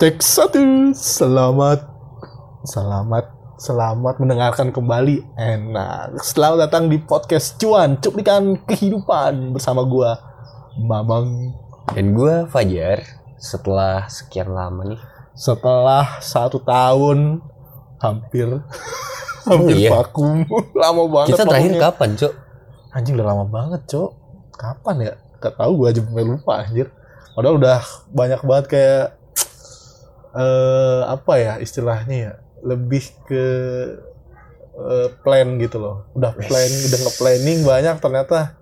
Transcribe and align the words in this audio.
Cek 0.00 0.16
satu, 0.24 0.96
selamat, 0.96 1.84
selamat, 2.64 3.24
selamat 3.60 4.14
mendengarkan 4.16 4.72
kembali. 4.72 5.36
Enak. 5.36 6.24
Selamat 6.24 6.64
datang 6.64 6.88
di 6.88 6.96
podcast 6.96 7.60
Cuan, 7.60 8.00
cuplikan 8.00 8.56
kehidupan 8.64 9.52
bersama 9.52 9.84
gua, 9.84 10.16
Mamang. 10.80 11.52
Dan 11.92 12.16
gue 12.16 12.48
Fajar 12.48 13.04
setelah 13.36 14.08
sekian 14.08 14.48
lama 14.56 14.88
nih. 14.88 15.00
Setelah 15.36 16.16
satu 16.24 16.64
tahun, 16.64 17.44
hampir, 18.00 18.48
hampir 19.52 19.84
iya? 19.84 20.00
vakum. 20.00 20.48
lama 20.80 21.12
banget. 21.12 21.36
Kita 21.36 21.44
terakhir 21.44 21.76
vakumnya. 21.76 21.84
kapan, 21.92 22.10
Cok? 22.16 22.32
Anjing 22.96 23.14
udah 23.20 23.28
lama 23.36 23.44
banget, 23.44 23.84
Cok. 23.84 24.10
Kapan 24.56 24.96
ya? 24.96 25.12
Gak 25.44 25.60
tahu 25.60 25.84
gua 25.84 25.92
aja 25.92 26.00
lupa 26.00 26.64
anjir. 26.64 26.88
Padahal 27.36 27.60
udah 27.60 27.84
banyak 28.16 28.40
banget 28.48 28.66
kayak 28.72 29.19
eh 30.34 31.02
apa 31.06 31.32
ya 31.38 31.54
istilahnya 31.58 32.16
ya? 32.16 32.32
Lebih 32.60 33.04
ke 33.26 33.44
eh, 34.76 35.08
plan 35.24 35.48
gitu 35.58 35.76
loh. 35.80 35.96
Udah 36.14 36.32
plan, 36.36 36.70
udah 36.70 36.98
nge-planning 37.08 37.58
banyak 37.64 37.96
ternyata 37.98 38.60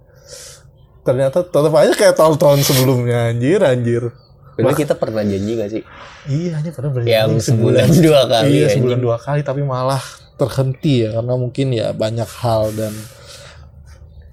ternyata 1.07 1.41
tetap 1.41 1.73
aja 1.73 1.93
kayak 1.97 2.17
tahun-tahun 2.21 2.61
sebelumnya 2.69 3.33
anjir 3.33 3.65
anjir. 3.65 4.12
Dulu 4.59 4.75
kita 4.75 4.99
pernah 4.99 5.23
janji 5.23 5.55
gak 5.55 5.71
sih? 5.71 5.83
Iya, 6.27 6.59
anjir 6.59 6.75
pernah 6.75 6.91
berjanji 6.91 7.15
Yang 7.15 7.33
sebulan 7.47 7.89
dua 8.11 8.20
kali. 8.27 8.51
Iya, 8.51 8.67
sebulan 8.75 8.98
dua 8.98 9.17
kali 9.17 9.41
tapi 9.47 9.62
malah 9.62 10.03
terhenti 10.35 11.07
ya 11.07 11.14
karena 11.14 11.35
mungkin 11.39 11.67
ya 11.75 11.95
banyak 11.95 12.27
hal 12.42 12.70
dan 12.75 12.95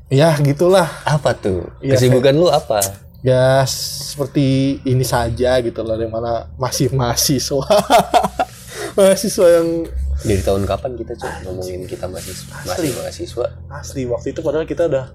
ya 0.09 0.33
gitulah 0.41 0.89
Apa 1.05 1.37
tuh? 1.37 1.69
Iya, 1.81 1.97
Kesibukan 1.97 2.33
lu 2.33 2.49
apa? 2.49 3.04
Ya 3.25 3.65
seperti 3.65 4.77
ini 4.85 5.01
saja 5.01 5.57
gitu 5.57 5.81
loh 5.81 5.97
yang 5.97 6.13
mana 6.13 6.45
masih 6.61 6.93
mahasiswa 6.93 7.65
mahasiswa 8.97 9.47
yang 9.49 9.69
Dari 10.15 10.41
tahun 10.41 10.63
kapan 10.63 10.93
kita 10.93 11.13
Cok 11.17 11.33
ngomongin 11.43 11.85
kita 11.85 12.05
masih 12.05 12.33
masih 12.65 12.93
mahasiswa? 12.95 13.45
asli 13.67 14.05
waktu 14.05 14.31
itu 14.31 14.39
padahal 14.45 14.65
kita 14.65 14.85
udah 14.85 15.05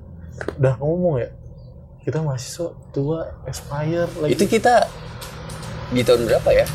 udah 0.59 0.75
ngomong 0.79 1.23
ya 1.23 1.31
kita 2.03 2.19
mahasiswa 2.21 2.75
tua 2.91 3.31
aspire 3.47 4.11
lagi 4.19 4.35
Itu 4.35 4.45
kita 4.45 4.91
di 5.91 6.03
tahun 6.03 6.27
berapa 6.27 6.51
ya? 6.51 6.67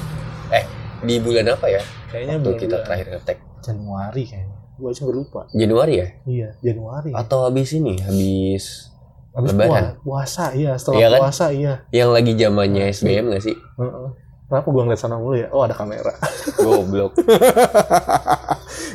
Eh, 0.52 0.66
di 1.04 1.20
bulan 1.20 1.52
apa 1.52 1.68
ya? 1.68 1.82
kayaknya 2.12 2.36
Waktu 2.40 2.48
bulan 2.48 2.62
kita 2.64 2.76
terakhir 2.84 3.08
ngetek 3.12 3.38
Januari 3.60 4.24
kayaknya 4.24 4.56
gua 4.76 4.90
aja 4.92 5.04
lupa 5.08 5.42
Januari 5.52 5.94
ya? 6.00 6.08
iya 6.26 6.50
Januari 6.60 7.12
Atau 7.12 7.44
habis 7.44 7.72
ini? 7.76 8.00
Habis 8.00 8.95
Habis 9.36 9.52
Lebaran. 9.52 9.68
pua- 9.68 9.96
puasa 10.02 10.46
iya 10.52 10.72
setelah 10.74 10.96
Iya 10.96 11.08
kan? 11.10 11.20
puasa 11.22 11.46
iya 11.52 11.74
yang 11.92 12.10
lagi 12.10 12.32
zamannya 12.34 12.84
SBM 12.90 13.26
gak 13.30 13.44
sih? 13.44 13.56
Heeh. 13.56 14.08
Kenapa 14.46 14.68
gua 14.68 14.82
ngeliat 14.84 15.02
sana 15.02 15.18
mulu 15.18 15.36
ya? 15.36 15.48
Oh 15.50 15.62
ada 15.62 15.74
kamera. 15.74 16.14
Goblok. 16.58 17.18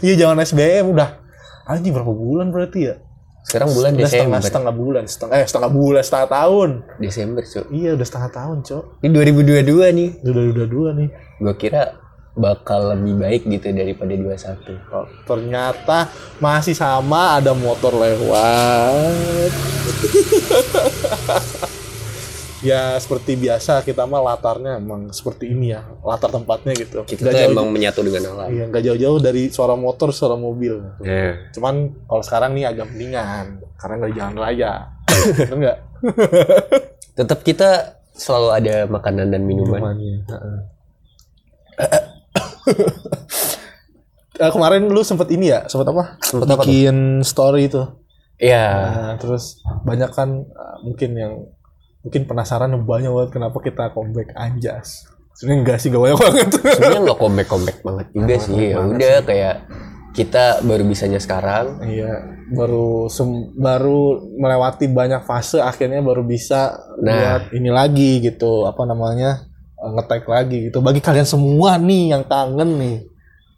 Iya 0.01 0.15
jangan 0.17 0.41
SBM 0.41 0.91
udah. 0.91 1.21
Anjing 1.67 1.93
berapa 1.93 2.09
bulan 2.09 2.49
berarti 2.49 2.81
ya? 2.83 2.95
Sekarang 3.43 3.69
bulan 3.71 3.93
udah 3.93 4.05
setengah 4.05 4.21
Desember. 4.31 4.41
setengah 4.43 4.75
bulan, 4.75 5.03
setengah 5.05 5.35
eh 5.35 5.45
setengah 5.45 5.71
bulan, 5.71 6.03
setengah 6.03 6.29
tahun. 6.31 6.71
Desember, 6.99 7.43
Cok. 7.43 7.67
Iya 7.71 7.91
udah 7.93 8.07
setengah 8.07 8.31
tahun, 8.31 8.57
cok. 8.63 8.85
Ini 9.01 9.11
2022 9.11 9.91
nih. 9.91 10.09
Udah 10.23 10.43
udah 10.51 10.67
dua 10.67 10.89
nih. 10.95 11.09
Gue 11.39 11.55
kira 11.57 11.83
bakal 12.33 12.95
lebih 12.95 13.15
baik 13.19 13.43
gitu 13.45 13.69
daripada 13.71 14.13
21. 14.13 14.79
Oh, 14.89 15.07
ternyata 15.27 16.09
masih 16.39 16.73
sama 16.73 17.37
ada 17.37 17.53
motor 17.53 17.93
lewat. 17.93 19.51
ya 22.61 22.93
seperti 23.01 23.41
biasa 23.41 23.81
kita 23.81 24.05
mah 24.05 24.21
latarnya 24.21 24.77
emang 24.77 25.09
seperti 25.11 25.49
ini 25.49 25.73
ya 25.73 25.81
latar 26.05 26.31
tempatnya 26.31 26.73
gitu. 26.77 27.03
Kita 27.03 27.29
tuh 27.29 27.35
jauh- 27.35 27.51
emang 27.51 27.73
menyatu 27.73 28.05
dengan 28.05 28.31
alam. 28.31 28.49
Iya 28.53 28.65
nggak 28.69 28.83
jauh-jauh 28.85 29.19
dari 29.19 29.49
suara 29.49 29.75
motor 29.75 30.13
suara 30.13 30.37
mobil. 30.37 30.77
Nah, 31.01 31.35
Cuman 31.51 31.75
kalau 32.05 32.23
sekarang 32.23 32.51
nih 32.55 32.65
agak 32.69 32.87
mendingan 32.89 33.65
karena 33.75 33.95
nggak 33.97 34.11
di 34.11 34.17
jalan 34.17 34.37
raya. 34.37 34.73
Bener 35.51 35.59
nggak? 35.59 35.79
tetap 37.13 37.43
kita 37.43 37.71
selalu 38.15 38.49
ada 38.55 38.75
makanan 38.87 39.27
dan 39.29 39.43
minuman. 39.43 39.81
Minumannya. 39.81 40.15
Heeh. 40.29 40.59
Eh, 44.41 44.49
kemarin 44.49 44.89
lu 44.89 45.05
sempet 45.05 45.29
ini 45.37 45.53
ya, 45.53 45.69
sempet 45.69 45.85
apa? 45.93 46.17
Sempet 46.25 46.49
apa 46.49 46.65
tuh? 46.65 46.73
Bikin 46.73 47.21
story 47.21 47.69
itu. 47.69 47.85
Iya. 48.41 48.67
Nah, 48.73 49.13
terus 49.21 49.61
banyak 49.85 50.09
kan 50.17 50.33
uh, 50.49 50.77
mungkin 50.81 51.11
yang 51.13 51.33
mungkin 52.01 52.25
penasaran 52.25 52.73
banyak 52.73 53.13
banget 53.13 53.31
kenapa 53.37 53.61
kita 53.61 53.93
comeback 53.93 54.33
anjas. 54.33 55.05
Sebenarnya 55.37 55.61
enggak 55.61 55.77
sih, 55.85 55.93
gak 55.93 56.01
banyak 56.01 56.17
banget. 56.17 56.49
Sebenarnya 56.81 57.01
nggak 57.05 57.21
comeback 57.21 57.49
comeback 57.53 57.79
banget 57.85 58.07
juga 58.17 58.35
sih. 58.41 58.55
Ya 58.73 58.79
udah 58.81 59.17
kayak 59.29 59.57
kita 60.17 60.45
baru 60.65 60.83
bisanya 60.89 61.21
sekarang. 61.21 61.85
Iya, 61.85 62.13
baru 62.57 63.13
sem- 63.13 63.53
baru 63.61 64.25
melewati 64.41 64.89
banyak 64.89 65.21
fase 65.23 65.61
akhirnya 65.61 66.01
baru 66.01 66.25
bisa 66.25 66.81
Nah. 67.05 67.45
buat 67.45 67.45
ini 67.53 67.69
lagi 67.69 68.25
gitu, 68.25 68.65
apa 68.65 68.89
namanya? 68.89 69.50
Uh, 69.81 69.91
ngetek 69.91 70.25
lagi 70.25 70.69
gitu. 70.69 70.79
Bagi 70.81 71.01
kalian 71.01 71.25
semua 71.25 71.75
nih 71.77 72.13
yang 72.13 72.23
kangen 72.23 72.71
nih. 72.77 72.97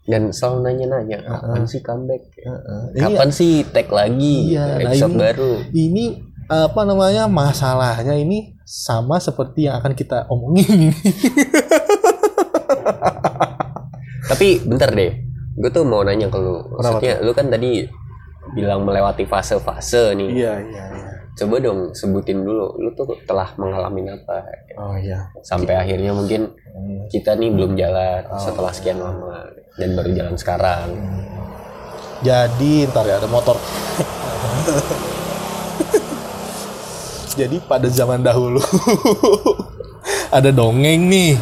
Dan 0.03 0.31
selalu 0.31 0.57
nanya-nanya, 0.63 1.15
kapan 1.21 1.63
sih 1.63 1.79
comeback? 1.79 2.27
Heeh. 2.35 2.81
Ini 2.91 2.99
Kapan 2.99 3.29
sih 3.29 3.63
tag 3.65 3.87
lagi 3.87 4.51
Iya, 4.51 4.63
nah 4.75 4.91
episode 4.91 5.07
ini- 5.09 5.21
baru? 5.21 5.51
ini 5.71 6.05
apa 6.45 6.81
namanya? 6.83 7.23
Masalahnya 7.25 8.11
ini 8.13 8.51
sama 8.61 9.15
seperti 9.17 9.63
yang 9.63 9.79
akan 9.79 9.93
kita 9.93 10.27
omongin. 10.27 10.91
Tapi 14.23 14.59
bentar 14.61 14.89
deh, 14.89 15.11
gue 15.53 15.69
tuh 15.69 15.83
mau 15.83 16.01
nanya 16.01 16.27
ke 16.27 16.35
lu. 16.35 16.59
Maksudnya 16.73 17.19
lu 17.21 17.31
kan 17.31 17.47
tadi 17.47 17.87
bilang 18.51 18.83
melewati 18.83 19.23
fase-fase 19.23 20.15
nih. 20.15 20.29
iya, 20.33 20.53
iya, 20.59 20.83
iya. 20.91 21.12
Coba 21.33 21.57
dong 21.57 21.97
sebutin 21.97 22.45
dulu, 22.45 22.77
lu 22.77 22.93
tuh 22.93 23.17
telah 23.25 23.49
mengalami 23.57 24.05
apa? 24.05 24.37
Oh 24.77 24.93
iya. 24.93 25.33
Sampai 25.41 25.73
akhirnya 25.73 26.13
mungkin 26.13 26.53
Hmm. 26.73 27.05
kita 27.05 27.33
nih 27.33 27.49
belum 27.49 27.73
jalan 27.73 28.21
Oh. 28.29 28.37
setelah 28.37 28.69
sekian 28.69 28.97
lama 28.97 29.45
dan 29.73 29.93
baru 29.93 30.09
jalan 30.09 30.33
sekarang. 30.33 30.89
Jadi 32.21 32.85
ntar 32.87 33.05
ya 33.05 33.17
ada 33.17 33.25
motor. 33.25 33.57
Jadi 37.33 37.57
pada 37.61 37.89
zaman 37.89 38.21
dahulu 38.21 38.61
ada 40.37 40.49
dongeng 40.49 41.09
nih. 41.09 41.33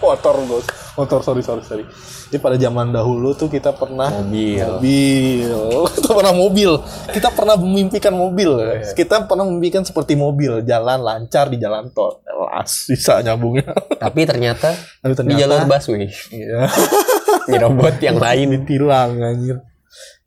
motor 0.00 0.36
bos, 0.44 0.64
motor 0.98 1.20
sorry 1.20 1.42
sorry 1.42 1.62
sorry. 1.62 1.84
Jadi 2.30 2.38
pada 2.38 2.54
zaman 2.54 2.90
dahulu 2.90 3.34
tuh 3.34 3.50
kita 3.50 3.74
pernah 3.74 4.10
Mobil. 4.22 4.62
mobil, 4.62 5.50
kita 5.98 6.10
pernah 6.14 6.32
mobil, 6.32 6.70
kita 7.10 7.28
pernah 7.30 7.54
memimpikan 7.58 8.14
mobil. 8.14 8.50
Kita 8.94 9.26
pernah 9.26 9.44
memimpikan 9.46 9.82
seperti 9.82 10.14
mobil, 10.14 10.62
jalan 10.62 11.02
lancar 11.02 11.50
di 11.50 11.58
jalan 11.58 11.90
tol, 11.90 12.22
Las, 12.24 12.86
bisa 12.86 13.18
nyambungnya. 13.20 13.66
Tapi 14.02 14.26
ternyata 14.26 14.70
Tapi 15.02 15.12
di 15.12 15.18
ternyata 15.18 15.40
jalur 15.42 15.60
busway 15.66 16.06
Iya. 16.30 16.60
nyerobot 17.50 17.96
yang 17.98 18.18
lain. 18.18 18.46
ditilang 18.54 19.18
anjir. 19.18 19.58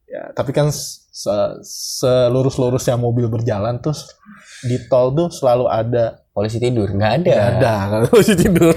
Ya, 0.06 0.30
tapi 0.30 0.54
kan 0.54 0.70
se- 0.70 1.58
selurus-lurusnya 1.66 2.94
mobil 2.96 3.26
berjalan 3.26 3.82
terus 3.82 4.14
di 4.62 4.78
tol 4.86 5.10
tuh 5.10 5.34
selalu 5.34 5.66
ada 5.66 6.22
Polisi 6.34 6.58
tidur 6.58 6.90
nggak 6.90 7.14
ada. 7.22 7.34
Nggak 7.62 7.78
ada 7.94 8.10
masih 8.10 8.34
tidur. 8.34 8.74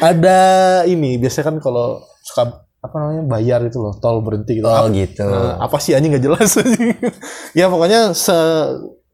Ada 0.00 0.40
ini 0.86 1.18
biasanya 1.18 1.50
kan 1.50 1.56
kalau 1.58 2.00
suka 2.22 2.62
apa 2.82 2.94
namanya 2.98 3.22
bayar 3.30 3.60
itu 3.62 3.78
loh 3.78 3.94
tol 3.98 4.18
berhenti 4.22 4.58
gitu. 4.58 4.66
Oh 4.66 4.86
Apa, 4.86 4.90
gitu. 4.90 5.22
eh, 5.22 5.52
apa 5.54 5.76
sih 5.78 5.94
anjing 5.94 6.10
nggak 6.14 6.24
jelas 6.26 6.50
ya 7.58 7.70
pokoknya 7.70 8.10
se 8.10 8.34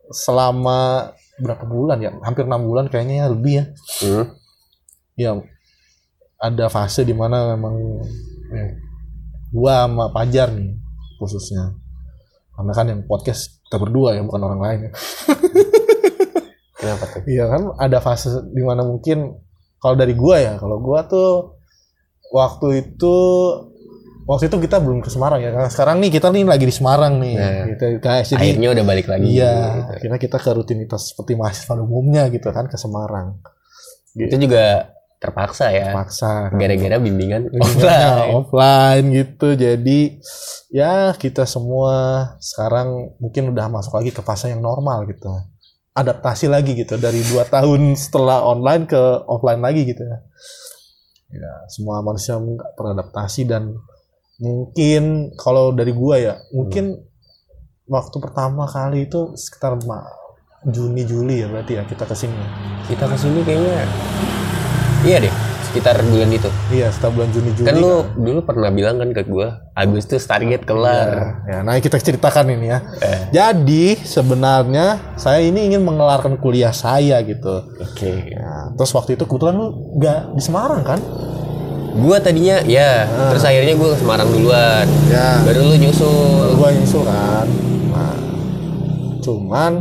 selama 0.08 1.12
berapa 1.38 1.64
bulan 1.68 2.00
ya? 2.00 2.10
Hampir 2.24 2.48
enam 2.48 2.64
bulan 2.64 2.88
kayaknya 2.88 3.14
ya, 3.22 3.26
lebih 3.28 3.52
ya. 3.60 3.64
Hmm. 4.02 4.24
ya 5.14 5.30
ada 6.38 6.66
fase 6.70 7.02
di 7.02 7.12
mana 7.12 7.52
memang 7.52 7.74
ya, 8.48 8.64
gua 9.52 9.84
sama 9.84 10.04
Pajar 10.14 10.48
nih 10.54 10.72
khususnya 11.18 11.74
karena 12.54 12.72
kan 12.72 12.86
yang 12.88 13.02
podcast 13.04 13.58
kita 13.66 13.76
berdua 13.76 14.14
ya 14.14 14.22
bukan 14.24 14.42
orang 14.42 14.60
lain 14.62 14.78
ya 14.86 14.90
Kenapa 16.78 17.04
tuh? 17.10 17.20
iya 17.26 17.44
kan 17.50 17.62
ada 17.74 17.98
fase 17.98 18.30
di 18.54 18.62
mana 18.62 18.86
mungkin 18.86 19.34
kalau 19.78 19.94
dari 19.94 20.12
gua 20.12 20.36
ya 20.36 20.54
kalau 20.54 20.78
gua 20.78 21.02
tuh 21.04 21.58
waktu 22.28 22.66
itu 22.84 23.14
waktu 24.24 24.44
itu 24.46 24.56
kita 24.60 24.76
belum 24.78 25.00
ke 25.00 25.08
Semarang 25.08 25.40
ya 25.40 25.48
karena 25.48 25.68
sekarang 25.68 25.96
nih 25.98 26.10
kita 26.10 26.28
nih 26.28 26.44
lagi 26.44 26.62
di 26.62 26.74
Semarang 26.74 27.16
nih 27.16 27.34
Nah. 27.34 27.64
gitu 27.66 27.86
guys 27.98 28.28
jadi 28.28 28.44
Akhirnya 28.44 28.68
udah 28.70 28.84
balik 28.84 29.06
lagi. 29.06 29.24
iya 29.30 29.54
gitu. 29.74 29.92
akhirnya 29.94 30.18
kita 30.20 30.36
ke 30.36 30.50
rutinitas 30.52 31.02
seperti 31.08 31.32
mahasiswa 31.32 31.74
umumnya 31.74 32.28
gitu 32.28 32.48
kan 32.48 32.66
ke 32.66 32.76
Semarang 32.76 33.40
Itu 34.12 34.36
juga 34.36 34.92
terpaksa 35.16 35.70
ya. 35.70 35.90
paksa 35.92 36.50
kan. 36.50 36.58
Gara-gara 36.58 36.96
bimbingan 36.96 37.48
Bimbingannya 37.48 38.06
offline. 38.28 38.34
offline 38.36 39.06
gitu 39.16 39.48
jadi 39.54 40.00
ya 40.68 40.92
kita 41.12 41.42
semua 41.42 41.94
sekarang 42.38 43.16
mungkin 43.16 43.50
udah 43.50 43.66
masuk 43.68 43.94
lagi 43.94 44.10
ke 44.10 44.20
fase 44.20 44.46
yang 44.46 44.60
normal 44.60 45.06
gitu 45.06 45.26
adaptasi 45.98 46.46
lagi 46.46 46.78
gitu 46.78 46.94
dari 46.94 47.18
dua 47.26 47.42
tahun 47.42 47.98
setelah 47.98 48.46
online 48.46 48.86
ke 48.86 49.02
offline 49.26 49.58
lagi 49.58 49.82
gitu 49.82 50.06
ya. 50.06 50.18
Ya, 51.28 51.52
semua 51.68 52.00
manusia 52.00 52.38
nggak 52.38 52.78
beradaptasi 52.78 53.44
dan 53.44 53.76
mungkin 54.40 55.34
kalau 55.36 55.74
dari 55.74 55.92
gua 55.92 56.16
ya, 56.16 56.34
mungkin 56.54 57.04
waktu 57.90 58.16
pertama 58.22 58.64
kali 58.70 59.10
itu 59.10 59.34
sekitar 59.34 59.76
Juni 60.66 61.02
Juli 61.04 61.42
ya 61.42 61.46
berarti 61.50 61.76
ya 61.76 61.82
kita 61.84 62.06
ke 62.06 62.14
sini. 62.16 62.44
Kita 62.88 63.04
ke 63.04 63.16
sini 63.18 63.44
kayaknya 63.44 63.84
iya 65.06 65.22
deh 65.22 65.47
sekitar 65.68 66.00
bulan 66.00 66.32
itu. 66.32 66.50
Iya, 66.72 66.88
setelah 66.88 67.12
bulan 67.20 67.28
Juni 67.30 67.50
Juli. 67.52 67.66
Kan 67.68 67.76
lu 67.78 67.94
dulu 68.16 68.40
pernah 68.42 68.72
bilang 68.72 68.96
kan 68.96 69.12
ke 69.12 69.22
gua 69.28 69.68
Agustus 69.76 70.24
target 70.24 70.64
kelar. 70.64 71.44
Ya, 71.44 71.60
nah 71.60 71.76
kita 71.78 72.00
ceritakan 72.00 72.48
ini 72.56 72.72
ya. 72.72 72.78
Eh. 73.04 73.20
Jadi 73.30 74.00
sebenarnya 74.00 75.14
saya 75.20 75.44
ini 75.44 75.68
ingin 75.68 75.84
mengelarkan 75.84 76.40
kuliah 76.40 76.72
saya 76.72 77.20
gitu. 77.22 77.68
Oke. 77.78 78.32
Ya, 78.32 78.72
terus 78.74 78.90
waktu 78.96 79.14
itu 79.20 79.28
kebetulan 79.28 79.54
lu 79.60 79.68
nggak 80.00 80.34
di 80.34 80.42
Semarang 80.42 80.82
kan? 80.82 81.00
Gua 81.98 82.20
tadinya 82.22 82.62
ya, 82.64 83.08
terus 83.32 83.44
akhirnya 83.44 83.74
gua 83.76 83.92
ke 83.94 83.98
Semarang 84.00 84.28
duluan. 84.32 84.86
Ya. 85.12 85.44
Baru 85.44 85.68
lu 85.68 85.76
nyusul. 85.76 86.56
Gua 86.56 86.68
nyusul 86.72 87.02
kan. 87.04 87.46
Nah, 87.92 88.16
cuman 89.20 89.72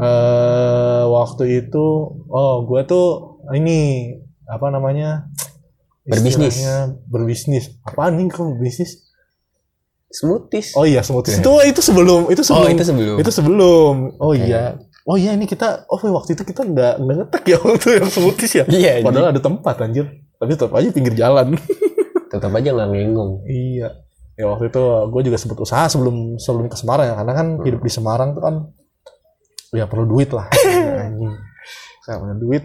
eh 0.00 1.04
waktu 1.04 1.66
itu 1.66 1.86
oh 2.30 2.54
gua 2.64 2.88
tuh 2.88 3.36
ini 3.52 4.08
apa 4.50 4.66
namanya? 4.68 5.30
Berbisnis. 6.02 6.58
Berbisnis. 7.06 7.64
Apaan 7.86 8.18
nih 8.18 8.26
kalau 8.28 8.58
berbisnis? 8.58 9.06
Smoothies. 10.10 10.74
Oh 10.74 10.82
iya, 10.82 11.06
smoothies. 11.06 11.38
Itu 11.38 11.62
itu 11.62 11.78
sebelum 11.78 12.26
itu 12.34 12.42
sebelum 12.42 12.66
Oh, 12.66 12.70
itu 12.74 12.82
sebelum. 12.82 13.16
Itu 13.22 13.30
sebelum. 13.30 13.94
Oh 14.18 14.34
Oke. 14.34 14.42
iya. 14.42 14.74
Oh 15.06 15.14
iya 15.14 15.32
ini 15.38 15.46
kita 15.46 15.86
oh 15.86 15.96
waktu 15.96 16.34
itu 16.34 16.42
kita 16.42 16.66
nggak 16.66 16.94
nggak 16.98 17.16
ngetek 17.24 17.44
ya 17.46 17.58
waktu 17.66 17.88
yang 18.02 18.10
smoothies 18.10 18.52
ya. 18.58 18.64
Iya, 18.66 18.92
Padahal 19.06 19.30
ada 19.30 19.40
tempat 19.40 19.78
anjir. 19.78 20.10
Tapi 20.34 20.50
tetap 20.58 20.74
aja 20.74 20.88
pinggir 20.90 21.14
jalan. 21.14 21.54
tetap 22.32 22.50
aja 22.50 22.68
nggak 22.74 22.88
ngengong. 22.90 23.46
iya. 23.46 24.02
Ya 24.34 24.48
waktu 24.48 24.72
itu 24.72 24.82
gue 25.12 25.22
juga 25.30 25.36
sempat 25.36 25.58
usaha 25.60 25.84
sebelum 25.86 26.40
sebelum 26.40 26.66
ke 26.66 26.74
Semarang 26.74 27.12
ya 27.12 27.14
karena 27.20 27.32
kan 27.36 27.46
hidup 27.60 27.80
di 27.84 27.92
Semarang 27.92 28.32
tuh 28.32 28.42
kan 28.42 28.54
ya 29.70 29.86
perlu 29.86 30.10
duit 30.10 30.34
lah. 30.34 30.50
Anjing. 31.06 31.38
Saya 32.02 32.18
punya 32.18 32.34
duit. 32.34 32.64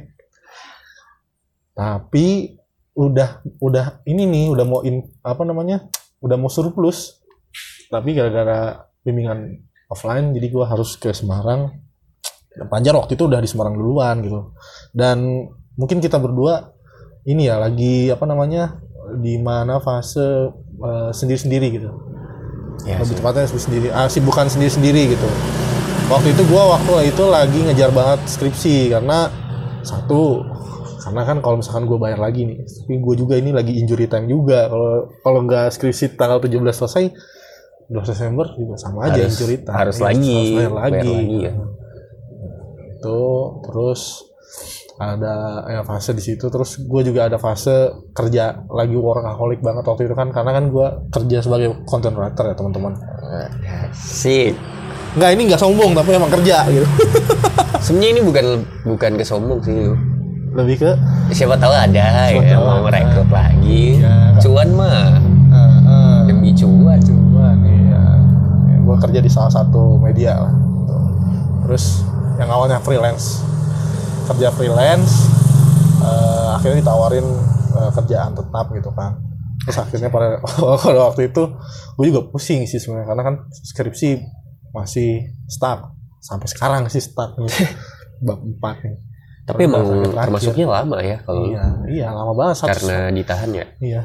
Tapi 1.76 2.56
udah 2.96 3.44
udah 3.60 4.00
ini 4.08 4.24
nih 4.24 4.46
udah 4.56 4.66
mau 4.66 4.82
in, 4.88 5.04
apa 5.22 5.44
namanya? 5.44 5.92
Udah 6.24 6.40
mau 6.40 6.48
surplus. 6.48 7.20
Tapi 7.92 8.16
gara-gara 8.16 8.88
bimbingan 9.04 9.62
offline 9.92 10.34
jadi 10.34 10.48
gua 10.50 10.72
harus 10.72 10.96
ke 10.96 11.12
Semarang. 11.12 11.76
Dan 12.56 12.72
Panjar 12.72 12.96
waktu 12.96 13.20
itu 13.20 13.28
udah 13.28 13.44
di 13.44 13.50
Semarang 13.52 13.76
duluan 13.76 14.24
gitu. 14.24 14.56
Dan 14.96 15.52
mungkin 15.76 16.00
kita 16.00 16.18
berdua 16.18 16.72
ini 17.28 17.52
ya 17.52 17.60
lagi 17.60 18.08
apa 18.08 18.24
namanya 18.24 18.80
di 19.20 19.36
mana 19.38 19.84
fase 19.84 20.50
eh, 20.80 21.12
sendiri-sendiri 21.12 21.68
gitu. 21.76 21.92
Ya, 22.84 23.00
Lebih 23.02 23.18
tepatnya 23.18 23.48
sendiri, 23.48 23.88
ah, 23.90 24.06
sih 24.12 24.20
bukan 24.20 24.52
sendiri-sendiri 24.52 25.16
gitu. 25.16 25.30
Waktu 26.06 26.38
itu 26.38 26.44
gua 26.48 26.78
waktu 26.78 27.10
itu 27.10 27.24
lagi 27.28 27.60
ngejar 27.66 27.90
banget 27.90 28.20
skripsi 28.30 28.94
karena 28.94 29.32
satu 29.82 30.55
karena 31.06 31.22
kan 31.24 31.38
kalau 31.40 31.62
misalkan 31.62 31.86
gue 31.86 31.96
bayar 31.96 32.18
lagi 32.18 32.42
nih, 32.44 32.58
tapi 32.66 32.98
gue 32.98 33.16
juga 33.16 33.38
ini 33.38 33.54
lagi 33.54 33.78
injury 33.78 34.06
time 34.06 34.26
juga. 34.26 34.66
Kalau 34.66 34.92
kalau 35.22 35.40
nggak 35.42 35.70
skripsi 35.70 36.18
tanggal 36.18 36.42
17 36.42 36.50
selesai, 36.74 37.04
12 37.88 38.10
Desember 38.10 38.50
juga 38.52 38.74
sama 38.76 39.06
aja 39.06 39.22
Harus- 39.22 39.30
injury 39.32 39.56
time. 39.60 39.76
harus 39.76 39.96
Iya, 39.96 40.04
lagi, 40.04 40.34
harus 40.34 40.50
bayar 40.50 40.72
bayar 40.74 40.74
lagi. 40.98 41.14
lagi 41.14 41.38
ya. 41.40 41.54
Itu 42.96 43.20
terus 43.62 44.02
ada 44.96 45.36
ya 45.68 45.84
fase 45.84 46.12
di 46.12 46.24
situ 46.24 46.48
terus 46.48 46.80
gue 46.80 47.02
juga 47.04 47.28
ada 47.28 47.36
fase 47.36 47.70
kerja 48.10 48.64
lagi 48.66 48.96
workaholic 48.96 49.60
banget 49.60 49.84
waktu 49.84 50.08
itu 50.08 50.16
kan 50.16 50.32
karena 50.32 50.56
kan 50.56 50.72
gue 50.72 50.88
kerja 51.12 51.44
sebagai 51.44 51.84
content 51.84 52.16
writer 52.16 52.48
ya 52.48 52.56
teman-teman 52.56 52.96
Sih. 53.92 54.56
nggak 55.14 55.30
ini 55.36 55.42
nggak 55.46 55.60
sombong 55.60 55.92
tapi 55.92 56.16
emang 56.16 56.32
kerja 56.32 56.64
gitu 56.70 56.88
Sebenarnya 57.84 58.10
ini 58.10 58.22
bukan 58.24 58.46
bukan 58.88 59.12
kesombong 59.14 59.60
sih. 59.62 59.76
Lebih 60.56 60.76
ke 60.80 60.92
Siapa 61.36 61.60
tahu 61.60 61.74
ada 61.76 62.32
Siapa 62.32 62.48
ya 62.48 62.56
tahu 62.56 62.64
mau 62.64 62.80
merekrut 62.88 63.30
lagi. 63.30 64.00
Ya. 64.00 64.32
Cuan 64.40 64.70
mah. 64.72 65.20
Uh, 65.52 65.78
uh, 65.84 66.18
demi 66.28 66.56
cuan. 66.56 67.00
cuman 67.04 67.58
iya. 67.68 68.04
Ya, 68.72 68.78
gue 68.80 68.96
kerja 69.04 69.20
di 69.20 69.30
salah 69.32 69.52
satu 69.52 70.00
media 70.00 70.40
lah 70.40 70.54
gitu. 70.56 70.98
terus 71.68 72.08
yang 72.40 72.50
awalnya 72.52 72.80
freelance. 72.80 73.44
Kerja 74.26 74.50
freelance 74.50 75.30
eh, 76.02 76.48
akhirnya 76.58 76.82
ditawarin 76.82 77.28
eh, 77.78 77.92
kerjaan 77.94 78.32
tetap 78.34 78.66
gitu 78.74 78.90
kan. 78.96 79.20
Terus 79.66 79.78
akhirnya 79.82 80.10
pada 80.14 80.40
waktu 81.12 81.34
itu 81.34 81.44
gue 81.96 82.06
juga 82.10 82.22
pusing 82.32 82.64
sih 82.70 82.80
sebenarnya 82.80 83.08
karena 83.12 83.24
kan 83.24 83.36
skripsi 83.52 84.10
masih 84.72 85.36
stuck. 85.52 85.94
Sampai 86.24 86.48
sekarang 86.50 86.88
sih 86.88 87.04
stuck 87.04 87.36
nih. 87.38 87.52
Bab 88.26 88.40
4 88.40 88.86
nih 88.88 89.15
Tapi 89.46 89.70
emang 89.70 89.86
termasuknya 90.10 90.66
lama 90.66 90.98
ya 91.06 91.22
kalau 91.22 91.46
iya 91.46 91.64
iya 91.86 92.08
lama 92.10 92.34
banget 92.34 92.66
satu 92.66 92.70
karena 92.74 93.14
ditahan 93.14 93.50
ya. 93.54 93.66
Iya. 93.78 94.02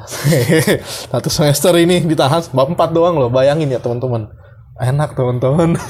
Satu 1.12 1.32
semester 1.32 1.72
ini 1.80 2.04
ditahan 2.04 2.44
bab 2.52 2.68
4 2.68 2.92
doang 2.92 3.16
loh. 3.16 3.32
Bayangin 3.32 3.72
ya 3.72 3.80
teman-teman. 3.80 4.28
Enak 4.76 5.16
teman-teman. 5.16 5.80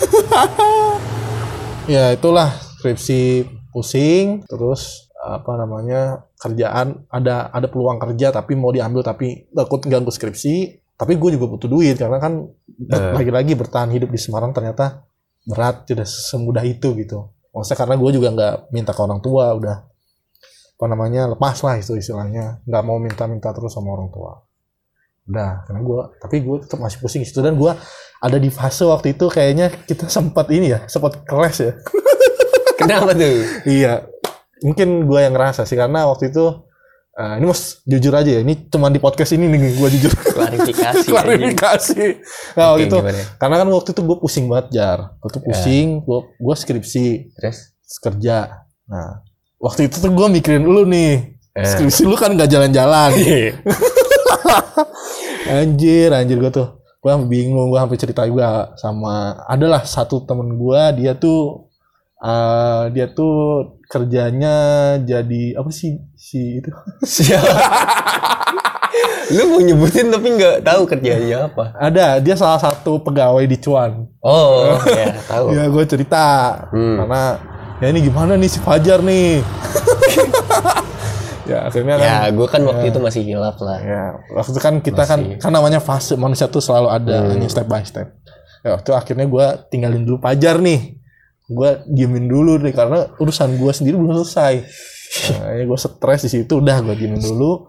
ya 1.95 2.15
itulah 2.15 2.55
skripsi 2.79 3.43
pusing 3.75 4.47
terus 4.47 5.11
apa 5.21 5.53
namanya 5.59 6.25
kerjaan 6.39 7.05
ada 7.13 7.51
ada 7.53 7.67
peluang 7.67 7.99
kerja 8.01 8.33
tapi 8.33 8.55
mau 8.57 8.73
diambil 8.73 9.03
tapi 9.05 9.51
takut 9.53 9.83
ganggu 9.85 10.09
skripsi 10.09 10.81
tapi 10.97 11.19
gue 11.19 11.37
juga 11.37 11.47
butuh 11.51 11.69
duit 11.69 11.99
karena 11.99 12.23
kan 12.23 12.49
Eh. 12.81 13.13
lagi-lagi 13.13 13.53
bertahan 13.53 13.93
hidup 13.93 14.09
di 14.09 14.17
Semarang 14.17 14.57
ternyata 14.57 15.05
berat 15.45 15.85
tidak 15.85 16.09
semudah 16.09 16.65
itu 16.65 16.97
gitu 16.97 17.29
maksudnya 17.51 17.79
karena 17.79 17.95
gue 17.99 18.11
juga 18.15 18.29
nggak 18.31 18.55
minta 18.71 18.91
ke 18.95 19.01
orang 19.03 19.21
tua 19.23 19.55
udah 19.59 19.77
apa 20.81 20.87
namanya 20.89 21.29
lepas 21.29 21.61
lah 21.61 21.77
itu 21.77 21.93
istilahnya. 21.99 22.65
Nggak 22.65 22.83
mau 22.89 22.97
minta-minta 22.97 23.53
terus 23.53 23.77
sama 23.77 23.93
orang 23.93 24.09
tua. 24.09 24.41
Udah 25.29 25.69
karena 25.69 25.81
gue 25.85 26.01
tapi 26.17 26.37
gue 26.41 26.57
tetap 26.65 26.81
masih 26.81 26.99
pusing 27.05 27.21
di 27.21 27.29
situ. 27.29 27.45
Dan 27.45 27.61
gue 27.61 27.73
ada 28.21 28.39
di 28.41 28.49
fase 28.49 28.89
waktu 28.89 29.13
itu 29.13 29.29
kayaknya 29.29 29.69
kita 29.85 30.09
sempat 30.09 30.49
ini 30.49 30.73
ya 30.73 30.89
sempat 30.89 31.21
kelas 31.29 31.57
ya. 31.61 31.73
Kenapa 32.81 33.13
tuh? 33.13 33.45
iya. 33.69 34.09
Mungkin 34.65 35.05
gue 35.05 35.21
yang 35.21 35.37
ngerasa 35.37 35.69
sih 35.69 35.77
karena 35.77 36.09
waktu 36.09 36.33
itu 36.33 36.65
eh, 37.17 37.35
ini 37.41 37.45
mas 37.49 37.83
jujur 37.83 38.13
aja 38.15 38.31
ya 38.31 38.41
ini 38.43 38.55
cuma 38.71 38.87
di 38.93 39.03
podcast 39.03 39.35
ini 39.35 39.51
nih 39.51 39.75
gue 39.75 39.89
jujur. 39.99 40.13
Klarifikasi. 40.15 41.07
klarifikasi. 41.15 42.03
Nah, 42.55 42.75
waktu 42.75 42.87
Oke, 42.87 42.91
itu 42.91 42.97
gimana? 43.03 43.23
karena 43.39 43.57
kan 43.59 43.67
waktu 43.73 43.91
itu 43.97 44.03
gue 44.07 44.17
pusing 44.21 44.47
banget 44.47 44.67
jar. 44.75 44.99
Gue 45.19 45.31
tuh 45.33 45.43
pusing 45.43 45.87
gue 46.07 46.19
gue 46.39 46.55
skripsi. 46.55 47.07
Terus? 47.35 47.75
kerja. 47.99 48.67
Nah 48.87 49.27
waktu 49.61 49.93
itu 49.93 50.01
tuh 50.01 50.11
gue 50.11 50.27
mikirin 50.33 50.65
lu 50.65 50.89
nih. 50.89 51.37
Eh. 51.51 51.67
skripsi 51.67 52.07
lu 52.09 52.17
kan 52.17 52.33
gak 52.39 52.49
jalan-jalan. 52.49 53.11
Anjir 55.51 56.15
anjir 56.15 56.39
gue 56.41 56.53
tuh. 56.55 56.81
Gue 57.01 57.13
bingung 57.27 57.69
gue 57.69 57.81
sampai 57.81 57.99
cerita 58.01 58.23
juga 58.25 58.73
sama 58.79 59.45
adalah 59.51 59.83
satu 59.85 60.25
temen 60.25 60.57
gue 60.57 60.83
dia 61.03 61.13
tuh 61.19 61.69
eh, 62.23 62.83
dia 62.95 63.11
tuh 63.11 63.80
kerjanya 63.91 64.55
jadi 65.01 65.43
apa 65.53 65.67
sih 65.69 65.99
si 66.15 66.57
itu 66.57 66.71
Siapa? 67.03 67.51
Lu 69.31 69.47
mau 69.49 69.61
nyebutin 69.61 70.09
tapi 70.09 70.27
nggak 70.33 70.63
tahu 70.63 70.83
kerjanya 70.85 71.47
apa. 71.47 71.75
ada 71.77 72.19
dia 72.19 72.35
salah 72.35 72.59
satu 72.59 72.99
pegawai 72.99 73.43
di 73.45 73.57
cuan 73.57 74.07
Oh, 74.21 74.75
ya 74.91 75.15
tahu. 75.25 75.51
ya 75.51 75.67
gue 75.67 75.85
cerita 75.85 76.27
Hmm. 76.69 76.99
karena 76.99 77.23
ya 77.79 77.87
ini 77.89 78.01
gimana 78.01 78.35
nih 78.35 78.47
si 78.49 78.59
Fajar 78.59 78.99
nih 79.01 79.43
ya 81.45 81.67
akhirnya 81.67 81.95
kan 81.97 82.05
Ya, 82.05 82.19
gue 82.29 82.47
kan 82.47 82.63
waktu 82.63 82.85
itu 82.89 82.99
masih 82.99 83.23
hilaf 83.25 83.59
lah. 83.59 83.79
Ya, 83.81 84.03
waktu 84.31 84.55
kan 84.57 84.79
kita 84.79 85.03
kan 85.03 85.19
Masih. 85.21 85.39
kan 85.41 85.51
namanya 85.51 85.81
fase 85.81 86.15
manusia 86.15 86.47
tuh 86.47 86.63
selalu 86.63 86.89
ada 86.89 87.17
Hmm. 87.29 87.43
step 87.45 87.67
by 87.67 87.83
step. 87.83 88.07
Ya, 88.61 88.77
waktu 88.77 88.91
akhirnya 88.93 89.27
gue 89.27 89.47
tinggalin 89.67 90.05
dulu 90.05 90.21
pajar 90.21 90.59
nih. 90.59 91.00
Gue 91.51 91.83
diemin 91.91 92.31
dulu 92.31 92.63
nih 92.63 92.71
karena 92.71 93.11
urusan 93.19 93.59
gue 93.59 93.73
sendiri 93.75 93.99
belum 93.99 94.23
selesai. 94.23 94.55
Nah, 95.11 95.59
gue 95.67 95.75
stres 95.75 96.23
di 96.23 96.31
situ 96.31 96.63
udah 96.63 96.87
gue 96.87 96.95
diemin 96.95 97.19
dulu. 97.19 97.67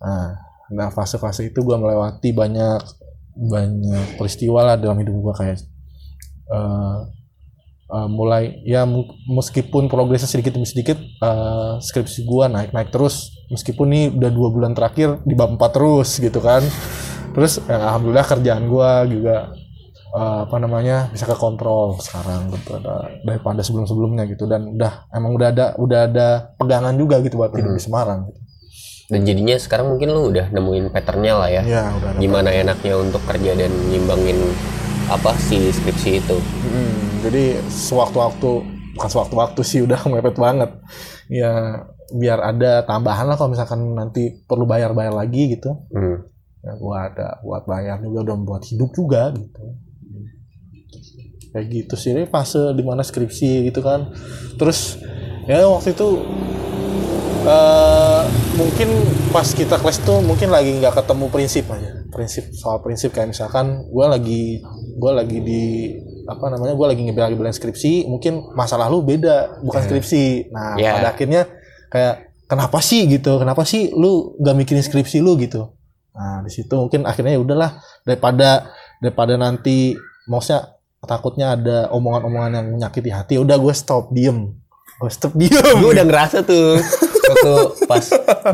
Nah, 0.00 0.40
nah 0.72 0.88
fase-fase 0.88 1.52
itu 1.52 1.60
gue 1.60 1.76
melewati 1.76 2.32
banyak 2.32 2.80
banyak 3.36 4.16
peristiwa 4.16 4.64
lah 4.64 4.76
dalam 4.80 4.96
hidup 4.96 5.12
gue 5.12 5.34
kayak 5.36 5.60
eh, 6.48 6.98
eh, 7.92 8.08
mulai 8.08 8.64
ya 8.64 8.88
meskipun 9.28 9.92
progresnya 9.92 10.28
sedikit 10.28 10.56
demi 10.56 10.68
sedikit 10.68 10.96
eh, 11.00 11.74
skripsi 11.80 12.24
gua 12.24 12.48
naik 12.48 12.72
naik 12.72 12.88
terus 12.92 13.32
meskipun 13.52 13.86
nih 13.92 14.04
udah 14.12 14.30
dua 14.32 14.48
bulan 14.48 14.72
terakhir 14.72 15.20
di 15.28 15.36
bab 15.36 15.56
4 15.56 15.76
terus 15.76 16.08
gitu 16.16 16.40
kan 16.40 16.64
terus 17.32 17.60
ya, 17.64 17.76
alhamdulillah 17.92 18.26
kerjaan 18.26 18.64
gua 18.68 19.04
juga 19.04 19.52
uh, 20.12 20.44
apa 20.44 20.56
namanya 20.56 21.08
bisa 21.08 21.24
ke 21.24 21.34
kontrol 21.34 21.96
sekarang 21.98 22.48
gitu 22.50 22.76
ada 22.76 23.10
daripada 23.20 23.60
sebelum 23.60 23.84
sebelumnya 23.84 24.24
gitu. 24.24 24.44
Dan 24.44 24.72
udah 24.72 25.08
emang 25.10 25.32
udah 25.32 25.48
ada 25.48 25.66
udah 25.76 26.00
ada 26.06 26.28
pegangan 26.54 26.94
juga 26.94 27.18
gitu 27.18 27.36
buat 27.36 27.50
hidup 27.50 27.72
Hmm. 27.72 27.78
di 27.78 27.82
Semarang 27.82 28.20
gitu. 28.28 28.40
dan 29.10 29.28
jadinya 29.28 29.52
sekarang 29.54 29.92
mungkin 29.92 30.08
lu 30.08 30.32
udah 30.32 30.48
nemuin 30.48 30.88
patternnya 30.88 31.34
lah 31.36 31.48
ya. 31.50 31.62
Ya 31.62 31.84
udah 31.92 32.16
gimana 32.16 32.48
enaknya 32.48 32.96
untuk 32.96 33.20
kerja 33.24 33.52
dan 33.52 33.68
nyimbangin 33.92 34.40
apa 35.06 35.36
si 35.36 35.68
skripsi 35.68 36.10
itu? 36.16 36.36
Hmm, 36.40 37.20
jadi 37.20 37.60
sewaktu-waktu 37.68 38.48
bukan 38.96 39.08
sewaktu-waktu 39.10 39.60
sih 39.60 39.80
udah 39.86 40.00
mepet 40.08 40.32
banget. 40.32 40.70
Ya 41.28 41.84
biar 42.08 42.40
ada 42.40 42.84
tambahan 42.84 43.28
lah 43.28 43.36
kalau 43.36 43.52
misalkan 43.52 43.92
nanti 43.92 44.44
perlu 44.44 44.64
bayar-bayar 44.64 45.12
lagi 45.12 45.56
gitu. 45.56 45.76
Hmm. 45.92 46.28
ya 46.62 46.72
gua 46.78 47.10
ada 47.10 47.42
buat 47.42 47.66
bayar 47.66 47.98
juga 48.00 48.22
udah 48.22 48.36
buat 48.38 48.62
hidup 48.62 48.94
juga 48.94 49.34
gitu 49.34 49.60
kayak 51.52 51.66
gitu 51.68 51.94
sih. 51.94 52.16
Ini 52.16 52.26
fase 52.32 52.72
di 52.72 52.82
mana 52.82 53.04
skripsi 53.04 53.68
gitu 53.68 53.80
kan. 53.84 54.10
Terus 54.56 54.98
ya 55.46 55.68
waktu 55.68 55.92
itu 55.92 56.08
eh 57.42 58.22
mungkin 58.54 58.88
pas 59.34 59.48
kita 59.50 59.74
kelas 59.82 59.98
tuh 60.06 60.22
mungkin 60.22 60.54
lagi 60.54 60.78
nggak 60.78 60.94
ketemu 61.02 61.24
prinsip 61.28 61.64
aja. 61.68 61.90
Prinsip 62.08 62.54
soal 62.54 62.78
prinsip 62.80 63.10
kayak 63.10 63.34
misalkan 63.34 63.86
gua 63.90 64.14
lagi 64.14 64.62
gua 64.96 65.18
lagi 65.18 65.38
di 65.42 65.62
apa 66.30 66.46
namanya 66.54 66.78
gua 66.78 66.94
lagi 66.94 67.02
ngebela 67.02 67.28
ngebelain 67.28 67.54
skripsi 67.56 68.06
mungkin 68.06 68.54
masa 68.54 68.78
lalu 68.78 69.16
beda 69.18 69.58
bukan 69.66 69.80
Yeah. 69.82 69.86
skripsi. 69.90 70.24
Nah 70.54 70.78
Yeah. 70.78 70.94
pada 71.02 71.08
akhirnya 71.18 71.42
kayak 71.90 72.14
kenapa 72.46 72.78
sih? 72.84 73.08
gitu. 73.10 73.40
Kenapa 73.42 73.64
sih 73.64 73.90
lu 73.96 74.36
gak 74.38 74.54
mikirin 74.54 74.84
skripsi 74.84 75.18
lu? 75.24 75.34
gitu. 75.40 75.72
Nah, 76.12 76.44
di 76.44 76.52
situ 76.52 76.76
mungkin 76.76 77.08
akhirnya 77.08 77.32
ya 77.34 77.40
udahlah 77.40 77.80
daripada 78.04 78.68
daripada 79.00 79.40
nanti 79.40 79.96
maksudnya 80.28 80.76
takutnya 81.02 81.58
ada 81.58 81.90
omongan-omongan 81.90 82.52
yang 82.62 82.66
menyakiti 82.78 83.10
hati, 83.10 83.34
udah 83.38 83.58
gue 83.58 83.74
stop 83.74 84.14
diem. 84.14 84.54
Gue 85.02 85.10
stop 85.10 85.34
diem. 85.34 85.50
gue 85.82 85.90
udah 85.90 86.06
ngerasa 86.06 86.46
tuh 86.46 86.78
waktu 87.32 87.52
pas 87.86 88.04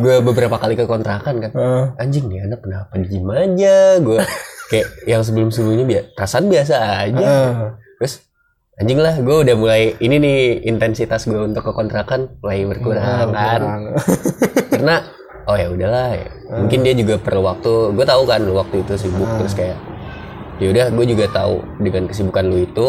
gue 0.01 0.15
beberapa 0.23 0.57
kali 0.61 0.75
ke 0.77 0.85
kontrakan 0.85 1.35
kan 1.41 1.51
Eh, 1.53 1.85
anjing 2.01 2.29
nih 2.29 2.45
anak 2.47 2.61
kenapa 2.63 2.95
diem 3.01 3.27
aja 3.33 3.77
gue 4.01 4.21
kayak 4.69 4.87
yang 5.09 5.23
sebelum 5.25 5.49
sebelumnya 5.49 5.87
biasa 5.89 6.07
perasaan 6.15 6.47
biasa 6.53 6.75
aja 7.09 7.27
eh, 7.27 7.51
terus 8.01 8.15
anjing 8.79 9.01
lah 9.01 9.15
gue 9.19 9.37
udah 9.49 9.55
mulai 9.57 9.97
ini 9.99 10.17
nih 10.21 10.39
intensitas 10.69 11.27
gue 11.27 11.41
untuk 11.41 11.65
ke 11.65 11.73
kontrakan 11.73 12.39
mulai 12.45 12.65
berkurang 12.69 13.33
kan 13.33 13.61
kurang. 13.61 13.83
karena 14.73 14.95
oh 15.49 15.57
ya 15.57 15.69
udahlah 15.73 16.09
ya. 16.15 16.29
mungkin 16.61 16.79
dia 16.85 16.95
juga 16.95 17.15
perlu 17.19 17.43
waktu 17.43 17.73
gue 17.97 18.05
tahu 18.07 18.23
kan 18.29 18.41
waktu 18.53 18.77
itu 18.85 18.93
sibuk 19.01 19.29
terus 19.41 19.57
kayak 19.57 19.79
ya 20.59 20.69
udah 20.69 20.87
gue 20.91 21.05
juga 21.07 21.25
tahu 21.29 21.57
dengan 21.79 22.07
kesibukan 22.07 22.45
lu 22.45 22.59
itu 22.61 22.89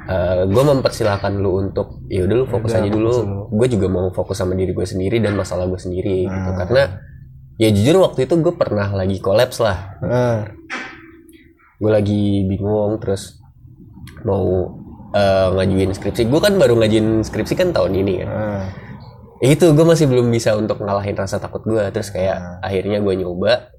Eh, 0.00 0.42
gue 0.42 0.64
mempersilahkan 0.64 1.38
lu 1.38 1.62
untuk 1.62 2.02
ya 2.10 2.26
udah 2.26 2.34
lu 2.34 2.44
fokus 2.44 2.74
Udah, 2.74 2.82
aja 2.82 2.90
dulu. 2.90 3.14
gue 3.52 3.66
juga 3.70 3.86
mau 3.86 4.10
fokus 4.10 4.34
sama 4.34 4.58
diri 4.58 4.74
gue 4.74 4.82
sendiri 4.82 5.22
dan 5.22 5.38
masalah 5.38 5.70
gue 5.70 5.78
sendiri 5.78 6.26
gitu. 6.26 6.34
Hmm. 6.50 6.58
karena 6.58 6.82
ya 7.54 7.70
jujur 7.70 8.02
waktu 8.02 8.26
itu 8.26 8.34
gue 8.36 8.50
pernah 8.50 8.90
lagi 8.90 9.22
kolaps 9.22 9.62
lah. 9.62 9.78
Eh, 10.02 10.38
gue 11.78 11.90
lagi 11.92 12.42
bingung 12.42 12.98
terus 12.98 13.38
mau 14.22 14.74
eh, 15.10 15.48
ngajuin 15.52 15.94
skripsi. 15.94 16.26
Gue 16.26 16.40
kan 16.40 16.58
baru 16.58 16.74
ngajuin 16.74 17.22
skripsi 17.22 17.54
kan 17.54 17.70
tahun 17.70 17.94
ini 17.94 18.12
kan. 18.18 18.28
Eh. 18.28 18.64
Ya 19.40 19.48
itu 19.54 19.70
gue 19.70 19.86
masih 19.86 20.04
belum 20.04 20.26
bisa 20.26 20.52
untuk 20.52 20.82
ngalahin 20.82 21.14
rasa 21.14 21.38
takut 21.38 21.62
gue 21.62 21.86
terus 21.90 22.10
kayak 22.10 22.34
Hmm. 22.34 22.58
akhirnya 22.60 22.98
gue 22.98 23.14
nyoba 23.16 23.70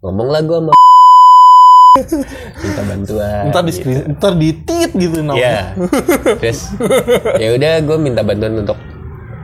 ngomong 0.00 0.28
lah 0.30 0.40
gue 0.40 0.58
sama 0.60 0.72
minta 2.56 2.82
bantuan 2.84 3.42
Ntar 3.48 3.62
di 3.62 3.68
gitu. 3.68 3.78
screen, 3.78 4.00
ntar 4.12 4.32
di 4.34 4.48
tit 4.58 4.90
gitu 4.92 5.18
namanya. 5.20 5.40
ya 5.40 5.58
terus 6.36 6.58
ya 7.34 7.48
udah 7.52 7.72
gue 7.80 7.96
minta 7.98 8.20
bantuan 8.20 8.54
untuk 8.58 8.78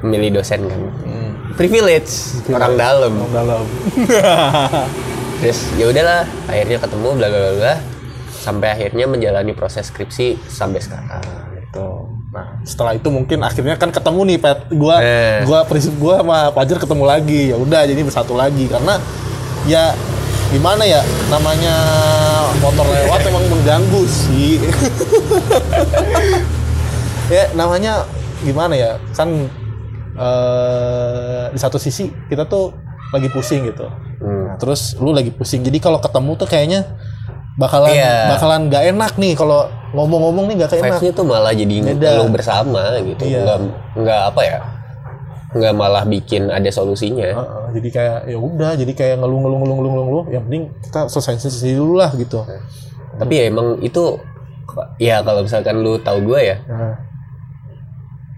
milih 0.01 0.31
dosen 0.35 0.61
kan 0.63 0.81
Hmm, 1.01 1.31
privilege 1.55 2.11
orang 2.47 2.75
dalam 2.75 3.13
orang 3.17 3.33
dalam. 3.33 3.63
terus 5.41 5.59
ya 5.75 5.87
udahlah 5.87 6.23
akhirnya 6.45 6.79
ketemu 6.79 7.09
bla 7.13 7.27
bla 7.27 7.41
bla 7.41 7.53
bla 7.55 7.75
sampai 8.35 8.69
akhirnya 8.71 9.05
menjalani 9.05 9.53
proses 9.53 9.87
skripsi 9.87 10.37
sampai 10.43 10.79
sekarang 10.79 11.23
Gitu. 11.55 11.89
Nah, 12.31 12.63
setelah 12.63 12.93
itu 12.93 13.09
mungkin 13.09 13.41
akhirnya 13.41 13.75
kan 13.75 13.89
ketemu 13.89 14.21
nih 14.25 14.39
Pet. 14.39 14.59
Gua 14.71 14.97
Eh. 14.97 15.43
gua 15.43 15.63
prinsip 15.63 15.91
gua 15.97 16.19
sama 16.19 16.51
Fajar 16.51 16.79
ketemu 16.79 17.05
lagi. 17.05 17.41
Ya 17.49 17.57
udah 17.57 17.83
jadi 17.83 17.99
bersatu 18.01 18.31
lagi 18.33 18.67
karena 18.67 18.99
ya 19.65 19.91
gimana 20.51 20.83
ya 20.83 21.03
namanya 21.27 21.75
motor 22.61 22.87
lewat 22.87 23.21
emang 23.27 23.45
mengganggu 23.51 24.03
sih. 24.07 24.61
ya 27.33 27.51
namanya 27.57 28.05
gimana 28.43 28.75
ya? 28.77 28.93
Kan 29.17 29.49
eh 30.15 31.45
di 31.51 31.59
satu 31.59 31.79
sisi 31.79 32.11
kita 32.31 32.47
tuh 32.47 32.75
lagi 33.11 33.31
pusing 33.31 33.67
gitu. 33.67 33.87
Hmm. 34.23 34.55
Nah, 34.55 34.57
terus 34.59 34.95
lu 34.99 35.11
lagi 35.11 35.31
pusing. 35.35 35.63
Jadi 35.63 35.79
kalau 35.79 35.99
ketemu 35.99 36.31
tuh 36.39 36.49
kayaknya 36.51 36.81
bakalan 37.55 37.95
Iya. 37.95 38.35
bakalan 38.35 38.67
nggak 38.67 38.85
enak 38.95 39.13
nih 39.15 39.33
kalau 39.39 39.71
ngomong-ngomong 39.95 40.51
nih 40.51 40.55
nggak 40.59 40.71
enak. 40.75 40.83
Vibes-nya 40.99 41.13
tuh 41.15 41.25
malah 41.27 41.55
jadi 41.55 41.75
ngeluh 41.87 42.31
bersama 42.31 42.99
gitu 42.99 43.23
Iya. 43.31 43.47
nggak 43.47 43.59
nggak 44.03 44.21
apa 44.35 44.41
ya 44.43 44.59
nggak 45.55 45.75
malah 45.75 46.05
bikin 46.05 46.51
ada 46.51 46.67
solusinya. 46.69 47.31
Heeh, 47.31 47.65
jadi 47.79 47.89
kayak 47.95 48.19
ya 48.35 48.39
udah 48.39 48.73
jadi 48.75 48.93
kayak 48.93 49.17
ngeluh 49.23 49.39
ngeluh 49.39 49.59
ngeluh 49.63 49.77
ngeluh 49.79 49.93
ngeluh, 49.93 50.07
ngeluh. 50.07 50.25
yang 50.35 50.43
penting 50.51 50.65
kita 50.83 51.01
selesai 51.07 51.47
sendiri 51.47 51.79
dulu 51.79 51.95
lah 52.03 52.11
gitu. 52.19 52.43
Tapi 53.15 53.33
ya 53.39 53.45
emang 53.47 53.79
itu 53.79 54.19
ya 54.99 55.23
kalau 55.23 55.45
misalkan 55.45 55.81
lu 55.81 56.01
tahu 56.01 56.19
gue 56.25 56.41
ya 56.41 56.57
nah, 56.67 56.97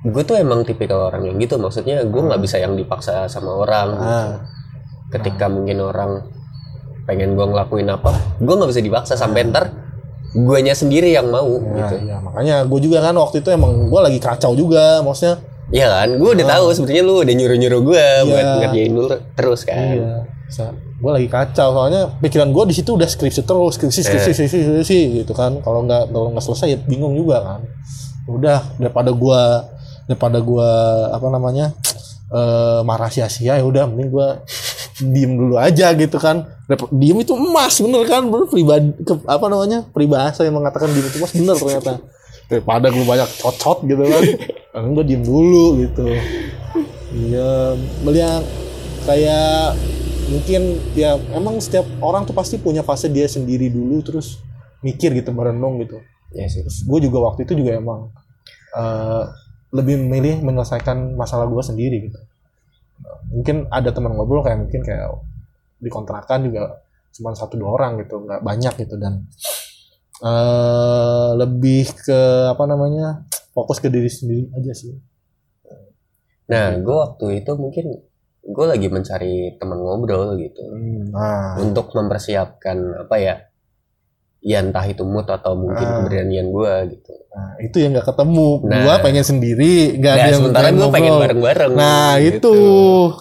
gue 0.06 0.22
tuh 0.22 0.36
emang 0.38 0.62
tipikal 0.62 1.10
orang 1.10 1.26
yang 1.26 1.36
gitu 1.40 1.58
maksudnya 1.58 2.04
gue 2.04 2.22
nggak 2.22 2.40
bisa 2.42 2.60
yang 2.62 2.78
dipaksa 2.78 3.26
sama 3.26 3.50
orang 3.56 3.88
gitu. 3.96 4.06
ah, 4.06 4.32
ketika 5.16 5.46
mungkin 5.50 5.82
orang 5.82 6.12
pengen 7.06 7.38
gue 7.38 7.46
ngelakuin 7.46 7.88
apa 7.90 8.10
gue 8.38 8.54
nggak 8.54 8.70
bisa 8.70 8.82
dipaksa 8.82 9.14
sampai 9.14 9.46
ntar 9.50 9.70
guanya 10.36 10.76
sendiri 10.76 11.14
yang 11.14 11.30
mau 11.32 11.62
nah, 11.62 11.88
gitu. 11.88 11.94
ya, 12.04 12.18
makanya 12.20 12.56
gue 12.66 12.80
juga 12.82 12.98
kan 13.00 13.14
waktu 13.16 13.40
itu 13.40 13.48
emang 13.54 13.88
gue 13.88 14.00
lagi 14.02 14.18
kacau 14.20 14.52
juga 14.52 15.00
maksudnya 15.00 15.40
Iya 15.66 15.86
kan? 15.90 16.08
Gue 16.16 16.30
udah 16.32 16.46
tahu 16.48 16.64
sebenarnya 16.70 17.02
lu 17.02 17.14
udah 17.20 17.34
nyuruh 17.34 17.58
nyuruh 17.58 17.80
gue 17.82 18.04
buat 18.24 18.38
Iya. 18.38 18.54
ngerjain 18.62 18.92
lu 18.92 19.04
terus 19.34 19.60
kan. 19.62 19.78
Iya. 19.98 20.12
Gue 20.96 21.10
lagi 21.12 21.28
kacau 21.28 21.68
soalnya 21.74 22.14
pikiran 22.18 22.54
gue 22.54 22.64
di 22.70 22.74
situ 22.74 22.94
udah 22.94 23.04
skripsi 23.04 23.42
terus 23.42 23.74
skripsi 23.74 24.00
skripsi 24.00 24.30
skripsi, 24.32 24.58
skripsi 24.62 24.98
gitu 25.20 25.32
kan. 25.34 25.58
Kalau 25.60 25.82
nggak 25.82 26.08
kalau 26.08 26.30
nggak 26.30 26.44
selesai 26.44 26.66
ya 26.70 26.78
bingung 26.80 27.12
juga 27.12 27.42
kan. 27.42 27.60
Udah 28.26 28.62
daripada 28.78 29.10
gue 29.10 29.40
daripada 30.06 30.38
gue 30.38 30.70
apa 31.10 31.26
namanya 31.28 31.74
eh 32.26 32.80
marah 32.82 33.06
sia-sia 33.06 33.54
ya 33.54 33.62
udah 33.62 33.86
mending 33.86 34.10
gue 34.10 34.28
diem 35.02 35.32
dulu 35.34 35.58
aja 35.58 35.90
gitu 35.92 36.16
kan. 36.16 36.46
Diem 36.90 37.18
itu 37.20 37.34
emas 37.34 37.74
bener 37.76 38.06
kan? 38.06 38.22
Bener 38.22 38.46
pribadi 38.46 38.94
ke- 38.98 39.26
apa 39.26 39.46
namanya 39.46 39.82
peribahasa 39.84 40.42
yang 40.42 40.54
mengatakan 40.54 40.90
diem 40.90 41.04
itu 41.04 41.18
emas 41.18 41.32
bener 41.32 41.54
ternyata 41.54 41.92
daripada 42.46 42.90
gue 42.90 43.04
banyak 43.04 43.28
cocot 43.42 43.86
gitu 43.86 44.02
kan. 44.02 44.22
Kan 44.72 44.92
gue 44.92 45.04
diem 45.06 45.22
dulu 45.22 45.80
gitu. 45.82 46.04
Iya 47.16 47.74
melihat 48.04 48.44
kayak 49.06 49.78
mungkin 50.26 50.62
ya 50.98 51.14
emang 51.32 51.62
setiap 51.62 51.86
orang 52.02 52.26
tuh 52.26 52.34
pasti 52.34 52.58
punya 52.58 52.82
fase 52.82 53.06
dia 53.06 53.30
sendiri 53.30 53.70
dulu 53.70 54.02
terus 54.02 54.42
mikir 54.82 55.14
gitu 55.14 55.30
merenung 55.34 55.80
gitu. 55.82 56.02
Ya 56.34 56.46
sih. 56.50 56.62
Gue 56.86 57.00
juga 57.02 57.22
waktu 57.32 57.46
itu 57.46 57.56
juga 57.58 57.78
emang 57.78 58.10
eh, 58.76 59.24
lebih 59.74 59.98
memilih 59.98 60.42
menyelesaikan 60.42 61.18
masalah 61.18 61.48
gue 61.50 61.62
sendiri 61.62 62.10
gitu. 62.10 62.18
Mungkin 63.32 63.68
ada 63.68 63.90
teman 63.90 64.14
ngobrol 64.14 64.46
kayak 64.46 64.66
mungkin 64.66 64.80
kayak 64.86 65.10
di 65.76 65.90
kontrakan 65.92 66.48
juga 66.48 66.80
cuma 67.16 67.32
satu 67.32 67.56
dua 67.56 67.76
orang 67.76 68.00
gitu 68.04 68.20
nggak 68.24 68.40
banyak 68.44 68.74
gitu 68.84 68.96
dan 69.00 69.24
eh 70.18 71.28
lebih 71.34 71.92
ke 71.98 72.20
apa 72.48 72.64
namanya 72.64 73.24
fokus 73.50 73.76
ke 73.76 73.88
diri 73.88 74.08
sendiri 74.08 74.48
aja 74.52 74.72
sih 74.72 74.94
Nah, 76.46 76.78
gue 76.78 76.94
waktu 76.94 77.42
itu 77.42 77.50
mungkin 77.52 78.06
gue 78.46 78.66
lagi 78.70 78.86
mencari 78.86 79.58
teman 79.58 79.82
ngobrol 79.82 80.38
gitu 80.38 80.62
nah 81.10 81.58
untuk 81.58 81.90
mempersiapkan 81.90 83.02
apa 83.02 83.16
ya, 83.18 83.34
ya 84.38 84.62
entah 84.62 84.86
itu 84.86 85.02
mood 85.02 85.26
atau 85.26 85.58
mungkin 85.58 85.82
Ah. 85.82 85.94
keberanian 85.98 86.54
gue 86.54 86.72
gitu. 86.94 87.10
Nah, 87.34 87.58
itu 87.58 87.76
yang 87.82 87.90
nggak 87.92 88.06
ketemu. 88.06 88.62
Nah. 88.62 88.78
gua 88.80 88.94
pengen 89.02 89.26
sendiri, 89.26 89.98
nggak 89.98 90.12
ada 90.14 90.16
Nah, 90.16 90.28
yang 90.30 90.38
sementara 90.38 90.66
gue 90.70 90.86
pengen 90.86 91.10
ngobrol. 91.10 91.24
bareng-bareng. 91.26 91.72
Nah, 91.74 92.10
gitu. 92.22 92.30
itu 92.30 92.56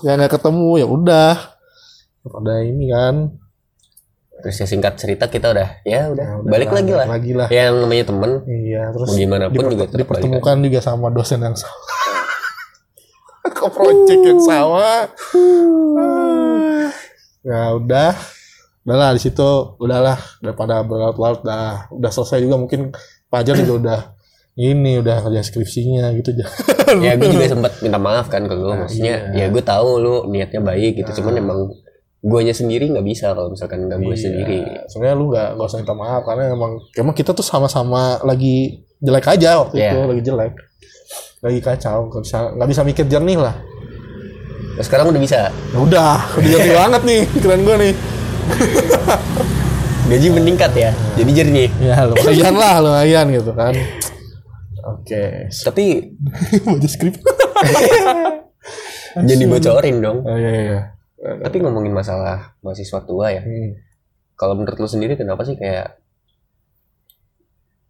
yang 0.05 0.15
nggak 0.21 0.33
ketemu 0.37 0.69
ya 0.77 0.85
udah. 0.85 1.33
Pada 2.21 2.53
ini 2.61 2.85
kan. 2.87 3.15
Terus 4.45 4.61
ya 4.61 4.67
singkat 4.69 4.93
cerita 5.01 5.25
kita 5.25 5.57
udah, 5.57 5.81
ya 5.81 6.13
udah, 6.13 6.21
Ya 6.21 6.33
udah 6.37 6.45
balik 6.53 6.69
lagi 6.69 6.93
lah. 6.93 7.05
Lagi 7.09 7.33
lah. 7.33 7.49
Yang 7.49 7.81
namanya 7.81 8.03
temen, 8.05 8.31
Iya, 8.45 8.93
terus 8.93 9.07
mau 9.09 9.17
gimana 9.17 9.45
pun 9.49 9.63
juga 9.73 9.85
dipertemukan 9.89 10.55
juga 10.61 10.79
sama 10.85 11.09
dosen 11.09 11.41
yang 11.41 11.57
sama. 11.57 11.73
Ke 13.57 13.65
project 13.73 14.21
yang 14.21 14.41
sama. 14.45 15.09
ya 17.41 17.73
udah. 17.73 18.13
udahlah 18.85 19.17
di 19.17 19.21
situ 19.25 19.49
udahlah 19.81 20.13
daripada 20.45 20.85
berlarut-larut 20.85 21.41
dah 21.41 21.89
udah 21.89 22.11
selesai 22.13 22.37
juga 22.37 22.61
mungkin 22.61 22.93
Fajar 23.33 23.57
juga 23.57 23.73
udah 23.81 23.99
ini 24.55 25.01
udah 25.01 25.25
kerja 25.25 25.41
skripsinya 25.41 26.13
gitu 26.15 26.37
aja 26.37 26.45
ya 27.01 27.17
gue 27.17 27.33
juga 27.33 27.49
sempat 27.57 27.81
minta 27.81 27.97
maaf 27.97 28.29
kan 28.29 28.45
ke 28.45 28.53
lu 28.53 28.69
Nah, 28.69 28.85
maksudnya 28.85 29.33
iya. 29.33 29.49
ya 29.49 29.51
gue 29.51 29.63
tahu 29.65 29.89
lu 29.97 30.15
niatnya 30.29 30.61
baik 30.61 31.01
gitu 31.01 31.09
Nah. 31.09 31.17
cuman 31.17 31.33
emang 31.41 31.59
guanya 32.25 32.51
sendiri 32.51 32.89
nggak 32.89 33.05
bisa 33.05 33.31
kalau 33.31 33.53
misalkan 33.53 33.85
nggak 33.85 34.01
gue 34.01 34.09
Iya. 34.09 34.17
sendiri. 34.19 34.59
Sebenarnya 34.87 35.15
lu 35.15 35.25
nggak 35.29 35.47
nggak 35.53 35.67
usah 35.67 35.77
minta 35.77 35.93
maaf 35.93 36.21
karena 36.25 36.43
emang 36.49 36.71
emang 36.91 37.13
kita 37.13 37.31
tuh 37.31 37.45
sama-sama 37.45 38.01
lagi 38.21 38.81
jelek 38.97 39.29
aja 39.29 39.61
waktu 39.61 39.75
Iya. 39.77 39.91
itu 39.91 39.99
lagi 40.03 40.21
jelek. 40.23 40.53
Lagi 41.39 41.59
kacau 41.61 42.09
nggak 42.09 42.23
bisa 42.23 42.37
nggak 42.51 42.67
bisa 42.67 42.81
mikir 42.81 43.05
jernih 43.05 43.37
lah. 43.37 43.53
Nah, 44.75 44.83
sekarang 44.83 45.07
udah 45.07 45.21
bisa. 45.21 45.53
Ya 45.53 45.77
udah 45.77 46.17
udah 46.33 46.47
jernih 46.49 46.73
banget 46.81 47.01
nih 47.05 47.19
pikiran 47.29 47.59
gue 47.61 47.75
nih. 47.79 47.93
Gaji 50.05 50.27
meningkat 50.31 50.71
ya 50.73 50.91
jadi 51.13 51.31
jernih. 51.35 51.69
Ya 51.79 52.05
lumayan 52.05 52.53
lah 52.53 52.75
lumayan 52.79 53.25
gitu 53.29 53.53
kan. 53.53 53.73
Oke. 54.87 55.49
Tapi 55.51 56.13
baca 56.61 56.87
skrip? 56.93 57.21
Jadi 59.15 59.43
bocorin 59.45 59.95
dong. 59.97 60.21
Oh, 60.21 60.35
iya 60.35 60.51
iya 60.51 60.81
tapi 61.25 61.57
ngomongin 61.61 61.93
masalah 61.95 62.53
mahasiswa 62.61 63.01
tua 63.05 63.33
ya. 63.33 63.41
Hmm. 63.41 63.73
kalau 64.35 64.59
menurut 64.59 64.75
lu 64.75 64.89
sendiri 64.89 65.15
kenapa 65.15 65.47
sih 65.47 65.55
kayak 65.55 65.95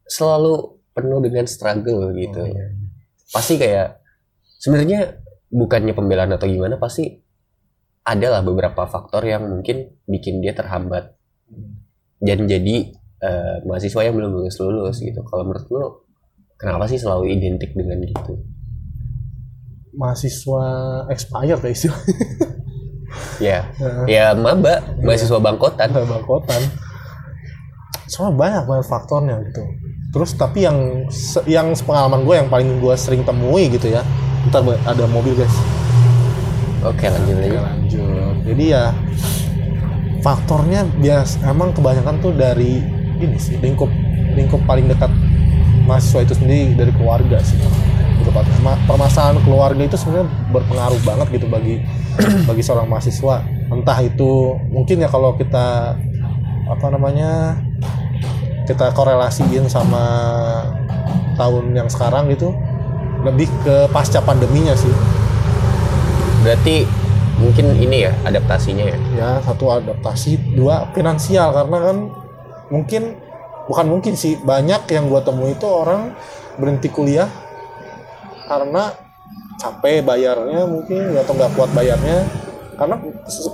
selalu 0.06 0.77
penuh 0.94 1.20
dengan 1.20 1.50
struggle 1.50 2.13
gitu? 2.13 2.39
Oh, 2.39 2.48
iya. 2.48 2.70
pasti 3.34 3.58
kayak 3.58 4.00
sebenarnya 4.62 5.18
bukannya 5.50 5.98
pembelaan 5.98 6.38
atau 6.38 6.46
gimana 6.46 6.77
pasti 6.77 7.18
ada 8.06 8.38
lah 8.38 8.42
beberapa 8.46 8.86
faktor 8.86 9.25
yang 9.25 9.50
mungkin 9.50 9.98
bikin 10.06 10.39
dia 10.39 10.54
terhambat. 10.54 11.18
Dan 12.22 12.46
jadi 12.46 12.94
eh, 13.25 13.56
mahasiswa 13.65 14.06
yang 14.06 14.13
belum 14.13 14.30
lulus 14.38 14.62
lulus 14.62 15.01
gitu. 15.01 15.25
Kalau 15.25 15.44
menurut 15.50 15.65
lu 15.74 15.84
kenapa 16.62 16.86
sih 16.86 17.01
selalu 17.01 17.34
identik 17.34 17.74
dengan 17.74 18.06
gitu? 18.06 18.38
Mahasiswa 19.98 20.65
expired 21.10 21.65
ya 21.65 21.72
istilahnya 21.74 22.15
ya. 23.42 23.70
Ya 24.06 24.34
maba 24.34 24.84
mahasiswa 25.02 25.40
bangkotan. 25.40 25.92
Bangkotan. 25.94 26.62
Soalnya 28.06 28.34
banyak 28.38 28.64
banget 28.70 28.86
faktornya 28.86 29.36
gitu. 29.50 29.64
Terus 30.16 30.32
tapi 30.40 30.64
yang 30.64 31.10
yang 31.44 31.76
pengalaman 31.76 32.24
gue 32.24 32.36
yang 32.38 32.50
paling 32.50 32.80
gue 32.80 32.96
sering 32.96 33.26
temui 33.28 33.68
gitu 33.70 33.92
ya. 33.92 34.06
Ntar 34.48 34.62
ada 34.86 35.04
mobil 35.10 35.34
guys. 35.36 35.56
Oke 36.86 37.10
lanjut 37.10 37.38
aja 37.42 37.60
lanjut. 37.66 38.36
Jadi 38.46 38.64
ya 38.70 38.94
faktornya 40.22 40.86
bias 41.02 41.38
emang 41.46 41.74
kebanyakan 41.74 42.18
tuh 42.18 42.34
dari 42.34 42.82
ini 43.22 43.38
sih 43.38 43.62
lingkup 43.62 43.90
lingkup 44.34 44.62
paling 44.66 44.90
dekat 44.90 45.10
mahasiswa 45.86 46.26
itu 46.26 46.34
sendiri 46.34 46.74
dari 46.74 46.92
keluarga 46.98 47.38
sih 47.46 47.62
gitu 48.25 48.34
Pak. 48.34 48.44
Permasalahan 48.89 49.38
keluarga 49.46 49.84
itu 49.86 49.94
sebenarnya 49.94 50.25
berpengaruh 50.50 51.01
banget 51.05 51.27
gitu 51.38 51.46
bagi 51.46 51.77
bagi 52.50 52.63
seorang 52.65 52.89
mahasiswa. 52.89 53.46
Entah 53.70 54.00
itu 54.01 54.58
mungkin 54.74 55.05
ya 55.05 55.10
kalau 55.10 55.38
kita 55.38 55.94
apa 56.65 56.86
namanya 56.89 57.62
kita 58.65 58.89
korelasiin 58.98 59.70
sama 59.70 60.01
tahun 61.38 61.77
yang 61.77 61.86
sekarang 61.86 62.34
gitu 62.34 62.50
lebih 63.22 63.46
ke 63.62 63.86
pasca 63.94 64.25
pandeminya 64.25 64.74
sih. 64.74 64.91
Berarti 66.42 66.90
mungkin 67.38 67.77
ini 67.77 68.09
ya 68.09 68.14
adaptasinya 68.25 68.85
ya? 68.90 68.98
Ya 69.14 69.29
satu 69.46 69.70
adaptasi 69.70 70.57
dua 70.57 70.90
finansial. 70.98 71.53
Karena 71.53 71.77
kan 71.77 71.98
mungkin 72.74 73.22
bukan 73.70 73.85
mungkin 73.85 74.18
sih 74.18 74.42
banyak 74.42 74.90
yang 74.90 75.09
gua 75.09 75.22
temui 75.22 75.53
itu 75.53 75.66
orang 75.70 76.18
berhenti 76.57 76.90
kuliah 76.90 77.29
karena 78.46 79.05
capek 79.60 80.05
bayarnya 80.05 80.68
mungkin 80.68 81.16
atau 81.18 81.34
nggak 81.34 81.51
kuat 81.55 81.72
bayarnya. 81.74 82.27
Karena 82.75 83.00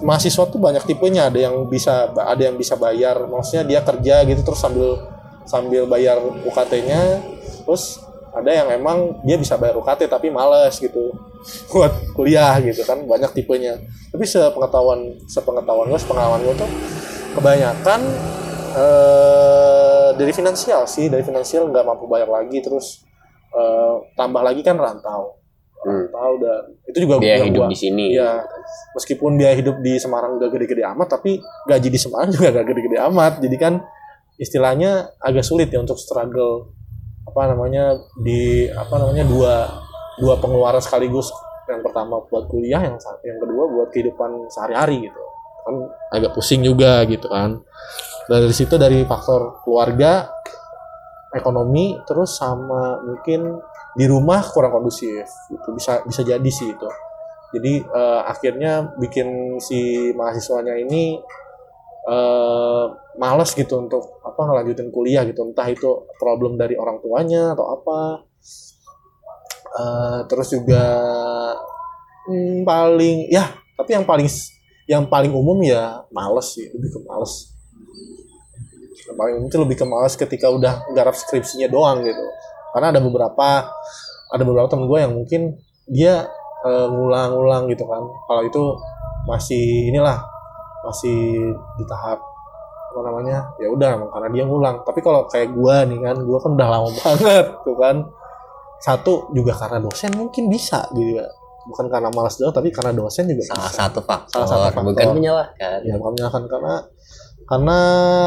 mahasiswa 0.02 0.50
tuh 0.50 0.58
banyak 0.58 0.82
tipenya. 0.86 1.30
Ada 1.30 1.40
yang 1.50 1.56
bisa 1.70 2.10
ada 2.10 2.42
yang 2.42 2.58
bisa 2.58 2.74
bayar. 2.74 3.22
Maksudnya 3.30 3.64
dia 3.64 3.80
kerja 3.86 4.26
gitu 4.26 4.42
terus 4.42 4.60
sambil 4.60 4.98
sambil 5.46 5.86
bayar 5.90 6.22
UKT-nya 6.22 7.22
terus 7.66 8.02
ada 8.32 8.48
yang 8.48 8.68
emang 8.72 9.20
dia 9.28 9.36
bisa 9.36 9.60
bayar 9.60 9.76
UKT 9.76 10.08
tapi 10.08 10.32
males 10.32 10.80
gitu 10.80 11.12
buat 11.72 11.94
kuliah 12.18 12.58
gitu 12.66 12.82
kan. 12.82 13.06
Banyak 13.06 13.32
tipenya. 13.38 13.78
Tapi 14.10 14.26
sepengetahuan 14.26 15.22
sepengetahuan 15.30 15.86
gue 15.94 16.00
sepengalaman 16.02 16.42
gue 16.42 16.56
tuh 16.58 16.72
kebanyakan 17.38 18.02
eh, 18.74 20.10
dari 20.18 20.34
finansial 20.34 20.90
sih. 20.90 21.14
Dari 21.14 21.22
finansial 21.22 21.70
nggak 21.70 21.86
mampu 21.86 22.10
bayar 22.10 22.26
lagi 22.26 22.58
terus 22.58 23.06
eh, 23.52 23.96
tambah 24.16 24.42
lagi 24.42 24.62
kan 24.62 24.76
rantau 24.76 25.38
Hmm. 25.82 26.06
rantau 26.06 26.38
dan 26.38 26.62
itu 26.86 26.98
juga 27.10 27.18
dia 27.18 27.42
yang 27.42 27.50
hidup 27.50 27.66
gua- 27.66 27.72
di 27.74 27.78
sini 27.78 28.14
Iya, 28.14 28.46
meskipun 28.94 29.34
dia 29.34 29.50
hidup 29.58 29.82
di 29.82 29.98
Semarang 29.98 30.38
gak 30.38 30.54
gede-gede 30.54 30.86
amat, 30.86 31.08
tapi 31.10 31.42
gaji 31.66 31.90
di 31.90 31.98
Semarang 31.98 32.30
juga 32.30 32.54
gak 32.54 32.70
gede-gede 32.70 33.02
amat. 33.10 33.42
Jadi 33.42 33.56
kan 33.58 33.82
istilahnya 34.38 35.10
agak 35.18 35.42
sulit 35.42 35.74
ya 35.74 35.82
untuk 35.82 35.98
struggle 35.98 36.70
apa 37.22 37.50
namanya 37.50 37.98
di 38.18 38.70
apa 38.70 38.94
namanya 38.98 39.26
dua 39.26 39.54
dua 40.22 40.38
pengeluaran 40.38 40.82
sekaligus. 40.82 41.34
Yang 41.66 41.82
pertama 41.90 42.22
buat 42.26 42.46
kuliah, 42.46 42.82
yang 42.86 43.02
yang 43.26 43.40
kedua 43.42 43.64
buat 43.66 43.90
kehidupan 43.90 44.54
sehari-hari 44.54 45.10
gitu. 45.10 45.22
Kan 45.66 45.76
agak 46.14 46.38
pusing 46.38 46.62
juga 46.62 47.02
gitu 47.06 47.26
kan. 47.26 47.58
Dari 48.30 48.54
situ 48.54 48.78
dari 48.78 49.02
faktor 49.02 49.66
keluarga, 49.66 50.30
ekonomi, 51.32 52.00
terus 52.08 52.38
sama 52.38 53.00
mungkin 53.04 53.60
di 53.96 54.06
rumah 54.08 54.40
kurang 54.52 54.72
kondusif 54.72 55.28
itu 55.52 55.70
bisa 55.76 56.04
bisa 56.04 56.22
jadi 56.24 56.50
sih 56.52 56.72
itu. 56.72 56.90
Jadi 57.52 57.74
eh, 57.84 58.22
akhirnya 58.24 58.96
bikin 58.96 59.60
si 59.60 60.12
mahasiswanya 60.16 60.80
ini 60.80 61.20
eh 62.02 62.86
males 63.20 63.52
gitu 63.54 63.78
untuk 63.78 64.24
apa 64.24 64.42
ngelanjutin 64.48 64.90
kuliah 64.90 65.28
gitu. 65.28 65.44
Entah 65.44 65.68
itu 65.68 66.08
problem 66.16 66.56
dari 66.56 66.76
orang 66.80 67.04
tuanya 67.04 67.56
atau 67.56 67.66
apa. 67.76 68.00
Eh, 69.72 70.20
terus 70.28 70.52
juga 70.52 70.84
hmm, 72.28 72.68
paling 72.68 73.32
ya 73.32 73.56
tapi 73.80 73.96
yang 73.96 74.06
paling 74.06 74.28
yang 74.86 75.04
paling 75.08 75.32
umum 75.32 75.58
ya 75.64 76.04
males 76.12 76.54
sih 76.54 76.68
lebih 76.70 76.92
ke 76.92 77.00
males 77.08 77.56
paling 79.14 79.46
itu 79.46 79.58
lebih 79.58 79.78
ke 79.78 79.86
males 79.86 80.14
ketika 80.16 80.48
udah 80.48 80.86
garap 80.92 81.14
skripsinya 81.14 81.68
doang 81.68 82.02
gitu. 82.02 82.24
Karena 82.72 82.96
ada 82.96 83.00
beberapa 83.00 83.68
ada 84.32 84.44
beberapa 84.44 84.68
temen 84.72 84.88
gue 84.88 85.00
yang 85.00 85.14
mungkin 85.14 85.42
dia 85.88 86.28
eh, 86.64 86.88
ngulang-ngulang 86.88 87.68
gitu 87.68 87.84
kan. 87.84 88.04
Kalau 88.28 88.42
itu 88.44 88.64
masih 89.28 89.92
inilah 89.92 90.24
masih 90.82 91.38
di 91.78 91.86
tahap 91.86 92.18
apa 92.92 93.08
namanya 93.08 93.48
ya 93.56 93.72
udah 93.72 94.08
karena 94.12 94.28
dia 94.32 94.44
ngulang. 94.46 94.84
Tapi 94.84 95.00
kalau 95.00 95.28
kayak 95.28 95.52
gue 95.52 95.76
nih 95.94 96.00
kan 96.02 96.18
gue 96.20 96.38
kan 96.40 96.52
udah 96.56 96.68
lama 96.68 96.90
banget 97.00 97.46
tuh 97.64 97.76
kan. 97.78 97.96
Satu 98.82 99.30
juga 99.30 99.54
karena 99.54 99.78
dosen 99.78 100.10
mungkin 100.18 100.50
bisa 100.50 100.82
gitu 100.92 101.22
ya. 101.22 101.28
Bukan 101.62 101.86
karena 101.94 102.10
malas 102.10 102.42
doang 102.42 102.50
tapi 102.50 102.74
karena 102.74 102.90
dosen 102.90 103.30
juga 103.30 103.54
salah 103.54 103.70
bisa. 103.70 103.78
satu 103.86 104.00
faktor, 104.02 104.42
Salah 104.42 104.50
satu 104.50 104.64
faktor. 104.74 104.84
bukan 104.98 105.08
menyalahkan. 105.22 105.78
Ya 105.86 105.94
bukan 106.02 106.12
menyalahkan 106.18 106.44
karena 106.50 106.74
karena 107.46 107.78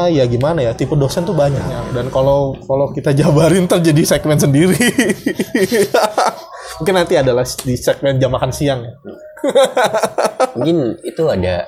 ya 0.07 0.23
gimana 0.25 0.59
ya 0.61 0.71
tipe 0.71 0.93
dosen 0.93 1.23
tuh 1.23 1.33
banyak 1.33 1.59
dan 1.91 2.05
kalau 2.09 2.53
kalau 2.61 2.89
kita 2.89 3.11
jabarin 3.11 3.65
terjadi 3.65 4.01
segmen 4.05 4.37
sendiri 4.37 4.77
mungkin 6.77 6.93
nanti 6.93 7.13
adalah 7.15 7.43
di 7.43 7.73
segmen 7.73 8.17
jam 8.17 8.29
makan 8.29 8.51
siang 8.51 8.79
ya 8.83 8.93
mungkin 10.55 10.93
itu 11.01 11.23
ada 11.25 11.65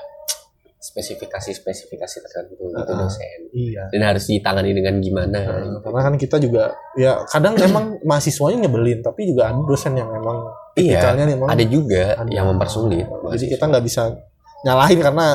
spesifikasi-spesifikasi 0.78 2.16
tertentu 2.22 2.70
gitu 2.70 2.78
Ah. 2.78 2.86
dosen 3.02 3.38
iya 3.50 3.82
dan 3.90 4.14
harus 4.14 4.30
ditangani 4.30 4.70
dengan 4.72 5.02
gimana 5.02 5.38
Nah, 5.42 5.78
karena 5.82 6.00
kan 6.06 6.14
kita 6.14 6.38
juga 6.38 6.70
ya 6.94 7.18
kadang 7.26 7.58
emang 7.66 7.98
mahasiswanya 8.06 8.66
nyebelin 8.66 9.02
tapi 9.02 9.26
juga 9.26 9.50
ada 9.50 9.58
dosen 9.66 9.98
yang 9.98 10.06
emang 10.14 10.46
iya 10.78 11.10
memang 11.14 11.50
ada 11.50 11.64
juga 11.66 12.14
ada. 12.14 12.30
yang 12.30 12.46
mempersulit 12.46 13.02
jadi 13.02 13.22
mahasiswa. 13.22 13.50
kita 13.58 13.64
nggak 13.66 13.84
bisa 13.84 14.02
nyalahin 14.62 14.98
karena 14.98 15.26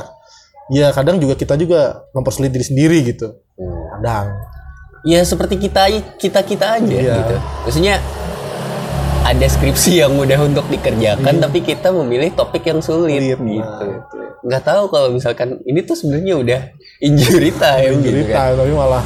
ya 0.72 0.94
kadang 0.96 1.20
juga 1.20 1.36
kita 1.36 1.58
juga 1.58 2.08
mempersulit 2.14 2.54
diri 2.54 2.64
sendiri 2.64 2.98
gitu. 3.04 3.28
Hmm. 3.60 3.84
kadang. 4.00 4.28
Ya 5.04 5.20
seperti 5.22 5.60
kita 5.60 5.84
kita 6.16 6.40
kita 6.42 6.80
aja 6.80 6.96
Iya. 6.96 7.16
gitu. 7.20 7.36
Maksudnya 7.68 7.96
ada 9.24 9.48
skripsi 9.48 10.04
yang 10.04 10.16
mudah 10.16 10.40
untuk 10.40 10.68
dikerjakan 10.68 11.40
Iya. 11.40 11.44
tapi 11.44 11.64
kita 11.64 11.92
memilih 11.92 12.32
topik 12.36 12.64
yang 12.68 12.80
sulit 12.84 13.20
Sulit, 13.20 13.40
gitu. 13.40 13.86
Nah, 13.88 14.00
nggak 14.44 14.64
tahu 14.64 14.84
kalau 14.92 15.08
misalkan 15.12 15.60
ini 15.64 15.80
tuh 15.84 15.96
sebenarnya 15.96 16.36
udah 16.36 16.62
injury 17.00 17.52
time 17.56 18.04
gitu 18.04 18.20
cerita 18.28 18.52
kan. 18.52 18.60
tapi 18.60 18.72
malah 18.76 19.04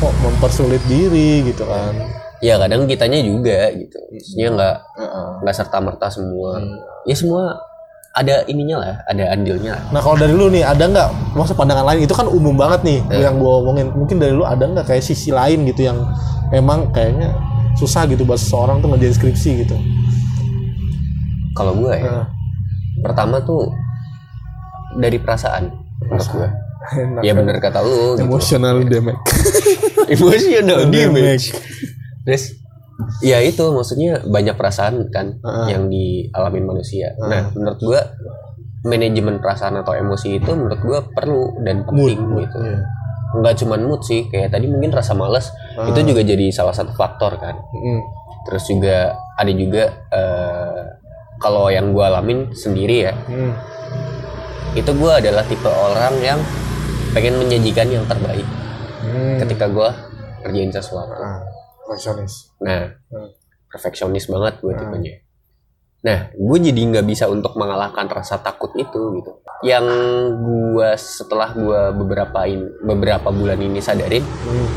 kok 0.00 0.14
mempersulit 0.22 0.82
diri 0.90 1.46
gitu 1.46 1.62
kan. 1.66 1.94
Ya 2.40 2.56
kadang 2.56 2.88
kitanya 2.88 3.20
juga 3.20 3.68
gitu. 3.70 3.98
Maksudnya 4.10 4.48
nggak 4.50 4.76
nggak 5.44 5.54
serta 5.54 5.78
merta 5.78 6.06
semua. 6.10 6.58
Hmm. 6.58 6.78
ya 7.04 7.14
semua 7.14 7.54
ada 8.10 8.42
ininya 8.44 8.76
lah 8.78 8.94
ada 9.04 9.22
andilnya 9.30 9.70
lah 9.72 9.82
Nah 9.88 10.00
kalau 10.00 10.16
dari 10.16 10.32
lu 10.32 10.48
nih 10.48 10.62
ada 10.62 10.82
nggak 10.82 11.08
masa 11.32 11.52
pandangan 11.52 11.86
lain 11.86 12.02
itu 12.02 12.10
kan 12.10 12.26
umum 12.26 12.52
banget 12.52 12.82
nih 12.82 12.98
Eh. 13.08 13.22
yang 13.22 13.36
gua 13.36 13.62
omongin 13.62 13.86
mungkin 13.88 14.18
dari 14.18 14.32
lu 14.32 14.42
ada 14.42 14.62
nggak 14.62 14.82
kayak 14.84 15.00
sisi 15.00 15.30
lain 15.30 15.62
gitu 15.64 15.84
yang 15.84 15.98
emang 16.50 16.90
kayaknya 16.90 17.30
susah 17.72 18.04
gitu 18.04 18.22
buat 18.22 18.36
seseorang 18.36 18.78
tuh 18.78 18.90
ngerjain 18.90 19.14
skripsi 19.14 19.50
gitu. 19.60 19.76
kalau 21.52 21.74
gue 21.76 21.92
ya 21.92 22.02
Nah, 22.02 22.26
pertama 23.00 23.38
tuh 23.40 23.70
dari 24.92 25.16
perasaan 25.16 25.70
menurut 26.02 26.28
gue 26.28 26.48
enak 26.92 27.22
ya 27.22 27.30
kan? 27.30 27.38
bener 27.38 27.56
kata 27.58 27.78
lu 27.80 27.94
gitu. 28.12 28.26
Emotional 28.26 28.76
damage. 28.82 29.20
emotional 30.10 30.80
Damage. 30.84 31.46
damage 31.46 31.46
terus 32.20 32.59
ya 33.20 33.38
itu 33.40 33.62
maksudnya 33.68 34.20
banyak 34.22 34.54
perasaan 34.54 35.08
kan 35.08 35.36
Heeh. 35.38 35.66
yang 35.70 35.86
dialami 35.86 36.60
manusia 36.60 37.12
Heeh. 37.14 37.28
nah 37.28 37.42
menurut 37.52 37.80
gua 37.80 38.00
manajemen 38.80 39.38
perasaan 39.38 39.76
atau 39.76 39.92
emosi 39.92 40.38
itu 40.38 40.50
menurut 40.50 40.80
gua 40.80 40.98
perlu 41.06 41.60
dan 41.60 41.84
penting 41.84 42.16
mood, 42.16 42.42
gitu 42.42 42.58
iya. 42.60 42.78
nggak 43.30 43.54
cuma 43.58 43.76
mood 43.76 44.00
sih 44.00 44.26
kayak 44.26 44.50
tadi 44.50 44.66
mungkin 44.66 44.90
rasa 44.90 45.12
males 45.12 45.52
Ah. 45.76 45.86
itu 45.86 46.00
juga 46.02 46.20
jadi 46.22 46.50
salah 46.50 46.72
satu 46.72 46.90
faktor 46.92 47.36
kan 47.36 47.54
Mm. 47.60 48.00
terus 48.42 48.64
juga 48.64 48.96
ada 49.36 49.52
juga 49.52 49.84
eh, 50.10 50.82
kalau 51.36 51.68
yang 51.68 51.92
gua 51.92 52.08
alamin 52.10 52.50
sendiri 52.52 53.06
ya 53.06 53.12
Mm. 53.28 53.52
itu 54.72 54.90
gua 54.94 55.18
adalah 55.18 55.42
tipe 55.42 55.66
orang 55.66 56.14
yang 56.20 56.40
pengen 57.10 57.36
menyajikan 57.36 57.86
yang 57.86 58.04
terbaik 58.04 58.46
Mm. 59.02 59.38
ketika 59.40 59.66
gua 59.66 59.92
kerjain 60.40 60.68
sesuatu 60.68 61.12
Ah, 61.12 61.40
perfeksionis. 61.90 62.54
Nah, 62.62 62.94
Hmm. 63.10 63.34
perfeksionis 63.66 64.24
banget 64.24 64.62
gue 64.62 64.70
Hmm. 64.70 64.80
tipenya. 64.80 65.14
Nah, 66.00 66.18
gue 66.30 66.58
jadi 66.62 66.80
nggak 66.86 67.04
bisa 67.04 67.26
untuk 67.26 67.52
mengalahkan 67.54 68.06
rasa 68.06 68.38
takut 68.38 68.70
itu 68.72 69.18
gitu. 69.18 69.32
Yang 69.60 69.84
gue 70.38 70.88
setelah 70.96 71.50
gue 71.50 71.80
beberapa 71.92 72.46
in, 72.46 72.62
beberapa 72.80 73.28
bulan 73.28 73.58
ini 73.58 73.82
sadarin, 73.82 74.22
Mm. 74.22 74.68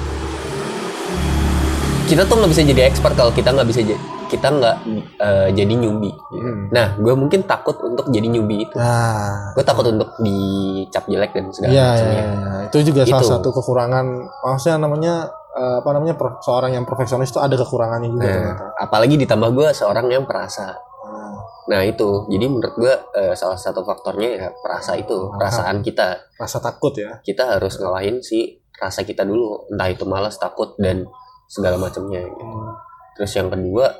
kita 2.03 2.27
tuh 2.27 2.35
nggak 2.35 2.51
bisa 2.51 2.61
jadi 2.65 2.81
expert 2.83 3.15
kalau 3.15 3.31
kita 3.31 3.49
nggak 3.49 3.63
bisa 3.63 3.79
kita 4.27 4.49
nggak 4.49 4.75
eh, 5.15 5.49
jadi 5.53 5.73
newbie. 5.77 6.11
gitu. 6.11 6.43
Mm. 6.43 6.73
Nah, 6.73 6.97
gue 6.97 7.13
mungkin 7.13 7.45
takut 7.45 7.77
untuk 7.79 8.09
jadi 8.09 8.27
newbie 8.27 8.65
itu. 8.65 8.75
Nah, 8.75 9.53
Gue 9.53 9.61
takut 9.61 9.85
untuk 9.87 10.17
dicap 10.19 11.05
jelek 11.05 11.31
dan 11.31 11.53
segala 11.53 11.71
Iya, 11.71 11.85
macamnya. 11.87 12.11
iya, 12.11 12.25
iya. 12.27 12.59
Itu 12.67 12.77
juga 12.81 13.01
salah 13.05 13.21
Itu. 13.21 13.31
satu 13.31 13.49
kekurangan. 13.53 14.05
Maksudnya 14.43 14.77
namanya 14.81 15.13
eh, 15.53 15.75
apa 15.79 15.89
namanya 15.91 16.13
per- 16.13 16.39
seorang 16.39 16.71
yang 16.71 16.83
profesionis 16.83 17.29
itu 17.29 17.37
ada 17.37 17.53
kekurangannya 17.53 18.09
juga 18.09 18.23
Nah, 18.23 18.33
ternyata. 18.33 18.65
apalagi 18.79 19.15
ditambah 19.17 19.49
gue 19.51 19.67
seorang 19.71 20.05
yang 20.07 20.23
perasa. 20.23 20.73
Ah, 20.99 21.35
Nah 21.63 21.81
itu, 21.81 22.27
jadi 22.27 22.45
menurut 22.45 22.75
gue 22.75 22.93
eh, 23.13 23.33
salah 23.33 23.55
satu 23.55 23.81
faktornya 23.81 24.29
ya 24.35 24.47
perasa 24.55 24.93
itu, 24.95 25.29
perasaan 25.31 25.79
kita. 25.79 26.33
rasa 26.35 26.57
takut 26.59 26.91
ya. 26.93 27.21
kita 27.21 27.53
harus 27.53 27.77
ngalahin 27.77 28.19
si 28.19 28.51
rasa 28.73 29.01
kita 29.01 29.23
dulu 29.23 29.69
entah 29.69 29.87
itu 29.87 30.03
malas 30.03 30.35
takut 30.35 30.75
dan 30.75 31.05
segala 31.45 31.77
macamnya 31.77 32.19
gitu. 32.19 32.41
Hmm. 32.41 32.73
terus 33.13 33.31
yang 33.31 33.47
kedua 33.47 33.93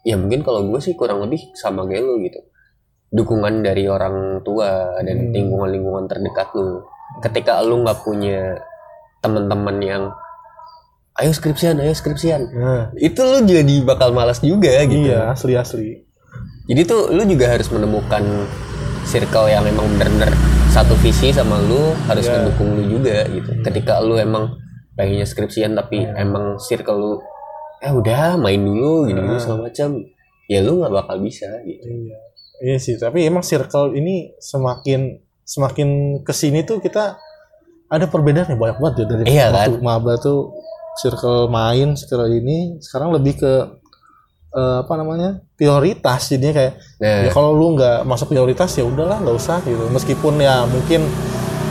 ya 0.00 0.14
mungkin 0.14 0.40
kalau 0.40 0.62
gue 0.64 0.78
sih 0.78 0.94
kurang 0.94 1.20
lebih 1.20 1.50
sama 1.52 1.82
kayak 1.82 2.00
lu 2.00 2.16
gitu 2.20 2.38
dukungan 3.10 3.60
dari 3.60 3.84
orang 3.86 4.40
tua 4.40 4.96
dan 4.98 5.16
Hmm. 5.18 5.32
lingkungan-lingkungan 5.32 6.06
terdekat 6.06 6.48
lu 6.54 6.80
ketika 7.20 7.60
lu 7.60 7.82
nggak 7.82 8.00
punya 8.00 8.56
teman-teman 9.18 9.76
yang 9.78 10.02
ayo 11.14 11.30
skripsian 11.30 11.76
ayo 11.76 11.92
skripsian 11.92 12.48
Nah, 12.48 12.88
itu 12.96 13.20
lu 13.20 13.42
jadi 13.42 13.74
bakal 13.82 14.10
malas 14.10 14.40
juga 14.40 14.72
gitu 14.82 15.08
iya, 15.08 15.28
asli 15.28 15.52
asli. 15.54 16.00
jadi 16.64 16.80
tuh 16.82 17.10
lu 17.10 17.22
juga 17.24 17.50
harus 17.50 17.68
menemukan 17.68 18.22
circle 19.04 19.46
yang 19.46 19.64
emang 19.64 19.84
bener-bener 19.90 20.30
satu 20.68 20.96
visi 20.96 21.28
sama 21.30 21.60
lu 21.60 21.92
harus 22.06 22.24
Iya. 22.24 22.38
mendukung 22.38 22.72
lu 22.72 22.82
juga 22.88 23.28
gitu. 23.28 23.50
Ketika 23.60 24.00
lu 24.00 24.16
emang 24.16 24.56
pengennya 24.92 25.26
skripsian 25.26 25.74
tapi 25.74 26.00
Iya. 26.00 26.16
emang 26.18 26.56
circle 26.56 26.96
lu 26.96 27.12
eh 27.78 27.90
udah 27.90 28.38
main 28.38 28.56
dulu 28.56 29.04
gini 29.04 29.20
gini 29.20 29.36
Iya. 29.36 29.42
segala 29.42 29.68
macam 29.68 29.88
ya 30.46 30.58
lu 30.62 30.80
nggak 30.80 30.92
bakal 30.94 31.16
bisa 31.20 31.50
gitu. 31.62 31.84
Iya. 31.84 32.16
Iya 32.62 32.76
sih, 32.78 32.94
tapi 32.94 33.26
emang 33.26 33.42
circle 33.42 33.92
ini 33.92 34.32
semakin 34.38 35.18
semakin 35.42 35.88
ke 36.22 36.30
sini 36.30 36.62
tuh 36.62 36.78
kita 36.78 37.18
ada 37.86 38.06
perbedaannya 38.06 38.54
banyak 38.54 38.78
banget 38.78 38.94
ya 38.94 39.04
dari 39.04 39.22
Iya, 39.28 39.44
waktu 39.50 39.82
maba 39.82 40.14
tuh 40.16 40.54
circle 40.98 41.48
main, 41.48 41.96
circle 41.96 42.28
ini 42.28 42.76
sekarang 42.82 43.14
lebih 43.16 43.40
ke 43.40 43.52
eh, 44.52 44.76
apa 44.84 44.92
namanya 45.00 45.40
prioritas 45.56 46.28
jadinya 46.28 46.52
kayak 46.52 46.72
Nah, 47.00 47.18
ya 47.26 47.30
kalau 47.32 47.50
lu 47.50 47.74
nggak 47.74 48.04
masuk 48.04 48.30
prioritas 48.30 48.70
ya 48.76 48.84
udahlah 48.84 49.18
nggak 49.20 49.36
usah 49.36 49.58
gitu 49.64 49.88
meskipun 49.88 50.38
ya 50.38 50.62
mungkin 50.68 51.08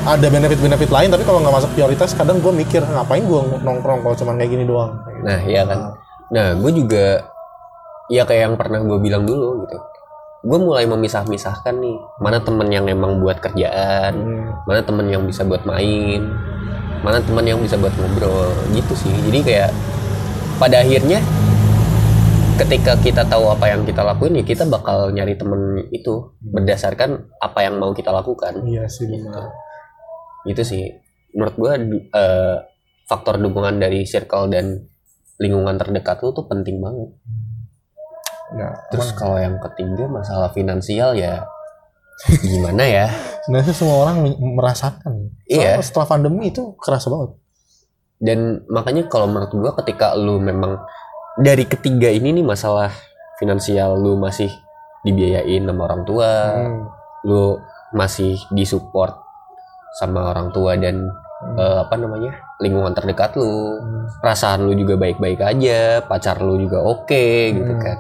ada 0.02 0.28
benefit-benefit 0.28 0.90
lain 0.90 1.14
tapi 1.14 1.22
kalau 1.22 1.40
nggak 1.46 1.56
masuk 1.62 1.72
prioritas 1.78 2.18
kadang 2.18 2.42
gue 2.42 2.50
mikir 2.50 2.82
ngapain 2.82 3.22
gue 3.22 3.42
nongkrong 3.62 4.02
kalau 4.02 4.16
cuman 4.18 4.34
kayak 4.42 4.50
gini 4.50 4.66
doang 4.66 4.98
nah 5.22 5.38
iya 5.46 5.62
kan. 5.64 5.94
Nah 6.34 6.58
gue 6.58 6.72
juga 6.74 7.22
ya 8.10 8.26
kayak 8.26 8.42
yang 8.50 8.56
pernah 8.58 8.82
gue 8.82 8.98
bilang 8.98 9.24
dulu 9.24 9.62
gitu. 9.68 9.78
Gue 10.42 10.58
mulai 10.58 10.90
memisah-misahkan 10.90 11.78
nih 11.78 11.98
mana 12.18 12.42
temen 12.42 12.66
yang 12.74 12.90
emang 12.90 13.22
buat 13.22 13.38
kerjaan, 13.38 14.18
Hmm. 14.18 14.66
mana 14.66 14.82
temen 14.82 15.06
yang 15.06 15.22
bisa 15.30 15.46
buat 15.46 15.62
main 15.70 16.26
mana 17.02 17.18
temen 17.22 17.46
yang 17.46 17.60
bisa 17.62 17.78
buat 17.78 17.94
ngobrol 17.98 18.54
gitu 18.74 18.94
sih. 18.94 19.10
Jadi 19.10 19.40
kayak 19.42 19.72
pada 20.62 20.86
akhirnya 20.86 21.20
ketika 22.62 22.94
kita 23.02 23.26
tahu 23.26 23.50
apa 23.50 23.74
yang 23.74 23.82
kita 23.82 24.06
lakuin 24.06 24.38
ya 24.38 24.46
kita 24.46 24.70
bakal 24.70 25.10
nyari 25.10 25.34
temen 25.34 25.90
itu 25.90 26.38
berdasarkan 26.46 27.34
apa 27.42 27.60
yang 27.66 27.82
mau 27.82 27.90
kita 27.92 28.14
lakukan. 28.14 28.62
Iya 28.70 28.86
sih 28.86 29.10
benar. 29.10 29.50
Gitu 30.46 30.62
sih. 30.62 30.84
Menurut 31.34 31.56
gua 31.58 31.72
eh, 31.82 32.56
faktor 33.10 33.42
dukungan 33.42 33.82
dari 33.82 34.06
circle 34.06 34.54
dan 34.54 34.86
lingkungan 35.42 35.82
terdekat 35.82 36.22
lu 36.22 36.30
tuh 36.38 36.46
penting 36.46 36.78
banget. 36.78 37.10
Ya 38.52 38.70
terus 38.94 39.16
kalau 39.18 39.42
yang 39.42 39.58
ketiga 39.58 40.06
masalah 40.06 40.54
finansial 40.54 41.18
ya 41.18 41.42
gimana 42.30 42.84
ya 42.84 43.08
sebenarnya 43.42 43.74
semua 43.74 43.98
orang 44.06 44.18
merasakan 44.38 45.34
Iya. 45.46 45.80
Soalnya 45.80 45.84
setelah 45.84 46.08
pandemi 46.08 46.50
itu 46.50 46.78
kerasa 46.78 47.10
banget 47.10 47.32
dan 48.22 48.40
makanya 48.70 49.10
kalau 49.10 49.26
menurut 49.26 49.50
gua 49.52 49.72
ketika 49.82 50.14
lu 50.14 50.38
memang 50.38 50.78
dari 51.36 51.66
ketiga 51.66 52.08
ini 52.08 52.30
nih 52.32 52.46
masalah 52.46 52.94
finansial 53.36 53.98
lu 53.98 54.14
masih 54.16 54.52
dibiayain 55.02 55.66
sama 55.66 55.82
orang 55.90 56.02
tua 56.06 56.30
Hmm. 56.54 56.82
lu 57.26 57.58
masih 57.92 58.38
disupport 58.50 59.18
sama 59.98 60.30
orang 60.30 60.54
tua 60.54 60.78
dan 60.78 61.02
Hmm. 61.42 61.58
eh, 61.58 61.78
apa 61.82 61.98
namanya 61.98 62.32
lingkungan 62.62 62.94
terdekat 62.94 63.34
lu 63.34 63.50
Hmm. 63.82 64.06
perasaan 64.22 64.62
lu 64.62 64.78
juga 64.78 64.94
baik-baik 64.96 65.42
aja 65.42 66.06
pacar 66.06 66.38
lu 66.38 66.62
juga 66.62 66.78
oke 66.80 67.26
gitu 67.50 67.74
Hmm. 67.74 67.82
kan 67.82 67.98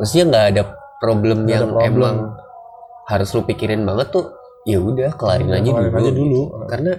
maksudnya 0.00 0.24
nggak 0.26 0.46
ada 0.48 0.62
problem 0.96 1.38
ada 1.44 1.50
yang 1.52 1.64
problem. 1.68 1.84
emang 1.86 2.16
harus 3.04 3.28
lu 3.30 3.42
pikirin 3.42 3.82
banget 3.82 4.10
tuh 4.10 4.32
ya 4.62 4.76
udah 4.76 5.14
kelarin 5.14 5.48
aja 5.50 5.64
Kelarin 5.66 5.88
dulu, 5.88 5.98
aja 5.98 6.12
dulu. 6.12 6.40
karena 6.66 6.92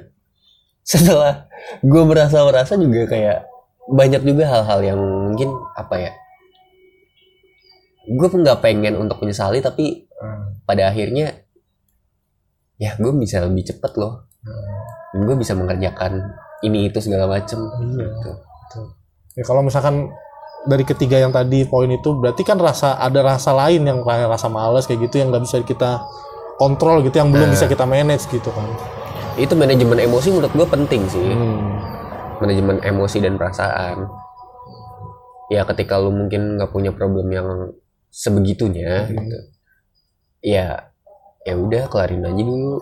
setelah 0.81 1.33
gue 1.79 2.03
merasa 2.03 2.41
merasa 2.41 2.73
juga 2.73 3.05
kayak 3.05 3.45
banyak 3.87 4.21
juga 4.23 4.43
hal-hal 4.47 4.79
yang 4.83 4.99
mungkin 4.99 5.49
apa 5.73 5.95
ya 5.99 6.11
gue 8.03 8.27
nggak 8.27 8.59
pengen 8.59 8.97
untuk 8.97 9.19
menyesali 9.19 9.59
tapi 9.59 10.05
Hmm. 10.21 10.61
pada 10.63 10.85
akhirnya 10.85 11.33
ya 12.77 12.93
gue 12.93 13.09
bisa 13.15 13.41
lebih 13.41 13.65
cepet 13.65 13.97
loh 13.97 14.29
dan 15.11 15.25
gue 15.25 15.33
bisa 15.33 15.57
mengerjakan 15.57 16.37
ini 16.61 16.85
itu 16.87 17.01
segala 17.01 17.25
macem 17.25 17.57
Iya. 17.57 18.05
gitu. 18.05 18.31
Ya 19.33 19.41
kalau 19.41 19.65
misalkan 19.65 20.13
dari 20.63 20.83
ketiga 20.83 21.17
yang 21.17 21.29
tadi 21.29 21.63
poin 21.63 21.89
itu 21.89 22.13
berarti 22.13 22.41
kan 22.41 22.55
rasa 22.55 22.95
ada 22.95 23.19
rasa 23.19 23.49
lain 23.51 23.81
yang 23.81 23.99
kayak 23.99 24.29
rasa 24.29 24.45
males 24.45 24.85
kayak 24.85 25.01
gitu 25.03 25.17
yang 25.17 25.29
nggak 25.29 25.41
bisa 25.41 25.57
kita 25.61 26.05
kontrol 26.55 27.01
gitu 27.01 27.17
yang 27.17 27.29
belum 27.29 27.49
Nah. 27.49 27.53
bisa 27.53 27.65
kita 27.65 27.83
manage 27.83 28.25
gitu 28.27 28.49
kan. 28.49 28.69
itu 29.33 29.55
manajemen 29.55 29.95
emosi 29.97 30.27
menurut 30.29 30.51
gue 30.51 30.67
penting 30.67 31.01
sih 31.07 31.23
Hmm. 31.23 31.79
manajemen 32.37 32.77
emosi 32.79 33.17
dan 33.17 33.35
perasaan 33.35 34.05
ya 35.47 35.63
ketika 35.65 35.95
lu 35.95 36.11
mungkin 36.11 36.55
nggak 36.55 36.67
punya 36.69 36.91
problem 36.91 37.27
yang 37.27 37.47
sebegitunya 38.09 39.07
Hmm. 39.07 39.15
gitu 39.17 39.37
ya 40.43 40.91
ya 41.41 41.53
udah 41.55 41.87
kelarin 41.87 42.21
aja 42.23 42.37
dulu 42.37 42.77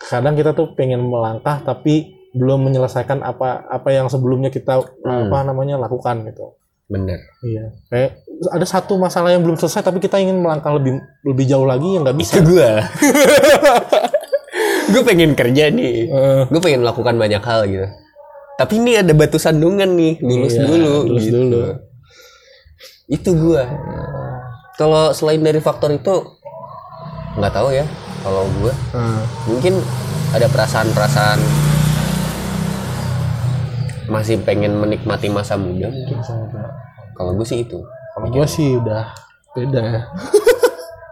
Kadang 0.00 0.38
kita 0.38 0.54
tuh 0.54 0.72
pengen 0.72 1.02
melangkah 1.02 1.58
tapi 1.58 2.06
belum 2.30 2.62
menyelesaikan 2.62 3.18
apa 3.20 3.66
apa 3.66 3.88
yang 3.90 4.06
sebelumnya 4.06 4.48
kita 4.48 4.78
Hmm. 4.78 5.26
apa 5.26 5.42
namanya 5.42 5.74
lakukan 5.76 6.22
gitu. 6.24 6.54
Bener 6.88 7.20
Iya. 7.40 7.64
Kayak 7.86 8.10
ada 8.48 8.64
satu 8.64 8.96
masalah 8.96 9.28
yang 9.28 9.42
belum 9.42 9.54
selesai 9.54 9.82
tapi 9.82 9.98
kita 9.98 10.16
ingin 10.16 10.38
melangkah 10.38 10.72
lebih 10.72 10.96
lebih 11.22 11.44
jauh 11.44 11.64
lagi 11.64 11.84
yang 11.90 12.02
nggak 12.02 12.16
bisa. 12.16 12.32
itu 12.34 12.48
gue 12.48 12.70
gue 14.88 15.02
pengen 15.02 15.32
kerja 15.34 15.68
nih 15.68 15.96
Eh, 16.06 16.42
gue 16.46 16.60
pengen 16.60 16.80
melakukan 16.80 17.14
banyak 17.14 17.40
hal 17.40 17.60
gitu 17.64 17.86
tapi 18.56 18.74
ini 18.76 18.96
ada 18.96 19.12
batu 19.12 19.36
sandungan 19.36 19.86
nih 19.86 20.18
lulus 20.18 20.52
Iya, 20.52 20.64
dulu 20.64 20.92
lulus 21.06 21.24
gitu. 21.24 21.36
dulu. 21.38 21.60
itu 23.08 23.30
gue 23.32 23.62
kalau 24.74 25.10
selain 25.10 25.38
dari 25.38 25.58
faktor 25.58 25.90
itu 25.90 26.14
nggak 27.34 27.52
tahu 27.52 27.70
ya 27.70 27.84
kalau 28.20 28.48
gue 28.56 28.72
Hmm. 28.90 29.22
mungkin 29.46 29.74
ada 30.30 30.46
perasaan-perasaan 30.46 31.38
masih 34.08 34.40
pengen 34.42 34.76
menikmati 34.80 35.28
masa 35.28 35.60
muda 35.60 35.92
mungkin 35.92 36.18
kalau 37.18 37.34
gue 37.34 37.46
sih 37.50 37.66
itu. 37.66 37.82
Kalau 38.14 38.26
gue 38.30 38.46
sih 38.46 38.78
udah 38.78 39.10
beda. 39.50 39.80
Ya. 39.82 40.02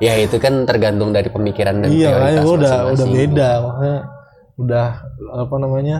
ya 0.06 0.12
itu 0.22 0.38
kan 0.38 0.62
tergantung 0.62 1.10
dari 1.10 1.26
pemikiran 1.26 1.82
dan 1.82 1.90
iya, 1.90 2.14
prioritas 2.14 2.42
gue 2.46 2.54
udah 2.54 2.54
udah 2.62 2.78
masing-masing. 2.94 3.14
beda, 3.18 3.50
makanya 3.66 3.98
udah 4.56 4.88
apa 5.34 5.54
namanya 5.58 5.96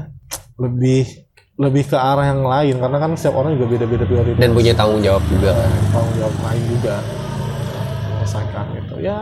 lebih 0.62 1.26
lebih 1.58 1.90
ke 1.90 1.98
arah 1.98 2.30
yang 2.30 2.46
lain. 2.46 2.78
Karena 2.78 2.98
kan 3.02 3.10
setiap 3.18 3.34
orang 3.34 3.58
juga 3.58 3.66
beda-beda 3.74 4.04
prioritas. 4.06 4.38
dan 4.38 4.50
punya 4.54 4.72
tanggung 4.78 5.02
jawab 5.02 5.24
juga. 5.26 5.50
Kan 5.58 5.72
tanggung 5.90 6.14
jawab 6.22 6.36
lain 6.46 6.62
juga. 6.70 6.94
Menyelesaikan 8.06 8.64
gitu 8.78 8.94
ya 9.02 9.18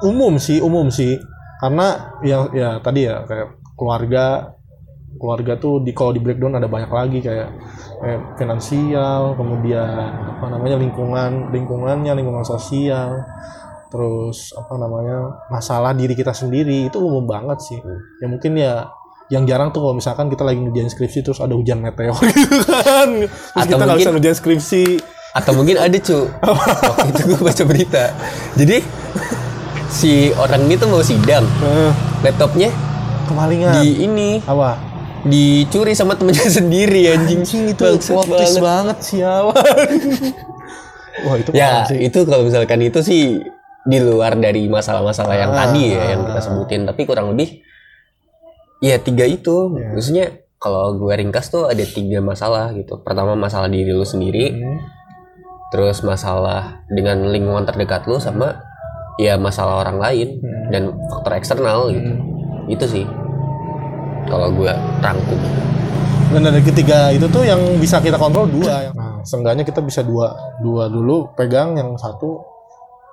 umum 0.00 0.40
sih 0.40 0.64
umum 0.64 0.88
sih. 0.88 1.20
Karena 1.60 2.16
yang 2.24 2.52
ya 2.56 2.80
tadi 2.80 3.04
ya 3.04 3.24
kayak 3.28 3.56
keluarga 3.76 4.53
keluarga 5.14 5.54
tuh 5.56 5.78
di 5.78 5.90
kalau 5.90 6.10
di 6.10 6.18
breakdown 6.18 6.54
ada 6.54 6.66
banyak 6.66 6.88
lagi 6.88 7.18
kayak, 7.20 7.48
kayak 7.98 8.20
finansial 8.34 9.34
kemudian 9.34 9.86
apa 10.36 10.46
namanya 10.48 10.76
lingkungan 10.76 11.50
lingkungannya 11.50 12.12
lingkungan 12.12 12.42
sosial 12.42 13.22
terus 13.88 14.50
apa 14.52 14.74
namanya 14.74 15.46
masalah 15.48 15.94
diri 15.94 16.12
kita 16.12 16.34
sendiri 16.34 16.90
itu 16.90 16.98
umum 16.98 17.24
banget 17.24 17.62
sih. 17.62 17.78
Ya 18.18 18.26
mungkin 18.26 18.58
ya 18.58 18.90
yang 19.30 19.46
jarang 19.46 19.70
tuh 19.70 19.80
kalau 19.80 19.94
misalkan 19.94 20.26
kita 20.28 20.42
lagi 20.42 20.58
ngerjain 20.58 20.90
skripsi 20.90 21.22
terus 21.22 21.38
ada 21.38 21.54
hujan 21.54 21.78
meteor 21.78 22.18
gitu 22.34 22.58
kan. 22.66 23.08
Terus 23.22 23.54
Atau 23.54 23.70
kita 23.70 23.74
nggak 23.78 23.86
bisa 23.86 24.10
mungkin- 24.10 24.12
ngerjain 24.18 24.36
skripsi. 24.36 24.84
Atau 25.34 25.52
mungkin 25.54 25.78
ada 25.78 25.94
cu. 25.94 26.26
Waktu 26.98 27.10
itu 27.10 27.22
gue 27.26 27.38
baca 27.38 27.62
berita. 27.66 28.04
Jadi 28.54 28.76
si 29.90 30.12
orang 30.34 30.66
ini 30.66 30.74
tuh 30.74 30.90
mau 30.90 31.02
sidang. 31.02 31.42
Eh, 31.62 31.90
laptopnya 32.22 32.70
kemalingan. 33.26 33.78
di 33.78 34.02
ini. 34.02 34.42
Apa 34.42 34.93
dicuri 35.24 35.92
sama 35.92 36.14
temennya 36.14 36.48
sendiri 36.60 37.08
anjing 37.10 37.40
anjing 37.40 37.62
itu 37.68 37.80
plot 37.80 38.28
twist 38.28 38.56
banget. 38.56 38.62
banget 38.62 38.98
sialan 39.00 39.56
wah 41.24 41.36
itu 41.36 41.50
ya 41.50 41.84
sih 41.84 41.98
itu 42.02 42.18
kalau 42.22 42.42
misalkan 42.42 42.80
itu 42.80 43.00
sih 43.00 43.40
di 43.84 43.98
luar 43.98 44.34
dari 44.34 44.64
masalah-masalah 44.66 45.34
yang 45.34 45.50
Ah, 45.50 45.68
tadi 45.68 45.92
ya 45.92 46.02
yang 46.12 46.24
kita 46.24 46.40
sebutin 46.40 46.84
tapi 46.84 47.04
kurang 47.04 47.32
lebih 47.32 47.60
ya 48.80 48.96
tiga 48.96 49.24
itu 49.24 49.72
Ya. 49.72 49.92
maksudnya 49.92 50.26
kalau 50.56 50.92
gue 50.94 51.12
ringkas 51.12 51.48
tuh 51.48 51.68
ada 51.68 51.82
tiga 51.82 52.18
masalah 52.18 52.72
gitu 52.72 52.96
pertama 52.98 53.32
masalah 53.34 53.68
diri 53.68 53.92
lu 53.92 54.02
sendiri 54.02 54.48
Hmm. 54.50 54.80
terus 55.68 56.00
masalah 56.00 56.84
dengan 56.86 57.26
lingkungan 57.26 57.64
terdekat 57.64 58.04
lu 58.04 58.16
sama 58.16 58.60
ya 59.16 59.36
masalah 59.36 59.80
orang 59.80 59.98
lain 59.98 60.28
Hmm. 60.36 60.68
dan 60.68 60.82
faktor 61.08 61.32
eksternal 61.34 61.88
gitu 61.88 62.10
Hmm. 62.10 62.68
itu 62.68 62.84
sih 62.86 63.04
kalau 64.28 64.48
gue 64.52 64.72
rangkum. 65.02 65.40
Dan 66.34 66.50
dari 66.50 66.62
ketiga 66.66 67.14
itu 67.14 67.30
tuh 67.30 67.46
yang 67.46 67.60
bisa 67.78 68.02
kita 68.02 68.18
kontrol 68.18 68.50
dua 68.50 68.90
nah 68.90 69.14
seenggaknya 69.24 69.64
kita 69.64 69.80
bisa 69.80 70.04
dua 70.04 70.36
dua 70.60 70.86
dulu 70.92 71.32
pegang 71.32 71.74
yang 71.74 71.96
satu 71.96 72.44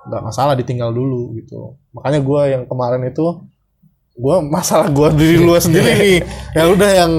nggak 0.06 0.22
masalah 0.22 0.54
ditinggal 0.54 0.92
dulu 0.92 1.32
gitu. 1.40 1.78
Makanya 1.96 2.20
gua 2.22 2.40
yang 2.46 2.62
kemarin 2.68 3.02
itu 3.08 3.24
gua 4.18 4.44
masalah 4.56 4.92
gua 4.92 5.10
diri 5.10 5.40
luar 5.40 5.62
sendiri 5.64 5.90
nih. 6.02 6.18
Ya 6.52 6.68
udah 6.68 6.90
yang 6.92 7.12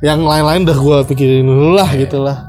yang 0.00 0.20
lain-lain 0.24 0.64
udah 0.64 0.78
gua 0.80 0.98
pikirin 1.04 1.44
dulu 1.44 1.76
lah 1.76 1.90
gitu 1.94 2.24
lah. 2.24 2.48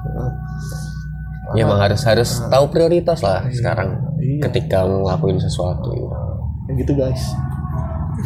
Ya 1.58 1.66
emang 1.66 1.82
harus 1.82 2.06
harus 2.06 2.30
tahu 2.46 2.70
prioritas 2.70 3.26
lah 3.26 3.42
sekarang 3.50 3.98
iya. 4.22 4.46
ketika 4.48 4.86
ngelakuin 4.86 5.42
sesuatu. 5.42 6.14
Ya 6.70 6.72
gitu 6.78 6.94
guys. 6.94 7.24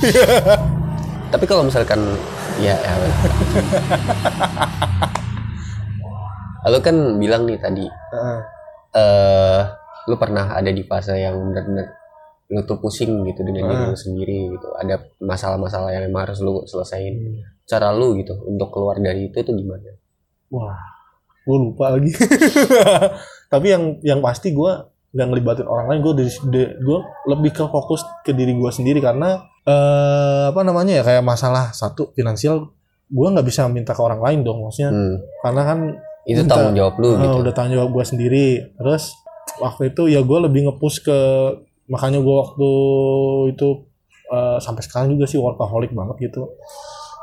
Tapi 1.34 1.46
kalau 1.48 1.64
misalkan 1.66 2.04
ya, 2.62 2.76
ya 2.78 2.94
Lalu 6.64 6.78
kan 6.80 6.96
bilang 7.20 7.44
nih 7.44 7.60
tadi 7.60 7.86
Heeh. 7.88 8.40
eh 8.96 9.62
lu 10.08 10.16
pernah 10.20 10.52
ada 10.52 10.72
di 10.72 10.84
fase 10.84 11.16
yang 11.16 11.40
benar-benar 11.40 11.88
lu 12.52 12.62
tuh 12.68 12.78
pusing 12.78 13.24
gitu 13.26 13.42
dengan 13.42 13.72
diri 13.72 13.84
lu 13.90 13.98
sendiri 13.98 14.40
gitu. 14.54 14.68
Ada 14.78 15.02
masalah-masalah 15.24 15.90
yang 15.96 16.06
emang 16.06 16.30
harus 16.30 16.44
lu 16.44 16.62
selesain. 16.70 17.16
Hmm. 17.16 17.42
Cara 17.66 17.96
lu 17.96 18.14
gitu 18.20 18.36
untuk 18.46 18.70
keluar 18.70 19.00
dari 19.00 19.32
itu 19.32 19.40
tuh 19.42 19.56
gimana? 19.56 19.96
Wah, 20.54 20.78
gue 21.48 21.58
lupa 21.58 21.98
lagi. 21.98 22.12
Tapi 23.52 23.68
yang 23.72 23.84
yang 24.06 24.20
pasti 24.22 24.54
gue 24.54 24.72
nggak 25.14 25.28
ngelibatin 25.30 25.66
orang 25.70 25.86
lain. 25.94 26.00
Gue 26.02 26.14
gue 26.58 27.00
lebih 27.30 27.52
ke 27.54 27.64
fokus 27.70 28.02
ke 28.26 28.34
diri 28.34 28.58
gue 28.58 28.72
sendiri 28.74 29.00
karena 29.00 29.40
eh 29.64 30.52
apa 30.52 30.60
namanya 30.66 31.00
ya 31.00 31.04
kayak 31.08 31.24
masalah 31.24 31.72
satu 31.72 32.12
finansial 32.12 32.74
gue 33.08 33.28
nggak 33.30 33.46
bisa 33.48 33.70
minta 33.72 33.94
ke 33.96 34.02
orang 34.02 34.20
lain 34.20 34.44
dong 34.44 34.66
maksudnya 34.66 34.90
Hmm, 34.92 35.16
karena 35.40 35.62
kan 35.64 35.80
itu 36.26 36.40
Minta. 36.44 36.56
tanggung 36.56 36.76
jawab 36.76 36.96
lu 37.00 37.10
eh, 37.14 37.20
gitu. 37.22 37.38
udah 37.46 37.54
tanggung 37.56 37.76
jawab 37.80 37.90
gue 37.94 38.04
sendiri 38.04 38.48
terus 38.76 39.04
waktu 39.62 39.92
itu 39.94 40.08
ya 40.12 40.20
gue 40.20 40.40
lebih 40.50 40.68
ngepush 40.68 41.04
ke 41.04 41.20
makanya 41.88 42.20
gue 42.20 42.36
waktu 42.36 42.70
itu 43.56 43.68
eh, 44.32 44.58
sampai 44.60 44.82
sekarang 44.84 45.16
juga 45.16 45.30
sih 45.30 45.40
workaholic 45.40 45.92
banget 45.96 46.32
gitu 46.32 46.48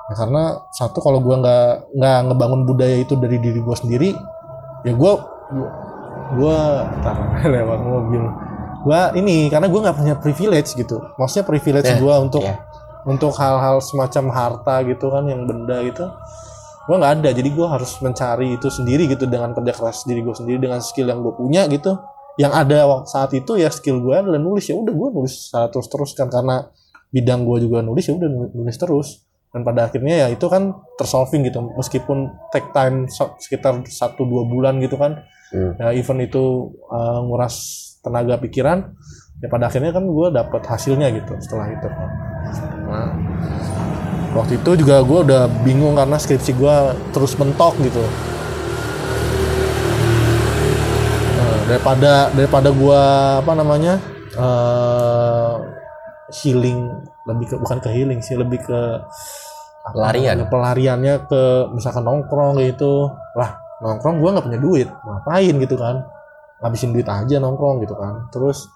ya, 0.09 0.15
karena 0.17 0.65
satu 0.73 1.01
kalau 1.01 1.21
gue 1.21 1.33
nggak 1.33 1.97
nggak 1.97 2.19
ngebangun 2.29 2.63
budaya 2.65 2.97
itu 3.01 3.17
dari 3.17 3.37
diri 3.37 3.61
gue 3.61 3.77
sendiri 3.77 4.09
ya 4.85 4.93
gue 4.95 5.13
gue 6.37 6.59
ntar 7.01 7.17
lewat 7.55 7.81
mobil. 7.81 8.23
Gue 8.81 9.01
ini 9.21 9.49
karena 9.49 9.69
gue 9.69 9.81
nggak 9.81 9.97
punya 9.97 10.15
privilege 10.17 10.73
gitu. 10.73 11.01
Maksudnya 11.17 11.45
privilege 11.45 11.89
Ya, 11.89 12.01
gue 12.01 12.15
untuk 12.17 12.43
ya. 12.43 12.57
untuk 13.05 13.33
hal-hal 13.37 13.81
semacam 13.81 14.25
harta 14.29 14.75
gitu 14.85 15.09
kan 15.09 15.25
yang 15.25 15.49
benda 15.49 15.81
gitu 15.83 16.05
gue 16.89 16.97
nggak 16.99 17.23
ada. 17.23 17.31
Jadi 17.31 17.49
gue 17.55 17.67
harus 17.71 17.93
mencari 18.03 18.59
itu 18.59 18.67
sendiri 18.67 19.07
gitu 19.07 19.31
dengan 19.31 19.55
kerja 19.55 19.71
keras 19.71 20.03
diri 20.03 20.27
gue 20.27 20.35
sendiri 20.35 20.59
dengan 20.59 20.83
skill 20.83 21.07
yang 21.07 21.23
gue 21.23 21.31
punya 21.31 21.71
gitu. 21.71 21.95
Yang 22.35 22.53
ada 22.57 22.79
saat 23.07 23.31
itu 23.31 23.55
ya 23.55 23.71
skill 23.71 24.03
gue 24.03 24.11
adalah 24.11 24.41
nulis. 24.43 24.67
Ya 24.67 24.75
udah 24.75 24.91
gue 24.91 25.09
nulis 25.15 25.53
terus 25.53 25.87
terus 25.87 26.11
kan 26.19 26.27
karena 26.27 26.67
bidang 27.15 27.47
gue 27.47 27.69
juga 27.69 27.79
nulis 27.85 28.11
ya 28.11 28.19
udah 28.19 28.27
nu- 28.27 28.53
nulis 28.55 28.75
terus. 28.75 29.23
Dan 29.51 29.63
pada 29.63 29.87
akhirnya 29.87 30.27
ya 30.27 30.29
itu 30.35 30.47
kan 30.51 30.75
tersolving 30.99 31.47
gitu. 31.47 31.63
Meskipun 31.79 32.27
take 32.51 32.75
time 32.75 33.07
sekitar 33.39 33.87
satu 33.87 34.27
dua 34.27 34.43
bulan 34.43 34.83
gitu 34.83 34.99
kan 34.99 35.21
Hmm. 35.51 35.75
ya 35.83 35.91
event 35.99 36.21
itu 36.23 36.71
uh, 36.87 37.27
nguras 37.27 37.55
tenaga 38.07 38.39
pikiran 38.39 38.95
ya 39.43 39.49
pada 39.51 39.67
akhirnya 39.67 39.91
kan 39.91 40.07
gue 40.07 40.29
dapat 40.31 40.63
hasilnya 40.63 41.11
gitu 41.11 41.35
setelah 41.43 41.67
itu 41.75 41.89
nah 42.87 43.11
waktu 44.37 44.63
itu 44.63 44.71
juga 44.79 45.03
gue 45.03 45.19
udah 45.27 45.51
bingung 45.67 45.99
karena 45.99 46.17
skripsi 46.17 46.53
gue 46.55 46.77
terus 47.11 47.35
mentok 47.35 47.75
gitu 47.83 48.05
Nah, 51.41 51.57
daripada 51.67 52.29
daripada 52.37 52.69
gue 52.69 53.03
apa 53.41 53.53
namanya 53.57 53.95
eh 54.37 55.55
healing 56.31 56.87
lebih 57.27 57.47
ke 57.51 57.55
bukan 57.59 57.79
ke 57.83 57.91
healing 57.91 58.21
sih 58.23 58.39
lebih 58.39 58.63
ke 58.63 58.81
Pelarian. 59.81 60.47
pelariannya 60.47 61.27
ke 61.27 61.43
misalkan 61.73 62.05
nongkrong 62.05 62.61
gitu 62.63 63.11
lah 63.35 63.60
nongkrong 63.81 64.17
gue 64.21 64.31
nggak 64.31 64.47
punya 64.47 64.61
duit 64.61 64.89
ngapain 64.89 65.55
gitu 65.57 65.77
kan? 65.77 65.97
Ngabisin 66.61 66.93
duit 66.93 67.09
aja 67.09 67.37
nongkrong 67.41 67.81
gitu 67.85 67.97
kan. 67.97 68.29
Terus 68.29 68.69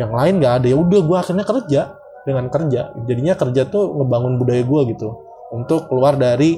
yang 0.00 0.16
lain 0.16 0.40
nggak 0.40 0.64
ada. 0.64 0.66
Ya 0.72 0.76
udah 0.80 1.00
gue 1.04 1.16
akhirnya 1.20 1.44
kerja 1.44 1.80
dengan 2.24 2.48
kerja. 2.48 2.96
Jadinya 3.04 3.34
kerja 3.36 3.62
tuh 3.68 3.92
ngebangun 4.00 4.40
budaya 4.40 4.64
gue 4.64 4.80
gitu. 4.96 5.08
Untuk 5.52 5.90
keluar 5.92 6.16
dari 6.16 6.56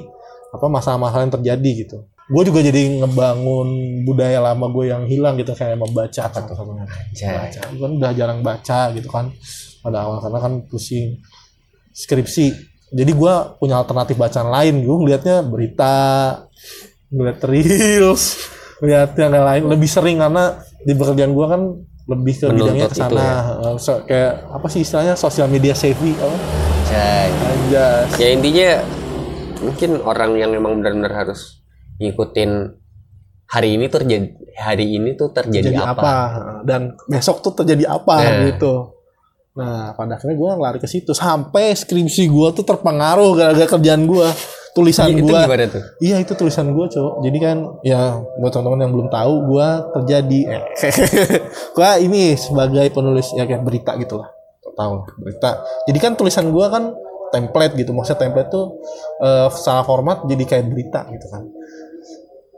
apa 0.52 0.66
masalah-masalah 0.68 1.26
yang 1.26 1.34
terjadi 1.34 1.70
gitu. 1.86 1.98
Gue 2.30 2.42
juga 2.46 2.62
jadi 2.62 3.02
ngebangun 3.02 3.68
budaya 4.06 4.38
lama 4.38 4.70
gue 4.70 4.94
yang 4.94 5.02
hilang 5.10 5.34
gitu 5.36 5.52
kayak 5.58 5.74
membaca 5.74 6.30
salah 6.30 6.48
satunya 6.48 6.86
Anjay. 6.86 7.34
baca 7.34 7.60
gue 7.66 7.80
kan 7.82 7.92
udah 7.98 8.10
jarang 8.14 8.40
baca 8.40 8.80
gitu 8.94 9.08
kan. 9.10 9.34
Pada 9.82 10.06
awal 10.06 10.22
karena 10.22 10.38
kan 10.38 10.52
pusing. 10.70 11.18
Skripsi. 11.92 12.70
Jadi 12.92 13.12
gue 13.12 13.34
punya 13.58 13.80
alternatif 13.80 14.14
bacaan 14.20 14.48
lain. 14.52 14.86
Gue 14.86 14.96
ngeliatnya 15.02 15.42
berita 15.42 15.94
ngeliat 17.12 17.38
reels 17.44 18.40
ngeliat 18.80 19.12
yang 19.14 19.30
lain 19.30 19.62
lebih 19.68 19.86
sering 19.86 20.18
karena 20.18 20.56
di 20.82 20.92
pekerjaan 20.92 21.30
gue 21.30 21.46
kan 21.46 21.62
lebih 22.02 22.34
ke 22.34 22.46
bidangnya 22.50 22.90
Menuntut 22.90 22.90
ke 22.90 22.98
sana 22.98 23.22
ya. 23.22 23.36
So- 23.78 24.02
kayak 24.02 24.32
apa 24.50 24.66
sih 24.66 24.80
istilahnya 24.82 25.14
sosial 25.14 25.46
media 25.46 25.70
savvy 25.70 26.18
apa. 26.18 26.36
Anjas. 26.92 28.08
ya 28.18 28.28
intinya 28.28 28.68
mungkin 29.62 29.90
orang 30.02 30.34
yang 30.34 30.50
memang 30.50 30.76
benar-benar 30.76 31.24
harus 31.24 31.62
ngikutin 31.96 32.50
hari 33.46 33.78
ini 33.78 33.86
tuh 33.86 34.02
terjadi 34.02 34.28
hari 34.58 34.86
ini 34.92 35.10
tuh 35.14 35.28
terjadi 35.30 35.70
jadi 35.72 35.78
apa, 35.78 36.02
apa. 36.02 36.14
dan 36.66 36.98
besok 37.06 37.40
tuh 37.40 37.54
terjadi 37.54 37.86
apa 37.86 38.14
Nah. 38.18 38.44
gitu 38.50 38.74
nah 39.52 39.92
pada 39.92 40.16
akhirnya 40.16 40.36
gue 40.36 40.50
lari 40.58 40.78
ke 40.80 40.88
situ 40.88 41.12
sampai 41.12 41.76
skripsi 41.76 42.24
gue 42.26 42.48
tuh 42.52 42.64
terpengaruh 42.64 43.36
gara-gara 43.36 43.68
kerjaan 43.68 44.04
gue 44.04 44.28
tulisan 44.72 45.12
itu 45.12 45.28
gue 45.28 45.36
gimana 45.36 45.68
tuh? 45.68 45.84
Iya 46.00 46.16
itu 46.24 46.32
tulisan 46.32 46.72
gue 46.72 46.86
cowok 46.88 47.14
jadi 47.20 47.38
kan 47.44 47.56
ya 47.84 48.24
buat 48.40 48.52
teman-teman 48.56 48.80
yang 48.88 48.92
belum 48.92 49.08
tahu 49.12 49.32
gue 49.52 49.68
kerja 50.00 50.16
di 50.24 50.40
eh, 50.48 50.62
gue 51.76 51.90
ini 52.08 52.32
sebagai 52.40 52.88
penulis 52.88 53.36
ya 53.36 53.44
kayak 53.44 53.62
berita 53.62 53.92
gitu 54.00 54.20
lah. 54.20 54.32
Tahu 54.72 54.92
berita. 55.20 55.60
Jadi 55.84 55.98
kan 56.00 56.12
tulisan 56.16 56.48
gue 56.48 56.66
kan 56.72 56.96
template 57.28 57.76
gitu. 57.76 57.92
Maksudnya 57.92 58.24
template 58.24 58.48
tuh 58.48 58.80
eh, 59.20 59.48
salah 59.52 59.84
format 59.84 60.24
jadi 60.24 60.44
kayak 60.48 60.64
berita 60.72 61.04
gitu 61.12 61.26
kan. 61.28 61.42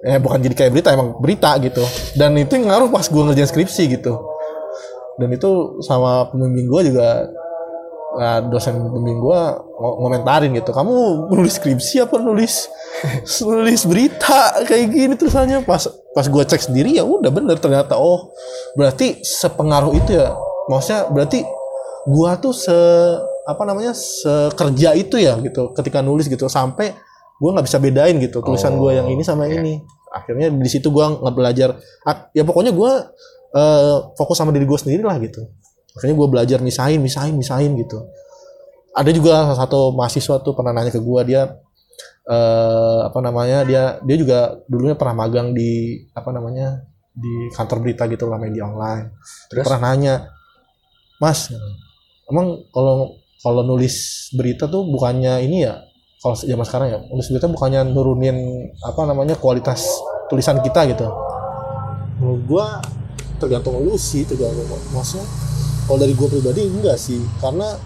Eh 0.05 0.19
bukan 0.23 0.39
jadi 0.39 0.55
kayak 0.55 0.71
berita 0.71 0.89
emang 0.95 1.19
berita 1.19 1.59
gitu. 1.59 1.83
Dan 2.15 2.39
itu 2.39 2.55
yang 2.55 2.71
ngaruh 2.71 2.95
pas 2.95 3.11
gue 3.11 3.23
ngerjain 3.27 3.51
skripsi 3.51 3.91
gitu. 3.91 4.15
Dan 5.19 5.35
itu 5.35 5.83
sama 5.83 6.31
pembimbing 6.31 6.71
gue 6.71 6.95
juga 6.95 7.27
nah, 8.15 8.39
dosen 8.43 8.79
pembimbing 8.79 9.19
gue 9.19 9.41
ngo- 9.59 9.97
ngomentarin 10.03 10.51
gitu. 10.55 10.71
Kamu 10.71 11.27
nulis 11.31 11.59
skripsi 11.59 12.07
apa 12.07 12.17
nulis 12.23 12.71
nulis 13.43 13.83
berita 13.85 14.65
kayak 14.65 14.87
gini? 14.91 15.15
Tulisannya 15.19 15.67
pas 15.67 15.85
pas 16.15 16.27
gue 16.27 16.43
cek 16.47 16.71
sendiri 16.71 16.95
ya 16.95 17.03
udah 17.03 17.31
bener 17.31 17.59
ternyata. 17.59 17.99
Oh 17.99 18.31
berarti 18.79 19.23
sepengaruh 19.23 19.93
itu 19.99 20.17
ya? 20.19 20.33
Maksudnya 20.71 21.11
berarti 21.11 21.45
gua 22.09 22.37
tuh 22.41 22.55
se 22.57 22.77
apa 23.45 23.63
namanya 23.69 23.93
sekerja 23.93 24.97
itu 24.97 25.19
ya? 25.21 25.37
Gitu 25.43 25.75
ketika 25.75 26.01
nulis 26.01 26.31
gitu. 26.31 26.47
Sampai 26.47 26.95
gua 27.43 27.59
nggak 27.59 27.67
bisa 27.67 27.79
bedain 27.83 28.17
gitu 28.23 28.41
tulisan 28.41 28.79
gua 28.79 28.95
yang 28.95 29.11
ini 29.11 29.23
sama 29.27 29.51
iya. 29.51 29.61
ini. 29.61 29.83
Akhirnya 30.15 30.49
di 30.55 30.69
situ 30.71 30.89
gua 30.95 31.19
nggak 31.19 31.35
belajar. 31.35 31.77
Ya 32.33 32.47
pokoknya 32.47 32.71
gua 32.71 33.11
eh, 33.53 33.97
fokus 34.15 34.39
sama 34.39 34.55
diri 34.55 34.65
gua 34.65 34.79
sendiri 34.79 35.03
lah 35.03 35.19
gitu 35.19 35.45
akhirnya 35.95 36.15
gua 36.19 36.29
belajar 36.29 36.59
misahin 36.59 37.01
misahin 37.01 37.39
misahin 37.39 37.79
gitu. 37.79 38.03
Ada 38.95 39.11
juga 39.11 39.51
salah 39.51 39.59
satu 39.67 39.91
mahasiswa 39.95 40.43
tuh 40.43 40.55
pernah 40.55 40.75
nanya 40.75 40.91
ke 40.91 41.03
gua 41.03 41.23
dia 41.23 41.59
eh 42.25 43.01
apa 43.05 43.21
namanya 43.21 43.69
dia 43.69 44.01
dia 44.01 44.17
juga 44.17 44.59
dulunya 44.65 44.97
pernah 44.97 45.29
magang 45.29 45.53
di 45.53 46.01
apa 46.17 46.33
namanya 46.33 46.81
di 47.15 47.53
kantor 47.53 47.85
berita 47.85 48.11
gitu 48.11 48.27
lah 48.27 48.43
media 48.43 48.67
online. 48.67 49.15
Dia 49.53 49.63
Terus? 49.63 49.65
pernah 49.71 49.83
nanya 49.93 50.15
mas 51.23 51.53
emang 52.27 52.65
kalau 52.75 53.15
kalau 53.39 53.63
nulis 53.63 54.29
berita 54.35 54.67
tuh 54.67 54.89
bukannya 54.89 55.45
ini 55.47 55.69
ya 55.69 55.79
kalau 56.19 56.35
zaman 56.35 56.65
sekarang 56.67 56.89
ya 56.91 56.99
nulis 57.13 57.29
berita 57.29 57.47
bukannya 57.47 57.81
nurunin 57.93 58.37
apa 58.83 59.05
namanya 59.05 59.37
kualitas 59.37 59.85
tulisan 60.27 60.59
kita 60.65 60.91
gitu? 60.91 61.07
Menurut 62.19 62.43
gua 62.49 62.67
tergantung 63.37 63.79
lu 63.85 63.95
sih 64.01 64.25
tergantung 64.25 64.65
maksudnya 64.97 65.29
kalau 65.85 65.99
dari 66.01 66.13
gua 66.17 66.29
pribadi 66.29 66.67
enggak 66.67 66.97
sih. 66.97 67.21
Karena 67.39 67.77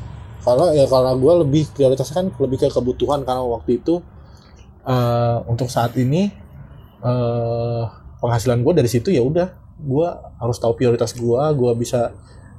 karena 0.42 0.72
ya 0.72 0.86
karena 0.86 1.12
gua 1.18 1.42
lebih 1.42 1.68
prioritasnya 1.74 2.14
kan 2.14 2.26
lebih 2.38 2.58
ke 2.62 2.68
kebutuhan. 2.70 3.26
Karena 3.26 3.42
waktu 3.44 3.82
itu 3.82 4.00
eh, 4.88 5.36
untuk 5.50 5.68
saat 5.68 5.94
ini 5.98 6.32
eh, 7.04 7.82
penghasilan 8.18 8.62
gue 8.62 8.72
dari 8.82 8.90
situ 8.90 9.08
ya 9.14 9.22
udah. 9.22 9.48
Gue 9.78 10.08
harus 10.42 10.58
tahu 10.58 10.74
prioritas 10.74 11.14
gue 11.14 11.42
gue 11.54 11.72
bisa 11.78 12.10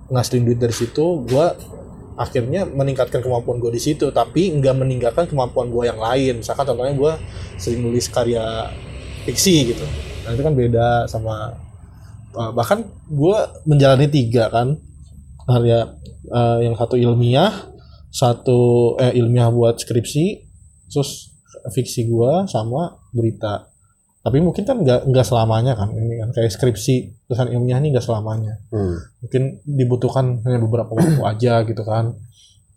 ngasilin 0.08 0.44
duit 0.48 0.60
dari 0.60 0.76
situ. 0.76 1.26
Gue 1.28 1.46
akhirnya 2.20 2.68
meningkatkan 2.68 3.20
kemampuan 3.24 3.60
gue 3.60 3.72
di 3.76 3.82
situ. 3.82 4.12
Tapi 4.12 4.56
nggak 4.56 4.76
meninggalkan 4.76 5.26
kemampuan 5.28 5.68
gue 5.68 5.84
yang 5.92 6.00
lain. 6.00 6.40
Misalkan 6.40 6.64
contohnya 6.64 6.96
gue 6.96 7.14
sering 7.60 7.84
nulis 7.84 8.08
karya 8.08 8.72
fiksi 9.28 9.76
gitu. 9.76 9.86
Nah 10.26 10.32
itu 10.32 10.42
kan 10.46 10.54
beda 10.56 10.88
sama 11.12 11.54
eh, 12.34 12.52
bahkan 12.56 12.88
gue 13.10 13.38
menjalani 13.68 14.08
tiga 14.08 14.48
kan 14.48 14.80
karya 15.50 15.80
eh, 16.30 16.58
yang 16.70 16.78
satu 16.78 16.96
ilmiah 16.96 17.52
satu 18.10 18.94
eh 18.98 19.14
ilmiah 19.18 19.50
buat 19.54 19.78
skripsi 19.78 20.26
terus 20.90 21.30
fiksi 21.74 22.10
gua 22.10 22.46
sama 22.50 22.98
berita. 23.14 23.70
Tapi 24.20 24.38
mungkin 24.44 24.68
kan 24.68 24.82
nggak 24.84 25.10
nggak 25.10 25.26
selamanya 25.26 25.74
kan 25.78 25.94
ini 25.96 26.20
kan. 26.20 26.30
Kayak 26.36 26.52
skripsi 26.54 27.26
tulisan 27.30 27.50
ilmiah 27.54 27.80
ini 27.80 27.94
nggak 27.94 28.06
selamanya. 28.06 28.60
Hmm. 28.74 28.98
mungkin 29.22 29.44
dibutuhkan 29.64 30.42
hanya 30.46 30.60
beberapa 30.62 30.92
waktu 30.94 31.22
aja 31.24 31.54
gitu 31.66 31.84
kan. 31.86 32.18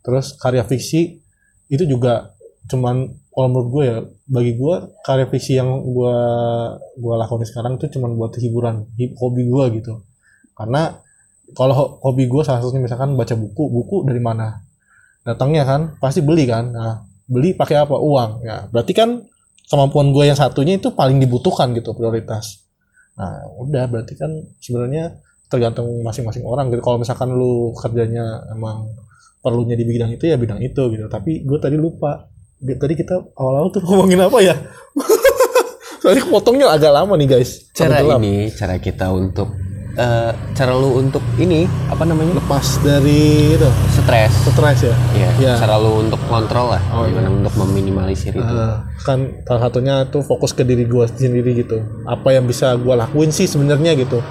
Terus 0.05 0.37
karya 0.39 0.63
fiksi 0.67 1.19
itu 1.73 1.85
juga 1.89 2.37
cuman 2.69 3.11
kalau 3.33 3.49
menurut 3.49 3.69
gue 3.73 3.85
ya 3.89 3.99
bagi 4.29 4.53
gue 4.61 4.75
karya 5.03 5.27
fiksi 5.27 5.57
yang 5.57 5.83
gue 5.83 6.17
gue 7.01 7.15
lakukan 7.17 7.49
sekarang 7.49 7.81
itu 7.81 7.89
cuman 7.99 8.13
buat 8.15 8.37
hiburan 8.37 8.87
hi- 9.01 9.17
hobi 9.17 9.49
gue 9.49 9.65
gitu. 9.83 9.95
Karena 10.53 11.01
kalau 11.53 11.75
ho- 11.75 11.93
hobi 12.03 12.27
gue 12.27 12.43
salah 12.43 12.61
satunya 12.61 12.83
misalkan 12.83 13.15
baca 13.15 13.33
buku 13.33 13.65
buku 13.69 13.97
dari 14.05 14.19
mana 14.19 14.61
datangnya 15.23 15.63
kan 15.63 15.81
pasti 15.97 16.21
beli 16.21 16.45
kan. 16.45 16.73
Nah 16.73 17.01
beli 17.25 17.55
pakai 17.55 17.81
apa? 17.81 17.95
Uang. 17.95 18.43
Ya 18.43 18.67
berarti 18.67 18.93
kan 18.93 19.23
kemampuan 19.69 20.13
gue 20.13 20.27
yang 20.27 20.37
satunya 20.37 20.77
itu 20.77 20.93
paling 20.93 21.17
dibutuhkan 21.17 21.71
gitu 21.73 21.95
prioritas. 21.95 22.61
Nah 23.17 23.45
udah 23.61 23.87
berarti 23.87 24.17
kan 24.17 24.31
sebenarnya 24.59 25.17
tergantung 25.47 25.87
masing-masing 26.03 26.43
orang 26.43 26.73
gitu. 26.73 26.81
Kalau 26.81 26.99
misalkan 26.99 27.31
lu 27.31 27.73
kerjanya 27.77 28.49
emang 28.51 28.89
perlunya 29.39 29.75
di 29.75 29.85
bidang 29.85 30.11
itu 30.11 30.27
ya 30.27 30.37
bidang 30.37 30.59
itu 30.59 30.83
gitu. 30.91 31.07
Tapi 31.07 31.45
gue 31.45 31.59
tadi 31.61 31.77
lupa. 31.77 32.29
Di- 32.63 32.79
tadi 32.79 32.95
kita 32.95 33.19
awal-awal 33.35 33.69
tuh 33.71 33.83
ngomongin 33.83 34.23
apa 34.23 34.39
ya? 34.39 34.55
Soalnya 36.03 36.27
potongnya 36.27 36.67
agak 36.71 36.91
lama 36.91 37.15
nih 37.15 37.29
guys. 37.31 37.71
Cara 37.71 37.99
ini, 38.19 38.51
cara 38.51 38.79
kita 38.79 39.11
untuk 39.15 39.51
eh, 39.95 40.31
cara 40.53 40.73
lu 40.73 40.97
untuk 40.97 41.21
ini 41.37 41.63
apa 41.87 42.03
namanya? 42.03 42.37
lepas 42.37 42.81
dari 42.81 43.53
itu 43.53 43.69
Stres. 43.93 44.33
stres 44.47 44.79
ya 44.83 44.95
Iya, 45.13 45.31
Iya. 45.39 45.53
cara 45.57 45.77
lu 45.77 46.01
untuk 46.01 46.21
kontrol 46.27 46.71
lah, 46.71 46.83
Oh, 46.91 47.05
gimana 47.05 47.29
untuk 47.29 47.53
meminimalisir 47.59 48.33
itu. 48.33 48.41
Eh, 48.41 48.75
kan 49.01 49.19
salah 49.43 49.63
satunya 49.63 49.95
tuh 50.07 50.21
fokus 50.21 50.51
ke 50.51 50.63
diri 50.63 50.85
gue 50.85 51.05
sendiri 51.07 51.53
gitu 51.57 51.77
apa 52.05 52.29
yang 52.31 52.45
bisa 52.45 52.73
gue 52.75 52.95
lakuin 52.95 53.29
sih 53.29 53.45
sebenarnya 53.45 53.93
gitu 53.95 54.23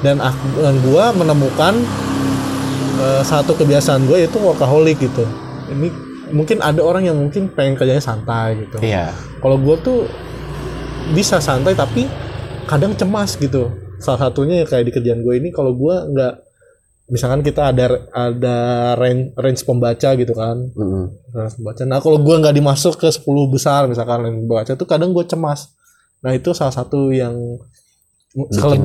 dan 0.00 0.18
aku 0.18 0.44
dan 0.58 0.76
gue 0.78 1.04
menemukan 1.16 1.74
eh, 2.98 3.22
satu 3.22 3.54
kebiasaan 3.54 4.04
gue 4.04 4.20
yaitu 4.20 4.38
workaholic 4.38 4.98
gitu 4.98 5.24
ini 5.68 5.90
mungkin 6.28 6.60
ada 6.60 6.78
orang 6.78 7.02
yang 7.02 7.16
mungkin 7.16 7.48
pengen 7.48 7.74
kerjanya 7.74 7.98
santai 7.98 8.60
gitu 8.60 8.78
Iya. 8.78 9.10
kalau 9.38 9.56
gue 9.56 9.76
tuh 9.80 9.98
bisa 11.08 11.40
santai 11.40 11.72
tapi 11.72 12.04
kadang 12.64 12.92
cemas 12.92 13.32
gitu 13.34 13.72
salah 13.98 14.20
satunya 14.20 14.62
ya 14.62 14.66
kayak 14.66 14.84
di 14.84 14.92
kerjaan 14.92 15.20
gue 15.20 15.34
ini 15.34 15.48
kalau 15.48 15.72
gue 15.72 15.94
nggak 16.08 16.34
misalkan 17.08 17.40
kita 17.40 17.72
ada 17.72 17.86
ada 18.10 18.56
range, 18.94 19.32
range 19.34 19.62
pembaca 19.62 20.12
gitu 20.12 20.32
kan 20.32 20.68
Mm-mm. 20.70 21.04
range 21.30 21.54
pembaca 21.56 21.82
nah 21.82 21.98
kalau 21.98 22.18
gue 22.18 22.34
nggak 22.36 22.54
dimasuk 22.54 22.94
ke 22.96 23.08
10 23.08 23.24
besar 23.48 23.86
misalkan 23.86 24.22
range 24.22 24.38
pembaca 24.40 24.72
tuh 24.72 24.84
kadang 24.84 25.10
gue 25.10 25.24
cemas 25.24 25.72
nah 26.18 26.30
itu 26.30 26.50
salah 26.50 26.70
satu 26.70 27.10
yang 27.10 27.34
Bikin- 28.28 28.84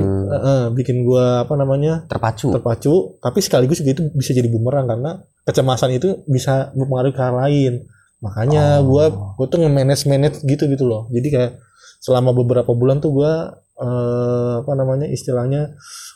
bikin 0.72 0.96
gue 1.04 1.20
apa 1.38 1.52
namanya 1.54 2.02
Terpacu. 2.04 2.48
terpacu 2.50 2.94
tapi 3.20 3.38
sekaligus 3.38 3.78
juga 3.78 3.92
itu 3.92 4.02
bisa 4.10 4.32
jadi 4.32 4.48
bumerang 4.48 4.88
karena 4.88 5.20
kecemasan 5.44 5.92
itu 5.92 6.24
bisa 6.26 6.72
mempengaruhi 6.72 7.12
ke 7.12 7.22
hal 7.22 7.36
lain 7.38 7.72
makanya 8.18 8.80
Oh. 8.80 8.88
gua 8.88 9.04
gua 9.36 9.46
tuh 9.46 9.60
nge-manage 9.60 10.08
manage 10.08 10.40
gitu 10.42 10.64
gitu 10.64 10.82
loh 10.82 11.06
jadi 11.08 11.28
kayak 11.28 11.52
selama 12.00 12.32
beberapa 12.32 12.72
bulan 12.72 12.98
tuh 12.98 13.12
gua 13.12 13.60
eh, 13.80 14.54
apa 14.62 14.72
namanya 14.76 15.06
istilahnya 15.10 15.74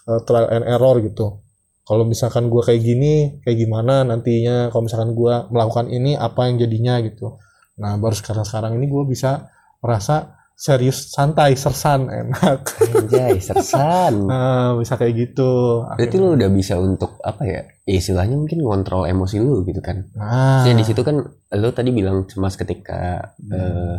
eh, 0.08 0.20
trial 0.26 0.48
and 0.50 0.64
error 0.66 0.98
gitu 1.02 1.42
kalau 1.88 2.04
misalkan 2.04 2.52
gua 2.52 2.62
kayak 2.62 2.84
gini 2.84 3.40
kayak 3.42 3.58
gimana 3.64 4.04
nantinya 4.04 4.68
kalau 4.68 4.84
misalkan 4.86 5.16
gua 5.16 5.48
melakukan 5.48 5.88
ini 5.88 6.14
apa 6.14 6.46
yang 6.50 6.60
jadinya 6.60 7.00
gitu 7.02 7.40
nah 7.78 7.94
baru 7.96 8.14
sekarang 8.14 8.44
sekarang 8.44 8.72
ini 8.76 8.86
gua 8.90 9.06
bisa 9.06 9.48
merasa 9.82 10.38
serius 10.58 11.14
santai 11.14 11.54
sersan 11.54 12.10
enak 12.10 12.66
Anjay, 12.90 13.38
sersan. 13.46 14.26
nah 14.26 14.74
bisa 14.74 14.98
kayak 14.98 15.14
gitu 15.14 15.86
Berarti 15.94 16.16
lu 16.18 16.34
udah 16.34 16.50
bisa 16.50 16.74
untuk 16.82 17.22
apa 17.22 17.46
ya? 17.46 17.62
ya 17.86 17.94
istilahnya 17.94 18.34
mungkin 18.34 18.66
ngontrol 18.66 19.06
emosi 19.06 19.38
lu 19.38 19.62
gitu 19.62 19.78
kan. 19.78 20.10
Nah, 20.18 20.66
di 20.66 20.82
situ 20.82 20.98
kan 21.06 21.22
lu 21.30 21.68
tadi 21.70 21.94
bilang 21.94 22.26
cemas 22.26 22.58
ketika 22.58 23.30
eh, 23.38 23.96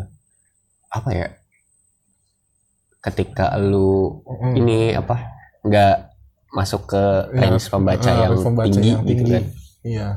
apa 0.91 1.09
ya? 1.15 1.31
Ketika 2.99 3.55
lu 3.55 4.19
mm, 4.21 4.53
ini 4.55 4.77
apa? 4.91 5.15
nggak 5.59 5.95
masuk 6.49 6.87
ke 6.87 7.03
Ya, 7.29 7.45
range 7.45 7.67
pembaca 7.67 8.09
ah, 8.09 8.15
yang 8.25 8.33
pembaca 8.35 8.67
tinggi 8.69 8.89
yang 8.89 9.03
gitu 9.03 9.23
kan. 9.25 9.43
Iya. 9.81 10.07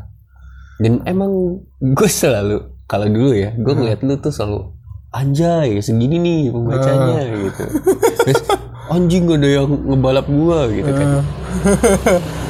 Dan 0.79 0.93
emang 1.05 1.33
gue 1.77 2.09
selalu 2.09 2.59
kalau 2.85 3.07
dulu 3.07 3.33
ya, 3.33 3.51
gue 3.53 3.69
Hmm. 3.69 3.81
ngeliat 3.81 4.01
lu 4.01 4.15
tuh 4.17 4.31
selalu 4.31 4.71
anjay 5.11 5.77
segini 5.79 6.17
nih 6.17 6.43
pembacanya 6.49 7.21
Ah. 7.21 7.37
gitu. 7.39 7.65
Terus 8.23 8.41
anjing 8.89 9.23
gak 9.25 9.39
ada 9.39 9.49
yang 9.53 9.69
ngebalap 9.69 10.27
gua 10.27 10.59
gitu 10.69 10.89
kan. 10.89 11.07
Eh, 11.13 11.25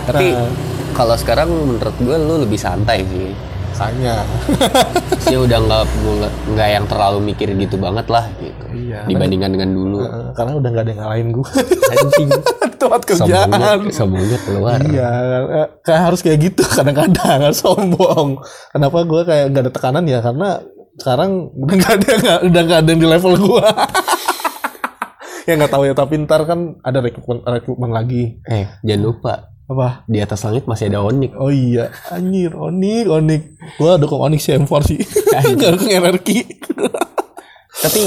Tapi 0.09 0.27
nah. 0.31 0.51
kalau 0.93 1.15
sekarang 1.15 1.49
menurut 1.49 1.97
gue 1.97 2.17
lu 2.19 2.35
lebih 2.41 2.57
santai 2.57 3.03
sih. 3.05 3.33
Makanya. 3.73 4.23
Sih 5.19 5.35
udah 5.35 5.59
nggak 5.59 5.85
nggak 6.43 6.69
yang 6.75 6.85
terlalu 6.91 7.19
mikir 7.23 7.55
gitu 7.55 7.79
banget 7.79 8.07
lah 8.11 8.27
gitu. 8.43 8.65
Iya. 8.75 9.07
Dibandingkan 9.07 9.51
dengan 9.55 9.71
dulu. 9.71 9.99
Eh, 10.03 10.31
karena 10.35 10.53
udah 10.59 10.69
nggak 10.75 10.85
ada 10.85 10.91
yang 10.91 11.01
ngalahin 11.07 11.29
gue. 11.31 11.49
Anjing. 11.95 12.29
Tempat 12.83 13.01
kerjaan. 13.07 13.47
Sombongnya, 13.47 13.95
sombongnya 13.95 14.39
keluar. 14.43 14.79
Iya, 14.83 15.09
eh, 15.47 15.67
kayak 15.87 16.03
harus 16.03 16.21
kayak 16.21 16.39
gitu 16.43 16.63
kadang-kadang 16.77 17.39
harus 17.47 17.63
sombong. 17.63 18.43
Kenapa 18.75 18.99
gue 19.07 19.23
kayak 19.23 19.45
nggak 19.55 19.63
ada 19.63 19.73
tekanan 19.73 20.05
ya? 20.05 20.19
Karena 20.19 20.59
sekarang 20.99 21.31
udah 21.55 21.75
nggak 21.79 21.95
ada 21.95 22.11
nggak- 22.19 22.43
udah 22.51 22.63
nggak 22.67 22.79
ada 22.83 22.91
yang 22.91 23.01
di 23.01 23.09
level 23.09 23.35
gue. 23.39 23.67
ya 25.49 25.59
nggak 25.59 25.73
tahu 25.75 25.83
ya 25.91 25.95
tapi 25.95 26.15
ntar 26.23 26.47
kan 26.47 26.79
ada 26.83 26.99
rekrutmen 26.99 27.43
rekrutmen 27.43 27.91
lagi. 27.91 28.39
Eh, 28.47 28.67
jangan 28.83 29.03
lupa 29.03 29.35
Apa? 29.73 30.05
Di 30.05 30.21
atas 30.21 30.45
langit 30.45 30.69
masih 30.69 30.93
ada 30.93 31.01
Onyx. 31.01 31.33
Oh 31.35 31.49
iya, 31.49 31.89
anjir, 32.09 32.53
Onik, 32.53 33.07
Onik. 33.09 33.43
Gua 33.77 33.97
dukung 33.97 34.21
Onik 34.21 34.39
sih 34.39 34.53
M4 34.55 34.73
sih. 34.85 35.01
Gak 35.57 35.71
dukung 35.75 35.91
RRQ. 35.91 36.29
Tapi 37.73 38.03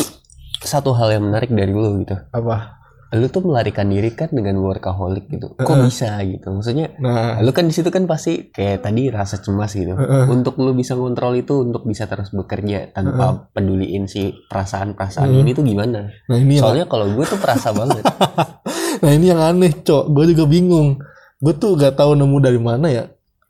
satu 0.61 0.93
hal 0.93 1.17
yang 1.17 1.27
menarik 1.27 1.49
dari 1.49 1.69
lu 1.69 2.01
gitu. 2.01 2.15
Apa? 2.31 2.77
Lu 3.15 3.31
tuh 3.31 3.47
melarikan 3.47 3.87
diri 3.87 4.11
kan 4.11 4.27
dengan 4.33 4.59
workaholic 4.59 5.29
gitu. 5.29 5.55
Kok 5.55 5.77
bisa 5.87 6.19
gitu? 6.25 6.51
Maksudnya 6.51 6.99
Nah, 6.99 7.39
lu 7.39 7.53
kan 7.55 7.63
di 7.63 7.71
situ 7.71 7.87
kan 7.87 8.03
pasti 8.09 8.51
kayak 8.51 8.83
tadi 8.83 9.07
rasa 9.07 9.39
cemas 9.39 9.71
gitu. 9.71 9.95
Untuk 10.27 10.59
lu 10.59 10.75
bisa 10.75 10.97
ngontrol 10.97 11.39
itu 11.39 11.63
untuk 11.63 11.87
bisa 11.87 12.09
terus 12.09 12.33
bekerja 12.33 12.91
tanpa 12.91 13.47
peduliin 13.55 14.09
si 14.09 14.35
perasaan-perasaan 14.49 15.31
ini 15.31 15.55
tuh 15.55 15.63
gimana? 15.63 16.11
nah 16.27 16.35
ini 16.35 16.59
yang, 16.59 16.63
Soalnya 16.65 16.85
kalau 16.89 17.07
gue 17.13 17.23
tuh 17.23 17.39
perasa 17.39 17.71
banget. 17.71 18.03
nah 19.05 19.11
ini 19.13 19.25
yang 19.31 19.39
aneh, 19.39 19.71
Cok. 19.71 20.11
Gue 20.11 20.25
juga 20.35 20.43
bingung. 20.49 20.99
Gue 21.45 21.53
tuh 21.53 21.77
gak 21.77 21.93
tahu 21.93 22.17
nemu 22.17 22.37
dari 22.41 22.57
mana 22.57 22.89
ya. 22.89 23.05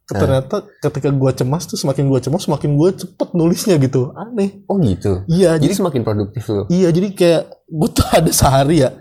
Ternyata 0.06 0.62
ketika 0.84 1.10
gua 1.10 1.34
cemas 1.34 1.66
tuh 1.66 1.80
semakin 1.80 2.06
gua 2.06 2.22
cemas 2.22 2.46
semakin 2.46 2.78
gua 2.78 2.94
cepet 2.94 3.34
nulisnya 3.34 3.80
gitu. 3.80 4.14
Aneh. 4.14 4.62
Oh 4.68 4.78
gitu. 4.78 5.26
Iya, 5.26 5.58
jadi 5.58 5.66
Jadi 5.66 5.80
semakin 5.82 6.02
produktif 6.04 6.46
lu. 6.46 6.70
iya 6.70 6.94
jadi 6.94 7.10
kayak 7.10 7.42
gue 7.66 7.90
tuh 7.90 8.06
ada 8.14 8.30
sehari 8.30 8.86
ya. 8.86 8.94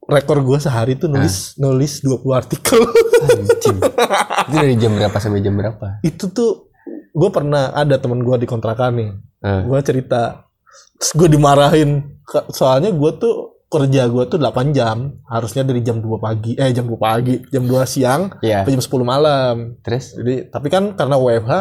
Rekor 0.00 0.40
gua 0.40 0.56
sehari 0.56 0.96
tuh 0.96 1.12
nulis 1.12 1.58
nulis 1.58 2.00
20 2.00 2.24
artikel. 2.32 2.80
Anjing. 3.20 3.78
itu 4.48 4.54
dari 4.54 4.74
jam 4.78 4.94
berapa 4.94 5.16
sampai 5.18 5.42
jam 5.42 5.52
berapa? 5.52 6.00
itu 6.00 6.24
tuh 6.30 6.72
gue 7.10 7.28
pernah 7.28 7.72
ada 7.72 7.96
temen 7.96 8.20
gue 8.20 8.36
di 8.38 8.46
kontrakan 8.46 8.92
nih 8.94 9.10
Eh. 9.36 9.62
gue 9.62 9.78
cerita 9.80 10.48
terus 10.96 11.12
gue 11.12 11.28
dimarahin 11.30 12.00
soalnya 12.48 12.88
gue 12.90 13.10
tuh 13.16 13.55
kerja 13.66 14.06
gue 14.06 14.24
tuh 14.26 14.38
8 14.38 14.70
jam 14.70 14.96
harusnya 15.26 15.62
dari 15.62 15.82
jam 15.82 15.98
2 15.98 16.06
pagi 16.16 16.54
eh 16.54 16.70
jam 16.70 16.86
2 16.86 16.94
pagi 16.96 17.34
jam 17.50 17.66
2 17.66 17.82
siang 17.84 18.30
sampai 18.62 18.72
jam 18.72 18.82
10 18.82 19.02
malam. 19.02 19.54
Terus? 19.80 20.14
jadi 20.14 20.46
tapi 20.46 20.70
kan 20.70 20.94
karena 20.94 21.16
WFH 21.16 21.52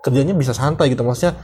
kerjanya 0.00 0.32
bisa 0.32 0.50
santai 0.50 0.88
gitu 0.88 1.04
maksudnya 1.04 1.36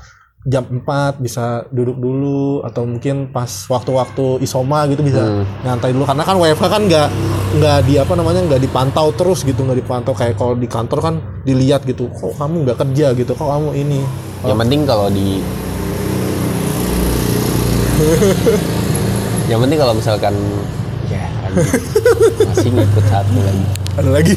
jam 0.43 0.65
4 0.65 1.19
bisa 1.19 1.67
duduk 1.69 1.99
dulu 1.99 2.63
atau 2.63 2.87
mungkin 2.87 3.29
pas 3.29 3.51
waktu-waktu 3.67 4.41
isoma 4.41 4.87
gitu 4.87 5.03
bisa 5.03 5.21
Hmm. 5.21 5.45
nyantai 5.61 5.91
dulu. 5.91 6.07
Karena 6.07 6.23
kan 6.23 6.37
WFH 6.39 6.65
kan 6.65 6.83
nggak 6.87 7.09
nggak 7.57 7.79
di 7.85 7.95
apa 7.99 8.13
namanya 8.15 8.41
nggak 8.47 8.63
dipantau 8.63 9.13
terus 9.13 9.45
gitu 9.45 9.61
nggak 9.61 9.83
dipantau. 9.83 10.15
Kayak 10.15 10.39
kalau 10.39 10.55
di 10.55 10.65
kantor 10.65 10.99
kan 11.03 11.15
dilihat 11.43 11.85
gitu 11.85 12.09
kok 12.09 12.33
kamu 12.35 12.65
nggak 12.65 12.79
kerja 12.79 13.13
gitu? 13.13 13.33
Kok 13.35 13.49
kamu 13.53 13.71
ini? 13.75 14.01
Yang 14.47 14.59
penting 14.65 14.81
kalau 14.87 15.11
di 15.11 15.43
Yang 19.47 19.61
penting 19.63 19.79
kalau 19.79 19.95
misalkan 19.95 20.35
ya 21.07 21.25
masih 22.43 22.71
ngikut 22.75 23.05
satu 23.07 23.39
lagi. 23.39 23.65
ada 23.97 24.11
lagi. 24.11 24.35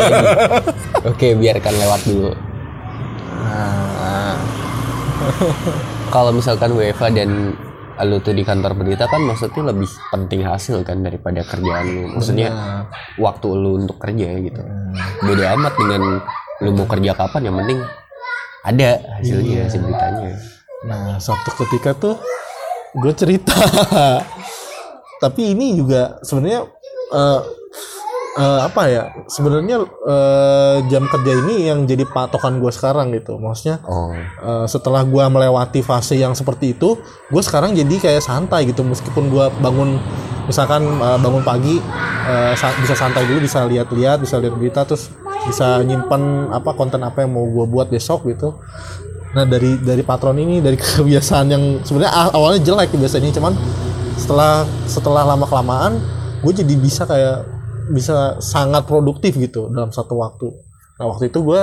Oke, 1.10 1.34
biarkan 1.36 1.74
lewat 1.74 2.00
dulu. 2.06 2.30
nah, 3.44 4.38
Kalau 6.14 6.30
misalkan 6.30 6.72
WFA 6.78 7.10
dan 7.10 7.58
lu 8.06 8.18
tuh 8.18 8.34
di 8.34 8.42
kantor 8.42 8.74
berita 8.74 9.06
kan 9.06 9.22
maksudnya 9.22 9.70
lebih 9.70 9.86
penting 10.10 10.42
hasil 10.42 10.82
kan 10.86 11.02
daripada 11.02 11.42
kerjaan 11.42 11.86
lu. 11.86 12.02
Maksudnya 12.14 12.48
nah, 12.50 12.82
waktu 13.18 13.46
lu 13.50 13.82
untuk 13.82 13.98
kerja 13.98 14.28
gitu. 14.38 14.62
Beda 15.26 15.58
amat 15.58 15.74
dengan 15.74 16.02
lu 16.62 16.70
mau 16.70 16.86
kerja 16.86 17.12
kapan 17.18 17.50
yang 17.50 17.56
penting 17.58 17.82
ada 18.64 18.96
hasilnya 19.20 19.68
si 19.68 19.76
beritanya. 19.76 20.32
nah 20.88 21.20
suatu 21.20 21.52
ketika 21.64 21.92
tuh 21.92 22.16
gue 22.94 23.12
cerita. 23.12 23.54
Tapi 25.18 25.56
ini 25.56 25.74
juga 25.74 26.20
sebenarnya 26.20 26.68
eh, 27.10 27.40
eh, 28.36 28.60
apa 28.62 28.82
ya 28.86 29.02
sebenarnya 29.26 29.76
eh, 29.84 30.76
jam 30.86 31.06
kerja 31.06 31.32
ini 31.38 31.70
yang 31.70 31.86
jadi 31.86 32.04
patokan 32.04 32.58
gue 32.58 32.68
sekarang 32.68 33.14
gitu. 33.14 33.38
Maksudnya 33.38 33.80
Oh, 33.84 34.12
Eh, 34.44 34.66
setelah 34.68 35.00
gua 35.02 35.26
melewati 35.26 35.80
fase 35.80 36.14
yang 36.14 36.36
seperti 36.36 36.76
itu, 36.76 37.00
gue 37.30 37.42
sekarang 37.42 37.72
jadi 37.72 37.94
kayak 37.96 38.20
santai 38.20 38.68
gitu. 38.68 38.84
Meskipun 38.84 39.32
gua 39.32 39.48
bangun 39.54 39.96
misalkan 40.44 40.84
eh, 40.84 41.18
bangun 41.18 41.40
pagi 41.40 41.80
eh, 42.28 42.52
sa- 42.54 42.76
bisa 42.76 42.92
santai 42.92 43.24
dulu 43.24 43.40
bisa 43.40 43.64
lihat-lihat 43.64 44.20
bisa 44.20 44.36
lihat 44.36 44.52
berita 44.54 44.84
terus 44.84 45.08
bisa 45.44 45.80
nyimpen 45.80 46.48
apa 46.48 46.72
konten 46.72 47.00
apa 47.00 47.24
yang 47.24 47.32
mau 47.32 47.46
gua 47.48 47.64
buat 47.64 47.88
besok 47.88 48.28
gitu. 48.28 48.60
Nah 49.34 49.44
dari 49.44 49.76
dari 49.76 50.02
patron 50.02 50.36
ini 50.36 50.58
dari 50.58 50.78
kebiasaan 50.82 51.46
yang 51.46 51.62
sebenarnya 51.82 52.12
awalnya 52.30 52.62
jelek 52.62 52.94
biasanya 52.94 53.30
cuman 53.30 53.52
setelah 54.14 54.52
setelah 54.86 55.22
lama 55.26 55.44
kelamaan 55.44 55.98
gue 56.40 56.52
jadi 56.54 56.74
bisa 56.76 57.02
kayak 57.02 57.50
bisa 57.90 58.38
sangat 58.38 58.84
produktif 58.84 59.34
gitu 59.34 59.68
dalam 59.68 59.90
satu 59.90 60.16
waktu. 60.16 60.48
Nah 60.96 61.10
waktu 61.10 61.28
itu 61.28 61.42
gue 61.42 61.60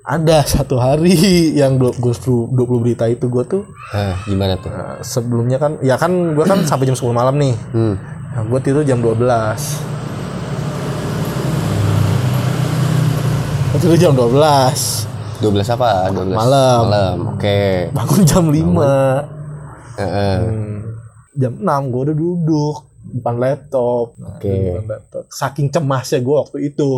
ada 0.00 0.38
satu 0.54 0.78
hari 0.78 1.12
yang 1.52 1.74
20, 1.76 1.98
20 2.54 2.54
berita 2.78 3.04
itu 3.04 3.26
gue 3.26 3.42
tuh 3.44 3.62
ah, 3.90 4.14
gimana 4.22 4.54
tuh? 4.54 4.70
eh, 4.70 5.02
sebelumnya 5.02 5.58
kan 5.58 5.82
ya 5.82 5.98
kan 5.98 6.14
gue 6.32 6.44
kan 6.46 6.62
sampai 6.62 6.86
jam 6.86 6.94
10 6.94 7.10
malam 7.10 7.34
nih 7.34 7.58
Hmm. 7.74 7.98
nah, 8.30 8.46
gue 8.46 8.60
tidur 8.62 8.86
jam 8.86 9.02
12 9.02 9.18
gue 13.66 13.78
tidur 13.82 13.98
jam 13.98 14.12
12 14.14 15.15
12 15.40 15.74
apa? 15.76 16.10
12 16.12 16.32
Malam. 16.32 16.80
Malam. 16.88 17.16
Oke. 17.36 17.90
bangun 17.92 18.22
jam 18.24 18.44
5 18.48 19.98
Heeh. 20.00 20.36
Hmm, 20.44 20.76
jam 21.36 21.52
6 21.60 21.92
gue 21.92 22.02
udah 22.10 22.16
duduk 22.16 22.76
depan 23.06 23.36
laptop 23.38 24.18
Oke. 24.18 24.50
Depan 24.76 24.86
laptop. 24.90 25.22
saking 25.30 25.70
cemasnya 25.70 26.20
gue 26.20 26.36
waktu 26.36 26.58
itu 26.74 26.88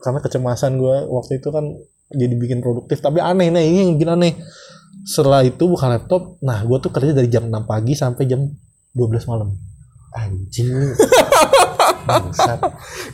karena 0.00 0.18
kecemasan 0.24 0.80
gue 0.80 0.96
waktu 1.12 1.42
itu 1.42 1.48
kan 1.52 1.64
jadi 2.08 2.34
bikin 2.36 2.64
produktif 2.64 3.04
tapi 3.04 3.20
aneh 3.20 3.52
nih 3.52 3.64
ini 3.68 3.78
yang 3.84 3.92
bikin 4.00 4.10
aneh 4.16 4.32
setelah 5.04 5.44
itu 5.44 5.68
buka 5.68 5.92
laptop 5.92 6.40
nah 6.40 6.64
gue 6.64 6.78
tuh 6.80 6.88
kerja 6.88 7.12
dari 7.12 7.28
jam 7.28 7.44
6 7.52 7.68
pagi 7.68 7.92
sampai 7.92 8.24
jam 8.24 8.48
12 8.96 9.28
malam 9.28 9.52
Anjing 10.14 10.70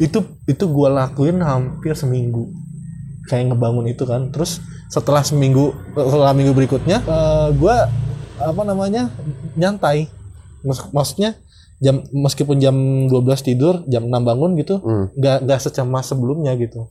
itu 0.04 0.18
itu 0.44 0.64
gue 0.68 0.88
lakuin 0.92 1.40
hampir 1.40 1.96
seminggu 1.96 2.52
kayak 3.26 3.50
ngebangun 3.50 3.86
itu 3.86 4.04
kan. 4.04 4.30
Terus 4.30 4.62
setelah 4.86 5.20
seminggu 5.20 5.74
setelah 5.92 6.32
minggu 6.32 6.52
berikutnya 6.52 7.02
gue 7.50 7.76
apa 8.38 8.62
namanya 8.62 9.12
nyantai. 9.54 10.08
Maksud- 10.60 10.92
maksudnya 10.92 11.30
jam 11.78 12.04
meskipun 12.06 12.56
jam 12.56 12.76
12 13.08 13.12
tidur 13.40 13.80
jam 13.86 14.04
6 14.04 14.20
bangun 14.20 14.52
gitu 14.54 14.76
Hmm. 14.78 15.08
nggak 15.14 15.36
nggak 15.44 15.58
secemas 15.58 16.06
sebelumnya 16.06 16.52
gitu. 16.54 16.88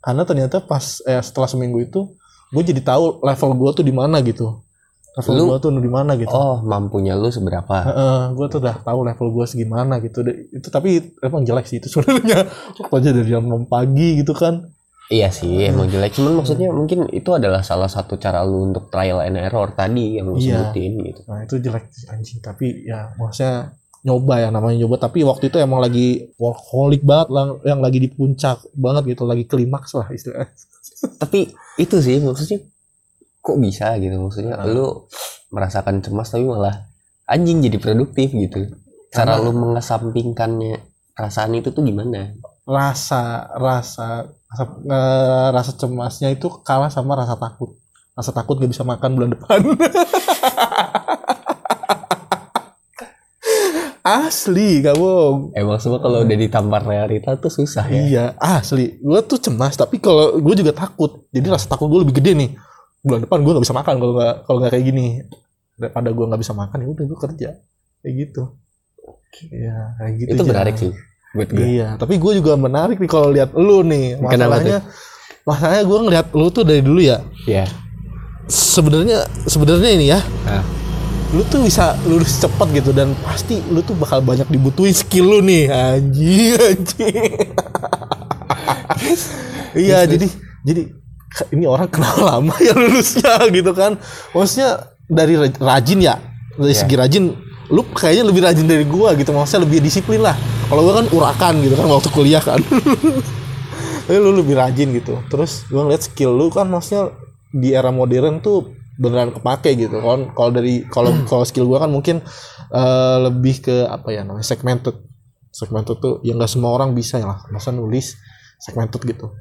Karena 0.00 0.24
ternyata 0.24 0.58
pas 0.58 1.00
eh, 1.02 1.20
setelah 1.20 1.46
seminggu 1.46 1.78
itu 1.78 2.08
gue 2.48 2.62
jadi 2.62 2.80
tahu 2.80 3.20
level 3.20 3.50
gue 3.54 3.70
tuh 3.74 3.84
di 3.84 3.92
mana 3.92 4.20
gitu. 4.20 4.60
Level 5.12 5.32
Lu- 5.36 5.48
gue 5.52 5.58
tuh 5.60 5.70
di 5.74 5.88
mana 5.88 6.16
gitu. 6.16 6.32
Oh, 6.32 6.64
mampunya 6.64 7.12
lu 7.12 7.28
seberapa? 7.28 7.76
gue 8.32 8.46
tuh 8.48 8.58
udah 8.58 8.80
tahu 8.80 9.04
level 9.04 9.28
gue 9.30 9.44
segimana 9.46 10.00
gitu. 10.00 10.24
Itu 10.50 10.68
tapi 10.68 11.12
emang 11.20 11.44
jelek 11.44 11.68
sih 11.68 11.76
itu 11.76 11.92
sebenarnya. 11.92 12.48
Waktu 12.80 12.94
aja 12.96 13.10
dari 13.12 13.28
jam 13.28 13.44
6 13.44 13.68
pagi 13.68 14.16
gitu 14.18 14.32
kan 14.32 14.72
Iya 15.08 15.28
sih, 15.28 15.50
emang 15.64 15.86
jelek. 15.86 16.14
Cuman 16.14 16.38
maksudnya 16.38 16.68
mungkin 16.68 17.04
itu 17.08 17.30
adalah 17.30 17.60
salah 17.60 17.86
satu 17.86 18.16
cara 18.16 18.40
lu 18.42 18.64
untuk 18.64 18.88
trial 18.88 19.20
and 19.20 19.36
error 19.36 19.70
tadi 19.70 20.16
yang 20.16 20.26
lu 20.26 20.36
Iya. 20.36 20.70
sebutin 20.70 20.92
gitu. 21.02 21.20
nah 21.26 21.40
itu 21.40 21.54
jelek 21.58 21.84
anjing 22.08 22.38
tapi 22.38 22.84
ya 22.84 23.12
maksudnya 23.14 23.74
nyoba 24.02 24.34
ya 24.38 24.48
namanya 24.48 24.76
nyoba 24.78 24.96
tapi 24.98 25.22
waktu 25.22 25.46
itu 25.46 25.58
emang 25.58 25.78
lagi 25.78 26.06
workaholic 26.34 27.02
banget 27.02 27.28
lang- 27.30 27.60
yang 27.62 27.78
lagi 27.78 27.98
di 27.98 28.08
puncak 28.08 28.66
banget 28.72 29.14
gitu 29.14 29.22
lagi 29.22 29.44
klimaks 29.44 29.94
lah 29.94 30.08
istilahnya 30.08 30.50
Tapi 31.22 31.46
itu 31.76 31.96
sih 31.98 32.18
maksudnya 32.18 32.58
kok 33.38 33.58
bisa 33.58 33.94
gitu 33.96 34.16
maksudnya 34.16 34.58
lu 34.64 35.06
merasakan 35.48 35.98
cemas 35.98 36.30
tapi 36.30 36.42
malah 36.44 36.88
anjing 37.24 37.60
jadi 37.60 37.76
produktif 37.76 38.30
gitu. 38.30 38.70
Cara 39.08 39.36
Karena- 39.36 39.44
lu 39.44 39.50
mengesampingkannya 39.52 40.74
perasaan 41.12 41.52
itu 41.54 41.68
tuh 41.68 41.82
gimana? 41.82 42.32
rasa 42.62 43.22
rasa 43.52 44.30
rasa, 44.52 44.64
eh, 44.84 45.48
rasa 45.56 45.72
cemasnya 45.80 46.28
itu 46.28 46.52
kalah 46.60 46.92
sama 46.92 47.16
rasa 47.16 47.40
takut. 47.40 47.80
Rasa 48.12 48.36
takut 48.36 48.60
gak 48.60 48.68
bisa 48.68 48.84
makan 48.84 49.16
bulan 49.16 49.32
depan. 49.32 49.64
Asli 54.02 54.84
gak 54.84 54.98
bohong. 54.98 55.56
Emang 55.56 55.80
semua 55.80 56.02
kalau 56.02 56.20
udah 56.26 56.36
ditampar 56.36 56.84
realita 56.84 57.32
tuh 57.40 57.48
susah 57.48 57.86
ya. 57.88 58.02
iya 58.02 58.24
asli. 58.36 58.98
Gue 58.98 59.22
tuh 59.24 59.38
cemas 59.38 59.78
tapi 59.78 60.02
kalau 60.02 60.36
gue 60.42 60.54
juga 60.58 60.74
takut. 60.74 61.24
Jadi 61.30 61.46
rasa 61.48 61.70
takut 61.70 61.88
gue 61.88 62.02
lebih 62.04 62.18
gede 62.20 62.34
nih. 62.34 62.50
Bulan 63.00 63.24
depan 63.24 63.40
gue 63.40 63.52
gak 63.56 63.64
bisa 63.64 63.72
makan 63.78 63.94
kalau 64.02 64.12
nggak 64.18 64.34
kalau 64.44 64.58
nggak 64.60 64.72
kayak 64.74 64.84
gini. 64.90 65.22
Daripada 65.78 66.10
gue 66.10 66.24
nggak 66.28 66.42
bisa 66.42 66.52
makan 66.52 66.82
ya 66.82 66.88
udah 66.90 67.04
gue 67.06 67.18
kerja. 67.30 67.48
Kayak 68.02 68.14
gitu. 68.26 68.42
Iya 69.48 69.96
kayak 69.96 70.12
gitu 70.20 70.30
itu 70.36 70.44
menarik 70.44 70.76
sih 70.76 70.92
buat 71.32 71.48
gue. 71.48 71.64
Iya, 71.74 71.96
tapi 71.96 72.16
gue 72.16 72.32
juga 72.36 72.52
menarik 72.54 72.96
nih 72.96 73.08
kalau 73.08 73.28
lihat 73.28 73.52
lu 73.52 73.80
nih. 73.82 74.16
Masalahnya, 74.16 74.84
masalahnya 75.42 75.82
gue 75.82 75.98
ngeliat 76.00 76.26
lu 76.30 76.46
tuh 76.48 76.62
dari 76.62 76.80
dulu 76.80 77.00
ya. 77.00 77.24
Ya. 77.42 77.64
Sebenarnya, 78.44 79.24
sebenarnya 79.44 79.90
ini 79.92 80.06
ya, 80.08 80.20
Ah. 80.44 80.60
lu 81.30 81.40
tuh 81.42 81.60
bisa 81.60 81.96
lulus 82.04 82.36
cepet 82.36 82.68
gitu 82.76 82.90
dan 82.90 83.16
pasti 83.18 83.64
lu 83.66 83.80
tuh 83.80 83.94
bakal 83.94 84.20
banyak 84.20 84.44
dibutuhin 84.46 84.92
skill 84.92 85.24
lu 85.26 85.40
nih, 85.40 85.66
anjing, 85.66 86.52
anjing. 86.54 87.32
iya 89.74 90.04
jadi 90.04 90.26
jadi 90.62 90.82
ini 91.50 91.64
orang 91.64 91.88
kenal 91.88 92.12
lama 92.28 92.52
ya 92.58 92.72
lulusnya 92.72 93.40
gitu 93.48 93.72
kan 93.72 93.96
maksudnya 94.30 94.84
dari 95.08 95.34
raj- 95.34 95.56
rajin 95.58 95.98
ya 95.98 96.14
dari 96.54 96.72
Iya. 96.72 96.80
segi 96.84 96.94
rajin 96.94 97.24
lu 97.72 97.82
kayaknya 97.88 98.24
lebih 98.28 98.42
rajin 98.44 98.66
dari 98.68 98.84
gua 98.84 99.16
gitu 99.16 99.32
maksudnya 99.32 99.64
lebih 99.64 99.80
disiplin 99.80 100.20
lah 100.20 100.36
kalau 100.72 100.88
gua 100.88 101.04
kan 101.04 101.06
urakan 101.12 101.54
gitu 101.60 101.76
kan 101.76 101.84
waktu 101.84 102.08
kuliah 102.16 102.40
kan. 102.40 102.56
Tapi 104.08 104.16
lu 104.16 104.32
lebih 104.32 104.56
rajin 104.56 104.88
gitu. 104.96 105.20
Terus 105.28 105.68
gua 105.68 105.84
ngeliat 105.84 106.08
skill 106.08 106.32
lu 106.32 106.48
kan 106.48 106.64
maksudnya 106.64 107.12
di 107.52 107.76
era 107.76 107.92
modern 107.92 108.40
tuh 108.40 108.72
beneran 108.96 109.36
kepake 109.36 109.76
gitu 109.76 110.00
kan. 110.00 110.32
Kalau 110.32 110.48
dari 110.48 110.88
kalau 110.88 111.12
kalau 111.28 111.44
skill 111.44 111.68
gua 111.68 111.84
kan 111.84 111.92
mungkin 111.92 112.24
eh, 112.72 113.16
lebih 113.20 113.60
ke 113.60 113.84
apa 113.84 114.16
ya 114.16 114.24
namanya 114.24 114.48
segmented. 114.48 114.96
Segmented 115.52 116.00
tuh 116.00 116.24
yang 116.24 116.40
nggak 116.40 116.48
semua 116.48 116.72
orang 116.72 116.96
bisa 116.96 117.20
ya 117.20 117.28
lah. 117.28 117.44
Masa 117.52 117.68
nulis 117.68 118.16
segmented 118.56 119.04
gitu. 119.04 119.36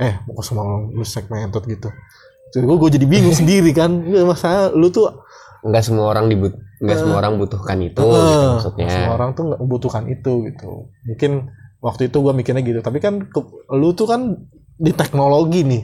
Eh 0.00 0.16
mau 0.24 0.40
semua 0.40 0.64
orang 0.64 0.96
nulis 0.96 1.12
segmented 1.12 1.60
gitu. 1.68 1.92
Jadi 2.56 2.64
gue 2.64 2.76
gue 2.80 2.90
jadi 2.96 3.04
bingung 3.04 3.36
sendiri 3.36 3.76
kan. 3.76 3.92
Masalah 4.24 4.72
lu 4.72 4.88
tuh 4.88 5.12
nggak 5.60 5.84
semua 5.84 6.08
orang 6.08 6.32
dibut 6.32 6.56
nggak 6.78 6.98
semua 6.98 7.16
orang 7.18 7.34
butuhkan 7.42 7.78
itu 7.82 7.98
gitu 7.98 8.14
eh, 8.14 8.48
maksudnya. 8.54 8.86
semua 8.86 9.12
orang 9.18 9.30
tuh 9.34 9.42
nggak 9.50 9.60
membutuhkan 9.60 10.04
itu 10.06 10.32
gitu. 10.46 10.70
Mungkin 11.06 11.32
waktu 11.82 12.10
itu 12.10 12.16
gue 12.22 12.32
mikirnya 12.34 12.62
gitu 12.62 12.80
tapi 12.82 12.98
kan 12.98 13.26
ke- 13.26 13.50
lu 13.74 13.94
tuh 13.94 14.06
kan 14.06 14.20
di 14.78 14.92
teknologi 14.94 15.66
nih. 15.66 15.82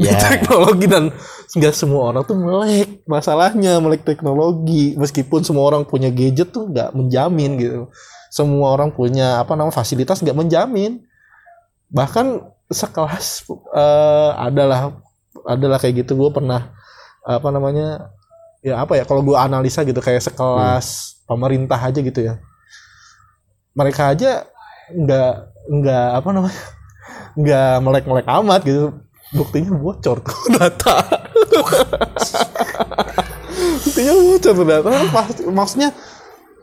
Di 0.00 0.06
ya. 0.06 0.16
teknologi 0.16 0.86
dan 0.86 1.10
nggak 1.58 1.74
semua 1.74 2.14
orang 2.14 2.22
tuh 2.22 2.38
melek 2.38 3.02
masalahnya 3.10 3.82
melek 3.82 4.06
teknologi. 4.06 4.94
Meskipun 4.94 5.42
semua 5.42 5.66
orang 5.66 5.82
punya 5.82 6.14
gadget 6.14 6.54
tuh 6.54 6.70
nggak 6.70 6.94
menjamin 6.94 7.50
gitu. 7.58 7.80
Semua 8.30 8.78
orang 8.78 8.94
punya 8.94 9.42
apa 9.42 9.58
namanya 9.58 9.74
fasilitas 9.74 10.22
nggak 10.22 10.38
menjamin. 10.38 11.02
Bahkan 11.90 12.26
sekelas 12.70 13.50
eh, 13.74 14.30
adalah 14.38 14.94
adalah 15.42 15.82
kayak 15.82 16.06
gitu 16.06 16.14
gue 16.14 16.30
pernah 16.30 16.70
apa 17.26 17.48
namanya 17.50 18.14
ya 18.60 18.84
apa 18.84 18.96
ya 19.00 19.04
kalau 19.08 19.24
gue 19.24 19.36
analisa 19.36 19.80
gitu 19.84 20.00
kayak 20.04 20.20
sekelas 20.20 21.16
pemerintah 21.24 21.80
aja 21.80 22.00
gitu 22.00 22.20
ya. 22.20 22.34
Mereka 23.72 24.12
aja 24.16 24.44
nggak 24.92 25.32
nggak 25.70 26.08
apa 26.20 26.28
namanya 26.34 26.62
nggak 27.38 27.72
melek-melek 27.80 28.26
amat 28.28 28.60
gitu. 28.68 28.84
Buktinya 29.30 29.70
bocor 29.78 30.20
tuh 30.20 30.38
data. 30.58 30.96
Buktinya 33.86 34.14
bocor 34.14 34.52
tuh 34.52 34.66
data. 34.66 34.88
Pas- 35.08 35.46
maksudnya 35.48 35.94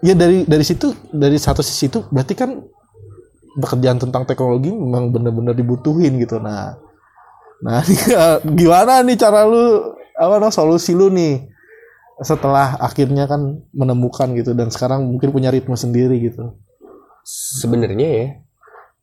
ya 0.05 0.13
dari 0.13 0.45
dari 0.45 0.61
situ 0.61 0.93
dari 1.09 1.41
satu 1.41 1.65
sisi 1.65 1.89
itu 1.89 2.05
berarti 2.13 2.33
kan 2.37 2.61
pekerjaan 3.57 3.97
tentang 3.97 4.29
teknologi 4.29 4.69
memang 4.69 5.09
benar-benar 5.09 5.57
dibutuhin 5.57 6.21
gitu. 6.21 6.37
Nah 6.37 6.77
nah 7.57 7.81
gimana 8.59 9.01
nih 9.01 9.17
cara 9.17 9.49
lu 9.49 9.95
apa 10.13 10.37
namanya 10.37 10.53
solusi 10.53 10.93
lu 10.93 11.09
nih 11.09 11.56
setelah 12.17 12.81
akhirnya 12.81 13.29
kan 13.29 13.61
menemukan 13.71 14.33
gitu 14.33 14.57
dan 14.57 14.73
sekarang 14.73 15.05
mungkin 15.05 15.29
punya 15.29 15.53
ritme 15.53 15.77
sendiri 15.77 16.17
gitu. 16.21 16.57
Sebenarnya 17.61 18.07
ya 18.09 18.27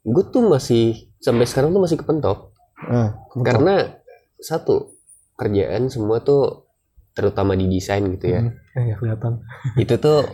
gue 0.05 0.25
tuh 0.29 0.45
masih 0.51 1.09
sampai 1.19 1.47
sekarang 1.47 1.73
tuh 1.73 1.83
masih 1.83 1.97
kepentok. 1.97 2.53
Eh, 2.85 3.11
karena 3.41 3.97
satu 4.37 4.93
kerjaan 5.39 5.89
semua 5.89 6.21
tuh 6.21 6.69
terutama 7.15 7.55
di 7.55 7.71
desain 7.71 8.03
gitu 8.11 8.27
ya. 8.29 8.41
Hmm, 8.43 8.53
eh, 8.77 8.85
ya 8.93 8.95
kelihatan. 8.99 9.41
Itu 9.79 9.95
tuh 9.97 10.27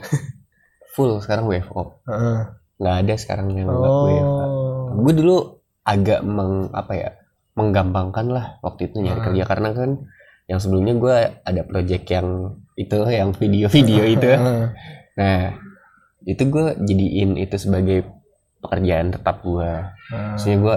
full 0.97 1.21
sekarang 1.23 1.47
WFO 1.47 2.03
Heeh. 2.09 2.39
nggak 2.81 2.97
ada 3.07 3.15
sekarang 3.15 3.53
yang 3.55 3.69
oh. 3.71 4.91
Gue 5.05 5.13
dulu 5.15 5.37
agak 5.85 6.25
meng 6.25 6.73
apa 6.73 6.93
ya 6.97 7.11
menggampangkan 7.55 8.27
lah 8.33 8.47
waktu 8.65 8.89
itu 8.91 9.05
nyari 9.05 9.21
Ah. 9.21 9.25
kerja. 9.31 9.45
Karena 9.47 9.71
kan 9.77 9.91
yang 10.51 10.59
sebelumnya 10.59 10.95
gue 10.99 11.17
ada 11.47 11.63
project 11.63 12.05
yang 12.11 12.59
itu 12.81 12.97
yang 13.13 13.37
video-video 13.37 14.03
itu. 14.17 14.31
Nah 15.21 15.41
itu 16.25 16.43
gue 16.49 16.67
jadiin 16.81 17.37
itu 17.41 17.57
sebagai 17.57 18.05
pekerjaan 18.61 19.09
tetap 19.09 19.41
gue 19.41 19.73
maksudnya 20.13 20.59
gue 20.61 20.77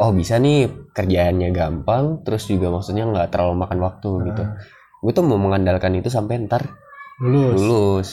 oh 0.00 0.10
bisa 0.16 0.40
nih 0.40 0.64
kerjaannya 0.96 1.52
gampang 1.52 2.24
terus 2.24 2.48
juga 2.48 2.72
maksudnya 2.72 3.04
nggak 3.04 3.28
terlalu 3.32 3.54
makan 3.64 3.78
waktu 3.84 4.10
gitu. 4.32 4.42
Gue 4.98 5.12
tuh 5.14 5.24
mau 5.26 5.38
mengandalkan 5.38 5.94
itu 5.98 6.10
sampai 6.10 6.48
ntar 6.48 6.66
lulus. 7.18 7.58
lulus. 7.58 8.10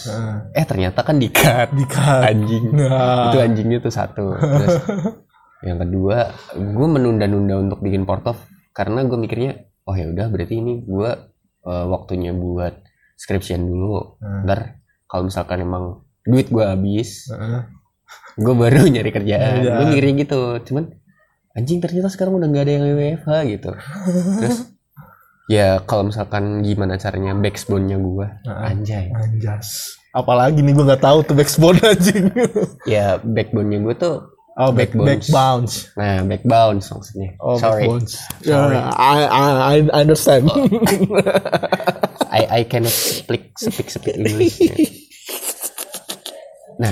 Eh 0.53 0.66
ternyata 0.66 1.06
kan 1.06 1.22
dikat. 1.22 1.72
Dikat. 1.74 2.26
Anjing. 2.26 2.74
Nah. 2.74 3.30
Itu 3.30 3.38
anjingnya 3.38 3.80
tuh 3.82 3.93
satu. 3.93 4.34
Terus 4.34 4.76
yang 5.68 5.82
kedua 5.82 6.30
gue 6.53 6.88
menunda-nunda 6.89 7.58
untuk 7.58 7.80
bikin 7.82 8.06
portof 8.06 8.38
karena 8.76 9.01
gue 9.08 9.18
mikirnya 9.18 9.66
oh 9.88 9.95
ya 9.97 10.10
udah 10.12 10.28
berarti 10.30 10.62
ini 10.62 10.84
gue 10.84 11.12
eh, 11.66 11.86
waktunya 11.86 12.32
buat 12.32 12.80
skripsian 13.16 13.61
dulu 13.61 14.18
Heeh. 14.18 14.41
ntar 14.45 14.59
kalau 15.05 15.28
misalkan 15.28 15.61
emang 15.61 15.84
duit 16.22 16.47
gue 16.47 16.61
habis 16.61 17.30
Heeh. 17.30 17.61
gue 18.38 18.53
baru 18.53 18.86
nyari 18.93 19.09
kerjaan 19.09 19.61
Iya. 19.61 19.74
gue 19.74 19.86
mikirnya 19.89 20.13
gitu 20.22 20.39
cuman 20.63 20.84
anjing 21.53 21.80
ternyata 21.80 22.09
sekarang 22.09 22.36
udah 22.36 22.47
nggak 22.47 22.63
ada 22.63 22.74
yang 22.74 22.84
WFH 22.91 23.30
gitu 23.49 23.72
terus 24.43 24.59
ya 25.45 25.80
kalau 25.82 26.09
misalkan 26.09 26.59
gimana 26.61 26.97
caranya 26.97 27.32
backbone-nya 27.34 27.95
gue 27.95 28.28
Heeh. 28.43 28.66
anjay 28.66 29.05
anjas 29.09 29.95
apalagi 30.11 30.59
nih 30.59 30.74
gue 30.74 30.86
nggak 30.86 31.03
tahu 31.03 31.24
tuh 31.24 31.36
backbone 31.36 31.80
anjing 31.82 32.28
ya 32.89 33.20
backbone-nya 33.20 33.80
gue 33.80 33.95
tuh 33.95 34.16
oh 34.56 34.72
back 34.72 34.95
back 34.95 35.22
bounce 35.30 35.91
nah 35.95 36.24
backbounce 36.24 36.88
maksudnya 36.91 37.36
oh 37.43 37.60
sorry 37.60 37.86
backbones 37.88 38.20
Sorry. 38.39 38.80
ya 38.80 38.88
I, 38.95 39.20
I 39.28 39.45
I 39.60 39.76
understand 39.91 40.47
I 42.32 42.41
I 42.49 42.62
cannot 42.68 42.91
speak 42.91 43.56
speak 43.56 43.88
speak 43.88 44.16
English. 44.20 44.60
nah, 46.76 46.91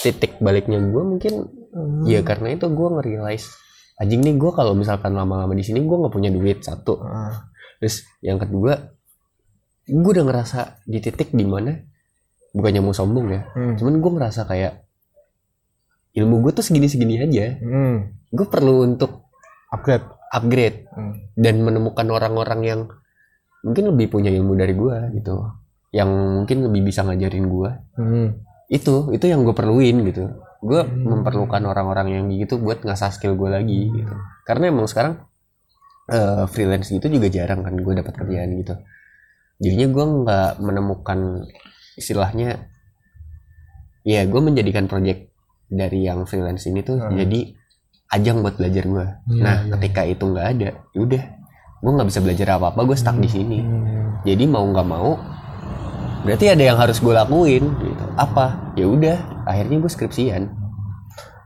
titik 0.00 0.40
baliknya 0.40 0.80
gue 0.80 1.02
mungkin 1.04 1.34
ya 2.08 2.24
karena 2.24 2.56
itu 2.56 2.68
gue 2.68 2.88
nge-realize 2.88 3.46
anjing 4.00 4.24
nih 4.24 4.36
gue 4.40 4.50
kalau 4.52 4.72
misalkan 4.72 5.12
lama-lama 5.12 5.52
di 5.52 5.64
sini 5.64 5.84
gue 5.84 5.96
nggak 5.96 6.12
punya 6.12 6.32
duit 6.32 6.64
satu. 6.64 7.00
Heeh. 7.04 7.32
Terus 7.80 7.96
yang 8.24 8.40
kedua 8.40 8.72
gue 9.84 10.10
udah 10.14 10.24
ngerasa 10.24 10.80
di 10.88 10.98
titik 11.04 11.34
di 11.36 11.44
mana 11.44 11.76
bukannya 12.52 12.80
mau 12.84 12.92
sombong 12.92 13.26
ya, 13.32 13.40
Hmm. 13.56 13.74
cuman 13.80 13.94
gue 14.00 14.10
ngerasa 14.16 14.40
kayak 14.44 14.72
ilmu 16.12 16.44
gue 16.44 16.52
tuh 16.52 16.64
segini-segini 16.64 17.20
aja. 17.20 17.56
Hmm. 17.60 18.12
Gue 18.28 18.46
perlu 18.48 18.84
untuk 18.84 19.28
upgrade 19.72 20.04
upgrade 20.32 20.88
Hmm. 20.92 21.12
dan 21.36 21.60
menemukan 21.60 22.04
orang-orang 22.08 22.60
yang 22.64 22.80
mungkin 23.62 23.94
lebih 23.94 24.12
punya 24.12 24.28
ilmu 24.28 24.52
dari 24.52 24.72
gua 24.74 25.06
gitu 25.12 25.38
yang 25.92 26.08
mungkin 26.08 26.66
lebih 26.68 26.88
bisa 26.88 27.04
ngajarin 27.04 27.46
gua 27.46 27.78
Hmm. 27.94 28.40
itu 28.66 29.12
itu 29.12 29.24
yang 29.28 29.44
gue 29.44 29.52
perluin 29.52 30.02
gitu 30.08 30.28
gue 30.60 30.80
Hmm. 30.82 31.04
memerlukan 31.04 31.62
orang-orang 31.64 32.06
yang 32.12 32.24
gitu 32.32 32.56
buat 32.58 32.80
ngasah 32.80 33.12
skill 33.12 33.36
gue 33.36 33.48
lagi 33.48 33.92
gitu 33.92 34.14
karena 34.44 34.68
emang 34.68 34.88
sekarang 34.88 35.24
eh, 36.08 36.44
freelance 36.50 36.90
gitu 36.90 37.06
juga 37.08 37.28
jarang 37.28 37.62
kan 37.62 37.72
gue 37.72 37.92
dapat 37.94 38.12
kerjaan 38.12 38.50
gitu 38.58 38.74
jadinya 39.56 39.88
gue 39.88 40.04
nggak 40.20 40.50
menemukan 40.58 41.18
istilahnya 41.94 42.68
ya 44.02 44.26
gue 44.26 44.40
menjadikan 44.42 44.84
project 44.84 45.31
dari 45.72 46.04
yang 46.04 46.22
freelance 46.22 46.64
ini 46.64 46.80
tuh 46.80 47.00
Hmm. 47.00 47.16
jadi 47.16 47.56
ajang 48.10 48.40
buat 48.40 48.54
belajar 48.54 48.84
gue 48.84 49.06
Iya, 49.26 49.40
nah 49.40 49.56
iya. 49.58 49.70
ketika 49.72 50.04
itu 50.04 50.22
nggak 50.22 50.46
ada 50.50 50.68
yaudah 50.92 51.22
gue 51.78 51.90
nggak 51.90 52.08
bisa 52.08 52.20
belajar 52.20 52.46
apa 52.52 52.66
apa 52.68 52.80
gue 52.82 52.94
stuck 52.94 53.16
di 53.16 53.26
sini. 53.26 53.58
Hmm. 53.58 54.20
jadi 54.22 54.44
mau 54.44 54.62
nggak 54.62 54.84
mau 54.86 55.16
berarti 56.22 56.46
ada 56.46 56.62
yang 56.62 56.76
harus 56.76 56.96
gue 56.96 57.10
lakuin 57.10 57.64
gitu. 57.64 58.04
Apa? 58.14 58.74
Ya 58.74 58.86
udah 58.86 59.16
akhirnya 59.42 59.76
gue 59.76 59.90
skripsian. 59.90 60.42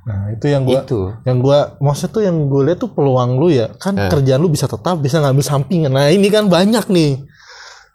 Nah 0.05 0.31
itu 0.31 0.47
yang 0.47 0.63
gua 0.63 0.85
itu. 0.85 1.01
yang 1.25 1.39
gua 1.41 1.59
maksudnya 1.81 2.13
tuh 2.13 2.23
yang 2.23 2.37
gue 2.47 2.63
lihat 2.63 2.79
tuh 2.79 2.91
peluang 2.91 3.41
lu 3.41 3.49
ya. 3.49 3.73
Kan 3.75 3.97
Eh. 3.97 4.07
kerjaan 4.07 4.39
lu 4.39 4.47
bisa 4.47 4.67
tetap 4.67 5.01
bisa 5.01 5.19
ngambil 5.19 5.43
sampingan. 5.43 5.91
Nah 5.91 6.07
ini 6.09 6.29
kan 6.29 6.47
banyak 6.47 6.87
nih 6.87 7.25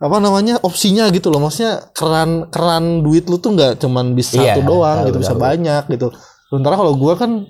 apa 0.02 0.18
namanya 0.18 0.58
opsinya 0.60 1.06
gitu 1.10 1.30
loh. 1.30 1.38
Maksudnya 1.39 1.93
keran 1.93 2.49
keran 2.49 3.06
duit 3.06 3.30
lu 3.30 3.38
tuh 3.38 3.54
nggak 3.54 3.78
cuman 3.78 4.12
bisa 4.12 4.36
Iya, 4.36 4.58
satu 4.58 4.62
doang 4.66 4.97
tahu, 4.97 5.08
gitu 5.08 5.18
bisa 5.22 5.36
banyak 5.38 5.84
gitu. 5.88 6.08
Sementara 6.49 6.76
kalau 6.76 6.93
gua 6.95 7.14
kan 7.16 7.45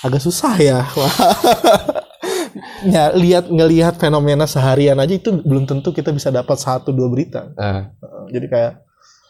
agak 0.00 0.18
susah 0.18 0.54
ya. 0.56 0.80
Ya 2.82 3.12
lihat 3.12 3.46
ngelihat 3.46 3.94
fenomena 3.96 4.42
seharian 4.44 4.98
aja 4.98 5.12
itu 5.12 5.30
belum 5.38 5.68
tentu 5.68 5.92
kita 5.92 6.10
bisa 6.10 6.32
dapat 6.32 6.56
satu 6.58 6.90
dua 6.90 7.06
berita. 7.06 7.52
Nah, 7.54 7.94
jadi 8.26 8.46
kayak 8.48 8.72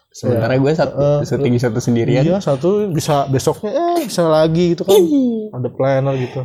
sementara 0.08 0.56
gue 0.56 0.72
satu 0.72 0.94
Eh, 0.96 1.20
syuting 1.22 1.54
satu 1.58 1.78
sendirian. 1.78 2.22
iya 2.24 2.38
satu 2.38 2.88
bisa 2.88 3.28
besoknya 3.28 3.74
eh 3.98 4.06
bisa 4.06 4.24
lagi 4.24 4.72
gitu 4.72 4.82
kan. 4.82 4.96
Ada 5.52 5.68
planner 5.68 6.14
gitu 6.16 6.40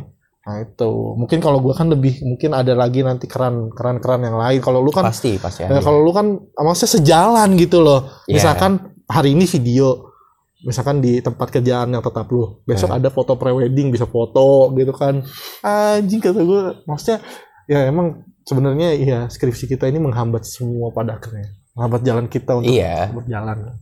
nah 0.46 0.62
itu 0.62 0.90
mungkin 1.18 1.42
kalau 1.42 1.58
gua 1.58 1.74
kan 1.74 1.90
lebih 1.90 2.22
mungkin 2.22 2.54
ada 2.54 2.70
lagi 2.72 3.02
nanti 3.02 3.26
keran 3.26 3.74
keran 3.74 3.98
keran 3.98 4.22
yang 4.22 4.38
lain 4.38 4.62
kalau 4.62 4.78
lu 4.78 4.88
kan 4.88 5.02
pasti 5.04 5.34
pasti 5.36 5.66
ada. 5.66 5.82
kalau 5.82 6.00
lu 6.00 6.14
kan 6.14 6.38
maksudnya 6.56 7.02
sejalan 7.02 7.58
gitu 7.58 7.82
loh 7.82 8.06
Iya. 8.24 8.38
misalkan 8.38 8.72
hari 9.04 9.34
ini 9.34 9.42
video 9.44 10.14
misalkan 10.62 10.98
di 10.98 11.18
tempat 11.18 11.50
kerjaan 11.50 11.90
yang 11.90 12.00
tetap 12.00 12.30
lu 12.30 12.62
besok 12.62 12.88
Hmm. 12.88 12.98
ada 12.98 13.10
foto 13.10 13.34
prewedding 13.34 13.90
bisa 13.90 14.06
foto 14.06 14.70
gitu 14.72 14.90
kan 14.90 15.26
anjing 15.60 16.22
kata 16.22 16.38
gue 16.38 16.62
maksudnya 16.84 17.18
ya 17.66 17.82
emang 17.84 18.22
sebenarnya 18.42 18.94
ya 18.94 19.18
skripsi 19.26 19.66
kita 19.68 19.86
ini 19.86 19.98
menghambat 19.98 20.42
semua 20.42 20.90
pada 20.90 21.18
akhirnya 21.18 21.50
menghambat 21.74 22.02
jalan 22.02 22.26
kita 22.26 22.54
untuk 22.54 22.70
Iya. 22.70 23.10
berjalan 23.10 23.74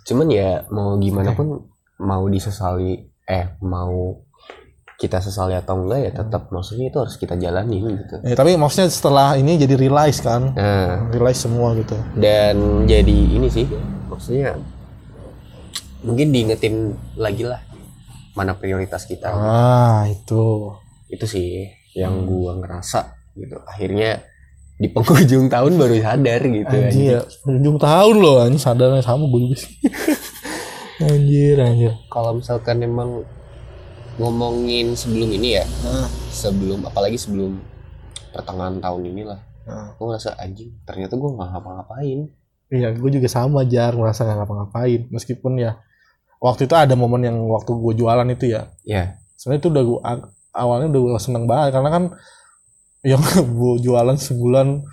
Cuman 0.00 0.26
ya 0.26 0.66
mau 0.68 0.98
gimana 0.98 1.30
pun 1.32 1.70
mau 1.98 2.26
disesali 2.26 2.98
eh 3.22 3.46
mau 3.60 4.18
kita 5.00 5.16
sesali 5.24 5.56
atau 5.56 5.80
enggak 5.80 6.00
ya 6.04 6.10
tetap 6.12 6.52
maksudnya 6.52 6.92
itu 6.92 7.00
harus 7.00 7.16
kita 7.16 7.32
jalani 7.40 7.80
gitu. 7.80 8.20
Eh, 8.20 8.36
tapi 8.36 8.52
maksudnya 8.60 8.92
setelah 8.92 9.32
ini 9.40 9.56
jadi 9.56 9.80
realize 9.80 10.20
kan? 10.20 10.52
Nah, 10.52 11.08
realize 11.08 11.40
semua 11.40 11.72
gitu. 11.72 11.96
Dan 12.12 12.84
jadi 12.84 13.18
ini 13.40 13.48
sih 13.48 13.64
maksudnya 14.12 14.60
mungkin 16.04 16.36
diingetin 16.36 16.92
lagi 17.16 17.48
lah 17.48 17.64
mana 18.36 18.52
prioritas 18.60 19.08
kita. 19.08 19.32
Ah 19.32 20.04
itu. 20.04 20.76
Itu 21.08 21.24
sih 21.24 21.64
yang 21.96 22.28
gua 22.28 22.60
ngerasa 22.60 23.32
gitu. 23.40 23.56
Akhirnya 23.64 24.20
di 24.76 24.92
penghujung 24.92 25.48
tahun 25.56 25.80
baru 25.80 25.96
sadar 25.96 26.40
gitu 26.44 26.72
anjir 26.72 27.04
ya 27.04 27.20
ujung 27.44 27.76
tahun 27.76 28.16
loh 28.16 28.40
anjir 28.40 28.60
sadarnya 28.64 29.04
sama 29.04 29.28
gue 29.28 29.40
juga 29.48 29.56
sih. 29.64 29.72
Anjir 31.00 31.56
anjir. 31.56 31.96
Kalau 32.12 32.36
misalkan 32.36 32.84
emang 32.84 33.24
ngomongin 34.20 34.92
sebelum 34.92 35.32
ini 35.32 35.56
ya. 35.56 35.64
Nah, 35.64 36.06
sebelum 36.28 36.84
apalagi 36.84 37.16
sebelum 37.16 37.56
pertengahan 38.30 38.78
tahun 38.78 39.02
inilah. 39.08 39.40
Nah. 39.60 39.94
gue 39.94 40.02
ngerasa 40.02 40.34
anjing 40.40 40.72
ternyata 40.84 41.16
gue 41.16 41.30
nggak 41.30 41.48
ngapa-ngapain. 41.56 42.18
Iya, 42.70 42.88
gue 42.94 43.10
juga 43.10 43.28
sama 43.30 43.64
jar 43.64 43.96
merasa 43.96 44.28
nggak 44.28 44.44
ngapa-ngapain. 44.44 45.00
Meskipun 45.08 45.56
ya 45.56 45.80
waktu 46.38 46.68
itu 46.68 46.74
ada 46.76 46.92
momen 46.94 47.24
yang 47.24 47.38
waktu 47.48 47.72
gue 47.72 47.92
jualan 47.96 48.28
itu 48.28 48.52
ya. 48.52 48.68
ya 48.84 49.16
Sebenarnya 49.40 49.60
itu 49.64 49.68
udah 49.72 49.82
gue 49.88 49.98
awalnya 50.52 50.86
udah 50.92 51.00
gue 51.00 51.12
seneng 51.22 51.44
banget 51.48 51.80
karena 51.80 51.90
kan 51.90 52.04
yang 53.00 53.22
gue 53.58 53.74
jualan 53.80 54.16
sebulan 54.20 54.84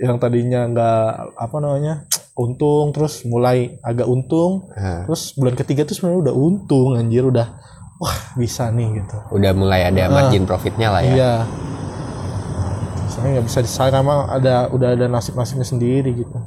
yang 0.00 0.16
tadinya 0.16 0.64
nggak 0.64 1.36
apa 1.36 1.56
namanya 1.60 2.08
untung 2.32 2.96
terus 2.96 3.28
mulai 3.28 3.76
agak 3.84 4.08
untung. 4.08 4.72
Nah, 4.72 5.04
terus 5.04 5.36
bulan 5.36 5.52
ketiga 5.58 5.84
tuh 5.84 5.92
sebenarnya 5.92 6.30
udah 6.30 6.34
untung 6.34 6.96
anjir 6.96 7.28
udah 7.28 7.60
wah 8.00 8.16
bisa 8.34 8.68
nih 8.68 8.98
gitu. 8.98 9.16
Udah 9.30 9.52
mulai 9.52 9.84
ada 9.84 10.02
Ah. 10.02 10.10
margin 10.10 10.42
profitnya 10.42 10.88
lah 10.88 11.00
ya. 11.00 11.12
iya. 11.12 11.32
Soalnya 13.06 13.30
nggak 13.36 13.46
bisa 13.46 13.60
disalahin 13.60 13.94
sama 13.96 14.14
ada 14.26 14.54
udah 14.68 14.88
ada 14.94 15.06
nasib 15.06 15.34
nasibnya 15.34 15.64
sendiri 15.64 16.16
gitu. 16.16 16.38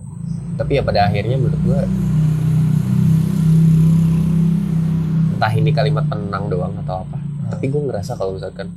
Tapi 0.54 0.72
ya 0.74 0.82
pada 0.82 1.06
akhirnya 1.06 1.38
menurut 1.38 1.60
gue 1.60 1.82
entah 5.34 5.54
ini 5.54 5.72
kalimat 5.72 6.06
tenang 6.06 6.48
doang 6.48 6.74
atau 6.80 7.04
apa 7.04 7.18
tapi 7.50 7.68
gue 7.68 7.82
ngerasa 7.84 8.16
kalau 8.16 8.34
misalkan 8.34 8.72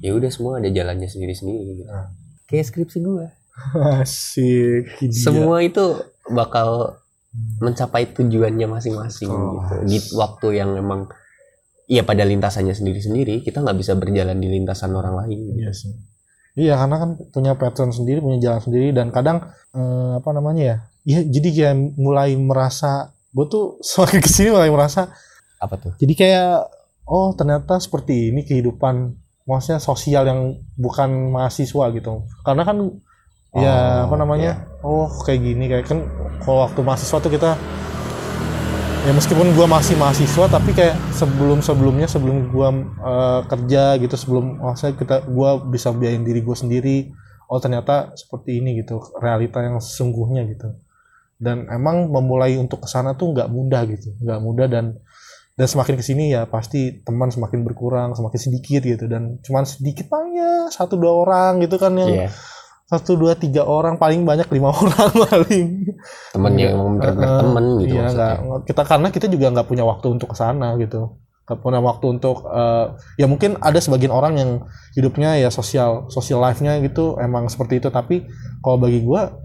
ya 0.00 0.12
udah 0.12 0.28
semua 0.28 0.58
ada 0.58 0.68
jalannya 0.68 1.06
sendiri-sendiri 1.06 1.62
gitu. 1.74 1.82
Nah. 1.86 2.10
kayak 2.44 2.66
skripsi 2.66 2.98
gue 3.00 3.26
asik 4.02 4.84
semua 5.10 5.60
itu 5.60 5.98
bakal 6.28 6.98
mencapai 7.58 8.08
tujuannya 8.08 8.66
masing-masing 8.66 9.28
Oh, 9.28 9.62
gitu. 9.62 9.74
Di 9.84 9.98
waktu 10.12 10.48
yang 10.56 10.74
emang 10.74 11.06
ya 11.88 12.04
pada 12.04 12.22
lintasannya 12.22 12.76
sendiri-sendiri 12.76 13.40
kita 13.40 13.64
nggak 13.64 13.78
bisa 13.80 13.96
berjalan 13.96 14.36
di 14.36 14.48
lintasan 14.52 14.92
orang 14.92 15.24
lain. 15.24 15.56
Iya 15.56 15.72
sih. 15.72 15.92
Iya 16.58 16.76
karena 16.76 16.96
kan 17.00 17.10
punya 17.32 17.52
pattern 17.56 17.90
sendiri, 17.90 18.20
punya 18.20 18.38
jalan 18.38 18.60
sendiri 18.60 18.92
dan 18.92 19.08
kadang 19.08 19.48
eh, 19.72 20.12
apa 20.20 20.30
namanya 20.36 20.62
ya? 20.62 20.76
Iya 21.08 21.20
jadi 21.24 21.48
kayak 21.48 21.76
mulai 21.96 22.36
merasa 22.36 23.16
gue 23.32 23.46
tuh 23.48 23.64
semakin 23.88 24.20
ke 24.20 24.28
sini 24.28 24.48
mulai 24.52 24.68
merasa 24.68 25.08
apa 25.58 25.74
tuh 25.74 25.90
jadi 25.98 26.14
kayak 26.14 26.52
oh 27.10 27.34
ternyata 27.34 27.82
seperti 27.82 28.30
ini 28.30 28.46
kehidupan 28.46 29.10
maksudnya 29.48 29.80
sosial 29.80 30.28
yang 30.28 30.60
bukan 30.76 31.32
mahasiswa 31.32 31.88
gitu. 31.96 32.28
Karena 32.44 32.62
kan 32.68 32.76
ya 33.56 34.04
Oh, 34.04 34.12
apa 34.12 34.14
namanya? 34.20 34.52
Oh 34.84 35.08
kayak 35.24 35.40
gini 35.40 35.64
kayak 35.72 35.88
kan 35.88 36.04
kalau 36.44 36.68
waktu 36.68 36.84
mahasiswa 36.84 37.16
tuh 37.16 37.32
kita 37.32 37.56
ya 39.06 39.12
meskipun 39.14 39.54
gua 39.54 39.66
masih 39.70 39.94
mahasiswa 39.94 40.50
tapi 40.50 40.74
kayak 40.74 40.98
sebelum 41.14 41.62
sebelumnya 41.62 42.10
sebelum 42.10 42.50
gua 42.50 42.74
eh, 42.82 43.40
kerja 43.46 43.94
gitu 44.02 44.14
sebelum 44.18 44.58
maksudnya 44.58 44.94
kita 44.98 45.16
gua 45.30 45.62
bisa 45.62 45.94
biayain 45.94 46.26
diri 46.26 46.42
gua 46.42 46.58
sendiri 46.58 47.12
oh 47.48 47.58
ternyata 47.62 48.12
seperti 48.18 48.60
ini 48.60 48.82
gitu 48.82 49.00
realita 49.18 49.64
yang 49.64 49.80
sesungguhnya 49.80 50.44
gitu. 50.50 50.74
Dan 51.38 51.70
emang 51.70 52.10
memulai 52.10 52.58
untuk 52.58 52.82
ke 52.84 52.88
sana 52.90 53.14
tuh 53.14 53.30
nggak 53.30 53.48
mudah 53.48 53.82
gitu 53.86 54.10
nggak 54.18 54.40
mudah 54.42 54.66
dan 54.66 54.98
dan 55.54 55.66
semakin 55.66 55.94
ke 55.98 56.04
sini 56.06 56.34
ya 56.34 56.46
pasti 56.46 57.02
teman 57.02 57.30
semakin 57.30 57.62
berkurang 57.62 58.12
semakin 58.18 58.40
sedikit 58.40 58.82
gitu. 58.84 59.08
Dan 59.08 59.40
cuman 59.40 59.64
sedikit 59.64 60.10
banyak 60.10 60.74
satu 60.74 60.98
dua 60.98 61.14
orang 61.24 61.62
gitu 61.62 61.78
kan 61.78 61.94
yang 61.96 62.10
Iya 62.26 62.30
satu 62.88 63.14
dua 63.14 63.36
tiga 63.36 63.62
orang 63.62 63.96
paling 63.96 64.24
banyak 64.24 64.48
lima 64.48 64.72
orang 64.80 65.12
paling. 65.22 65.66
Temen 66.32 66.52
yang 66.56 66.72
emang 66.74 66.88
bener-bener 66.96 67.28
Eh, 67.28 67.38
temen 67.38 67.64
gitu 67.78 67.92
iya, 67.92 68.00
maksudnya. 68.02 68.32
nggak- 68.40 68.62
kita 68.64 68.82
karena 68.82 69.08
kita 69.08 69.26
juga 69.28 69.46
nggak 69.52 69.66
punya 69.66 69.84
waktu 69.84 70.06
untuk 70.08 70.28
ke 70.32 70.36
sana 70.36 70.72
gitu. 70.76 71.00
Nggak 71.44 71.58
punya 71.58 71.80
waktu 71.80 72.06
untuk 72.08 72.36
eh, 72.44 72.86
ya 73.16 73.26
mungkin 73.26 73.60
ada 73.60 73.76
sebagian 73.76 74.08
orang 74.10 74.34
yang 74.34 74.50
hidupnya 74.92 75.36
ya 75.36 75.48
sosial 75.48 76.08
social 76.08 76.40
life-nya 76.40 76.80
gitu 76.80 77.16
emang 77.18 77.46
seperti 77.46 77.76
itu. 77.76 77.88
Tapi 77.88 78.24
kalau 78.58 78.76
bagi 78.78 79.00
gua 79.00 79.36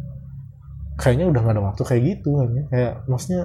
kayaknya 0.95 1.25
udah 1.27 1.41
nggak 1.41 1.55
ada 1.55 1.63
waktu 1.65 1.81
kayak 1.83 2.01
gitu 2.15 2.29
kayaknya. 2.37 2.63
Kayak 2.69 2.93
maksudnya 3.05 3.41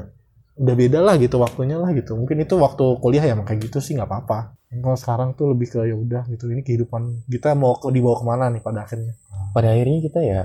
udah 0.58 0.74
beda 0.74 0.98
lah 0.98 1.14
gitu 1.16 1.36
waktunya 1.38 1.74
lah 1.74 1.90
gitu. 1.90 2.14
Mungkin 2.14 2.38
itu 2.38 2.54
waktu 2.54 2.84
kuliah 2.98 3.24
ya 3.24 3.34
kayak 3.34 3.66
gitu 3.66 3.78
sih 3.78 3.94
nggak 3.94 4.06
apa-apa. 4.06 4.54
Kalau 4.68 4.94
sekarang 4.94 5.28
tuh 5.32 5.50
lebih 5.50 5.70
ke 5.70 5.80
ya 5.82 5.96
udah 5.96 6.22
gitu. 6.28 6.46
Ini 6.46 6.60
kehidupan 6.60 7.26
kita 7.26 7.54
mau 7.54 7.74
dibawa 7.88 8.14
ke 8.14 8.24
mana 8.26 8.44
nih 8.48 8.60
pada 8.60 8.84
akhirnya 8.84 9.14
pada 9.58 9.68
akhirnya 9.68 9.98
kita 10.00 10.20
ya 10.20 10.40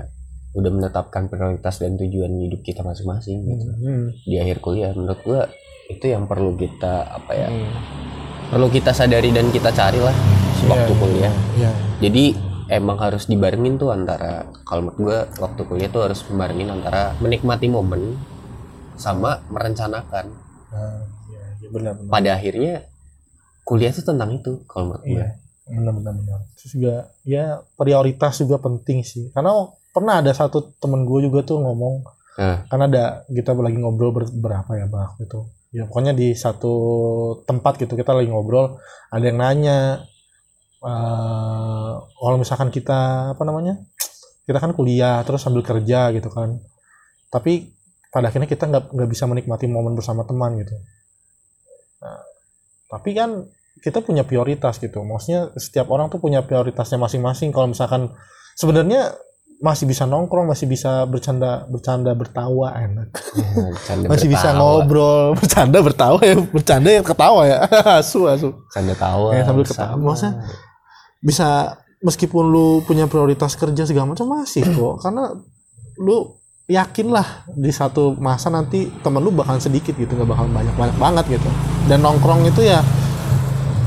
udah 0.52 0.70
menetapkan 0.72 1.26
prioritas 1.26 1.78
dan 1.78 1.94
tujuan 1.94 2.34
hidup 2.40 2.60
kita 2.60 2.82
masing-masing 2.82 3.42
gitu 3.44 3.70
Hmm. 3.76 4.10
di 4.20 4.36
akhir 4.36 4.58
kuliah 4.58 4.90
menurut 4.90 5.20
gua 5.20 5.46
itu 5.86 6.02
yang 6.04 6.26
perlu 6.26 6.54
kita 6.54 7.06
apa 7.12 7.32
ya 7.32 7.46
Hmm. 7.46 7.70
perlu 8.48 8.66
kita 8.68 8.90
sadari 8.90 9.30
dan 9.30 9.48
kita 9.48 9.70
cari 9.70 9.98
lah 9.98 10.14
waktu 10.64 10.90
Iya, 10.90 10.98
kuliah 10.98 11.34
Iya. 11.54 11.70
jadi 12.00 12.24
emang 12.72 12.98
harus 12.98 13.26
dibarengin 13.26 13.76
tuh 13.76 13.90
antara 13.90 14.46
kalau 14.62 14.88
menurut 14.88 14.98
gua 14.98 15.18
waktu 15.40 15.60
kuliah 15.62 15.88
tuh 15.88 16.02
harus 16.02 16.22
membarengin 16.24 16.70
antara 16.72 17.14
menikmati 17.18 17.66
momen 17.68 18.18
sama 18.94 19.42
merencanakan 19.48 20.26
Nah, 20.70 21.02
iya, 21.28 21.42
iya 21.56 21.68
benar-benar. 21.68 22.10
pada 22.10 22.30
akhirnya 22.32 22.74
kuliah 23.62 23.90
tuh 23.90 24.02
tentang 24.04 24.30
itu 24.32 24.62
kalau 24.64 24.90
menurut 24.90 25.04
gue 25.04 25.14
Iya, 25.16 25.28
benar-benar 25.64 26.12
benar. 26.12 26.40
Terus 26.60 26.72
juga 26.76 26.94
ya 27.24 27.64
prioritas 27.76 28.36
juga 28.40 28.60
penting 28.60 29.00
sih. 29.00 29.32
Karena 29.32 29.64
pernah 29.94 30.20
ada 30.20 30.32
satu 30.34 30.74
temen 30.76 31.08
gue 31.08 31.30
juga 31.30 31.40
tuh 31.46 31.62
ngomong, 31.62 32.04
Nah. 32.34 32.66
kan 32.66 32.80
ada 32.82 33.22
kita 33.30 33.54
lagi 33.54 33.78
ngobrol 33.78 34.10
ber- 34.10 34.34
berapa 34.34 34.70
ya 34.74 34.90
bang 34.90 35.10
itu. 35.22 35.46
Ya 35.70 35.86
pokoknya 35.86 36.12
di 36.14 36.34
satu 36.34 36.74
tempat 37.46 37.78
gitu 37.78 37.94
kita 37.94 38.10
lagi 38.10 38.26
ngobrol, 38.30 38.78
ada 39.10 39.24
yang 39.24 39.38
nanya, 39.38 40.02
eh 40.82 41.92
kalau 42.18 42.36
misalkan 42.38 42.74
kita 42.74 43.32
apa 43.38 43.42
namanya, 43.46 43.78
kita 44.44 44.58
kan 44.58 44.74
kuliah 44.74 45.22
terus 45.22 45.42
sambil 45.46 45.62
kerja 45.62 46.10
gitu 46.10 46.28
kan. 46.30 46.58
Tapi 47.30 47.70
pada 48.10 48.30
akhirnya 48.30 48.46
kita 48.46 48.70
nggak 48.70 48.84
nggak 48.94 49.10
bisa 49.10 49.24
menikmati 49.26 49.66
momen 49.66 49.98
bersama 49.98 50.22
teman 50.22 50.58
gitu. 50.62 50.74
Nah, 52.02 52.22
tapi 52.90 53.10
kan 53.14 53.42
kita 53.80 53.98
punya 54.00 54.22
prioritas 54.22 54.78
gitu. 54.78 55.02
Maksudnya 55.02 55.50
setiap 55.56 55.88
orang 55.88 56.08
tuh 56.08 56.18
punya 56.18 56.42
prioritasnya 56.42 56.96
masing-masing. 56.96 57.50
Kalau 57.50 57.66
misalkan 57.66 58.12
sebenarnya 58.54 59.14
masih 59.62 59.86
bisa 59.86 60.04
nongkrong, 60.04 60.50
masih 60.50 60.66
bisa 60.66 61.06
bercanda, 61.06 61.64
bercanda, 61.66 62.12
bertawa 62.12 62.74
enak. 62.76 63.08
Canda 63.86 64.06
Masih 64.10 64.28
bisa 64.28 64.50
bertawa. 64.50 64.58
ngobrol, 64.60 65.24
bercanda, 65.38 65.78
bertawa 65.80 66.18
ya, 66.20 66.34
bercanda 66.36 66.88
ya 66.90 67.00
ketawa 67.00 67.42
ya. 67.48 67.58
asu, 68.02 68.28
asu. 68.28 68.52
Canda 68.68 68.92
tawa 68.92 69.32
Ya, 69.32 69.46
sambil 69.46 69.64
bersama. 69.64 69.94
ketawa. 69.94 70.04
Maksudnya 70.04 70.32
Bisa 71.22 71.48
meskipun 72.04 72.44
lu 72.44 72.84
punya 72.84 73.08
prioritas 73.08 73.56
kerja 73.56 73.88
segala 73.88 74.12
macam 74.12 74.28
masih 74.28 74.66
kok. 74.66 74.94
Karena 75.06 75.32
lu 75.96 76.36
yakin 76.64 77.12
lah 77.12 77.44
di 77.46 77.68
satu 77.68 78.16
masa 78.16 78.48
nanti 78.48 78.88
temen 79.00 79.20
lu 79.20 79.30
bakal 79.30 79.56
sedikit 79.56 79.92
gitu, 79.94 80.12
nggak 80.12 80.28
bakal 80.28 80.44
banyak 80.48 80.74
banyak 80.76 80.96
banget 80.98 81.24
gitu. 81.38 81.48
Dan 81.86 82.00
nongkrong 82.00 82.44
itu 82.44 82.60
ya 82.60 82.80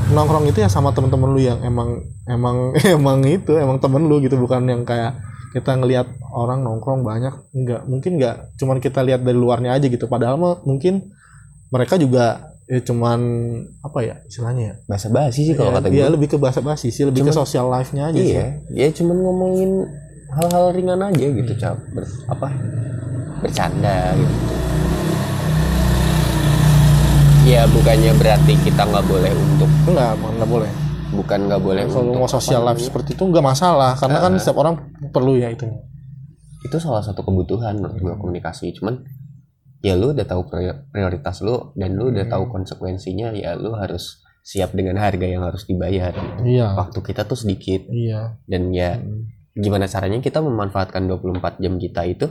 nongkrong 0.08 0.46
itu 0.46 0.58
ya 0.58 0.68
sama 0.68 0.90
temen-temen 0.90 1.28
lu 1.28 1.40
yang 1.40 1.60
emang 1.60 2.00
emang 2.26 2.72
emang 2.96 3.18
itu 3.22 3.52
emang 3.54 3.76
temen 3.76 4.02
lu 4.02 4.18
gitu 4.18 4.36
bukan 4.36 4.64
yang 4.64 4.82
kayak 4.82 5.20
kita 5.48 5.74
ngelihat 5.74 6.04
orang 6.30 6.60
nongkrong 6.60 7.00
banyak 7.02 7.32
nggak 7.50 7.82
mungkin 7.84 8.16
nggak 8.16 8.56
cuman 8.56 8.76
kita 8.78 9.00
lihat 9.00 9.20
dari 9.20 9.34
luarnya 9.34 9.72
aja 9.72 9.86
gitu. 9.86 10.04
Padahal 10.04 10.36
mah 10.36 10.60
mungkin 10.62 11.08
mereka 11.68 11.96
juga 11.96 12.40
ya 12.64 12.80
cuman 12.80 13.20
apa 13.80 13.98
ya 14.02 14.14
istilahnya 14.22 14.62
ya? 14.62 14.74
Bahasa 14.84 15.08
basi 15.08 15.40
sih 15.42 15.54
kalau 15.54 15.72
Ya, 15.72 15.76
kata 15.80 15.88
iya, 15.88 16.04
gue 16.04 16.14
lebih 16.14 16.28
ke 16.28 16.36
bahasa 16.36 16.60
basi 16.60 16.88
sih 16.88 17.04
lebih 17.04 17.22
ke 17.22 17.28
Cuman- 17.28 17.38
social 17.38 17.66
life-nya 17.66 18.04
aja 18.06 18.16
sih. 18.18 18.28
iya 18.30 18.46
ya 18.70 18.88
cuman 18.92 19.16
ngomongin 19.18 19.70
hal-hal 20.30 20.64
ringan 20.70 21.00
aja 21.02 21.26
gitu 21.26 21.52
cap 21.54 21.80
Ber- 21.90 22.12
apa? 22.28 22.48
Bercanda 23.38 24.12
gitu 24.14 24.36
ya 27.48 27.64
bukannya 27.66 28.12
berarti 28.14 28.52
kita 28.60 28.84
nggak 28.84 29.04
boleh 29.04 29.32
untuk 29.32 29.70
enggak 29.86 30.12
nggak 30.14 30.50
boleh. 30.50 30.70
Bukan 31.08 31.38
nggak 31.48 31.62
boleh 31.62 31.84
kalau 31.88 32.12
mau 32.14 32.28
social 32.28 32.60
apa? 32.62 32.76
life 32.76 32.84
seperti 32.84 33.16
itu 33.16 33.24
nggak 33.24 33.40
masalah 33.42 33.96
karena 33.96 34.18
kan 34.20 34.32
Ah. 34.32 34.38
setiap 34.38 34.58
orang 34.58 34.74
perlu 35.08 35.34
ya 35.34 35.48
itu. 35.48 35.64
Itu 36.60 36.76
salah 36.76 37.00
satu 37.00 37.22
kebutuhan 37.22 37.80
menurut 37.80 37.96
gua 37.98 38.14
komunikasi. 38.14 38.76
Cuman 38.76 39.00
ya 39.80 39.94
lu 39.94 40.12
udah 40.12 40.26
tahu 40.26 40.44
prior- 40.44 40.84
prioritas 40.86 41.40
lu 41.40 41.72
dan 41.72 41.96
lu 41.96 42.12
udah 42.12 42.26
tahu 42.26 42.50
konsekuensinya 42.50 43.32
ya 43.32 43.54
lu 43.54 43.72
harus 43.72 44.20
siap 44.42 44.72
dengan 44.72 44.96
harga 44.96 45.24
yang 45.24 45.40
harus 45.40 45.64
dibayar. 45.64 46.12
Iya. 46.40 46.76
Waktu 46.76 47.00
kita 47.02 47.24
tuh 47.24 47.36
sedikit. 47.36 47.88
Iya. 47.88 48.36
Dan 48.44 48.68
ya 48.70 48.96
Hmm. 48.96 49.24
gimana 49.54 49.88
caranya 49.88 50.20
kita 50.20 50.38
memanfaatkan 50.38 51.08
24 51.08 51.56
jam 51.58 51.76
kita 51.76 52.04
itu 52.04 52.26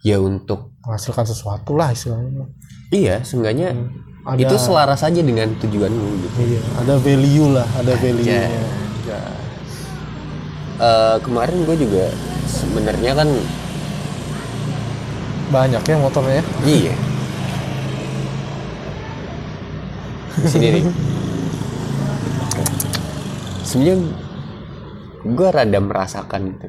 ya 0.00 0.16
untuk 0.20 0.72
menghasilkan 0.84 1.24
sesuatu 1.28 1.76
lah 1.76 1.92
istilahnya. 1.92 2.48
Iya 2.90 3.22
seenggaknya 3.22 3.76
ada 4.24 4.36
itu 4.40 4.56
selaras 4.60 5.00
aja 5.04 5.20
dengan 5.20 5.52
tujuan 5.60 5.92
lu 5.92 6.16
gitu. 6.24 6.56
Iya 6.56 6.60
ada 6.80 6.94
value 7.00 7.48
lah 7.52 7.68
ada 7.78 7.92
value 7.96 8.24
nya 8.24 8.48
Eh, 10.80 11.16
kemarin 11.20 11.68
gue 11.68 11.76
juga 11.76 12.08
sebenarnya 12.48 13.12
kan 13.12 13.28
banyak 15.52 15.82
ya 15.84 15.96
motornya 16.00 16.40
ya? 16.40 16.44
Iya. 16.64 16.94
Di 20.40 20.48
sini 20.48 20.66
nih. 20.72 20.84
Sebenarnya 23.60 23.96
gue 25.20 25.48
rada 25.52 25.78
merasakan 25.84 26.40
gitu. 26.56 26.68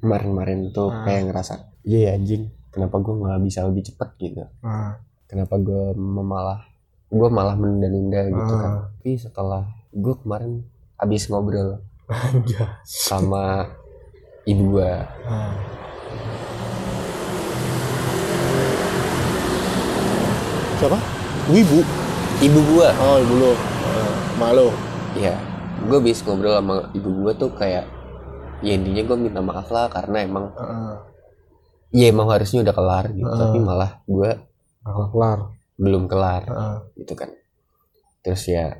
Kemarin-kemarin 0.00 0.72
tuh 0.72 0.88
Ah. 0.88 1.04
kayak 1.04 1.28
ngerasa 1.28 1.67
iya 1.88 2.12
anjing. 2.12 2.52
Kenapa 2.68 3.00
gue 3.00 3.14
nggak 3.16 3.40
bisa 3.42 3.64
lebih 3.64 3.82
cepat 3.82 4.12
gitu? 4.18 4.44
Nah, 4.60 5.00
kenapa 5.24 5.56
gue 5.56 5.96
malah 5.96 6.60
gue 7.08 7.28
malah 7.28 7.56
menunda-nunda 7.56 8.28
gitu 8.28 8.52
kan? 8.54 8.68
Ah. 8.68 8.80
tapi 8.92 9.16
setelah 9.16 9.64
gue 9.90 10.14
kemarin 10.14 10.60
habis 10.94 11.24
ngobrol 11.26 11.80
anjay. 12.06 12.68
sama 12.84 13.64
ibu 14.44 14.76
gue 14.76 14.92
Nah. 15.24 15.56
siapa? 20.78 20.98
Wibu? 21.48 21.80
Ibu 22.38 22.58
gue 22.68 22.88
oh 22.92 23.16
ibu 23.18 23.34
lo. 23.36 23.52
Ah, 23.88 24.14
malu 24.36 24.68
ya 25.16 25.34
gue 25.80 25.96
habis 25.96 26.20
ngobrol 26.20 26.52
sama 26.52 26.74
ibu 26.92 27.08
gue 27.24 27.32
tuh 27.34 27.50
kayak 27.50 27.88
ya 28.60 28.76
intinya 28.76 29.02
gue 29.02 29.16
minta 29.18 29.40
maaf 29.40 29.72
lah 29.72 29.88
karena 29.88 30.22
emang 30.22 30.52
Ah, 30.54 31.00
ya 31.90 32.06
emang 32.06 32.28
harusnya 32.28 32.60
udah 32.60 32.74
kelar 32.74 33.04
gitu 33.10 33.26
Ah. 33.26 33.38
tapi 33.40 33.58
malah 33.58 33.90
gue 34.04 34.30
nggak 34.80 35.08
kelar. 35.10 35.38
belum 35.76 36.04
kelar 36.04 36.42
Ah, 36.48 36.78
gitu 36.92 37.14
kan. 37.14 37.30
Terus 38.18 38.42
ya 38.46 38.74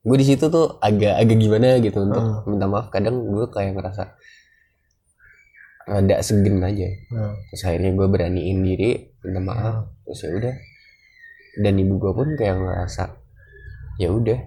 gue 0.00 0.16
di 0.16 0.26
situ 0.26 0.44
tuh 0.46 0.76
agak 0.78 1.16
agak 1.16 1.36
gimana 1.36 1.76
gitu 1.78 1.98
untuk 2.00 2.20
Ah. 2.20 2.40
minta 2.44 2.64
maaf. 2.64 2.88
Kadang 2.88 3.24
gue 3.24 3.48
kayak 3.48 3.72
ngerasa 3.72 4.12
rada 5.84 6.16
segen 6.20 6.60
aja. 6.60 6.88
Ah, 7.10 7.32
terus 7.48 7.62
akhirnya 7.64 7.90
gue 7.92 8.06
beraniin 8.06 8.58
diri 8.60 8.90
minta 9.20 9.40
maaf. 9.40 9.64
Ah. 9.64 9.78
terus 10.04 10.20
ya 10.20 10.30
udah. 10.32 10.54
Dan 11.58 11.74
ibu 11.76 11.94
gue 11.96 12.12
pun 12.12 12.28
kayak 12.34 12.56
ngerasa 12.56 13.04
ya 13.96 14.08
udah. 14.10 14.40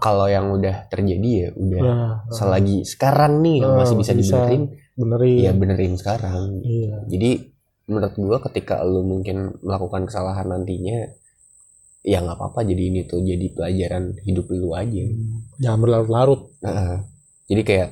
Kalau 0.00 0.26
yang 0.26 0.48
udah 0.50 0.88
terjadi 0.88 1.30
ya 1.38 1.48
udah. 1.54 1.80
Nah, 1.82 2.12
selagi 2.28 2.82
sekarang 2.84 3.40
nih 3.40 3.60
yang 3.60 3.72
Ah, 3.74 3.78
masih 3.78 3.96
bisa 3.96 4.12
bisa. 4.12 4.42
dibenerin 4.42 4.64
benerin. 5.02 5.42
Ya 5.42 5.52
benerin 5.52 5.98
sekarang. 5.98 6.62
Iya. 6.62 7.02
Jadi 7.10 7.30
menurut 7.90 8.14
gua 8.14 8.38
ketika 8.46 8.78
lu 8.86 9.02
mungkin 9.02 9.58
melakukan 9.58 10.06
kesalahan 10.06 10.46
nantinya 10.46 11.10
ya 12.02 12.18
nggak 12.18 12.34
apa-apa 12.34 12.62
jadi 12.62 12.82
ini 12.90 13.00
tuh 13.04 13.22
jadi 13.22 13.46
pelajaran 13.50 14.14
hidup 14.22 14.46
lu 14.50 14.70
aja. 14.72 15.02
Jangan 15.58 15.78
berlarut-larut. 15.78 16.50
Nah, 16.62 17.02
jadi 17.46 17.62
kayak 17.62 17.90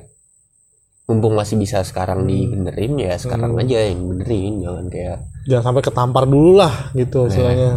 mumpung 1.07 1.35
masih 1.35 1.59
bisa 1.59 1.83
sekarang 1.83 2.23
Hmm. 2.23 2.29
dibenerin 2.29 2.95
ya 2.95 3.19
sekarang 3.19 3.51
Hmm. 3.51 3.61
aja 3.61 3.77
yang 3.83 3.99
benerin 4.07 4.63
jangan 4.63 4.85
kayak 4.87 5.17
jangan 5.43 5.63
sampai 5.67 5.83
ketampar 5.83 6.23
dulu 6.23 6.55
lah 6.55 6.73
gitu 6.95 7.27
istilahnya. 7.27 7.71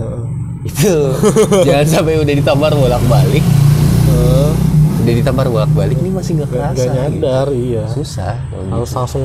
itu. 0.64 0.97
Jangan 1.68 1.85
sampai 1.85 2.16
udah 2.16 2.35
ditampar 2.35 2.72
bolak-balik 2.72 3.45
Eh, 5.05 5.13
udah 5.13 5.21
ditampar 5.21 5.47
bolak-balik 5.53 6.01
ini 6.01 6.11
masih 6.17 6.41
nggak 6.41 6.49
kerasa 6.49 6.81
nggak 6.81 6.95
nyadar 6.97 7.47
iya. 7.53 7.85
Gitu. 7.85 8.01
susah 8.01 8.41
kalau 8.49 8.65
harus 8.73 8.89
gitu. 8.89 8.97
langsung 8.97 9.25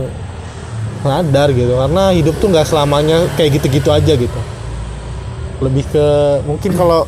nyadar 0.99 1.47
gitu 1.55 1.73
karena 1.79 2.03
hidup 2.11 2.35
tuh 2.43 2.47
nggak 2.51 2.67
selamanya 2.67 3.17
kayak 3.39 3.49
gitu-gitu 3.55 3.87
aja 3.87 4.13
gitu. 4.19 4.39
Lebih 5.63 5.87
ke 5.87 6.07
mungkin 6.43 6.75
kalau 6.75 7.07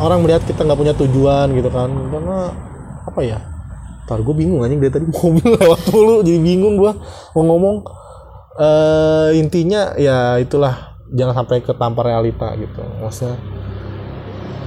orang 0.00 0.24
melihat 0.24 0.48
kita 0.48 0.64
nggak 0.64 0.80
punya 0.80 0.94
tujuan 0.96 1.52
gitu 1.52 1.68
kan 1.68 1.92
karena 1.92 2.38
apa 3.04 3.20
ya? 3.20 3.38
Ntar 4.08 4.24
gue 4.24 4.34
bingung 4.40 4.64
anjing 4.64 4.80
dari 4.80 4.92
tadi 4.96 5.04
mobil 5.04 5.48
lewat 5.60 5.80
mulu 5.92 6.24
jadi 6.24 6.40
bingung 6.40 6.80
gue 6.80 6.92
mau 7.36 7.42
ngomong. 7.44 7.76
Eh 8.56 9.36
intinya 9.36 9.92
ya 10.00 10.40
itulah 10.40 10.96
jangan 11.12 11.44
sampai 11.44 11.60
ketampar 11.60 12.16
realita 12.16 12.56
gitu. 12.56 12.80
Maksudnya 13.04 13.36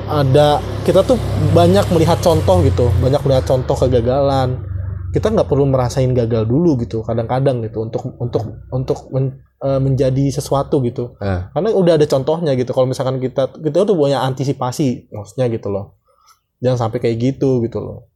ada 0.07 0.59
kita 0.83 1.03
tuh 1.03 1.15
banyak 1.55 1.87
melihat 1.95 2.19
contoh 2.19 2.59
gitu. 2.65 2.91
Banyak 2.99 3.21
melihat 3.23 3.45
contoh 3.47 3.75
kegagalan. 3.75 4.63
Kita 5.13 5.29
nggak 5.29 5.45
perlu 5.45 5.69
merasain 5.69 6.09
gagal 6.11 6.49
dulu 6.49 6.73
gitu 6.81 7.05
kadang-kadang 7.05 7.61
gitu 7.61 7.85
untuk 7.85 8.17
untuk 8.17 8.43
untuk 8.73 8.97
men- 9.13 9.45
eh, 9.61 9.79
menjadi 9.79 10.33
sesuatu 10.33 10.81
gitu. 10.81 11.13
Ah. 11.21 11.53
karena 11.53 11.69
udah 11.69 11.93
ada 12.01 12.07
contohnya 12.09 12.57
gitu 12.57 12.73
kalau 12.73 12.89
misalkan 12.89 13.21
kita 13.21 13.53
kita 13.61 13.85
tuh 13.85 13.93
punya 13.93 14.25
antisipasi 14.25 15.13
maksudnya 15.13 15.47
gitu 15.53 15.69
loh. 15.69 16.01
Jangan 16.65 16.89
sampai 16.89 16.97
kayak 16.97 17.17
gitu 17.21 17.61
gitu 17.61 17.77
loh. 17.77 18.09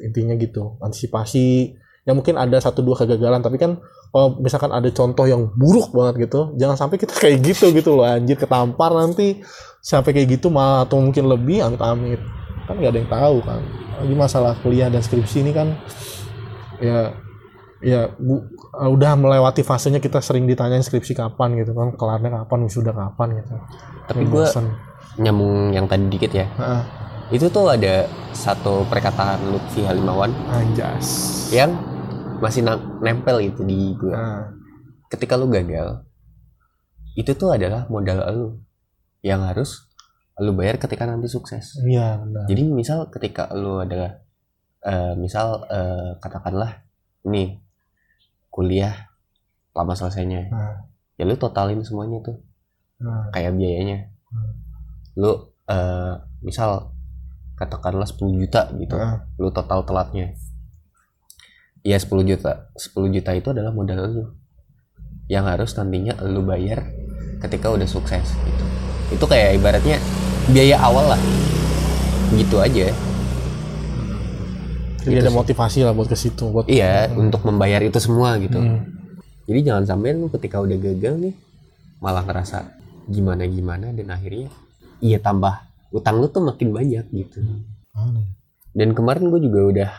Intinya 0.00 0.38
gitu 0.38 0.78
antisipasi. 0.80 1.74
Ya 2.06 2.16
mungkin 2.16 2.40
ada 2.40 2.56
satu 2.62 2.80
dua 2.80 2.96
kegagalan 2.96 3.42
tapi 3.44 3.60
kan 3.60 3.82
kalau 4.08 4.40
misalkan 4.40 4.72
ada 4.72 4.88
contoh 4.88 5.28
yang 5.28 5.52
buruk 5.52 5.92
banget 5.92 6.28
gitu 6.28 6.56
jangan 6.56 6.76
sampai 6.80 6.96
kita 6.96 7.14
kayak 7.22 7.38
gitu 7.44 7.70
gitu 7.72 7.96
loh 7.96 8.06
anjir 8.08 8.36
ketampar 8.38 8.92
nanti. 8.94 9.40
Sampai 9.78 10.10
kayak 10.10 10.38
gitu 10.40 10.50
malah 10.50 10.84
atau 10.84 10.98
mungkin 10.98 11.30
lebih 11.30 11.62
amit-amit 11.62 12.18
kan 12.66 12.74
nggak 12.76 12.92
ada 12.92 12.98
yang 12.98 13.10
tahu 13.10 13.36
kan. 13.46 13.60
Lagi 14.02 14.14
masalah 14.14 14.52
kuliah 14.60 14.88
dan 14.90 15.00
skripsi 15.00 15.46
ini 15.46 15.52
kan 15.54 15.74
ya 16.78 17.14
ya 17.78 18.10
bu, 18.10 18.42
udah 18.74 19.14
melewati 19.14 19.62
fasenya 19.62 20.02
kita 20.02 20.18
sering 20.18 20.50
ditanyain 20.50 20.82
skripsi 20.82 21.14
kapan 21.14 21.62
gitu 21.62 21.74
kan 21.78 21.94
kelarnya 21.94 22.42
kapan 22.42 22.58
wisuda 22.66 22.90
kapan 22.90 23.38
gitu. 23.38 23.54
Tapi 24.10 24.22
gue 24.26 24.44
nyambung 25.18 25.74
yang 25.74 25.86
tadi 25.86 26.06
dikit 26.10 26.32
ya. 26.34 26.46
Heeh, 26.58 26.82
itu 27.34 27.46
tuh 27.52 27.68
ada 27.68 28.06
satu 28.32 28.86
perkataan 28.88 29.52
Lutfi 29.52 29.84
Halimawan. 29.84 30.32
Anjas. 30.48 31.06
Yang 31.52 31.97
masih 32.38 32.62
nempel 33.02 33.36
itu 33.42 33.62
di 33.66 33.94
gue 33.98 34.14
Nah, 34.14 34.50
ketika 35.10 35.34
lu 35.34 35.50
gagal 35.50 36.06
itu 37.18 37.34
tuh 37.34 37.58
adalah 37.58 37.90
modal 37.90 38.22
lu 38.30 38.48
yang 39.26 39.42
harus 39.42 39.88
lu 40.38 40.54
bayar 40.54 40.78
ketika 40.78 41.02
nanti 41.02 41.26
sukses. 41.26 41.82
Iya 41.82 42.22
benar. 42.22 42.46
Jadi 42.46 42.62
misal 42.70 43.10
ketika 43.10 43.50
lu 43.58 43.82
adalah 43.82 44.22
eh, 44.86 45.18
misal 45.18 45.66
eh, 45.66 46.14
katakanlah 46.22 46.86
nih 47.26 47.58
kuliah 48.46 49.10
lama 49.74 49.94
selesainya. 49.98 50.50
Nah. 50.50 50.78
ya 51.18 51.26
lu 51.26 51.34
totalin 51.34 51.82
semuanya 51.82 52.22
tuh. 52.22 52.38
Nah, 53.02 53.34
kayak 53.34 53.58
biayanya. 53.58 54.14
Hmm. 54.28 54.54
lu 55.18 55.50
eh, 55.66 56.14
misal 56.46 56.94
katakanlah 57.58 58.06
10 58.06 58.38
juta 58.38 58.70
gitu. 58.78 58.94
Nah, 58.94 59.26
lu 59.42 59.50
total 59.50 59.82
telatnya 59.82 60.38
ya 61.88 61.96
10 61.96 62.28
juta. 62.28 62.68
10 62.76 63.08
juta 63.16 63.30
itu 63.32 63.48
adalah 63.48 63.72
modal 63.72 64.00
lu. 64.04 64.24
Yang 65.32 65.44
harus 65.56 65.70
nantinya 65.80 66.20
lu 66.28 66.44
bayar 66.44 66.84
ketika 67.40 67.72
udah 67.72 67.88
sukses 67.88 68.28
gitu. 68.36 68.64
Itu 69.16 69.24
kayak 69.24 69.56
ibaratnya 69.56 69.96
biaya 70.52 70.76
awal 70.84 71.16
lah. 71.16 71.20
Gitu 72.36 72.60
aja. 72.60 72.92
Jadi 75.00 75.14
Gitu 75.16 75.24
ada 75.24 75.32
sih. 75.32 75.38
motivasi 75.40 75.78
lah 75.88 75.92
buat 75.96 76.08
ke 76.12 76.18
situ 76.18 76.44
buat 76.52 76.68
iya 76.68 77.08
untuk 77.08 77.40
membayar 77.48 77.80
itu 77.80 77.96
semua 77.96 78.36
gitu. 78.36 78.60
Hmm. 78.60 78.84
jadi 79.48 79.72
jangan 79.72 79.84
sampai 79.88 80.12
lu 80.12 80.28
ketika 80.28 80.60
udah 80.60 80.76
gagal 80.76 81.14
nih 81.16 81.34
malah 82.04 82.20
ngerasa 82.20 82.68
gimana 83.08 83.48
gimana 83.48 83.96
dan 83.96 84.12
akhirnya 84.12 84.52
iya 85.00 85.16
tambah 85.16 85.64
utang 85.88 86.20
lu 86.20 86.28
tuh 86.28 86.44
makin 86.44 86.68
banyak 86.76 87.08
gitu. 87.08 87.40
Aneh. 87.96 88.28
dan 88.76 88.92
kemarin 88.92 89.32
gue 89.32 89.40
juga 89.40 89.60
udah 89.64 89.90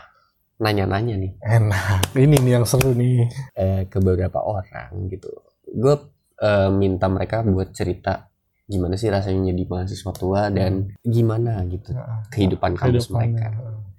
nanya-nanya 0.60 1.16
nih 1.16 1.32
enak 1.40 2.12
ini 2.14 2.36
nih 2.38 2.52
yang 2.54 2.64
seru 2.64 2.92
nih 2.92 3.24
eh, 3.54 3.82
ke 3.84 3.96
beberapa 3.98 4.38
orang 4.38 5.08
gitu. 5.08 5.32
Gue 5.66 5.96
eh, 6.36 6.68
minta 6.70 7.06
mereka 7.06 7.40
buat 7.42 7.70
cerita 7.70 8.28
gimana 8.64 8.94
sih 8.94 9.08
rasanya 9.08 9.50
jadi 9.50 9.64
mahasiswa 9.66 10.12
tua 10.12 10.46
dan 10.48 10.94
gimana 11.02 11.58
gitu 11.66 11.90
Nah, 11.90 12.22
kehidupan 12.28 12.72
kampus 12.72 13.08
kehidupannya. 13.08 13.40
mereka. 13.40 13.48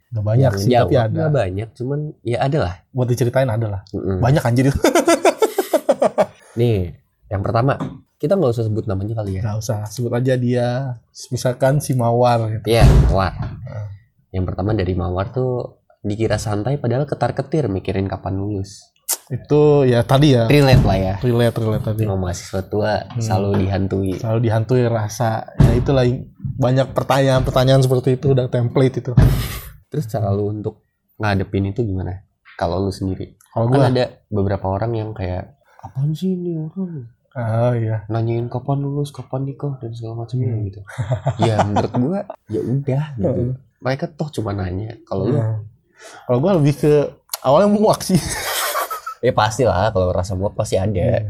Udah 0.09 0.23
banyak 0.23 0.51
sih 0.53 0.67
tapi 0.69 0.91
jawab 0.91 1.07
ada 1.07 1.17
nggak 1.17 1.33
banyak, 1.33 1.67
cuman 1.73 1.99
ya 2.21 2.37
ada 2.41 2.57
lah. 2.61 2.73
buat 2.89 3.07
diceritain 3.07 3.47
ada 3.47 3.67
lah 3.69 3.81
Mm-mm. 3.89 4.19
banyak 4.19 4.39
anjir 4.41 4.65
itu 4.67 4.79
Nih, 6.53 6.93
yang 7.27 7.41
pertama 7.41 7.79
kita 8.15 8.35
nggak 8.35 8.53
usah 8.53 8.65
sebut 8.65 8.85
namanya 8.85 9.17
kali 9.17 9.33
ya 9.33 9.41
nggak 9.41 9.57
usah 9.57 9.87
sebut 9.87 10.11
aja 10.13 10.35
dia 10.35 10.93
misalkan 11.31 11.79
si 11.79 11.91
mawar 11.91 12.51
gitu 12.51 12.69
Iya, 12.69 12.85
Mawar. 13.07 13.33
Yang 14.29 14.45
pertama 14.45 14.71
dari 14.71 14.93
Mawar 14.93 15.31
tuh 15.31 15.80
dikira 16.01 16.35
santai 16.35 16.75
padahal 16.75 17.05
ketar-ketir 17.05 17.65
mikirin 17.67 18.05
kapan 18.05 18.35
lulus. 18.35 18.89
itu 19.27 19.61
ya 19.85 20.03
tadi 20.03 20.35
ya 20.35 20.43
Relate 20.45 20.83
lah 20.83 20.97
ya. 20.97 21.13
relate 21.19 21.55
relate 21.55 21.85
tadi 21.85 22.03
Mau 22.03 22.19
mahasiswa 22.19 22.61
tua 22.63 22.99
Hmm. 23.05 23.21
selalu 23.21 23.63
dihantui. 23.63 24.11
selalu 24.17 24.39
dihantui 24.41 24.83
rasa 24.85 25.47
ya 25.55 25.71
itulah 25.73 26.03
banyak 26.57 26.91
pertanyaan-pertanyaan 26.91 27.79
seperti 27.79 28.15
itu 28.15 28.31
udah 28.31 28.47
template 28.47 28.99
itu 28.99 29.11
Terus 29.87 30.05
cara 30.05 30.29
lu 30.29 30.47
untuk 30.49 30.83
ngadepin 31.15 31.63
itu 31.65 31.79
gimana? 31.81 32.23
Kalau 32.53 32.79
lu 32.79 32.91
sendiri. 32.91 33.39
kalau 33.49 33.67
Kan 33.67 33.73
gue 33.73 33.83
ada 33.93 34.05
beberapa 34.27 34.67
orang 34.69 34.91
yang 34.93 35.09
kayak 35.11 35.55
apaan 35.79 36.11
sih 36.11 36.31
ini 36.31 36.55
orang 36.57 37.07
oh 37.31 37.71
iya 37.73 38.03
nanyain 38.07 38.47
kapan 38.47 38.79
lulus, 38.79 39.09
kapan 39.09 39.45
nikah 39.45 39.75
dan 39.77 39.91
segala 39.91 40.19
macamnya 40.19 40.51
Hmm. 40.51 40.65
gitu. 40.67 40.79
ya 41.39 41.55
menurut 41.61 41.93
gua 41.93 42.19
ya 42.47 42.59
udah 42.59 43.03
gitu. 43.15 43.41
Mereka 43.79 44.05
toh 44.11 44.27
cuma 44.29 44.51
nanya. 44.51 44.99
Kalau 45.03 45.25
lu 45.25 45.39
Hmm. 45.39 45.63
Kalau 46.27 46.37
gue 46.39 46.51
lebih 46.61 46.73
ke 46.79 46.93
awalnya 47.45 47.69
muak 47.71 48.01
sih. 48.05 48.17
Ya 49.21 49.29
pasti 49.37 49.61
lah 49.61 49.93
kalau 49.93 50.09
rasa 50.09 50.33
muak 50.33 50.57
pasti 50.57 50.81
ada. 50.81 51.21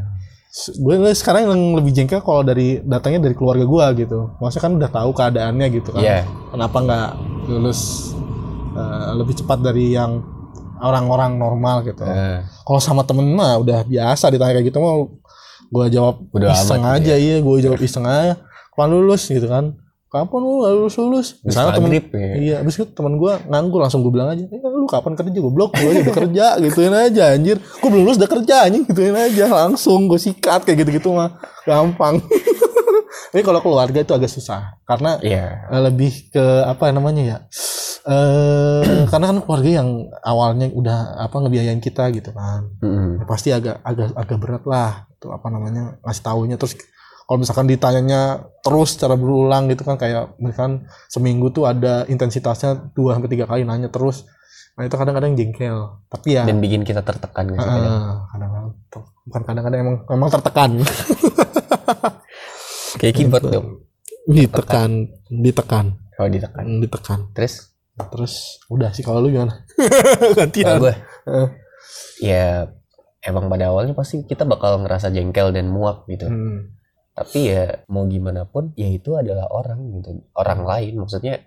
gue 0.80 0.96
sekarang 1.12 1.52
yang 1.52 1.76
lebih 1.76 1.92
jengkel 1.92 2.24
kalau 2.24 2.40
dari 2.40 2.80
datangnya 2.88 3.28
dari 3.28 3.36
keluarga 3.36 3.68
gue 3.68 4.08
gitu. 4.08 4.32
Maksudnya 4.40 4.64
kan 4.64 4.74
udah 4.80 4.90
tahu 4.96 5.10
keadaannya 5.12 5.68
gitu 5.76 5.92
kan. 5.92 6.00
Iya. 6.00 6.24
kenapa 6.56 6.78
nggak 6.88 7.10
lulus 7.52 8.16
eh, 8.80 9.12
lebih 9.20 9.44
cepat 9.44 9.60
dari 9.60 9.92
yang 9.92 10.24
orang-orang 10.80 11.36
normal 11.36 11.84
gitu. 11.84 12.08
Eh, 12.08 12.40
kalau 12.64 12.80
sama 12.80 13.04
temen 13.04 13.28
mah 13.28 13.60
udah 13.60 13.84
biasa 13.84 14.32
ditanya 14.32 14.56
kayak 14.56 14.72
gitu 14.72 14.80
mah 14.80 15.12
gue 15.68 15.86
jawab 15.92 16.24
Udah 16.32 16.56
iseng 16.56 16.88
aja 16.88 17.16
iya. 17.20 17.44
gue 17.44 17.56
jawab 17.60 17.80
iseng 17.84 18.08
aja. 18.08 18.40
Kapan 18.72 18.88
lulus 18.88 19.28
gitu 19.28 19.52
kan 19.52 19.76
kapan 20.12 20.40
lu 20.44 20.54
lulus 20.68 20.96
lulus? 21.00 21.28
Misalnya 21.42 21.80
temen 21.80 21.88
ya. 21.96 22.02
iya 22.36 22.56
abis 22.60 22.76
itu 22.76 22.86
temen 22.92 23.16
gue 23.16 23.32
nganggur 23.48 23.80
langsung 23.80 24.04
gue 24.04 24.12
bilang 24.12 24.28
aja 24.28 24.44
eh, 24.44 24.60
lu 24.60 24.84
kapan 24.84 25.16
kerja? 25.16 25.32
Gue 25.40 25.54
blok 25.56 25.72
gue 25.72 25.88
udah 26.04 26.12
kerja 26.12 26.46
gituin 26.68 26.92
aja 26.92 27.32
anjir. 27.32 27.58
Gue 27.80 27.88
belum 27.88 28.04
lulus 28.04 28.20
udah 28.20 28.28
kerja 28.28 28.68
anjing 28.68 28.84
gituin 28.84 29.16
aja 29.16 29.48
langsung 29.48 30.12
gue 30.12 30.20
sikat 30.20 30.68
kayak 30.68 30.84
gitu-gitu 30.84 31.16
mah. 31.16 31.40
Gampang. 31.64 32.20
Tapi 33.32 33.44
kalau 33.44 33.64
keluarga 33.64 34.04
itu 34.04 34.12
agak 34.12 34.28
susah 34.28 34.76
karena 34.84 35.16
Iya. 35.24 35.72
eh, 35.72 35.82
lebih 35.82 36.28
ke 36.30 36.44
apa 36.68 36.92
namanya 36.92 37.24
ya 37.24 37.38
eh 38.02 39.06
karena 39.12 39.26
kan 39.30 39.38
keluarga 39.46 39.70
yang 39.80 39.90
awalnya 40.20 40.68
udah 40.68 41.22
apa 41.22 41.36
ngebiayain 41.38 41.80
kita 41.80 42.10
gitu 42.12 42.34
kan. 42.34 42.68
Mm-mm. 42.82 43.22
ya 43.22 43.26
pasti 43.30 43.50
agak 43.54 43.80
agak 43.86 44.12
agak 44.12 44.38
berat 44.42 44.64
lah 44.66 45.06
itu 45.08 45.30
apa 45.30 45.48
namanya 45.48 46.02
ngasih 46.02 46.24
taunya. 46.26 46.56
Terus 46.58 46.76
kalau 47.32 47.40
misalkan 47.40 47.64
ditanyanya 47.64 48.22
terus 48.60 48.94
secara 48.94 49.16
berulang 49.16 49.66
gitu 49.66 49.82
kan 49.82 49.96
kayak 49.96 50.36
misalkan 50.36 50.84
seminggu 51.08 51.48
tuh 51.50 51.64
ada 51.64 52.04
intensitasnya 52.06 52.92
dua 52.92 53.16
sampai 53.16 53.30
tiga 53.30 53.46
kali 53.46 53.64
nanya 53.64 53.88
terus 53.88 54.28
nah 54.74 54.84
itu 54.84 54.92
kadang-kadang 54.92 55.32
jengkel 55.34 55.78
tapi 56.06 56.36
ya 56.36 56.44
Dan 56.44 56.60
bikin 56.60 56.84
kita 56.84 57.00
tertekan 57.00 57.48
kadang? 57.50 57.80
eh, 57.80 58.12
kadang-kadang 58.28 58.68
bukan 59.22 59.42
kadang-kadang 59.42 59.80
emang 59.80 59.98
emang 60.10 60.30
tertekan 60.30 60.72
Kayak 62.94 63.16
keyboard 63.16 63.46
dong. 63.48 63.68
ditekan 64.24 64.92
ditekan 65.26 65.86
Kalau 66.12 66.30
ditekan. 66.30 66.66
ditekan 66.78 67.20
Terus 67.32 67.72
terus 68.12 68.34
udah 68.68 68.90
sih 68.90 69.02
kalau 69.02 69.20
lu 69.20 69.30
gimana 69.30 69.64
gantian 70.38 70.78
gue 70.78 70.94
Eh. 71.24 71.48
ya 72.20 72.66
emang 73.22 73.46
pada 73.46 73.70
awalnya 73.70 73.94
pasti 73.94 74.22
kita 74.22 74.42
bakal 74.44 74.82
ngerasa 74.82 75.08
jengkel 75.10 75.52
dan 75.52 75.68
muak 75.68 76.04
gitu. 76.08 76.26
Hmm. 76.26 76.74
Tapi 77.12 77.40
ya 77.48 77.84
mau 77.88 78.08
gimana 78.08 78.48
pun 78.48 78.72
ya 78.74 78.88
itu 78.88 79.14
adalah 79.14 79.52
orang 79.52 79.80
gitu. 80.00 80.24
Orang 80.32 80.64
lain 80.64 80.96
maksudnya 80.96 81.44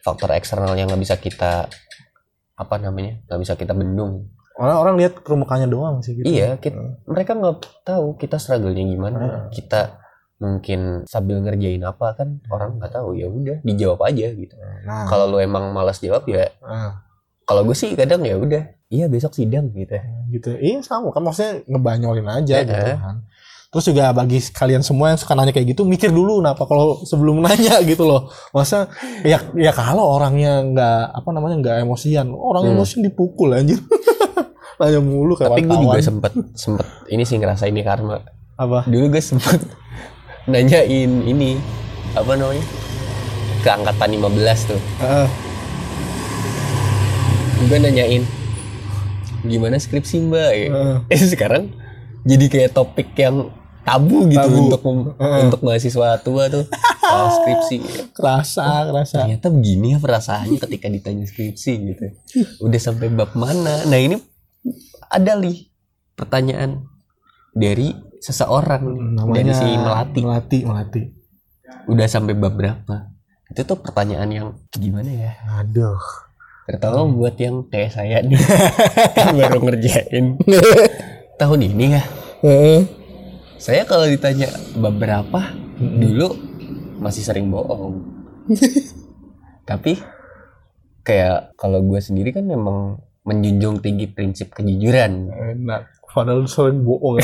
faktor 0.00 0.30
eksternal 0.32 0.74
yang 0.74 0.86
nggak 0.86 1.02
bisa 1.02 1.16
kita 1.16 1.66
apa 2.56 2.74
namanya 2.78 3.20
nggak 3.26 3.40
bisa 3.42 3.54
kita 3.54 3.72
bendung. 3.72 4.30
orang-orang 4.56 4.96
lihat 5.04 5.20
kerumukannya 5.20 5.68
doang 5.68 6.00
sih 6.00 6.16
gitu 6.16 6.24
Iya, 6.24 6.56
kita, 6.56 6.80
mereka 7.04 7.36
nggak 7.36 7.84
tahu 7.84 8.16
kita 8.16 8.40
struggle-nya 8.40 8.88
gimana. 8.88 9.18
Hmm. 9.20 9.52
Kita 9.52 10.00
mungkin 10.36 11.04
sambil 11.04 11.40
ngerjain 11.40 11.80
apa 11.80 12.12
kan 12.12 12.40
orang 12.48 12.76
nggak 12.76 12.92
tahu 12.92 13.16
ya 13.16 13.28
udah 13.28 13.60
dijawab 13.64 14.00
aja 14.04 14.32
gitu. 14.32 14.52
nah 14.84 15.08
Kalau 15.08 15.28
lu 15.28 15.40
emang 15.40 15.72
malas 15.72 15.96
jawab 15.96 16.28
ya 16.28 16.52
nah, 16.60 17.00
kalau 17.48 17.64
gue 17.64 17.72
sih 17.72 17.96
kadang 17.96 18.20
ya 18.20 18.36
udah 18.36 18.68
iya 18.92 19.08
besok 19.08 19.32
sidang 19.32 19.72
gitu. 19.72 19.96
gitu 20.28 20.52
iya 20.60 20.84
sama 20.84 21.08
kan 21.08 21.24
maksudnya 21.24 21.64
ngebanyolin 21.64 22.28
aja 22.28 22.52
Eh, 22.52 22.68
gitu 22.68 22.76
eh. 22.76 22.96
kan 23.00 23.16
terus 23.66 23.84
juga 23.84 24.08
bagi 24.10 24.38
kalian 24.40 24.80
semua 24.80 25.10
yang 25.10 25.18
suka 25.18 25.32
nanya 25.32 25.50
kayak 25.50 25.72
gitu 25.72 25.82
mikir 25.82 26.08
dulu 26.08 26.38
kenapa 26.38 26.64
kalau 26.64 27.02
sebelum 27.02 27.40
nanya 27.44 27.82
gitu 27.82 28.04
loh 28.04 28.26
masa 28.50 28.86
ya 29.20 29.42
ya 29.52 29.70
kalau 29.70 30.16
orangnya 30.16 30.62
nggak 30.64 31.00
apa 31.12 31.28
namanya 31.30 31.56
nggak 31.58 31.76
emosian 31.82 32.30
orang 32.30 32.62
Hmm. 32.64 32.74
emosian 32.74 33.02
dipukul 33.02 33.52
anjir 33.52 33.82
nanya 34.78 35.00
mulu 35.00 35.34
kayak 35.34 35.50
Tapi 35.50 35.62
gue 35.62 35.76
juga 35.78 35.98
sempet 36.00 36.32
sempet 36.52 36.86
ini 37.08 37.24
sih 37.24 37.36
ngerasain 37.36 37.68
ini 37.68 37.80
karma. 37.80 38.20
apa 38.56 38.84
Dulu 38.84 39.08
gue 39.08 39.20
sempet 39.20 39.60
nanyain 40.50 41.10
ini 41.22 41.56
apa 42.12 42.32
namanya 42.32 42.64
ke 43.60 43.68
angkatan 43.68 44.14
15 44.14 44.70
tuh. 44.70 44.80
Heeh. 45.00 45.28
Gue 47.66 47.78
nanyain 47.78 48.22
gimana 49.42 49.76
skripsi 49.76 50.22
mbak 50.22 50.50
ya. 50.52 50.68
Heeh. 50.68 50.96
Eh 51.08 51.20
sekarang 51.20 51.72
jadi 52.22 52.44
kayak 52.46 52.70
topik 52.72 53.14
yang 53.16 53.50
tabu 53.86 54.26
gitu 54.26 54.42
Tabu. 54.42 54.58
untuk 54.66 54.80
Heeh. 55.16 55.40
untuk 55.46 55.60
mahasiswa 55.62 56.18
tua 56.18 56.50
tuh 56.50 56.66
soal 56.98 57.28
skripsi. 57.32 57.76
kerasa 58.10 58.66
kerasa 58.84 59.16
Ternyata 59.22 59.46
begini 59.48 59.94
ya 59.94 59.98
perasaannya 59.98 60.58
ketika 60.58 60.90
ditanya 60.90 61.22
skripsi 61.22 61.72
gitu. 61.86 62.06
Udah 62.60 62.80
sampai 62.82 63.06
bab 63.08 63.30
mana? 63.32 63.86
Nah 63.86 63.94
ini 63.96 64.18
ada 65.06 65.38
li 65.38 65.70
pertanyaan 66.12 66.82
dari 67.52 67.94
seseorang 68.18 68.82
nih, 68.82 68.98
dari 69.30 69.46
namanya 69.46 69.54
si 69.54 69.66
melati. 69.70 70.20
melati 70.20 70.58
melati 70.64 71.02
Udah 71.86 72.06
sampai 72.06 72.34
bab 72.34 72.52
berapa? 72.52 73.14
Itu 73.46 73.62
tuh 73.62 73.78
pertanyaan 73.78 74.26
yang 74.28 74.46
gimana 74.68 75.06
ya? 75.06 75.32
aduh 75.54 76.02
Terutama 76.66 77.06
buat 77.06 77.38
yang 77.38 77.62
kayak 77.70 77.94
saya 77.94 78.18
nih 78.26 78.34
baru 79.38 79.62
ngerjain 79.62 80.34
tahun 81.40 81.60
ini 81.62 81.94
ya. 81.94 82.02
Heeh. 82.42 82.80
Saya 83.66 83.82
kalau 83.82 84.06
ditanya 84.06 84.46
bab 84.78 84.94
berapa 84.94 85.50
dulu 85.82 86.38
masih 87.02 87.26
sering 87.26 87.50
bohong. 87.50 87.98
Tapi 89.70 89.98
kayak 91.02 91.58
kalau 91.58 91.82
gue 91.82 91.98
sendiri 91.98 92.30
kan 92.30 92.46
memang 92.46 93.02
menjunjung 93.26 93.82
tinggi 93.82 94.06
prinsip 94.06 94.54
kejujuran. 94.54 95.34
enak 95.34 95.82
padahal 96.14 96.46
sering 96.46 96.86
bohong 96.86 97.18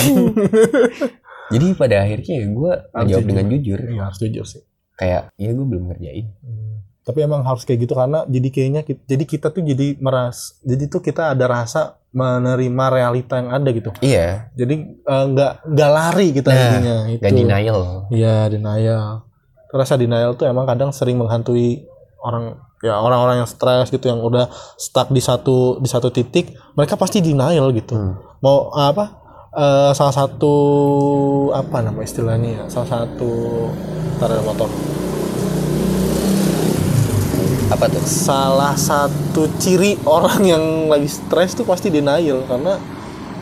Jadi 1.54 1.66
pada 1.78 2.02
akhirnya 2.02 2.34
ya 2.42 2.46
gue 2.50 2.72
menjawab 2.90 3.22
jujur. 3.22 3.30
dengan 3.30 3.46
jujur. 3.46 3.78
Iya, 3.86 4.02
harus 4.10 4.18
jujur 4.18 4.42
sih 4.42 4.62
Kayak 4.98 5.30
ya 5.38 5.50
gue 5.54 5.66
belum 5.70 5.94
ngerjain. 5.94 6.26
Hmm. 6.42 6.61
Tapi 7.02 7.18
emang 7.26 7.42
harus 7.42 7.66
kayak 7.66 7.82
gitu 7.82 7.98
karena 7.98 8.22
jadi 8.30 8.48
kayaknya 8.54 8.80
kita, 8.86 9.02
jadi 9.10 9.24
kita 9.26 9.46
tuh 9.50 9.62
jadi 9.66 9.98
meras 9.98 10.54
jadi 10.62 10.86
tuh 10.86 11.02
kita 11.02 11.34
ada 11.34 11.50
rasa 11.50 11.98
menerima 12.12 12.84
realita 12.92 13.40
yang 13.40 13.50
ada 13.50 13.68
gitu. 13.72 13.90
Iya, 14.04 14.52
Jadi 14.52 14.74
eh, 15.00 15.24
nggak 15.32 15.52
nggak 15.64 15.90
lari 15.90 16.28
kita 16.36 16.48
Nah, 16.52 16.60
intinya 16.60 16.96
itu. 17.08 17.22
gak 17.24 17.32
denial. 17.34 17.80
Iya 18.12 18.36
denial. 18.52 19.06
Rasa 19.72 19.96
denial 19.96 20.36
tuh 20.36 20.44
emang 20.46 20.68
kadang 20.68 20.92
sering 20.92 21.16
menghantui 21.16 21.88
orang 22.22 22.60
ya 22.84 22.98
orang-orang 23.00 23.42
yang 23.42 23.48
stres 23.48 23.88
gitu 23.90 24.10
yang 24.12 24.20
udah 24.20 24.46
stuck 24.76 25.08
di 25.10 25.22
satu 25.24 25.80
di 25.80 25.88
satu 25.88 26.12
titik 26.12 26.54
mereka 26.76 26.94
pasti 27.00 27.18
denial 27.24 27.72
gitu. 27.72 27.96
Hmm. 27.96 28.14
Mau 28.44 28.70
apa? 28.76 29.22
eh, 29.52 29.92
salah 29.92 30.14
satu 30.16 30.54
apa 31.52 31.84
nama 31.84 32.00
istilahnya 32.00 32.48
ya? 32.56 32.64
Salah 32.72 32.88
satu 32.88 33.30
ntar 34.20 34.32
ada 34.32 34.44
motor. 34.44 34.68
Apa 37.82 37.98
tuh? 37.98 38.06
salah 38.06 38.78
satu 38.78 39.50
ciri 39.58 39.98
orang 40.06 40.40
yang 40.46 40.64
lagi 40.86 41.10
stres 41.10 41.58
tuh 41.58 41.66
pasti 41.66 41.90
denial 41.90 42.46
karena 42.46 42.78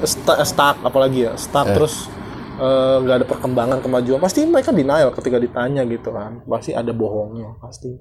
stuck, 0.01 0.41
stuck 0.49 0.80
apalagi 0.80 1.28
ya 1.28 1.36
stuck 1.36 1.68
Eh. 1.68 1.76
terus 1.76 2.09
eh, 2.57 2.97
nggak 3.05 3.16
ada 3.20 3.26
perkembangan 3.28 3.84
kemajuan 3.84 4.16
pasti 4.16 4.49
mereka 4.49 4.72
denial 4.72 5.12
ketika 5.12 5.36
ditanya 5.36 5.84
gitu 5.84 6.09
kan 6.09 6.41
pasti 6.49 6.72
ada 6.72 6.88
bohongnya 6.97 7.53
pasti 7.61 7.93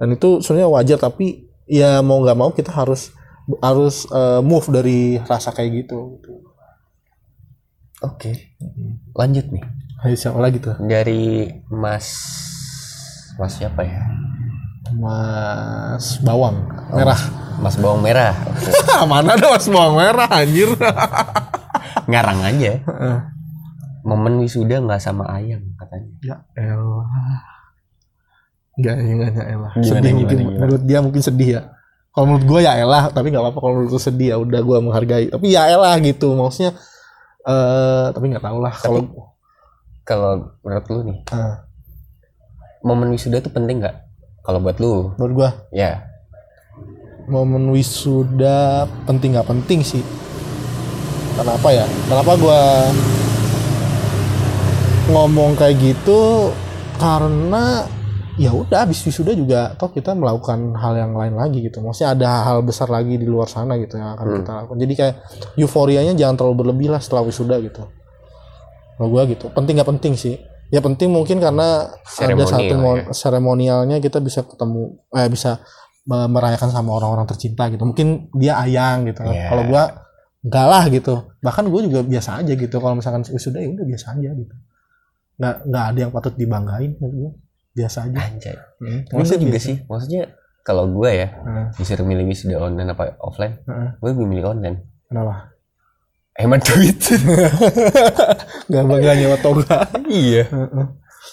dan 0.00 0.16
itu 0.16 0.40
sebenarnya 0.40 0.72
wajar 0.72 0.96
tapi 0.96 1.44
ya 1.68 2.00
mau 2.00 2.24
nggak 2.24 2.38
mau 2.40 2.56
kita 2.56 2.72
harus 2.72 3.12
harus 3.60 4.08
eh, 4.08 4.40
move 4.40 4.72
dari 4.72 5.20
rasa 5.28 5.52
kayak 5.52 5.84
gitu 5.84 6.16
Oke. 8.02 8.58
Lanjut 9.14 9.46
nih. 9.54 9.62
Ayo 10.02 10.18
siapa 10.18 10.42
lagi 10.42 10.58
tuh 10.58 10.74
Dari 10.82 11.46
Mas 11.70 12.10
Mas 13.38 13.62
siapa 13.62 13.86
ya? 13.86 14.02
Mas 14.94 16.20
Bawang 16.20 16.56
merah 16.92 17.20
Mas 17.62 17.76
Bawang 17.78 18.02
Merah. 18.02 18.34
mana 19.10 19.38
ada 19.38 19.46
Mas 19.48 19.68
Bawang 19.68 19.94
merah 19.94 20.26
anjir 20.28 20.72
Ngarang 22.10 22.40
aja. 22.42 22.72
momen 24.02 24.42
wisuda 24.42 24.82
nggak 24.82 24.98
sama 24.98 25.30
ayam 25.30 25.62
katanya 25.78 26.10
ya 26.20 26.36
elah 26.58 27.06
Enggak, 28.72 28.96
enggak, 28.98 29.28
enggak 29.36 29.46
elah. 29.52 29.72
Gimana, 29.76 29.84
sedih 29.84 30.00
gimana, 30.00 30.16
mungkin 30.18 30.36
gimana? 30.40 30.58
menurut 30.58 30.82
dia 30.82 30.98
mungkin 31.04 31.22
sedih 31.22 31.48
ya. 31.54 31.62
Kalau 32.08 32.24
menurut 32.24 32.44
gue 32.48 32.60
ya 32.64 32.72
elah, 32.74 33.04
tapi 33.12 33.26
nggak 33.28 33.42
apa-apa 33.44 33.58
kalau 33.60 33.72
menurut 33.76 33.92
lu 33.92 34.00
sedih 34.00 34.28
ya 34.32 34.36
udah 34.40 34.60
gue 34.64 34.76
menghargai. 34.80 35.26
Tapi 35.28 35.46
ya 35.48 35.62
elah 35.68 35.94
gitu, 36.00 36.32
maksudnya 36.34 36.72
eh 37.42 38.06
tapi 38.10 38.24
nggak 38.32 38.42
tahu 38.42 38.58
lah 38.58 38.74
kalau 38.74 39.00
kalau 40.02 40.32
menurut 40.62 40.86
lu 40.88 41.00
nih 41.04 41.18
eh, 41.26 41.54
momen 42.80 43.10
wisuda 43.10 43.38
tuh 43.38 43.50
penting 43.50 43.82
nggak 43.82 43.96
kalau 44.42 44.58
buat 44.58 44.76
lu? 44.78 45.14
Menurut 45.16 45.34
gue 45.34 45.50
ya. 45.74 46.02
Momen 47.30 47.70
wisuda 47.70 48.84
penting 49.06 49.38
nggak 49.38 49.46
penting 49.46 49.80
sih. 49.80 50.02
Kenapa 51.38 51.70
ya? 51.70 51.86
Kenapa 52.10 52.32
gue 52.34 52.60
ngomong 55.08 55.54
kayak 55.54 55.78
gitu? 55.78 56.50
Karena 56.98 57.86
ya 58.40 58.48
udah 58.48 58.88
habis 58.88 59.04
wisuda 59.04 59.36
juga 59.36 59.76
toh 59.76 59.92
kita 59.92 60.16
melakukan 60.16 60.72
hal 60.74 60.94
yang 60.96 61.12
lain 61.14 61.34
lagi 61.36 61.62
gitu. 61.62 61.78
Maksudnya 61.78 62.16
ada 62.16 62.28
hal 62.42 62.62
besar 62.62 62.88
lagi 62.88 63.16
di 63.16 63.26
luar 63.28 63.46
sana 63.46 63.78
gitu 63.78 63.98
yang 63.98 64.18
akan 64.18 64.26
Hmm. 64.26 64.36
kita 64.42 64.50
lakukan. 64.64 64.78
Jadi 64.82 64.92
kayak 64.98 65.14
euforianya 65.56 66.12
jangan 66.18 66.34
terlalu 66.36 66.66
berlebih 66.66 66.88
lah 66.90 67.00
setelah 67.00 67.22
wisuda 67.22 67.62
gitu. 67.62 67.86
Kalau 68.98 69.08
gua 69.08 69.22
gitu. 69.26 69.46
Penting 69.50 69.78
nggak 69.78 69.90
penting 69.98 70.14
sih 70.14 70.36
ya 70.72 70.80
penting 70.80 71.08
mungkin 71.08 71.36
karena 71.36 71.92
ada 71.92 72.00
Seremonial 72.08 72.48
satu 72.48 72.74
ya. 72.74 73.02
seremonialnya 73.12 73.96
kita 73.98 74.18
bisa 74.18 74.40
ketemu 74.42 74.96
eh 75.12 75.28
bisa 75.28 75.60
me- 76.02 76.26
merayakan 76.26 76.72
sama 76.72 76.90
orang-orang 76.92 77.28
tercinta 77.28 77.68
gitu. 77.68 77.84
Mungkin 77.84 78.32
dia 78.32 78.56
ayang 78.58 79.04
gitu 79.04 79.20
Iya. 79.22 79.46
kalau 79.46 79.68
gua 79.68 79.82
enggak 80.40 80.66
lah 80.66 80.84
gitu. 80.88 81.14
Bahkan 81.38 81.64
gue 81.68 81.80
juga 81.86 82.00
biasa 82.02 82.40
aja 82.40 82.52
gitu. 82.52 82.72
Kalau 82.74 82.96
misalkan 82.96 83.22
wisuda 83.22 83.60
ya 83.60 83.68
udah 83.70 83.84
biasa 83.84 84.06
aja 84.12 84.30
gitu. 84.32 84.54
Nggak 85.36 85.54
nggak 85.68 85.84
ada 85.86 85.98
yang 86.00 86.10
patut 86.10 86.34
dibanggain 86.34 86.96
gua. 86.96 87.30
Biasa 87.72 88.08
aja. 88.08 88.16
Anjay. 88.18 88.56
Hmm, 88.80 89.00
maksudnya 89.12 89.40
juga 89.42 89.52
biasa. 89.54 89.66
sih 89.68 89.76
maksudnya 89.84 90.22
kalau 90.62 90.86
gue 90.88 91.10
ya 91.12 91.28
Heeh, 91.28 91.66
disuruh 91.74 92.02
milih 92.02 92.24
wisuda 92.24 92.56
online 92.56 92.88
apa 92.88 93.18
offline 93.18 93.58
heeh. 93.60 93.90
gue 93.98 94.08
lebih 94.08 94.26
milih 94.26 94.44
online. 94.48 94.78
Kenapa 95.04 95.51
hemat 96.32 96.60
duit 96.64 96.96
nggak 98.68 98.84
bangga 98.84 99.12
nyewa 99.14 99.36
toga. 99.38 99.78
Iya. 100.04 100.48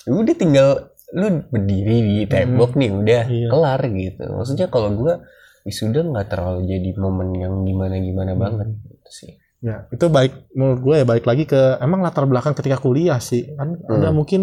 Udah 0.06 0.36
tinggal 0.36 0.70
lu 1.10 1.42
berdiri 1.50 1.98
di 2.04 2.16
tembok 2.26 2.76
nih 2.76 2.90
udah 2.92 3.24
Iya. 3.26 3.48
kelar 3.50 3.82
gitu. 3.88 4.24
Maksudnya 4.30 4.68
kalau 4.68 4.94
gue 4.94 5.14
wisuda 5.64 6.04
nggak 6.04 6.28
terlalu 6.30 6.68
jadi 6.68 6.90
momen 6.96 7.34
yang 7.34 7.54
gimana 7.64 7.96
gimana 7.98 8.32
Hmm. 8.34 8.42
banget 8.42 8.68
gitu 8.86 9.10
sih. 9.10 9.32
Ya 9.60 9.88
itu 9.90 10.06
baik 10.08 10.52
menurut 10.54 10.80
gue 10.80 10.96
ya 10.96 11.06
balik 11.06 11.26
lagi 11.26 11.44
ke 11.44 11.60
emang 11.80 12.00
latar 12.00 12.24
belakang 12.24 12.54
ketika 12.54 12.78
kuliah 12.78 13.18
sih. 13.20 13.56
Kan 13.56 13.80
ada 13.86 14.10
Hmm. 14.10 14.18
mungkin 14.18 14.42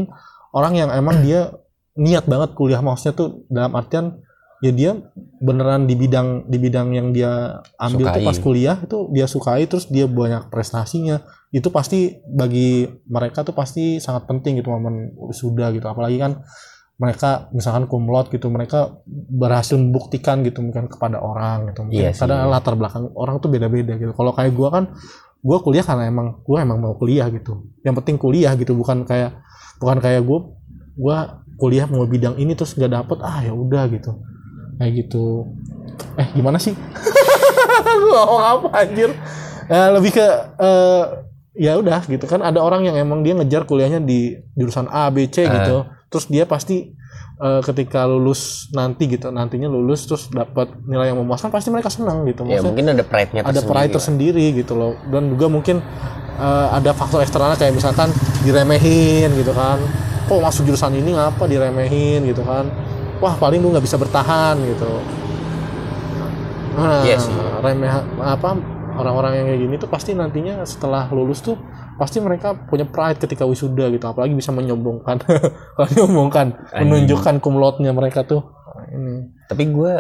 orang 0.51 0.75
yang 0.75 0.91
emang 0.91 1.21
dia 1.21 1.53
niat 1.95 2.25
banget 2.25 2.53
kuliah 2.53 2.81
maksudnya 2.81 3.15
tuh 3.15 3.29
dalam 3.49 3.73
artian 3.73 4.21
ya 4.65 4.73
dia 4.73 4.91
beneran 5.37 5.85
di 5.85 5.93
bidang 5.93 6.49
di 6.49 6.57
bidang 6.57 6.97
yang 6.97 7.13
dia 7.13 7.61
ambil 7.77 8.09
tuh 8.09 8.21
Sukai. 8.21 8.29
pas 8.29 8.39
kuliah 8.41 8.77
itu 8.81 8.99
dia 9.13 9.27
sukai 9.29 9.65
terus 9.69 9.87
dia 9.93 10.09
banyak 10.09 10.49
prestasinya. 10.49 11.21
Itu 11.53 11.69
pasti 11.69 12.17
bagi 12.25 12.89
mereka 13.09 13.45
tuh 13.45 13.53
pasti 13.53 14.01
sangat 14.01 14.25
penting 14.25 14.61
gitu 14.61 14.73
momen 14.73 15.13
wisuda 15.17 15.73
gitu. 15.77 15.85
Apalagi 15.85 16.17
kan 16.17 16.33
mereka 16.97 17.53
misalkan 17.53 17.85
kumlot 17.85 18.33
gitu 18.33 18.49
mereka 18.49 18.97
berhasil 19.29 19.77
membuktikan 19.77 20.41
gitu 20.41 20.65
mungkin 20.65 20.89
kepada 20.89 21.21
orang 21.21 21.69
gitu. 21.73 21.85
Mungkin 21.85 22.01
Iya 22.01 22.11
kadang 22.17 22.49
latar 22.49 22.75
belakang 22.81 23.13
orang 23.13 23.37
tuh 23.45 23.53
beda-beda 23.53 24.01
gitu. 24.01 24.17
Kalau 24.17 24.33
kayak 24.33 24.57
gua 24.57 24.69
kan 24.73 24.85
gua 25.45 25.61
kuliah 25.61 25.85
karena 25.85 26.09
emang 26.09 26.41
gua 26.41 26.65
emang 26.65 26.81
mau 26.81 26.97
kuliah 26.97 27.29
gitu. 27.29 27.69
Yang 27.85 27.95
penting 28.01 28.17
kuliah 28.17 28.57
gitu 28.57 28.73
bukan 28.73 29.05
kayak 29.05 29.37
bukan 29.77 30.01
kayak 30.01 30.25
gua 30.25 30.49
gua 30.97 31.45
kuliah 31.61 31.85
mau 31.85 32.09
bidang 32.09 32.41
ini 32.41 32.57
terus 32.57 32.73
nggak 32.73 32.93
dapet 32.93 33.19
ah 33.21 33.45
ya 33.45 33.53
udah 33.53 33.85
gitu 33.93 34.17
kayak 34.77 34.93
gitu. 35.07 35.49
Eh 36.21 36.29
gimana 36.37 36.61
sih? 36.61 36.73
Gua 38.03 38.23
ngomong 38.25 38.45
apa 38.45 38.69
anjir? 38.85 39.11
Eh, 39.67 39.89
lebih 39.93 40.15
ke 40.15 40.27
eh, 40.61 41.05
ya 41.57 41.77
udah 41.81 42.05
gitu. 42.07 42.25
Kan 42.29 42.45
ada 42.45 42.61
orang 42.61 42.85
yang 42.85 42.97
emang 42.97 43.25
dia 43.25 43.33
ngejar 43.35 43.65
kuliahnya 43.65 44.05
di 44.05 44.37
jurusan 44.55 44.87
A 44.93 45.09
B 45.09 45.27
C 45.29 45.45
Ah. 45.45 45.53
gitu. 45.61 45.77
Terus 46.13 46.25
dia 46.29 46.45
pasti 46.47 46.93
eh, 47.41 47.61
ketika 47.65 48.05
lulus 48.05 48.71
nanti 48.73 49.09
gitu 49.11 49.29
nantinya 49.33 49.69
lulus 49.69 50.07
terus 50.09 50.29
dapat 50.31 50.73
nilai 50.87 51.13
yang 51.13 51.19
memuaskan 51.21 51.51
pasti 51.51 51.73
mereka 51.73 51.89
senang 51.89 52.25
gitu. 52.29 52.45
Ya 52.45 52.61
Maksudnya 52.61 52.69
mungkin 52.69 52.87
ada 52.93 53.05
pride-nya 53.05 53.41
ada 53.43 53.51
tersendiri 53.53 53.73
pride 53.73 53.93
tersendiri 53.93 54.45
gitu 54.57 54.73
loh. 54.77 54.93
Dan 55.09 55.33
juga 55.33 55.47
mungkin 55.49 55.77
eh, 56.41 56.67
ada 56.73 56.93
faktor 56.93 57.25
eksternalnya 57.25 57.57
kayak 57.57 57.75
misalkan 57.75 58.13
diremehin 58.45 59.33
gitu 59.35 59.53
kan. 59.57 59.81
Kok 60.27 60.43
masuk 60.43 60.67
jurusan 60.67 60.91
ini 60.99 61.15
ngapa 61.15 61.47
diremehin 61.47 62.27
gitu 62.27 62.43
kan 62.43 62.67
wah 63.19 63.35
paling 63.35 63.59
lu 63.59 63.71
nggak 63.71 63.83
bisa 63.83 63.97
bertahan 63.97 64.57
gitu. 64.59 64.91
Nah 66.77 67.03
Iya 67.03 67.17
sih. 67.17 67.33
remeh 67.63 67.89
apa 68.21 68.51
orang-orang 68.97 69.33
yang 69.35 69.47
kayak 69.47 69.61
gini 69.61 69.75
tuh 69.77 69.89
pasti 69.89 70.11
nantinya 70.13 70.61
setelah 70.63 71.09
lulus 71.09 71.41
tuh 71.41 71.57
pasti 71.97 72.21
mereka 72.21 72.53
punya 72.53 72.85
pride 72.85 73.17
ketika 73.19 73.45
wisuda 73.45 73.89
gitu. 73.89 74.05
Apalagi 74.05 74.33
bisa 74.33 74.53
menyombongkan 74.53 75.17
menyombongkan 75.81 76.47
menunjukkan 76.77 77.41
kumlotnya 77.41 77.91
mereka 77.91 78.23
tuh. 78.23 78.45
Ini. 78.87 79.33
Tapi 79.49 79.65
gue 79.67 79.93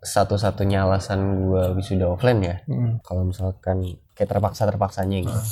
satu-satunya 0.00 0.84
alasan 0.84 1.18
gue 1.42 1.62
wisuda 1.74 2.06
offline 2.06 2.40
ya 2.40 2.56
Mm. 2.64 3.00
kalau 3.00 3.24
misalkan 3.24 3.82
kayak 4.12 4.28
terpaksa 4.28 4.64
terpaksanya 4.64 5.18
gitu. 5.20 5.32
Ah. 5.34 5.44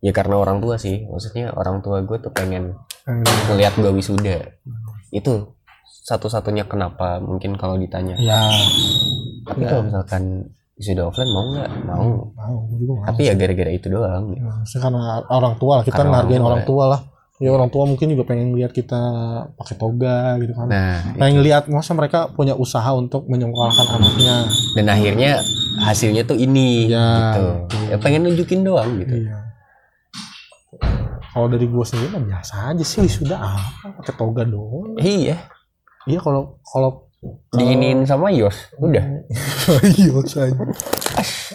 ya 0.00 0.10
karena 0.10 0.34
orang 0.34 0.58
tua 0.58 0.74
sih. 0.74 1.04
Maksudnya 1.06 1.52
orang 1.52 1.84
tua 1.84 2.00
gue 2.00 2.18
tuh 2.18 2.32
pengen 2.32 2.74
Yang- 3.06 3.46
ngelihat 3.46 3.74
gue 3.76 3.90
wisuda. 3.92 4.36
Itu 5.10 5.54
satu-satunya 6.00 6.64
kenapa 6.64 7.20
mungkin 7.20 7.54
kalau 7.54 7.76
ditanya. 7.76 8.16
Ya. 8.16 8.40
Tapi 9.44 9.60
Ya. 9.62 9.68
kalau 9.68 9.82
misalkan 9.88 10.22
wisuda 10.74 11.02
offline 11.06 11.28
mau 11.28 11.44
nggak? 11.52 11.70
Mau. 11.84 12.08
Mau 12.32 12.56
juga 12.72 12.92
mau. 12.96 13.04
Tapi 13.06 13.20
ya 13.28 13.34
gara-gara 13.36 13.70
itu 13.70 13.86
doang. 13.86 14.24
Ya, 14.32 14.48
karena 14.80 15.20
orang 15.28 15.54
tua 15.60 15.72
lah 15.80 15.84
kita 15.84 16.00
Karena 16.00 16.24
orang 16.24 16.64
ya. 16.64 16.68
tua 16.68 16.84
lah. 16.88 17.00
Ya 17.40 17.48
orang 17.48 17.72
tua 17.72 17.88
mungkin 17.88 18.12
juga 18.12 18.28
pengen 18.28 18.52
lihat 18.52 18.68
kita 18.68 19.00
pakai 19.56 19.76
toga 19.80 20.36
gitu 20.44 20.52
kan. 20.52 20.68
Nah 20.68 21.16
pengen 21.16 21.40
lihat 21.40 21.72
masa 21.72 21.96
mereka 21.96 22.28
punya 22.28 22.52
usaha 22.52 22.92
untuk 22.92 23.24
menyekolahkan 23.32 23.96
anaknya. 23.96 24.44
Dan 24.76 24.92
akhirnya 24.92 25.40
hasilnya 25.80 26.28
tuh 26.28 26.36
ini 26.36 26.92
Ya, 26.92 27.32
gitu. 27.32 27.44
ya 27.88 27.96
pengen 27.96 28.28
nunjukin 28.28 28.60
doang 28.60 28.92
gitu. 29.00 29.24
Iya. 29.24 29.36
Kalau 31.30 31.46
dari 31.48 31.64
gue 31.64 31.84
sendiri 31.86 32.10
mah 32.10 32.24
biasa 32.28 32.74
aja 32.74 32.84
sih 32.84 33.08
sudah 33.08 33.38
apa? 33.40 33.88
Pakai 34.02 34.14
toga 34.18 34.42
doang. 34.44 35.00
Iya 35.00 35.40
iya 36.10 36.20
kalau 36.20 36.58
kalau 36.66 37.10
diinin 37.54 38.02
sama 38.02 38.32
Yos 38.34 38.74
udah. 38.82 39.04
Iya 40.00 40.18
saja 40.26 40.56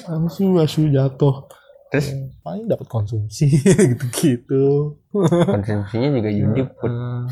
langsung 0.05 0.53
langsung 0.55 0.85
jatuh. 0.93 1.49
Terus? 1.89 2.13
Paling 2.41 2.65
dapat 2.69 2.87
konsumsi 2.89 3.49
gitu-gitu. 3.93 4.97
Konsumsinya 5.49 6.09
juga 6.11 6.29
judi 6.29 6.61
put. 6.65 6.91
Eh, 6.91 7.23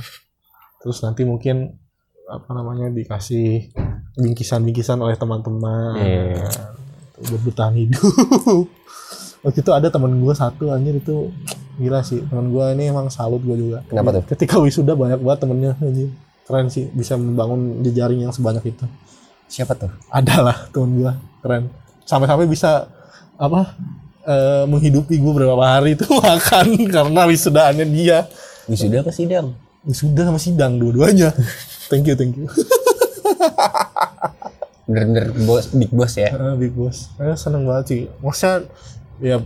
terus 0.82 0.98
nanti 1.04 1.26
mungkin 1.26 1.78
apa 2.24 2.50
namanya 2.56 2.88
dikasih 2.90 3.74
bingkisan-bingkisan 4.18 4.98
oleh 5.02 5.18
teman-teman. 5.18 6.00
Iya. 6.00 6.50
buat 7.24 7.42
bertahan 7.46 7.78
hidup. 7.78 8.04
Waktu 9.46 9.60
itu 9.60 9.72
ada 9.76 9.88
teman 9.92 10.12
gue 10.18 10.34
satu 10.34 10.74
anjir 10.74 10.98
itu 10.98 11.30
gila 11.78 12.02
sih. 12.02 12.24
Teman 12.26 12.50
gue 12.50 12.66
ini 12.74 12.90
emang 12.90 13.08
salut 13.12 13.40
gue 13.44 13.54
juga. 13.54 13.80
Kenapa 13.86 14.20
tuh? 14.20 14.24
ketika 14.34 14.58
wisuda 14.60 14.98
banyak 14.98 15.22
banget 15.22 15.40
temennya 15.46 15.72
anjir 15.80 16.10
keren 16.44 16.68
sih 16.68 16.92
bisa 16.92 17.16
membangun 17.16 17.84
jejaring 17.84 18.28
yang 18.28 18.34
sebanyak 18.36 18.76
itu. 18.76 18.86
Siapa 19.48 19.78
tuh? 19.78 19.92
Ada 20.12 20.36
lah 20.44 20.58
temen 20.74 21.00
gue 21.00 21.14
keren. 21.40 21.70
Sampai-sampai 22.04 22.48
bisa 22.48 22.88
apa 23.40 23.76
eh, 24.28 24.64
menghidupi 24.68 25.20
gue 25.20 25.32
beberapa 25.32 25.64
hari 25.64 25.96
itu 25.96 26.08
makan 26.24 26.68
karena 26.92 27.22
wisudaannya 27.28 27.86
dia. 27.92 28.28
Wisuda 28.68 29.04
apa 29.04 29.12
sidang? 29.12 29.56
Wisuda 29.84 30.28
sama 30.28 30.40
sidang 30.40 30.80
dua-duanya. 30.80 31.36
Thank 31.92 32.08
you 32.08 32.16
thank 32.16 32.36
you. 32.36 32.48
Bener-bener 34.88 35.32
bos 35.48 35.72
big 35.72 35.92
boss 35.96 36.20
ya? 36.20 36.36
Ah, 36.36 36.56
big 36.60 36.76
boss. 36.76 37.08
Eh, 37.20 37.36
seneng 37.40 37.64
banget 37.64 37.86
sih. 37.88 38.02
Maksudnya 38.20 38.68
ya 39.24 39.38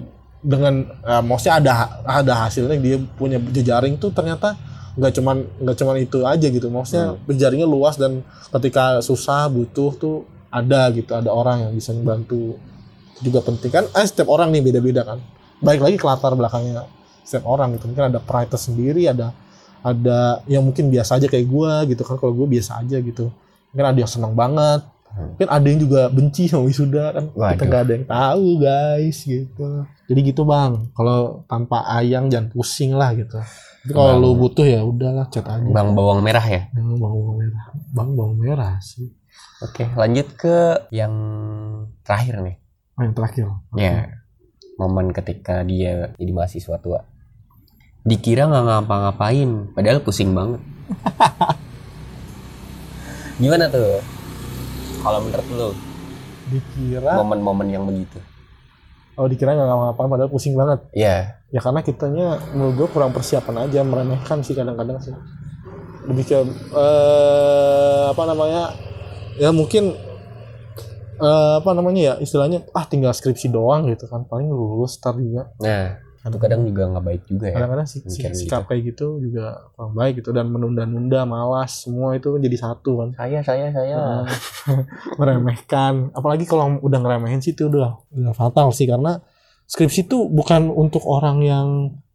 dengan 0.42 0.86
eh, 0.86 1.24
maksudnya 1.26 1.62
ada 1.62 1.74
ada 2.06 2.34
hasilnya 2.46 2.78
dia 2.78 2.98
punya 3.18 3.38
jejaring 3.38 3.98
tuh 3.98 4.10
ternyata 4.14 4.58
nggak 4.98 5.14
cuman 5.14 5.38
nggak 5.62 5.78
cuman 5.78 5.96
itu 6.02 6.20
aja 6.26 6.48
gitu 6.50 6.68
maksudnya 6.74 7.16
jejaringnya 7.30 7.70
luas 7.70 8.02
dan 8.02 8.26
ketika 8.58 9.00
susah 9.06 9.46
butuh 9.46 9.94
tuh 9.94 10.18
ada 10.50 10.90
gitu 10.90 11.14
ada 11.14 11.30
orang 11.30 11.70
yang 11.70 11.74
bisa 11.78 11.94
membantu 11.94 12.58
Itu 13.18 13.34
juga 13.34 13.46
penting 13.46 13.72
kan 13.74 13.86
eh, 13.94 14.06
setiap 14.06 14.30
orang 14.30 14.50
nih 14.54 14.62
beda-beda 14.62 15.06
kan 15.06 15.22
baik 15.62 15.82
lagi 15.82 15.98
ke 15.98 16.06
latar 16.06 16.34
belakangnya 16.34 16.90
setiap 17.22 17.46
orang 17.46 17.78
gitu 17.78 17.90
mungkin 17.90 18.14
ada 18.14 18.20
pride 18.22 18.54
sendiri 18.58 19.06
ada 19.10 19.34
ada 19.86 20.42
yang 20.50 20.66
mungkin 20.66 20.90
biasa 20.90 21.22
aja 21.22 21.30
kayak 21.30 21.46
gua 21.46 21.86
gitu 21.86 22.02
kan 22.02 22.18
kalau 22.18 22.34
gue 22.34 22.48
biasa 22.58 22.82
aja 22.82 22.98
gitu 22.98 23.30
mungkin 23.74 23.86
ada 23.86 23.98
yang 24.02 24.10
seneng 24.10 24.34
banget 24.34 24.82
Mungkin 25.18 25.50
ada 25.50 25.66
yang 25.66 25.80
juga 25.82 26.02
benci 26.14 26.46
sama 26.46 26.70
wisuda 26.70 27.06
kan. 27.10 27.26
Kita 27.34 27.42
Waduh. 27.42 27.66
nggak 27.66 27.82
ada 27.82 27.94
yang 27.98 28.06
tahu 28.06 28.48
guys 28.62 29.18
gitu. 29.26 29.66
Jadi 30.08 30.20
gitu 30.30 30.42
bang. 30.46 30.94
Kalau 30.94 31.42
tanpa 31.50 31.84
ayang 31.98 32.30
jangan 32.30 32.54
pusing 32.54 32.94
lah 32.94 33.18
gitu. 33.18 33.42
Kalau 33.88 34.18
Bang. 34.18 34.24
lu 34.24 34.30
butuh 34.36 34.68
ya 34.68 34.84
udahlah 34.84 35.32
chat 35.32 35.48
aja. 35.48 35.64
Bang 35.64 35.96
bawang 35.96 36.20
merah 36.20 36.44
ya. 36.44 36.68
Bang 36.76 37.00
bawang 37.00 37.40
merah. 37.40 37.66
Bang 37.96 38.10
bawang 38.18 38.36
merah 38.36 38.76
sih. 38.84 39.08
Oke, 39.64 39.90
lanjut 39.98 40.28
ke 40.38 40.86
yang 40.94 41.14
terakhir 42.06 42.46
nih. 42.46 42.58
Oh, 42.98 43.02
yang 43.06 43.16
terakhir. 43.18 43.46
Ya, 43.78 43.94
momen 44.78 45.14
ketika 45.14 45.66
dia 45.66 46.14
jadi 46.18 46.32
mahasiswa 46.34 46.78
tua. 46.78 47.06
Dikira 48.08 48.48
nggak 48.48 48.66
ngapa-ngapain, 48.66 49.74
padahal 49.74 50.02
pusing 50.02 50.34
banget. 50.34 50.62
Gimana 53.42 53.70
tuh? 53.70 54.02
Kalau 55.02 55.20
menurut 55.22 55.48
lu, 55.54 55.70
Dikira, 56.48 57.22
momen-momen 57.22 57.68
yang 57.70 57.86
begitu? 57.86 58.18
oh 59.18 59.26
dikira 59.26 59.58
nggak 59.58 59.68
ngapa-ngapain 59.68 60.10
padahal 60.10 60.32
pusing 60.34 60.56
banget. 60.58 60.80
Ya, 60.94 61.37
Ya 61.48 61.64
karena 61.64 61.80
kitanya 61.80 62.44
menurut 62.52 62.74
gue 62.76 62.88
kurang 62.92 63.16
persiapan 63.16 63.68
aja 63.68 63.80
meremehkan 63.84 64.44
sih 64.44 64.52
kadang-kadang 64.52 65.00
sih. 65.00 65.16
Lebih 66.08 66.24
ke 66.28 66.38
eh, 66.76 68.04
apa 68.12 68.24
namanya? 68.28 68.76
Ya 69.40 69.56
mungkin 69.56 69.96
eh, 71.18 71.54
apa 71.64 71.72
namanya 71.72 72.02
ya 72.02 72.14
istilahnya 72.20 72.68
ah 72.76 72.84
tinggal 72.84 73.16
skripsi 73.16 73.48
doang 73.48 73.88
gitu 73.88 74.12
kan 74.12 74.28
paling 74.28 74.52
lulus 74.52 75.00
tar 75.00 75.16
juga. 75.16 75.52
nah 76.28 76.36
itu 76.36 76.44
kadang 76.44 76.62
juga 76.68 76.84
nggak 76.92 77.06
baik 77.08 77.24
juga 77.32 77.46
ya. 77.48 77.56
Kadang-kadang 77.56 77.88
sih 77.88 78.00
Mikirin 78.04 78.36
sikap 78.36 78.62
kayak 78.68 78.82
gitu 78.92 79.08
juga 79.24 79.72
kurang 79.80 79.94
baik 79.96 80.14
gitu 80.20 80.36
dan 80.36 80.52
menunda-nunda, 80.52 81.24
malas 81.24 81.88
semua 81.88 82.20
itu 82.20 82.36
jadi 82.36 82.58
satu 82.60 83.00
kan. 83.00 83.10
Saya, 83.16 83.40
saya, 83.48 83.72
saya. 83.72 83.96
Nah, 83.96 84.28
meremehkan 85.20 86.12
apalagi 86.12 86.44
kalau 86.44 86.84
udah 86.84 87.00
ngeremehin 87.00 87.40
sih 87.40 87.56
itu 87.56 87.72
udah 87.72 87.96
udah 88.12 88.34
fatal 88.36 88.76
sih 88.76 88.84
karena 88.84 89.24
skripsi 89.68 90.08
itu 90.08 90.32
bukan 90.32 90.72
untuk 90.72 91.04
orang 91.06 91.44
yang 91.44 91.68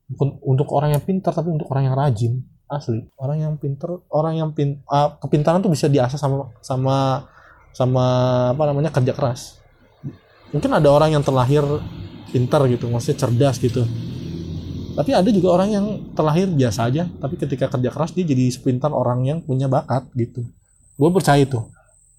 bukan 0.09 0.41
untuk 0.43 0.69
orang 0.73 0.97
yang 0.97 1.03
pintar 1.05 1.37
tapi 1.37 1.53
untuk 1.53 1.69
orang 1.71 1.93
yang 1.93 1.97
rajin. 1.97 2.35
Asli. 2.73 3.05
Orang 3.21 3.37
yang 3.37 3.53
pintar 3.61 4.01
orang 4.09 4.41
yang 4.41 4.49
pin 4.57 4.81
ah, 4.89 5.13
kepintaran 5.21 5.61
tuh 5.61 5.69
bisa 5.69 5.93
diasah 5.93 6.17
sama 6.17 6.49
sama 6.65 6.97
sama 7.77 8.05
apa 8.57 8.63
namanya 8.73 8.89
kerja 8.89 9.13
keras. 9.13 9.61
Mungkin 10.57 10.73
ada 10.73 10.89
orang 10.89 11.13
yang 11.13 11.21
terlahir 11.21 11.65
pintar 12.33 12.65
gitu 12.73 12.89
maksudnya 12.89 13.29
cerdas 13.29 13.61
gitu. 13.61 13.85
Tapi 14.93 15.11
ada 15.13 15.29
juga 15.29 15.53
orang 15.57 15.69
yang 15.73 15.87
terlahir 16.17 16.49
biasa 16.49 16.89
aja 16.89 17.09
tapi 17.21 17.37
ketika 17.37 17.69
kerja 17.69 17.93
keras 17.93 18.13
dia 18.17 18.25
jadi 18.25 18.49
sepintar 18.49 18.93
orang 18.93 19.25
yang 19.29 19.39
punya 19.45 19.69
bakat 19.69 20.09
gitu. 20.17 20.41
Gue 20.97 21.09
percaya 21.13 21.45
itu. 21.45 21.61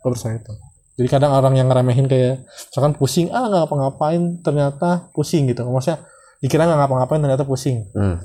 Gue 0.02 0.10
percaya 0.14 0.38
itu 0.38 0.54
jadi 0.94 1.08
kadang 1.10 1.32
orang 1.34 1.54
yang 1.58 1.68
ngeremehin 1.70 2.06
kayak 2.06 2.46
misalkan 2.70 2.94
pusing 2.94 3.28
ah 3.34 3.50
nggak 3.50 3.66
ngapa-ngapain 3.66 4.22
ternyata 4.46 5.10
pusing 5.14 5.50
gitu 5.50 5.66
maksudnya 5.66 6.06
dikira 6.44 6.70
nggak 6.70 6.80
ngapa-ngapain 6.86 7.22
ternyata 7.22 7.44
pusing 7.48 7.88
Hmm. 7.96 8.22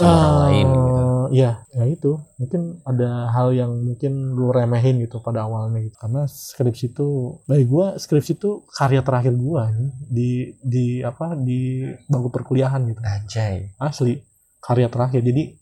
Sama 0.00 0.08
orang 0.08 0.32
Eh, 0.32 0.38
lain 0.40 0.68
gitu. 0.70 1.10
Iya, 1.30 1.62
ya 1.70 1.84
itu. 1.86 2.18
Mungkin 2.42 2.82
ada 2.82 3.30
hal 3.30 3.54
yang 3.54 3.70
mungkin 3.70 4.34
lu 4.34 4.50
remehin 4.50 4.98
gitu 4.98 5.22
pada 5.22 5.46
awalnya 5.46 5.78
gitu. 5.78 5.94
Karena 5.94 6.26
skripsi 6.26 6.90
itu, 6.90 7.38
bagi 7.46 7.64
gua 7.70 7.94
skripsi 8.00 8.32
itu 8.34 8.66
karya 8.74 9.04
terakhir 9.06 9.36
gua 9.38 9.70
nih 9.70 9.90
di 10.10 10.30
di 10.58 10.86
apa 11.06 11.38
di 11.38 11.86
bangku 12.10 12.34
perkuliahan 12.34 12.82
gitu. 12.90 12.98
Anjay. 13.04 13.76
Asli 13.78 14.18
karya 14.58 14.90
terakhir. 14.90 15.22
Jadi 15.22 15.54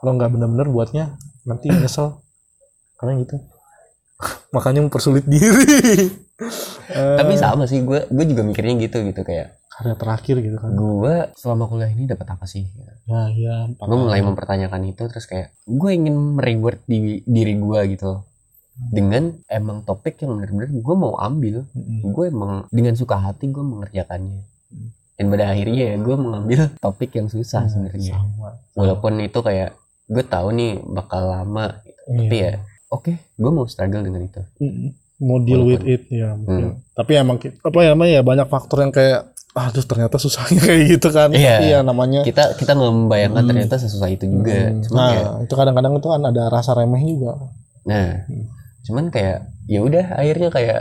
kalau 0.00 0.16
nggak 0.16 0.32
bener-bener 0.32 0.68
buatnya 0.72 1.04
nanti 1.44 1.68
nyesel. 1.68 2.22
Karena 2.96 3.20
gitu. 3.20 3.36
Makanya 4.54 4.80
mempersulit 4.84 5.24
diri. 5.28 6.10
Tapi 7.18 7.32
sama 7.40 7.64
sih, 7.64 7.80
gue 7.80 8.08
gue 8.08 8.24
juga 8.28 8.42
mikirnya 8.44 8.74
gitu 8.80 9.00
gitu 9.04 9.22
kayak 9.24 9.56
karya 9.76 9.92
terakhir 9.92 10.40
gitu 10.40 10.56
kan. 10.56 10.72
gue 10.72 11.14
selama 11.36 11.68
kuliah 11.68 11.92
ini 11.92 12.08
dapat 12.08 12.32
apa 12.32 12.48
sih? 12.48 12.64
Ya, 13.04 13.28
ya. 13.28 13.68
gue 13.68 13.98
mulai 14.00 14.24
mempertanyakan 14.24 14.88
itu 14.88 15.04
terus 15.04 15.28
kayak 15.28 15.52
gue 15.68 15.90
ingin 15.92 16.16
mereward 16.16 16.80
di 16.88 17.20
diri 17.28 17.60
gue 17.60 17.80
gitu 17.92 18.24
dengan 18.76 19.32
emang 19.48 19.84
topik 19.88 20.20
yang 20.20 20.36
benar-benar 20.36 20.68
gue 20.68 20.96
mau 20.96 21.16
ambil 21.16 21.64
Mm-mm. 21.72 22.12
gue 22.12 22.24
emang 22.28 22.52
dengan 22.68 22.92
suka 22.92 23.16
hati 23.16 23.48
gue 23.48 23.64
mengerjakannya 23.64 24.44
dan 25.16 25.24
pada 25.32 25.44
akhirnya 25.48 25.82
ya 25.92 25.96
gue 25.96 26.16
mengambil 26.20 26.60
topik 26.76 27.16
yang 27.16 27.32
susah 27.32 27.64
sebenarnya 27.72 28.20
Sama. 28.20 28.60
walaupun 28.76 29.16
itu 29.24 29.40
kayak 29.40 29.72
gue 30.12 30.24
tahu 30.28 30.52
nih 30.52 30.72
bakal 30.92 31.24
lama 31.24 31.80
gitu. 31.88 32.00
tapi 32.20 32.36
ya 32.36 32.52
oke 32.96 33.12
gue 33.12 33.50
mau 33.50 33.64
struggle 33.64 34.00
dengan 34.00 34.22
itu 34.22 34.40
Mm-mm. 34.58 34.88
mau 35.18 35.38
deal 35.38 35.62
with 35.62 35.80
Walaupun- 35.80 35.94
it 35.94 36.02
ya 36.10 36.28
mungkin. 36.32 36.64
Hmm. 36.66 36.74
tapi 36.92 37.12
emang 37.14 37.36
apa 37.38 37.78
ya 37.78 37.90
namanya 37.92 38.12
ya 38.14 38.22
banyak 38.22 38.46
faktor 38.46 38.78
yang 38.80 38.90
kayak 38.90 39.20
aduh 39.52 39.80
ternyata 39.82 40.16
susahnya 40.16 40.60
kayak 40.66 40.80
gitu 40.90 41.08
kan 41.10 41.28
Iya. 41.30 41.54
Tapi 41.54 41.66
ya 41.66 41.78
namanya 41.80 42.20
kita 42.22 42.56
kita 42.56 42.72
nggak 42.72 42.92
membayangkan 42.94 43.40
Hmm. 43.40 43.50
ternyata 43.50 43.74
sesusah 43.78 44.10
itu 44.10 44.24
juga 44.26 44.52
Hmm. 44.66 44.80
cuman 44.82 44.96
nah 44.98 45.08
kayak 45.10 45.28
itu 45.42 45.54
kadang-kadang 45.54 45.92
itu 45.94 46.08
kan 46.10 46.22
ada 46.22 46.42
rasa 46.46 46.70
remeh 46.72 47.02
juga 47.02 47.32
nah 47.82 48.08
Hmm. 48.22 48.44
cuman 48.82 49.04
kayak 49.08 49.38
ya 49.64 49.80
udah 49.80 50.06
akhirnya 50.14 50.48
kayak 50.48 50.80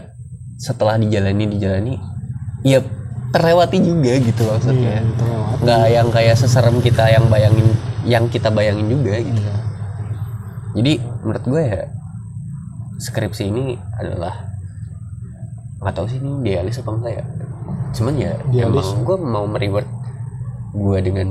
setelah 0.58 0.96
dijalani 0.96 1.46
dijalani 1.48 1.96
ya 2.62 2.80
terlewati 3.32 3.78
juga 3.78 4.14
gitu 4.18 4.44
maksudnya 4.46 5.00
Iya, 5.00 5.02
nggak 5.58 5.84
yang 5.90 6.08
kayak 6.10 6.36
seserem 6.36 6.80
kita 6.80 7.04
yang 7.08 7.26
bayangin 7.26 7.68
yang 8.04 8.28
kita 8.28 8.48
bayangin 8.50 8.88
juga 8.88 9.16
gitu 9.18 9.40
Iya. 9.40 9.56
jadi 10.74 10.92
menurut 11.22 11.44
gue 11.46 11.64
ya 11.66 11.82
skripsi 12.96 13.44
ini 13.52 13.76
adalah 14.00 14.34
nggak 15.84 15.94
tahu 15.94 16.08
sih 16.10 16.18
ini 16.18 16.32
idealis 16.42 16.80
apa 16.82 16.92
enggak 16.96 17.14
ya. 17.22 17.26
Cuman 17.96 18.14
ya 18.18 18.32
Idealis. 18.52 18.88
emang 18.92 19.06
gue 19.06 19.18
mau 19.22 19.46
mereward 19.46 19.88
gue 20.76 20.98
dengan 21.00 21.28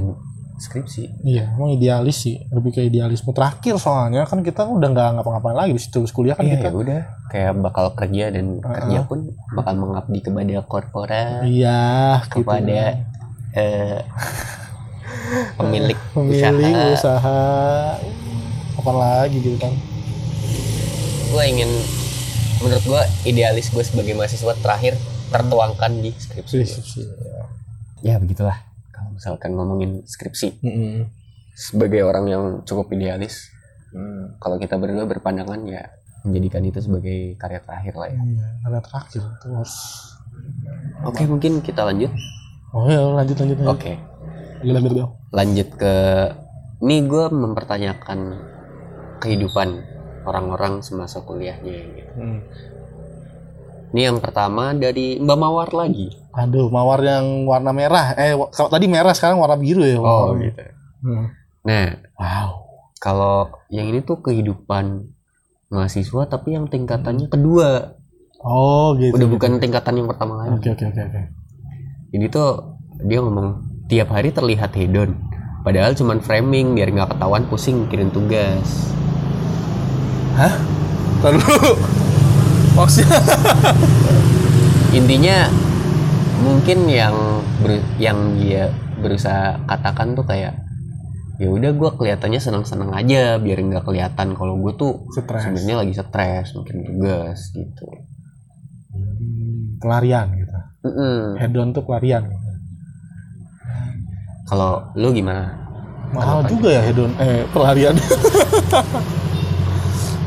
skripsi. 0.55 1.27
Iya 1.27 1.51
emang 1.57 1.75
idealis 1.75 2.23
sih. 2.25 2.37
Lebih 2.49 2.71
ke 2.73 2.81
idealisme 2.87 3.35
terakhir 3.35 3.77
soalnya. 3.81 4.25
Kan 4.25 4.41
kita 4.47 4.65
udah 4.65 4.89
nggak 4.95 5.09
ngapa-ngapain 5.19 5.57
lagi 5.57 5.73
bisa 5.75 5.91
terus 5.91 6.15
kuliah 6.15 6.37
kan 6.39 6.47
iya 6.47 6.57
kita. 6.61 6.71
ya 6.71 6.77
udah. 6.77 7.01
Kayak 7.33 7.53
bakal 7.61 7.87
kerja 7.99 8.25
dan 8.31 8.47
Uh-uh. 8.63 8.73
kerja 8.73 8.99
pun 9.09 9.19
bakal 9.53 9.75
mengabdi 9.81 10.19
kepada 10.23 10.57
korporat 10.69 11.43
iya 11.45 12.23
gitu. 12.31 12.47
kepada 12.47 13.03
eh, 13.57 13.99
pemilik, 15.59 15.99
pemilik 16.15 16.75
usaha. 16.95 17.19
usaha. 17.19 17.41
Apa 18.79 18.91
lagi 18.93 19.41
gitu 19.41 19.57
kan 19.59 19.73
gue 21.35 21.45
ingin 21.45 21.71
menurut 22.61 22.85
gue 22.85 23.03
idealis 23.27 23.69
gue 23.69 23.83
sebagai 23.83 24.15
mahasiswa 24.15 24.55
terakhir 24.57 24.95
tertuangkan 25.29 25.91
di 25.99 26.15
skripsi 26.15 26.57
skripsi 26.63 27.01
ya. 27.03 27.43
ya 28.05 28.15
begitulah 28.17 28.55
kalau 28.89 29.11
misalkan 29.11 29.51
ngomongin 29.53 30.07
skripsi 30.07 30.63
Mm-mm. 30.63 31.11
sebagai 31.53 32.01
orang 32.01 32.25
yang 32.27 32.43
cukup 32.63 32.89
idealis 32.91 33.51
Hmm. 33.91 34.35
kalau 34.39 34.59
kita 34.59 34.75
berdua 34.75 35.07
berpandangan 35.07 35.63
ya 35.65 35.87
menjadikan 36.23 36.67
itu 36.67 36.83
sebagai 36.83 37.39
karya 37.39 37.63
terakhir 37.63 37.95
lah 37.95 38.11
ya 38.11 38.19
Iya, 38.19 38.47
ada 38.65 38.79
terakhir 38.81 39.23
itu 39.23 39.47
harus. 39.49 39.75
oke 41.05 41.23
mungkin 41.29 41.63
kita 41.63 41.87
lanjut 41.87 42.11
Oh 42.71 42.91
ya 42.91 42.99
lanjut 42.99 43.39
lanjut 43.39 43.55
lanjut. 43.55 43.71
oke 43.71 43.93
Lanjut, 44.59 44.75
lanjut, 44.75 44.91
lanjut. 44.91 45.11
lanjut 45.31 45.69
ke 45.79 45.95
ini 46.83 47.07
gue 47.07 47.25
mempertanyakan 47.29 48.19
kehidupan 49.23 49.69
orang-orang 50.25 50.81
semasa 50.81 51.21
kuliahnya 51.21 51.73
gitu. 51.93 52.13
Hmm. 52.15 52.41
ini 53.91 54.01
yang 54.03 54.19
pertama 54.19 54.73
dari 54.73 55.17
Mbak 55.17 55.39
Mawar 55.39 55.71
lagi 55.71 56.11
Aduh, 56.35 56.67
mawar 56.67 56.99
yang 56.99 57.47
warna 57.47 57.71
merah. 57.71 58.11
Eh, 58.13 58.35
kalau 58.51 58.67
tadi 58.67 58.91
merah 58.91 59.15
sekarang 59.15 59.39
warna 59.39 59.55
biru 59.55 59.81
ya. 59.81 59.97
oh 59.97 60.35
warnanya. 60.35 60.43
gitu 60.45 60.63
Hmm. 61.01 61.27
nah 61.63 61.87
Wow. 62.15 62.49
kalau 62.97 63.37
yang 63.69 63.87
ini 63.87 64.01
tuh 64.01 64.19
kehidupan 64.19 65.05
mahasiswa 65.69 66.23
tapi 66.25 66.53
yang 66.53 66.67
tingkatannya 66.67 67.29
kedua 67.29 67.95
Oh 68.41 68.93
gitu. 68.95 69.15
udah 69.15 69.25
gitu. 69.25 69.33
bukan 69.33 69.57
tingkatan 69.59 69.95
yang 69.95 70.07
pertama 70.07 70.35
lagi 70.39 70.59
Oke 70.59 70.69
oke 70.71 70.85
oke 70.87 71.03
oke. 71.03 71.23
Ini 72.11 72.27
tuh 72.29 72.51
dia 73.01 73.19
ngomong 73.19 73.49
tiap 73.85 74.11
hari 74.11 74.31
terlihat 74.31 74.73
hedon. 74.73 75.17
Padahal 75.61 75.93
cuman 75.93 76.19
framing 76.19 76.73
biar 76.73 76.89
nggak 76.89 77.11
ketahuan 77.11 77.47
pusing 77.47 77.85
mikirin 77.85 78.09
tugas. 78.09 78.91
Lalu 81.23 81.41
maksudnya 82.75 83.19
Intinya 84.91 85.51
mungkin 86.39 86.87
yang 86.87 87.15
ber- 87.59 87.87
yang 87.99 88.39
dia 88.39 88.71
berusaha 89.01 89.59
katakan 89.67 90.15
tuh 90.15 90.23
kayak 90.23 90.55
ya 91.35 91.51
udah 91.51 91.75
gue 91.75 91.91
kelihatannya 91.99 92.39
senang-senang 92.39 92.95
aja 92.95 93.43
biar 93.43 93.59
nggak 93.59 93.83
kelihatan 93.83 94.39
kalau 94.39 94.55
gue 94.63 94.71
tuh 94.79 95.03
sebenarnya 95.51 95.83
lagi 95.83 95.93
stres 95.99 96.55
mikirin 96.55 96.83
tugas 96.87 97.51
gitu. 97.51 97.87
Hmm, 98.95 99.83
pelarian 99.83 100.31
gitu. 100.39 100.55
Mm-mm. 100.87 101.43
Hedon 101.43 101.75
tuh 101.75 101.83
pelarian. 101.83 102.23
Kalau 104.47 104.95
lu 104.95 105.11
gimana? 105.11 105.59
Mahal 106.15 106.47
juga 106.47 106.71
ya 106.71 106.83
hedon 106.87 107.11
eh 107.19 107.43
pelarian. 107.51 107.99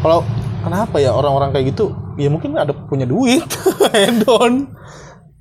Kalau 0.07 0.23
kenapa 0.61 0.95
ya 0.97 1.11
orang-orang 1.11 1.51
kayak 1.51 1.75
gitu? 1.75 1.91
Ya 2.15 2.31
mungkin 2.31 2.55
ada 2.55 2.71
punya 2.71 3.03
duit 3.03 3.43
hedon 3.91 4.71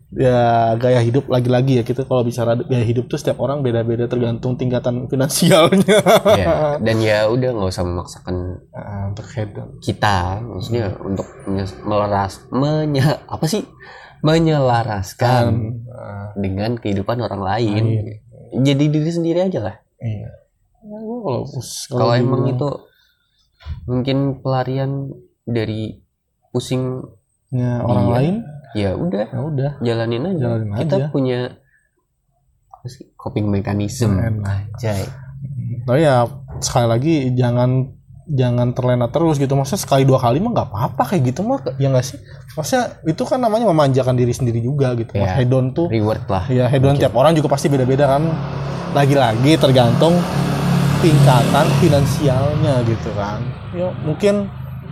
ya 0.09 0.73
gaya 0.75 0.99
hidup 0.99 1.29
lagi-lagi 1.29 1.77
ya 1.77 1.85
kita 1.85 2.03
kalau 2.03 2.23
bicara 2.23 2.57
gaya 2.57 2.83
hidup 2.83 3.05
tuh 3.05 3.15
setiap 3.15 3.37
orang 3.39 3.61
beda-beda 3.61 4.07
tergantung 4.07 4.55
tingkatan 4.55 5.07
finansialnya. 5.07 5.99
Ya 6.35 6.55
dan 6.79 6.97
ya 6.99 7.27
udah 7.27 7.53
nggak 7.53 7.69
usah 7.69 7.85
memaksakan 7.85 8.35
Nah, 8.67 9.03
untuk 9.07 9.27
hedon 9.31 9.77
kita 9.79 10.41
maksudnya 10.41 10.95
untuk 10.99 11.27
menye- 11.45 11.79
meleras 11.83 12.43
menye 12.49 13.03
apa 13.23 13.45
sih? 13.45 13.63
Menyelaraskan 14.21 15.45
Nah, 15.85 16.33
dengan 16.35 16.75
kehidupan 16.75 17.19
orang 17.19 17.39
lain. 17.41 17.83
Lain. 17.85 18.07
jadi 18.59 18.85
diri 18.89 19.11
sendiri 19.11 19.43
aja 19.43 19.61
lah. 19.61 19.77
Iya. 19.99 20.31
Ya, 20.83 20.99
kalau 21.03 21.43
pus- 21.45 21.87
kalau 21.89 22.15
emang 22.15 22.47
itu 22.47 22.69
mungkin 23.85 24.17
pelarian 24.39 25.11
dari 25.43 26.01
pusing 26.51 27.03
ya, 27.49 27.81
orang 27.81 28.05
Iya. 28.05 28.15
lain 28.15 28.35
ya 28.75 28.91
udah 28.93 29.25
ya 29.27 29.41
udah 29.41 29.71
jalanin 29.81 30.23
aja 30.27 30.41
Jalanin 30.43 30.73
kita 30.77 30.97
aja. 30.99 31.07
punya 31.09 31.39
apa 32.69 32.87
sih 32.87 33.09
coping 33.15 33.47
mechanism. 33.47 34.17
Anjay. 34.17 35.07
tapi 35.83 36.01
ya 36.01 36.27
sekali 36.59 36.87
lagi 36.87 37.15
jangan 37.33 37.93
jangan 38.27 38.73
terlena 38.73 39.07
terus 39.07 39.37
gitu 39.37 39.55
maksudnya 39.55 39.79
sekali 39.81 40.03
dua 40.03 40.19
kali 40.19 40.39
mah 40.39 40.51
nggak 40.51 40.69
apa-apa 40.69 41.03
kayak 41.07 41.31
gitu 41.31 41.41
mah 41.41 41.63
ya 41.77 41.87
nggak 41.87 42.03
sih 42.05 42.19
maksudnya 42.53 42.85
itu 43.05 43.23
kan 43.23 43.39
namanya 43.39 43.67
memanjakan 43.67 44.13
diri 44.13 44.35
sendiri 44.35 44.59
juga 44.59 44.93
gitu 44.95 45.15
Iya. 45.15 45.39
hedon 45.39 45.71
tuh 45.71 45.87
reward 45.87 46.27
lah 46.27 46.43
ya 46.49 46.67
hedon 46.67 46.97
tiap 46.97 47.15
orang 47.15 47.33
juga 47.33 47.47
pasti 47.49 47.69
beda-beda 47.69 48.09
kan 48.09 48.27
lagi-lagi 48.93 49.55
tergantung 49.57 50.19
tingkatan 51.01 51.67
finansialnya 51.83 52.75
gitu 52.89 53.11
kan. 53.17 53.41
Ya 53.77 53.89
mungkin 54.05 54.49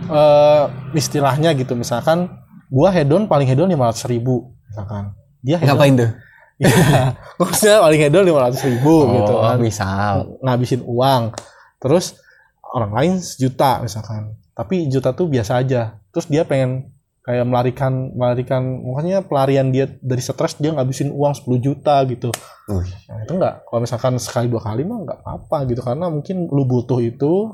eh, 0.09 0.63
istilahnya 0.93 1.53
gitu 1.57 1.73
misalkan 1.73 2.29
gua 2.69 2.89
hedon 2.93 3.25
paling 3.29 3.47
hedon 3.47 3.69
lima 3.69 3.89
ratus 3.89 4.05
ribu 4.09 4.53
misalkan. 4.69 5.13
Dia 5.41 5.57
hedon 5.61 5.75
ngapain 5.75 5.95
tuh? 5.97 6.11
Iya, 6.55 7.11
maksudnya 7.35 7.83
paling 7.83 7.99
hedon 7.99 8.23
lima 8.23 8.47
ratus 8.47 8.63
ribu 8.63 9.11
gitu 9.11 9.33
oh 9.35 9.43
kan. 9.43 9.59
misal. 9.59 10.39
Ngabisin 10.39 10.87
uang. 10.87 11.35
Terus 11.83 12.15
orang 12.63 12.95
lain 12.95 13.11
sejuta 13.19 13.83
misalkan. 13.83 14.39
Tapi 14.55 14.87
juta 14.87 15.11
tuh 15.11 15.27
biasa 15.27 15.59
aja. 15.59 15.99
Terus 16.15 16.31
dia 16.31 16.47
pengen 16.47 16.94
kayak 17.25 17.45
melarikan 17.49 18.13
melarikan 18.13 18.61
makanya 18.85 19.25
pelarian 19.25 19.73
dia 19.73 19.89
dari 19.97 20.21
stres 20.21 20.61
dia 20.61 20.69
ngabisin 20.77 21.09
uang 21.09 21.33
10 21.33 21.57
juta 21.57 22.05
gitu. 22.05 22.29
Nah, 22.69 23.17
itu 23.25 23.33
enggak 23.33 23.65
kalau 23.65 23.81
misalkan 23.81 24.13
sekali 24.21 24.45
dua 24.45 24.61
kali 24.61 24.85
mah 24.85 25.01
nggak 25.01 25.19
apa 25.25 25.57
gitu 25.65 25.81
karena 25.81 26.05
mungkin 26.13 26.45
lu 26.45 26.69
butuh 26.69 27.01
itu 27.01 27.49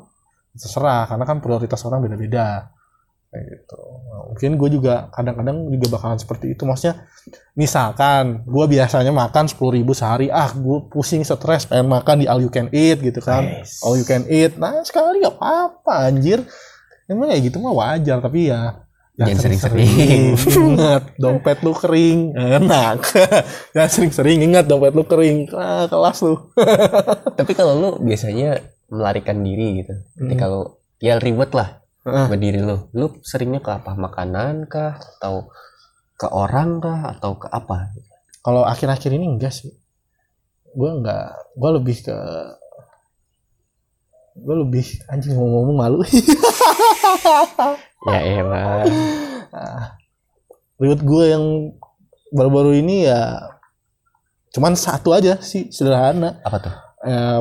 terserah 0.60 1.08
karena 1.08 1.24
kan 1.24 1.40
prioritas 1.40 1.80
orang 1.88 2.04
beda-beda. 2.04 2.68
Kayak 3.32 3.48
gitu. 3.48 3.80
Nah, 4.12 4.22
mungkin 4.28 4.52
gue 4.60 4.70
juga 4.76 5.08
kadang-kadang 5.16 5.72
juga 5.72 5.88
bakalan 5.96 6.20
seperti 6.20 6.52
itu. 6.52 6.68
Maksudnya 6.68 7.08
misalkan 7.56 8.44
gue 8.44 8.66
biasanya 8.68 9.16
makan 9.16 9.48
sepuluh 9.48 9.80
ribu 9.80 9.96
sehari 9.96 10.28
ah 10.28 10.52
gue 10.52 10.92
pusing 10.92 11.24
stres 11.24 11.64
pengen 11.64 11.88
makan 11.88 12.20
di 12.20 12.28
all 12.28 12.44
you 12.44 12.52
can 12.52 12.68
eat 12.76 13.00
gitu 13.00 13.24
kan. 13.24 13.48
Yes. 13.48 13.80
all 13.88 13.96
you 13.96 14.04
can 14.04 14.28
eat 14.28 14.60
nah 14.60 14.84
sekali 14.84 15.24
nggak 15.24 15.40
apa-apa 15.40 16.12
anjir. 16.12 16.44
Emang 17.08 17.32
kayak 17.32 17.48
gitu 17.48 17.64
mah 17.64 17.72
wajar 17.72 18.20
tapi 18.20 18.52
ya 18.52 18.84
Jangan 19.22 19.38
sering-sering. 19.38 19.90
ingat 20.74 21.04
dompet 21.22 21.58
lu 21.62 21.74
kering. 21.78 22.20
Enak. 22.34 23.00
Jangan 23.78 23.92
sering-sering 23.92 24.42
ingat 24.42 24.66
dompet 24.66 24.98
lu 24.98 25.06
kering. 25.06 25.46
Ah, 25.54 25.86
kelas 25.86 26.26
lu. 26.26 26.50
Tapi 27.40 27.52
kalau 27.54 27.74
lu 27.78 27.90
biasanya 28.02 28.58
melarikan 28.90 29.46
diri 29.46 29.86
gitu. 29.86 29.94
Ketika 30.18 30.50
lu 30.50 30.82
ya 30.98 31.22
reward 31.22 31.54
lah 31.54 31.70
Heeh. 32.10 32.26
sama 32.26 32.38
diri 32.42 32.60
lu. 32.66 32.90
Lu 32.98 33.22
seringnya 33.22 33.62
ke 33.62 33.70
apa? 33.70 33.94
Makanan 33.94 34.66
kah? 34.66 34.98
Atau 34.98 35.54
ke 36.18 36.26
orang 36.26 36.82
kah? 36.82 37.14
Atau 37.14 37.38
ke 37.38 37.46
apa? 37.46 37.94
Kalau 38.42 38.66
akhir-akhir 38.66 39.14
ini 39.14 39.38
enggak 39.38 39.54
sih. 39.54 39.70
Gue 40.74 40.90
enggak 40.90 41.38
gue 41.54 41.70
lebih 41.78 41.98
ke 42.02 42.18
gue 44.32 44.56
lebih 44.64 44.88
anjing 45.12 45.36
ngomong-ngomong 45.36 45.76
malu 45.76 46.00
ya 48.12 48.20
elah. 48.20 48.84
Ah, 49.52 49.96
ribut 50.78 51.02
gue 51.04 51.24
yang 51.32 51.46
baru-baru 52.32 52.80
ini 52.80 53.06
ya 53.08 53.52
cuman 54.52 54.76
satu 54.76 55.16
aja 55.16 55.40
sih 55.40 55.72
sederhana. 55.72 56.44
Apa 56.44 56.58
tuh? 56.60 56.76
Eh, 57.08 57.40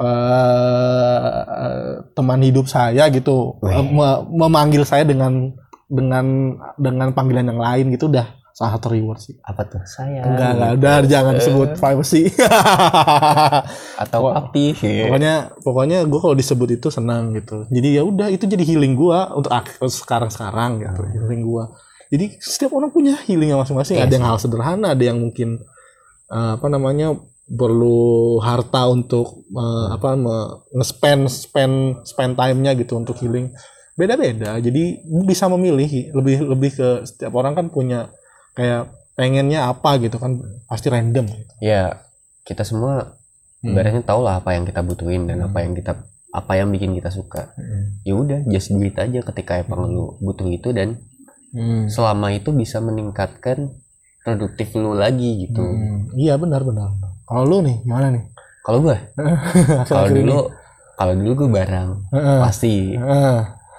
eh, 0.00 1.92
teman 2.16 2.40
hidup 2.40 2.66
saya 2.68 3.08
gitu. 3.12 3.60
Me- 3.60 4.24
memanggil 4.28 4.88
saya 4.88 5.04
dengan 5.04 5.52
dengan 5.90 6.54
dengan 6.78 7.10
panggilan 7.12 7.50
yang 7.50 7.60
lain 7.60 7.90
gitu 7.92 8.06
udah 8.06 8.39
salah 8.60 8.76
satu 8.76 8.92
reward 8.92 9.24
sih. 9.24 9.40
Apa 9.40 9.64
tuh? 9.64 9.80
Saya 9.88 10.20
enggak 10.20 10.52
enggak. 10.52 10.70
Udah 10.76 10.96
jangan 11.08 11.32
disebut 11.40 11.68
privacy 11.80 12.28
atau 14.04 14.36
api 14.36 14.76
pokoknya 14.76 15.56
pokoknya 15.64 15.98
gue 16.04 16.20
kalau 16.20 16.36
disebut 16.36 16.76
itu 16.76 16.92
senang 16.92 17.32
gitu. 17.32 17.64
Jadi 17.72 17.88
ya 17.96 18.04
udah 18.04 18.28
itu 18.28 18.44
jadi 18.44 18.60
healing 18.60 18.92
gue 19.00 19.18
untuk 19.32 19.48
sekarang 19.88 20.28
sekarang 20.28 20.84
gitu 20.84 21.02
healing 21.08 21.40
gue 21.48 21.64
jadi 22.10 22.26
setiap 22.42 22.74
orang 22.74 22.90
punya 22.90 23.14
healingnya 23.24 23.56
masing-masing. 23.56 23.96
Iya 23.96 24.10
ada 24.10 24.14
yang 24.18 24.26
hal 24.26 24.38
sederhana 24.42 24.98
ada 24.98 25.04
yang 25.06 25.22
mungkin 25.22 25.62
eh, 26.28 26.52
apa 26.58 26.66
namanya 26.66 27.14
perlu 27.46 28.38
harta 28.42 28.90
untuk 28.90 29.46
eh, 29.46 29.86
apa 29.94 30.18
nge-spend 30.74 31.30
spend 31.30 31.76
spend 32.02 32.34
time-nya 32.34 32.74
gitu 32.74 32.98
untuk 32.98 33.14
healing. 33.22 33.54
Beda-beda. 33.94 34.58
Jadi 34.58 35.06
bisa 35.22 35.46
memilih 35.46 36.10
lebih 36.10 36.36
lebih 36.50 36.70
ke 36.74 36.88
setiap 37.06 37.30
orang 37.38 37.54
kan 37.54 37.70
punya 37.70 38.10
kayak 38.52 38.86
pengennya 39.12 39.66
apa 39.66 39.98
gitu 39.98 40.16
kan 40.16 40.38
pasti 40.64 40.88
random 40.88 41.26
gitu. 41.26 41.52
ya 41.60 42.00
kita 42.42 42.62
semua 42.62 43.16
Hmm. 43.60 43.76
ibaratnya 43.76 44.00
tahu 44.00 44.20
lah 44.20 44.40
apa 44.40 44.56
yang 44.56 44.64
kita 44.64 44.80
butuhin 44.80 45.24
dan 45.24 45.38
Hmm. 45.38 45.46
apa 45.46 45.60
yang 45.60 45.72
kita 45.72 45.92
apa 46.30 46.52
yang 46.54 46.68
bikin 46.68 46.94
kita 46.94 47.08
suka 47.08 47.52
Hmm. 47.52 48.00
ya 48.00 48.14
udah 48.14 48.40
just 48.46 48.70
do 48.70 48.80
it 48.80 48.96
aja 48.96 49.20
ketika 49.22 49.58
emang 49.58 49.84
lu 49.86 50.16
butuh 50.18 50.48
itu 50.48 50.70
dan 50.70 50.96
Hmm. 51.50 51.84
selama 51.86 52.30
itu 52.30 52.50
bisa 52.50 52.78
meningkatkan 52.78 53.76
produktif 54.20 54.72
lu 54.74 54.94
lagi 54.94 55.44
gitu 55.44 55.60
Hmm, 55.60 56.08
iya 56.14 56.34
benar 56.34 56.62
benar. 56.62 56.96
Kalau 57.22 57.44
lu 57.44 57.60
nih 57.60 57.80
gimana 57.80 58.08
nih? 58.10 58.24
kalau 58.60 58.80
gua 58.80 58.96
kalau 59.88 60.08
dulu 60.08 60.38
kalau 60.94 61.12
dulu 61.14 61.32
gue 61.34 61.50
barang 61.50 61.90
pasti 62.40 62.92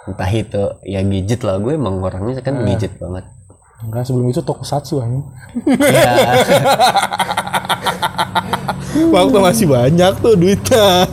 entah 0.04 0.32
itu 0.32 0.62
ya 0.84 1.02
gadget 1.02 1.42
lah 1.42 1.58
gue 1.58 1.74
emang 1.74 2.02
orangnya 2.02 2.38
kan 2.40 2.66
gadget 2.66 2.98
banget 2.98 3.26
Enggak 3.82 4.04
sebelum 4.04 4.28
itu 4.28 4.40
tokusatsu 4.40 5.00
anjing. 5.00 5.26
ya 5.82 6.14
Waktu 9.12 9.38
masih 9.38 9.66
banyak 9.68 10.14
tuh 10.18 10.36
duitnya. 10.36 11.08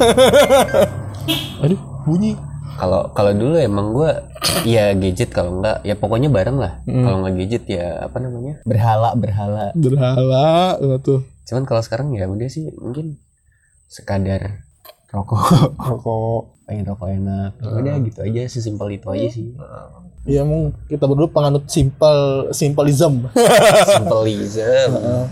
Aduh, 1.60 1.78
bunyi. 2.04 2.34
kalau 2.74 3.10
kalau 3.10 3.34
dulu 3.34 3.58
emang 3.58 3.90
gue 3.90 4.06
ya 4.62 4.94
gadget 4.94 5.28
kalau 5.28 5.58
enggak 5.58 5.82
ya 5.82 5.92
pokoknya 5.92 6.30
bareng 6.30 6.56
lah 6.56 6.78
Hmm. 6.84 7.02
kalau 7.02 7.16
nggak 7.20 7.34
gadget 7.36 7.64
ya 7.68 7.98
apa 8.00 8.16
namanya 8.18 8.62
berhala 8.62 9.10
berhala 9.12 9.74
Berhala 9.74 10.78
enggak 10.78 11.00
tuh. 11.02 11.26
cuman 11.42 11.66
kalau 11.66 11.82
sekarang 11.82 12.14
ya 12.14 12.24
udah 12.24 12.46
sih 12.46 12.70
mungkin 12.72 13.18
sekadar 13.84 14.62
rokok 15.08 15.42
Rokok. 15.74 16.54
pengen 16.64 16.86
rokok 16.86 17.08
enak 17.10 17.50
Ya 17.56 17.66
Ah. 17.66 17.82
udah 17.82 17.94
gitu 17.98 18.18
aja 18.22 18.40
sesimpel 18.46 18.88
itu 18.92 19.10
aja 19.10 19.26
sih 19.26 19.58
Iya 20.22 20.42
emang 20.42 20.74
kita 20.86 21.04
berdua 21.04 21.26
penganut 21.26 21.66
simple 21.66 22.18
simplism. 22.58 23.28
simpelism 23.86 24.90
Heeh. 24.90 25.24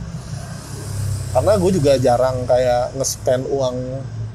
Karena 1.28 1.52
gue 1.54 1.70
juga 1.70 1.92
jarang 1.96 2.44
kayak 2.44 2.94
nge-spend 2.94 3.44
uang 3.46 3.76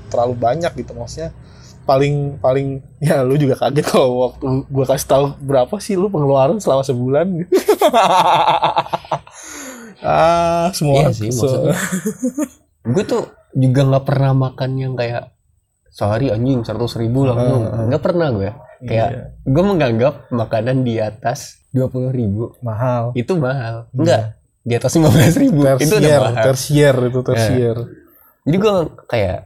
terlalu 0.07 0.34
banyak 0.36 0.72
gitu 0.76 0.91
maksudnya 0.91 1.32
paling 1.82 2.38
paling 2.38 2.78
ya 3.02 3.22
lu 3.22 3.34
juga 3.36 3.57
kaget 3.57 3.82
kalau 3.84 4.30
waktu 4.30 4.44
gue 4.64 4.86
kasih 4.86 5.07
tahu 5.07 5.26
berapa 5.40 5.76
sih 5.78 5.95
lu 5.95 6.07
pengeluaran 6.07 6.57
selama 6.57 6.84
sebulan 6.84 7.26
ah 10.03 10.69
semua 10.72 11.07
Iya 11.07 11.11
sih, 11.11 11.30
maksudnya. 11.30 11.73
gue 12.84 13.03
tuh 13.03 13.23
juga 13.52 13.82
nggak 13.84 14.06
pernah 14.06 14.32
makan 14.36 14.72
yang 14.76 14.94
kayak 14.94 15.34
sehari 15.88 16.30
anjing 16.30 16.61
seratus 16.61 16.95
ribu 16.95 17.23
langsung 17.23 17.64
Ah, 17.64 17.73
ah. 17.73 17.84
nggak 17.88 18.02
pernah 18.02 18.28
gue 18.30 18.49
kayak 18.81 19.09
Iya, 19.09 19.23
gue 19.43 19.63
menganggap 19.63 20.13
makanan 20.29 20.81
di 20.81 20.97
atas 20.97 21.61
dua 21.69 21.87
puluh 21.87 22.09
ribu. 22.09 22.53
Mahal. 22.59 23.13
Itu 23.13 23.35
mahal. 23.35 23.87
Enggak. 23.91 24.35
Di 24.61 24.73
atas 24.75 24.93
lima 24.93 25.09
belas 25.09 25.33
ribu. 25.35 25.61
Itu 25.75 25.95
udah 25.95 26.01
tersier 26.01 26.21
mahal. 26.21 26.43
tersier 26.43 26.95
itu 27.03 27.19
tersier. 27.21 27.77
Jadi 28.41 28.57
gue 28.57 28.75
kayak 29.05 29.39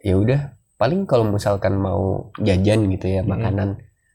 ya 0.00 0.14
udah 0.14 0.40
paling 0.76 1.02
kalau 1.04 1.26
misalkan 1.26 1.74
mau 1.74 2.04
jajan 2.36 2.86
gitu 2.88 3.06
ya 3.08 3.20
Hmm. 3.20 3.32
makanan 3.32 3.68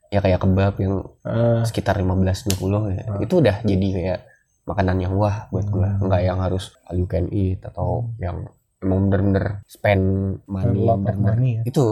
ya 0.08 0.20
kayak 0.20 0.40
kebab 0.40 0.76
yang 0.78 0.96
Ah, 1.22 1.64
sekitar 1.64 1.96
15-20 1.98 2.60
ya. 2.92 3.04
Ah. 3.06 3.18
itu 3.18 3.34
udah 3.34 3.56
jadi 3.62 3.88
kayak 3.92 4.20
makanan 4.64 4.98
yang 5.00 5.14
wah 5.14 5.48
buat 5.48 5.66
gue 5.66 5.84
Hmm. 5.90 6.06
nggak 6.06 6.22
yang 6.22 6.38
harus 6.38 6.72
all 6.86 6.96
you 6.96 7.06
can 7.06 7.28
eat 7.28 7.60
atau 7.62 8.08
yang 8.18 8.46
emang 8.78 9.08
bener-bener 9.08 9.46
spend 9.66 10.04
money 10.46 10.80
lot 10.80 10.96
of 10.96 11.04
bener-bener 11.04 11.34
money 11.34 11.52
ya. 11.54 11.64
itu 11.66 11.84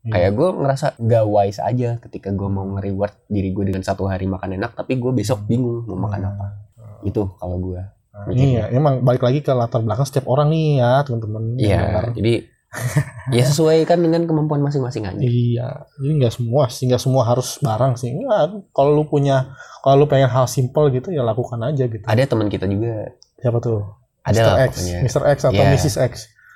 Iya. 0.00 0.12
Kayak 0.14 0.30
gue 0.32 0.48
ngerasa 0.56 0.86
gak 0.96 1.24
wise 1.26 1.58
aja 1.58 1.98
ketika 1.98 2.30
gue 2.30 2.46
mau 2.46 2.64
nge-reward 2.70 3.14
diri 3.26 3.50
gue 3.50 3.64
dengan 3.66 3.82
satu 3.82 4.06
hari 4.06 4.24
makan 4.24 4.54
enak, 4.54 4.72
tapi 4.72 4.94
gue 4.94 5.10
besok 5.10 5.42
bingung 5.42 5.82
mau 5.84 5.98
makan 6.00 6.22
apa. 6.28 6.46
Itu 7.02 7.34
kalau 7.34 7.58
gue. 7.58 7.82
Nah, 8.08 8.30
Iya, 8.30 8.70
emang 8.70 9.02
balik 9.02 9.22
lagi 9.22 9.40
ke 9.40 9.50
latar 9.50 9.78
belakang 9.78 10.02
setiap 10.02 10.26
orang 10.26 10.50
nih 10.50 10.78
ya, 10.78 11.02
teman-teman. 11.02 11.54
Iya, 11.54 11.82
jadi 12.12 12.32
ya 13.32 13.42
sesuaikan 13.42 13.96
dengan 13.96 14.22
kemampuan 14.24 14.60
masing-masing 14.60 15.02
aja. 15.02 15.18
Iya, 15.18 15.68
jadi 15.96 16.12
nggak 16.18 16.34
semua 16.34 16.68
sih, 16.68 16.84
nggak 16.84 17.00
semua 17.00 17.22
harus 17.24 17.56
barang 17.58 17.96
sih. 17.96 18.12
Enggak, 18.12 18.68
kalau 18.70 18.92
lu 18.92 19.04
punya, 19.04 19.54
kalau 19.80 20.02
lu 20.02 20.06
pengen 20.06 20.28
hal 20.28 20.44
simple 20.44 20.90
gitu 20.90 21.08
ya 21.08 21.22
lakukan 21.22 21.58
aja 21.62 21.86
gitu. 21.86 22.04
Ada 22.04 22.28
teman 22.28 22.46
kita 22.46 22.66
juga, 22.66 23.14
Siapa 23.38 23.58
tuh? 23.58 23.86
ada 24.20 24.34
Mr. 24.34 24.54
X, 24.60 24.72
pokoknya. 24.74 24.98
Mr. 25.00 25.22
X 25.24 25.38
atau 25.40 25.54
Iya. 25.56 25.68
Mrs. 25.72 25.96
X, 25.96 26.12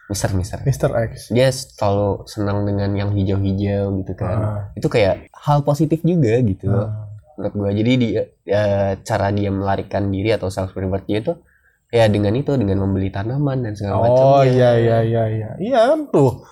Mister 0.06 0.30
Mister. 0.32 0.58
Mr. 0.60 0.90
X. 1.08 1.12
Dia 1.28 1.48
selalu 1.48 2.26
senang 2.26 2.64
dengan 2.64 2.90
yang 2.92 3.10
hijau-hijau 3.10 4.02
gitu 4.02 4.12
kan. 4.12 4.36
Ah, 4.36 4.60
Itu 4.74 4.86
kayak 4.86 5.30
hal 5.32 5.62
positif 5.62 6.02
juga 6.02 6.36
gitu. 6.40 6.68
ah. 6.68 7.08
menurut 7.32 7.54
gue 7.56 7.70
jadi 7.80 7.92
dia 7.96 8.22
ya, 8.44 8.62
cara 9.00 9.32
dia 9.32 9.48
melarikan 9.48 10.12
diri 10.12 10.36
atau 10.36 10.52
self 10.52 10.76
reward 10.76 11.08
dia 11.08 11.24
tuh 11.24 11.40
ya 11.88 12.04
dengan 12.04 12.36
itu 12.36 12.52
dengan 12.54 12.84
membeli 12.84 13.08
tanaman 13.08 13.64
dan 13.64 13.72
segala 13.72 14.04
macam 14.04 14.24
Oh 14.36 14.44
iya 14.44 14.76
iya 14.76 14.98
iya 15.00 15.24
iya, 15.26 15.50
iya 15.56 15.80
tuh 16.08 16.44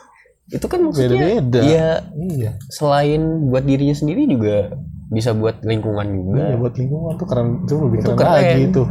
itu 0.49 0.65
kan 0.65 0.81
maksudnya 0.81 1.37
beda-beda. 1.37 1.61
ya 1.63 1.91
Iya, 2.17 2.51
selain 2.73 3.21
buat 3.53 3.63
dirinya 3.63 3.93
sendiri 3.93 4.25
juga 4.25 4.73
bisa 5.09 5.37
buat 5.37 5.61
lingkungan 5.61 6.07
juga 6.09 6.41
iya 6.49 6.57
buat 6.57 6.75
lingkungan 6.75 7.13
tuh 7.17 7.27
keren, 7.29 7.49
itu 7.61 7.75
lebih 7.77 7.99
Itu 8.01 8.11
keren, 8.11 8.19
keren. 8.19 8.35
lagi 8.41 8.61
itu. 8.65 8.83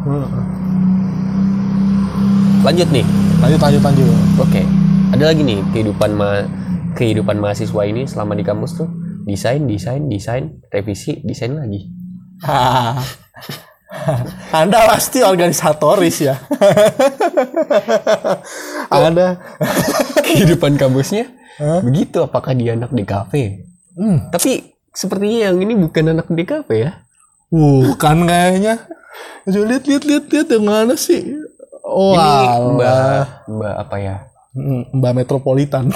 Hmm. 0.00 0.26
Lanjut 2.60 2.88
nih 2.90 3.04
Lanjut 3.40 3.58
lanjut 3.58 3.82
lanjut. 3.82 4.06
oke 4.38 4.62
ada 5.10 5.24
lagi 5.26 5.40
nih 5.40 5.58
kehidupan 5.72 6.10
ma 6.12 6.44
kehidupan 6.92 7.38
mahasiswa 7.38 7.82
ini 7.82 8.04
selama 8.04 8.34
di 8.34 8.42
kampus 8.42 8.76
tuh 8.76 8.88
desain 9.24 9.62
desain 9.64 10.02
desain 10.06 10.58
revisi 10.68 11.20
desain 11.22 11.52
lagi 11.52 11.88
Anda 14.54 14.86
pasti 14.86 15.18
organisatoris 15.20 16.22
ya. 16.22 16.38
Anda 18.88 19.36
kehidupan 20.26 20.76
kampusnya 20.76 21.26
Hah? 21.58 21.80
begitu 21.82 22.22
apakah 22.22 22.54
dia 22.54 22.72
anak 22.72 22.90
di 22.90 23.04
kafe 23.04 23.44
Hmm, 23.90 24.30
tapi 24.30 24.70
sepertinya 24.94 25.50
yang 25.50 25.58
ini 25.60 25.74
bukan 25.76 26.14
anak 26.14 26.30
di 26.30 26.44
kafe 26.46 26.74
ya 26.80 26.92
bukan 27.50 28.24
kayaknya. 28.24 28.86
Lihat 29.44 29.84
lihat 29.84 30.02
lihat 30.06 30.24
lihat 30.30 30.46
yang 30.48 30.64
mana 30.64 30.94
sih? 30.94 31.20
Oh, 31.90 32.14
ini 32.14 32.46
mbak 32.76 33.22
mbak 33.50 33.74
apa 33.76 33.96
ya 33.98 34.16
Hmm, 34.50 34.82
Mbak 34.90 35.12
Metropolitan. 35.14 35.94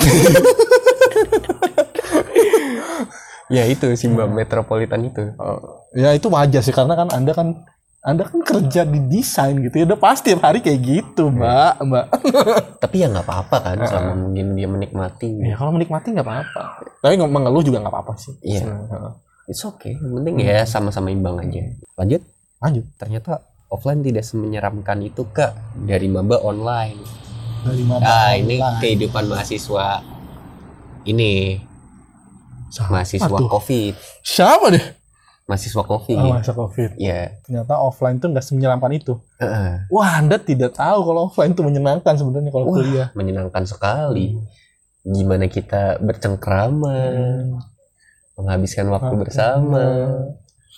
ya 3.49 3.67
itu 3.67 3.87
si 3.95 4.07
mbak 4.07 4.31
metropolitan 4.31 5.05
itu 5.05 5.23
ya 5.93 6.11
itu 6.11 6.27
wajar 6.27 6.63
sih 6.63 6.71
karena 6.71 6.95
kan 6.95 7.09
Anda 7.11 7.33
kan 7.33 7.67
Anda 7.99 8.23
kan 8.23 8.45
kerja 8.45 8.85
di 8.85 9.01
desain 9.09 9.59
gitu 9.59 9.75
ya 9.75 9.85
udah 9.87 9.97
pasti 9.97 10.31
tiap 10.31 10.45
hari 10.45 10.61
kayak 10.61 10.77
gitu, 10.77 11.33
Mbak, 11.33 11.73
Mbak. 11.83 12.05
tapi 12.77 13.01
ya 13.01 13.09
nggak 13.09 13.25
apa-apa 13.25 13.57
kan 13.59 13.77
selama 13.81 14.13
mungkin 14.21 14.53
dia 14.53 14.69
menikmati 14.69 15.41
Ya 15.41 15.57
kalau 15.57 15.73
menikmati 15.73 16.13
nggak 16.13 16.21
apa-apa. 16.23 16.85
Tapi 17.01 17.17
nggak 17.17 17.33
mengeluh 17.33 17.65
juga 17.65 17.81
nggak 17.81 17.91
apa-apa 17.91 18.13
sih. 18.15 18.37
Iya. 18.45 18.61
Heeh. 18.61 19.13
it's 19.45 19.61
okay 19.61 19.97
yang 19.97 20.21
penting 20.21 20.37
ya 20.39 20.65
sama-sama 20.65 21.09
imbang 21.09 21.37
aja 21.37 21.65
lanjut 21.97 22.21
Lanjut. 22.61 22.85
ternyata 22.97 23.41
offline 23.75 24.01
tidak 24.01 24.23
semenyeramkan 24.23 25.03
itu 25.03 25.27
kak 25.29 25.53
dari 25.77 26.07
maba 26.07 26.39
online 26.41 26.97
Dari 27.61 27.83
mana? 27.83 28.03
ah 28.03 28.33
ini 28.33 28.57
kehidupan 28.79 29.27
mahasiswa 29.27 30.01
ini 31.05 31.59
Siapa 32.71 32.91
mahasiswa 32.91 33.29
tuh? 33.29 33.49
covid 33.49 33.93
Siapa 34.21 34.67
deh? 34.69 34.85
mahasiswa 35.45 35.83
covid 35.83 36.17
Oh, 36.17 36.33
masa 36.33 36.53
COVID. 36.53 36.97
ya 36.97 37.37
Ternyata 37.43 37.77
offline 37.77 38.17
tuh 38.17 38.33
nggak 38.33 38.45
menyenangkan 38.49 38.91
itu. 38.91 39.13
Heeh. 39.37 39.85
Wah, 39.89 40.17
Anda 40.17 40.41
tidak 40.41 40.73
tahu 40.73 41.05
kalau 41.05 41.29
offline 41.29 41.53
tuh 41.53 41.63
menyenangkan 41.63 42.17
sebenarnya 42.17 42.49
kalau 42.49 42.65
Wah. 42.67 42.81
kuliah. 42.81 43.09
menyenangkan 43.13 43.63
sekali 43.63 44.41
gimana 45.05 45.45
kita 45.47 46.01
bercengkrama 46.01 46.97
Hmm. 46.97 47.61
menghabiskan 48.35 48.89
waktu 48.89 49.13
Ah, 49.13 49.21
bersama 49.21 49.85
hmm. 49.85 50.25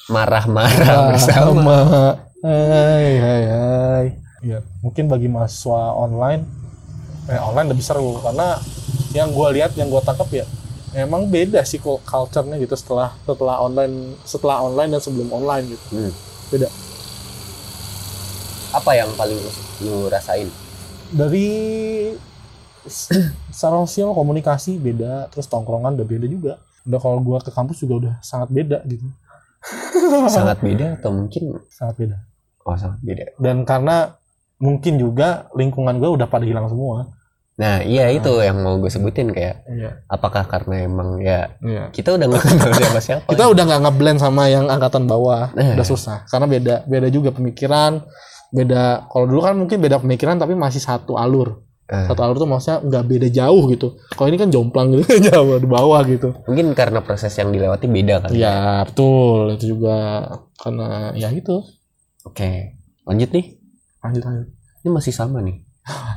marah-marah 0.09 0.99
bersama 1.09 1.77
Hai, 2.45 3.17
hai, 3.17 3.43
hai. 3.49 4.07
Ya, 4.45 4.61
mungkin 4.85 5.09
bagi 5.09 5.25
mahasiswa 5.25 5.97
online, 5.97 6.45
eh, 7.33 7.41
online 7.41 7.73
lebih 7.73 7.81
seru 7.81 8.21
karena 8.21 8.61
yang 9.17 9.33
gue 9.33 9.49
lihat, 9.57 9.73
yang 9.73 9.89
gue 9.89 10.03
tangkap 10.05 10.29
ya, 10.29 10.45
emang 10.93 11.33
beda 11.33 11.65
sih 11.65 11.81
kok 11.81 12.05
culture-nya 12.05 12.61
gitu 12.61 12.77
setelah 12.77 13.17
setelah 13.25 13.57
online, 13.65 14.21
setelah 14.29 14.61
online 14.61 14.93
dan 14.93 15.01
sebelum 15.01 15.33
online 15.33 15.65
gitu. 15.73 15.87
Hmm. 15.97 16.13
Beda. 16.53 16.69
apa 18.77 18.93
yang 18.93 19.09
paling 19.17 19.41
lu 19.81 20.13
rasain 20.13 20.53
Dari 21.09 21.49
secara 22.85 23.81
sosial 23.89 24.13
komunikasi 24.13 24.77
beda, 24.77 25.33
terus 25.33 25.49
tongkrongan 25.49 25.97
udah 25.97 26.07
beda 26.07 26.27
juga. 26.29 26.53
Udah 26.85 27.01
kalau 27.01 27.19
gue 27.19 27.39
ke 27.41 27.51
kampus 27.51 27.81
juga 27.83 27.95
udah 27.97 28.15
sangat 28.21 28.53
beda 28.53 28.85
gitu, 28.85 29.09
sangat 30.29 30.59
beda 30.61 30.97
atau 30.97 31.11
mungkin 31.11 31.59
sangat 31.67 31.97
beda. 31.99 32.17
oh 32.63 32.75
sangat 32.75 33.01
beda 33.01 33.25
Dan 33.37 33.63
karena 33.63 34.15
mungkin 34.57 34.97
juga 34.97 35.29
lingkungan 35.53 35.97
gue 35.97 36.11
udah 36.11 36.27
pada 36.27 36.43
hilang 36.43 36.67
semua. 36.67 37.13
nah 37.55 37.81
iya 37.81 38.09
itu 38.09 38.29
yang 38.39 38.61
mau 38.61 38.77
gue 38.77 38.87
sebutin 38.87 39.33
kayak 39.33 39.65
Iya. 39.65 40.05
apakah 40.07 40.45
karena 40.45 40.85
emang 40.85 41.19
ya 41.19 41.57
Iya. 41.59 41.89
kita 41.89 42.13
udah 42.13 42.27
nggak 42.27 42.43
kenal 42.43 42.71
siapa 42.75 43.01
siapa 43.01 43.25
kita 43.27 43.45
udah 43.47 43.65
nggak 43.65 43.83
ngeblend 43.83 44.19
sama 44.19 44.43
yang 44.47 44.69
angkatan 44.69 45.05
bawah 45.05 45.51
Eh. 45.53 45.73
udah 45.73 45.87
susah 45.87 46.25
karena 46.27 46.47
beda 46.47 46.75
beda 46.85 47.09
juga 47.09 47.33
pemikiran 47.33 48.05
beda 48.49 49.09
kalau 49.09 49.25
dulu 49.25 49.41
kan 49.41 49.55
mungkin 49.57 49.79
beda 49.79 49.99
pemikiran 49.99 50.37
tapi 50.37 50.53
masih 50.53 50.79
satu 50.79 51.17
alur 51.17 51.65
Eh, 51.87 52.07
satu 52.11 52.19
alur 52.19 52.35
tuh 52.35 52.51
maksudnya 52.51 52.83
nggak 52.83 53.05
beda 53.07 53.29
jauh 53.31 53.63
gitu. 53.71 53.95
Kalau 54.19 54.27
ini 54.27 54.39
kan 54.43 54.51
jomplang 54.51 54.91
gitu 54.91 55.23
jauh 55.31 55.55
di 55.63 55.69
bawah 55.71 56.03
gitu. 56.03 56.35
Mungkin 56.51 56.75
karena 56.75 56.99
proses 56.99 57.31
yang 57.39 57.55
dilewati 57.55 57.87
beda 57.87 58.27
kan 58.27 58.31
ya. 58.35 58.83
Betul. 58.83 59.55
Itu 59.55 59.79
juga 59.79 60.27
karena 60.59 61.15
ya 61.15 61.31
gitu. 61.31 61.63
Oke 62.27 62.75
lanjut 63.07 63.31
nih. 63.31 63.55
Lanjut 64.03 64.23
lanjut. 64.27 64.49
Ini 64.83 64.89
masih 64.91 65.15
sama 65.15 65.39
nih. 65.47 65.63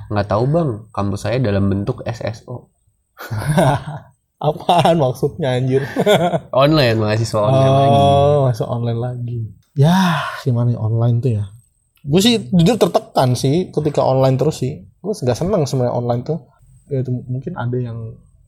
Nggak 0.10 0.28
tahu 0.34 0.44
bang. 0.50 0.70
Kampus 0.90 1.30
saya 1.30 1.38
dalam 1.38 1.70
bentuk 1.70 2.02
SSO 2.02 2.74
apaan 4.40 4.96
maksudnya 4.98 5.60
anjir? 5.60 5.84
Online 6.56 6.98
mahasiswa 6.98 7.40
online 7.44 7.76
lagi. 7.76 8.00
Oh 8.00 8.38
masuk 8.48 8.68
online 8.72 9.00
lagi. 9.00 9.40
Ya 9.76 10.24
gimana 10.42 10.74
online 10.80 11.20
tuh 11.20 11.32
ya? 11.44 11.46
Gue 12.02 12.24
sih 12.24 12.40
jujur 12.50 12.80
tertekan 12.80 13.36
sih 13.36 13.70
ketika 13.70 14.02
online 14.02 14.40
terus 14.40 14.64
sih 14.64 14.89
gue 15.00 15.14
nggak 15.16 15.38
seneng 15.38 15.64
sebenarnya 15.64 15.94
online 15.94 16.22
tuh 16.22 16.38
ya 16.88 17.00
itu 17.00 17.12
mungkin 17.26 17.54
ada 17.56 17.78
yang 17.78 17.98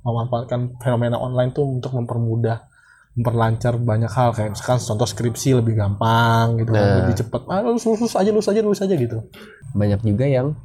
memanfaatkan 0.01 0.75
fenomena 0.77 1.15
online 1.15 1.51
tuh 1.51 1.63
untuk 1.63 1.93
mempermudah 1.93 2.65
memperlancar 3.11 3.75
banyak 3.75 4.07
hal 4.07 4.31
kayak 4.31 4.55
misalkan 4.55 4.79
contoh 4.79 5.03
skripsi 5.05 5.53
lebih 5.53 5.75
gampang 5.75 6.57
gitu 6.57 6.71
kan, 6.71 6.79
Nah. 6.79 6.95
lebih 7.03 7.15
cepat 7.17 7.41
ah 7.47 7.59
lulus 7.59 7.83
lulus 7.83 8.15
aja 8.15 8.31
lulus 8.31 8.47
aja 8.47 8.61
lulus 8.61 8.79
aja 8.79 8.95
gitu 8.95 9.19
banyak 9.71 9.99
juga 10.01 10.25
yang 10.25 10.55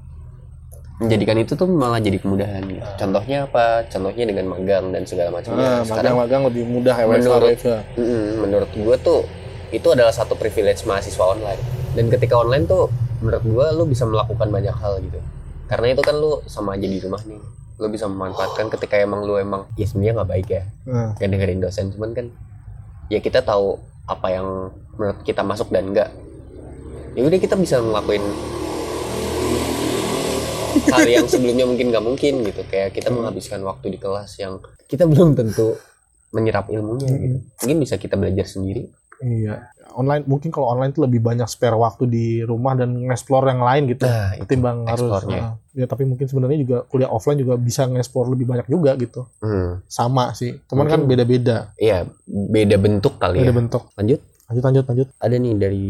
menjadikan 0.97 1.37
itu 1.37 1.53
tuh 1.53 1.69
malah 1.69 2.01
jadi 2.01 2.17
kemudahan 2.17 2.65
gitu. 2.65 2.81
Contohnya 2.97 3.45
apa? 3.45 3.85
Contohnya 3.85 4.25
dengan 4.25 4.49
magang 4.49 4.97
dan 4.97 5.05
segala 5.05 5.29
macamnya. 5.29 5.85
Sekarang 5.85 6.17
magang 6.17 6.49
lebih 6.49 6.65
mudah 6.65 6.97
ya 6.97 7.05
Menurut- 7.05 7.61
mm, 8.01 8.31
menurut 8.41 8.71
gue 8.73 8.97
tuh 9.05 9.21
itu 9.69 9.89
adalah 9.93 10.09
satu 10.09 10.33
privilege 10.41 10.89
mahasiswa 10.89 11.21
online. 11.21 11.61
Dan 11.93 12.09
ketika 12.09 12.41
online 12.41 12.65
tuh 12.65 12.89
menurut 13.21 13.45
gue 13.45 13.67
lu 13.77 13.85
bisa 13.85 14.09
melakukan 14.09 14.49
banyak 14.49 14.73
hal 14.73 14.97
gitu. 15.05 15.21
Karena 15.67 15.87
itu 15.91 16.01
kan 16.01 16.15
lu 16.15 16.43
sama 16.47 16.75
aja 16.75 16.85
di 16.85 16.99
rumah 16.99 17.21
nih. 17.21 17.41
Lu 17.77 17.87
bisa 17.87 18.07
memanfaatkan 18.07 18.71
ketika 18.71 18.97
emang 18.97 19.23
lu 19.23 19.37
emang 19.37 19.67
ya 19.75 19.85
sebenarnya 19.85 20.15
nggak 20.17 20.31
baik 20.31 20.49
ya. 20.49 20.63
Nah, 20.85 21.11
Kayak 21.15 21.31
dengerin 21.33 21.61
dosen 21.61 21.87
cuman 21.91 22.11
kan 22.13 22.27
ya 23.07 23.19
kita 23.19 23.41
tahu 23.41 23.77
apa 24.07 24.27
yang 24.31 24.47
menurut 24.95 25.21
kita 25.23 25.43
masuk 25.43 25.69
dan 25.69 25.91
enggak. 25.91 26.11
Ya 27.13 27.23
udah 27.23 27.39
kita 27.39 27.55
bisa 27.55 27.79
ngelakuin 27.79 28.23
hal 30.87 31.05
yang 31.05 31.27
sebelumnya 31.27 31.65
mungkin 31.65 31.89
nggak 31.89 32.05
mungkin 32.05 32.33
gitu 32.45 32.63
kayak 32.65 32.93
kita 32.93 33.09
Hmm. 33.09 33.19
menghabiskan 33.19 33.61
waktu 33.63 33.87
di 33.91 33.99
kelas 33.99 34.37
yang 34.37 34.61
kita 34.87 35.05
belum 35.05 35.33
tentu 35.33 35.75
menyerap 36.31 36.69
ilmunya 36.69 37.09
Hmm. 37.09 37.19
gitu 37.19 37.39
mungkin 37.57 37.77
bisa 37.81 37.97
kita 37.97 38.15
belajar 38.15 38.45
sendiri 38.45 38.85
iya 39.19 39.73
online 39.97 40.23
mungkin 40.29 40.53
kalau 40.53 40.69
online 40.69 40.93
tuh 40.93 41.09
lebih 41.09 41.25
banyak 41.25 41.49
spare 41.49 41.75
waktu 41.75 42.05
di 42.07 42.27
rumah 42.45 42.77
dan 42.77 42.93
nge-explore 42.95 43.49
yang 43.49 43.65
lain 43.65 43.83
gitu 43.89 44.05
nah 44.05 44.37
itu. 44.37 44.45
ketimbang 44.45 44.85
harus 44.85 45.09
uh, 45.09 45.57
ya 45.73 45.85
tapi 45.89 46.05
mungkin 46.05 46.29
sebenarnya 46.29 46.59
juga 46.61 46.77
kuliah 46.85 47.09
offline 47.09 47.41
juga 47.41 47.57
bisa 47.57 47.89
nge-explore 47.89 48.29
lebih 48.33 48.47
banyak 48.49 48.67
juga 48.69 48.93
gitu. 49.01 49.25
Hmm, 49.41 49.81
sama 49.89 50.37
sih 50.37 50.61
cuman 50.69 50.85
kan 50.87 51.01
Mungkin 51.03 51.11
beda-beda. 51.17 51.73
Iya 51.81 52.05
beda 52.29 52.77
bentuk 52.77 53.17
kali 53.17 53.41
beda 53.41 53.53
ya 53.53 53.57
bentuk. 53.57 53.83
Lanjut. 53.97 54.21
Lanjut 54.47 54.63
lanjut 54.63 54.85
lanjut. 54.87 55.09
Ada 55.19 55.35
nih 55.41 55.55
dari 55.59 55.89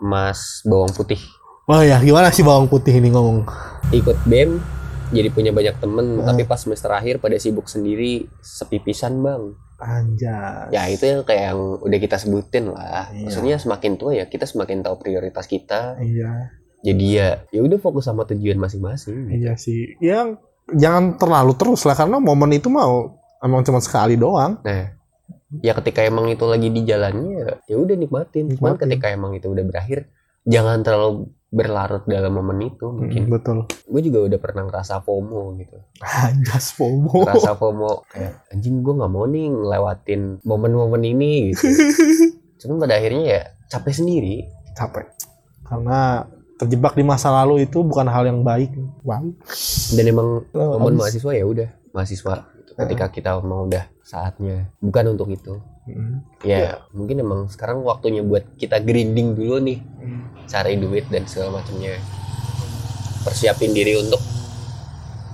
Mas 0.00 0.64
Bawang 0.64 0.94
Putih. 0.94 1.20
Wah 1.64 1.84
ya 1.84 1.96
gimana 2.00 2.28
sih 2.28 2.44
bawang 2.44 2.68
putih 2.68 2.92
ini 2.96 3.08
ngomong? 3.12 3.48
Ikut 3.92 4.16
BEM 4.28 4.60
jadi 5.14 5.28
punya 5.30 5.54
banyak 5.54 5.78
temen 5.78 6.20
Ah. 6.20 6.32
tapi 6.32 6.42
pas 6.44 6.58
semester 6.58 6.90
akhir 6.90 7.22
pada 7.22 7.38
sibuk 7.38 7.70
sendiri 7.70 8.26
sepi 8.42 8.82
pisan 8.82 9.22
bang 9.22 9.54
Anjas. 9.76 10.70
ya 10.70 10.86
itu 10.86 11.04
yang 11.04 11.20
kayak 11.22 11.42
yang 11.50 11.60
udah 11.78 11.98
kita 11.98 12.16
sebutin 12.16 12.68
lah 12.68 13.08
Iya. 13.08 13.24
maksudnya 13.24 13.56
semakin 13.56 13.92
tua 13.94 14.12
ya 14.12 14.24
kita 14.24 14.44
semakin 14.44 14.80
tahu 14.80 14.98
prioritas 14.98 15.44
kita 15.44 15.96
Iya, 15.96 16.54
jadi 16.80 17.06
ya 17.08 17.28
ya 17.48 17.60
udah 17.60 17.78
fokus 17.78 18.04
sama 18.04 18.22
tujuan 18.24 18.56
masing-masing 18.56 19.30
iya 19.32 19.54
sih. 19.54 19.96
Yang 19.98 20.38
jangan 20.70 21.14
terlalu 21.14 21.52
terus 21.54 21.82
lah 21.82 21.92
karena 21.92 22.16
momen 22.16 22.50
itu 22.50 22.66
mau 22.66 23.14
emang 23.38 23.60
cuma 23.62 23.78
sekali 23.78 24.14
doang. 24.14 24.56
nah 24.60 24.94
ya 25.56 25.70
ketika 25.74 26.00
emang 26.00 26.26
itu 26.26 26.42
lagi 26.44 26.66
di 26.66 26.82
jalannya 26.82 27.46
ya- 27.62 27.76
udah 27.76 27.94
nikmatin 27.94 28.50
cuman 28.50 28.74
Nikmatin. 28.74 28.80
ketika 28.82 29.06
emang 29.08 29.32
itu 29.32 29.46
udah 29.46 29.62
berakhir 29.62 30.10
jangan 30.42 30.80
terlalu 30.80 31.30
berlarut 31.54 32.02
dalam 32.04 32.34
momen 32.34 32.66
itu 32.66 32.82
mungkin 32.84 33.24
Mm, 33.24 33.30
betul. 33.30 33.58
gue 33.64 34.00
juga 34.02 34.18
udah 34.24 34.38
pernah 34.38 34.62
ngerasa 34.64 34.98
FOMO 34.98 35.54
gitu 35.56 35.78
Anjas 36.02 36.74
FOMO. 36.74 37.22
ngerasa 37.22 37.54
FOMO 37.54 38.02
kayak 38.08 38.50
anjing 38.50 38.82
gue 38.82 38.90
nggak 38.92 39.08
mau 39.08 39.24
nih 39.24 39.46
ngelewatin 39.48 40.22
momen-momen 40.42 41.02
ini 41.04 41.32
gitu 41.48 41.62
cuman 42.60 42.76
pada 42.80 42.94
akhirnya 42.96 43.22
ya 43.24 43.40
capek 43.68 43.94
sendiri 43.94 44.36
Capek. 44.72 45.06
Karena 45.62 46.26
terjebak 46.54 46.92
di 46.92 47.02
masa 47.02 47.30
lalu 47.32 47.62
itu 47.62 47.78
bukan 47.80 48.04
hal 48.04 48.24
yang 48.24 48.42
baik. 48.42 48.74
Baik. 49.00 49.38
dan 49.90 50.04
emang 50.04 50.42
Oh, 50.50 50.76
momen 50.76 50.98
mahasiswa 50.98 51.30
ya 51.30 51.44
udah 51.44 51.68
mahasiswa 51.88 52.34
gitu. 52.56 52.70
ketika 52.76 53.06
kita 53.08 53.30
mau 53.38 53.64
udah 53.64 53.86
saatnya 54.00 54.66
bukan 54.78 55.14
untuk 55.14 55.30
itu 55.30 55.62
Mm. 55.84 56.24
ya 56.48 56.80
mungkin 56.96 57.20
emang 57.20 57.52
sekarang 57.52 57.84
waktunya 57.84 58.24
buat 58.24 58.56
kita 58.56 58.80
grinding 58.80 59.36
dulu 59.36 59.60
nih. 59.60 59.78
Cari 60.48 60.80
duit 60.80 61.08
dan 61.12 61.28
segala 61.28 61.60
macamnya. 61.60 62.00
Persiapin 63.24 63.76
diri 63.76 64.00
untuk 64.00 64.20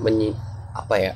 menyi 0.03 0.35
apa 0.75 0.95
ya? 0.99 1.13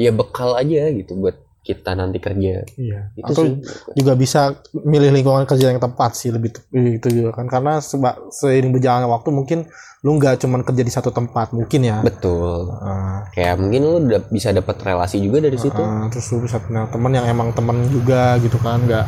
Ya 0.00 0.08
bekal 0.14 0.56
aja 0.56 0.88
gitu 0.96 1.12
buat 1.20 1.41
kita 1.62 1.94
nanti 1.94 2.18
kerja 2.18 2.66
Iya. 2.74 3.14
itu 3.14 3.22
Atau 3.24 3.44
sih. 3.44 3.54
juga 3.94 4.12
bisa 4.14 4.50
milih 4.74 5.10
lingkungan 5.12 5.42
kerja 5.44 5.68
yang 5.68 5.78
tepat 5.78 6.12
sih 6.12 6.28
lebih 6.28 6.50
itu 6.70 7.08
juga 7.08 7.30
kan. 7.32 7.46
Karena 7.46 7.78
seba, 7.78 8.18
seiring 8.28 8.70
berjalannya 8.70 9.06
waktu 9.06 9.30
mungkin 9.30 9.58
lu 10.02 10.18
nggak 10.18 10.34
cuman 10.36 10.60
kerja 10.62 10.82
di 10.82 10.90
satu 10.90 11.08
tempat 11.08 11.50
mungkin 11.52 11.80
ya. 11.80 12.02
betul. 12.02 12.66
Ah, 12.74 13.22
kayak 13.30 13.54
mungkin 13.56 13.80
lu 13.80 13.96
udah 14.02 14.20
bisa 14.26 14.50
dapat 14.50 14.74
relasi 14.76 15.18
juga 15.18 15.38
dari 15.40 15.54
situ. 15.56 15.78
Ah, 15.78 16.06
terus 16.08 16.26
lu 16.28 16.42
bisa 16.42 16.58
punya 16.58 16.86
teman 16.86 17.10
yang 17.10 17.24
emang 17.24 17.50
teman 17.52 17.86
juga 17.86 18.34
gitu 18.36 18.58
kan 18.58 18.82
nggak 18.82 19.06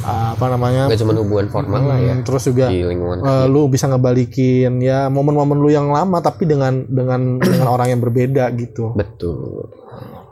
ah, 0.00 0.32
apa 0.32 0.44
namanya 0.50 0.88
nggak 0.88 0.96
cuma 0.98 1.12
hubungan 1.14 1.48
formal 1.48 1.82
lah 1.82 1.96
ya 1.98 2.12
Hmm, 2.14 2.24
terus 2.24 2.44
juga 2.44 2.68
di 2.68 2.80
lingkungan 2.82 3.20
kerja. 3.20 3.44
lu 3.46 3.68
bisa 3.68 3.84
ngebalikin 3.86 4.80
ya 4.80 5.08
momen-momen 5.08 5.56
lu 5.58 5.68
yang 5.68 5.88
lama 5.88 6.16
tapi 6.18 6.44
dengan 6.44 6.84
dengan 6.86 7.36
dengan 7.38 7.68
orang 7.68 7.88
yang 7.90 8.00
berbeda 8.00 8.48
gitu. 8.54 8.92
Betul 8.94 9.68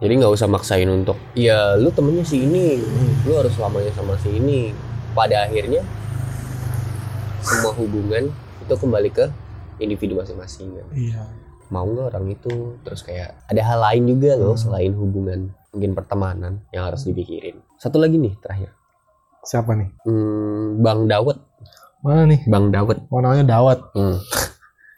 jadi 0.03 0.12
nggak 0.19 0.35
usah 0.35 0.51
maksain 0.51 0.91
untuk 0.91 1.15
ya 1.33 1.79
lu 1.79 1.89
temennya 1.89 2.27
si 2.27 2.43
ini 2.43 2.83
lu 3.23 3.39
harus 3.39 3.55
selamanya 3.55 3.95
sama 3.95 4.19
si 4.19 4.35
ini. 4.35 4.74
Pada 5.12 5.45
akhirnya 5.45 5.85
semua 7.43 7.73
hubungan 7.77 8.33
itu 8.59 8.74
kembali 8.74 9.11
ke 9.12 9.29
individu 9.79 10.16
masing-masing. 10.16 10.73
Kan. 10.73 10.89
iya. 10.93 11.23
Mau 11.69 11.85
nggak 11.85 12.12
orang 12.12 12.27
itu? 12.33 12.77
Terus 12.83 13.01
kayak 13.05 13.37
ada 13.47 13.62
hal 13.62 13.79
lain 13.81 14.03
juga 14.09 14.37
loh 14.37 14.57
Hmm. 14.57 14.62
selain 14.62 14.93
hubungan 14.93 15.41
mungkin 15.73 15.93
pertemanan 15.93 16.61
yang 16.69 16.89
harus 16.89 17.05
dipikirin. 17.05 17.61
Satu 17.77 17.97
lagi 17.97 18.16
nih 18.16 18.35
terakhir. 18.41 18.73
Siapa 19.43 19.73
nih? 19.74 19.91
Hmm, 20.05 20.81
bang 20.81 21.09
Dawet. 21.09 21.39
Mana 22.03 22.27
nih? 22.27 22.41
Bang 22.47 22.74
Dawet. 22.74 22.99
Oh 23.09 23.20
namanya 23.23 23.45
Dawat 23.47 23.79
Hmm. 23.93 24.16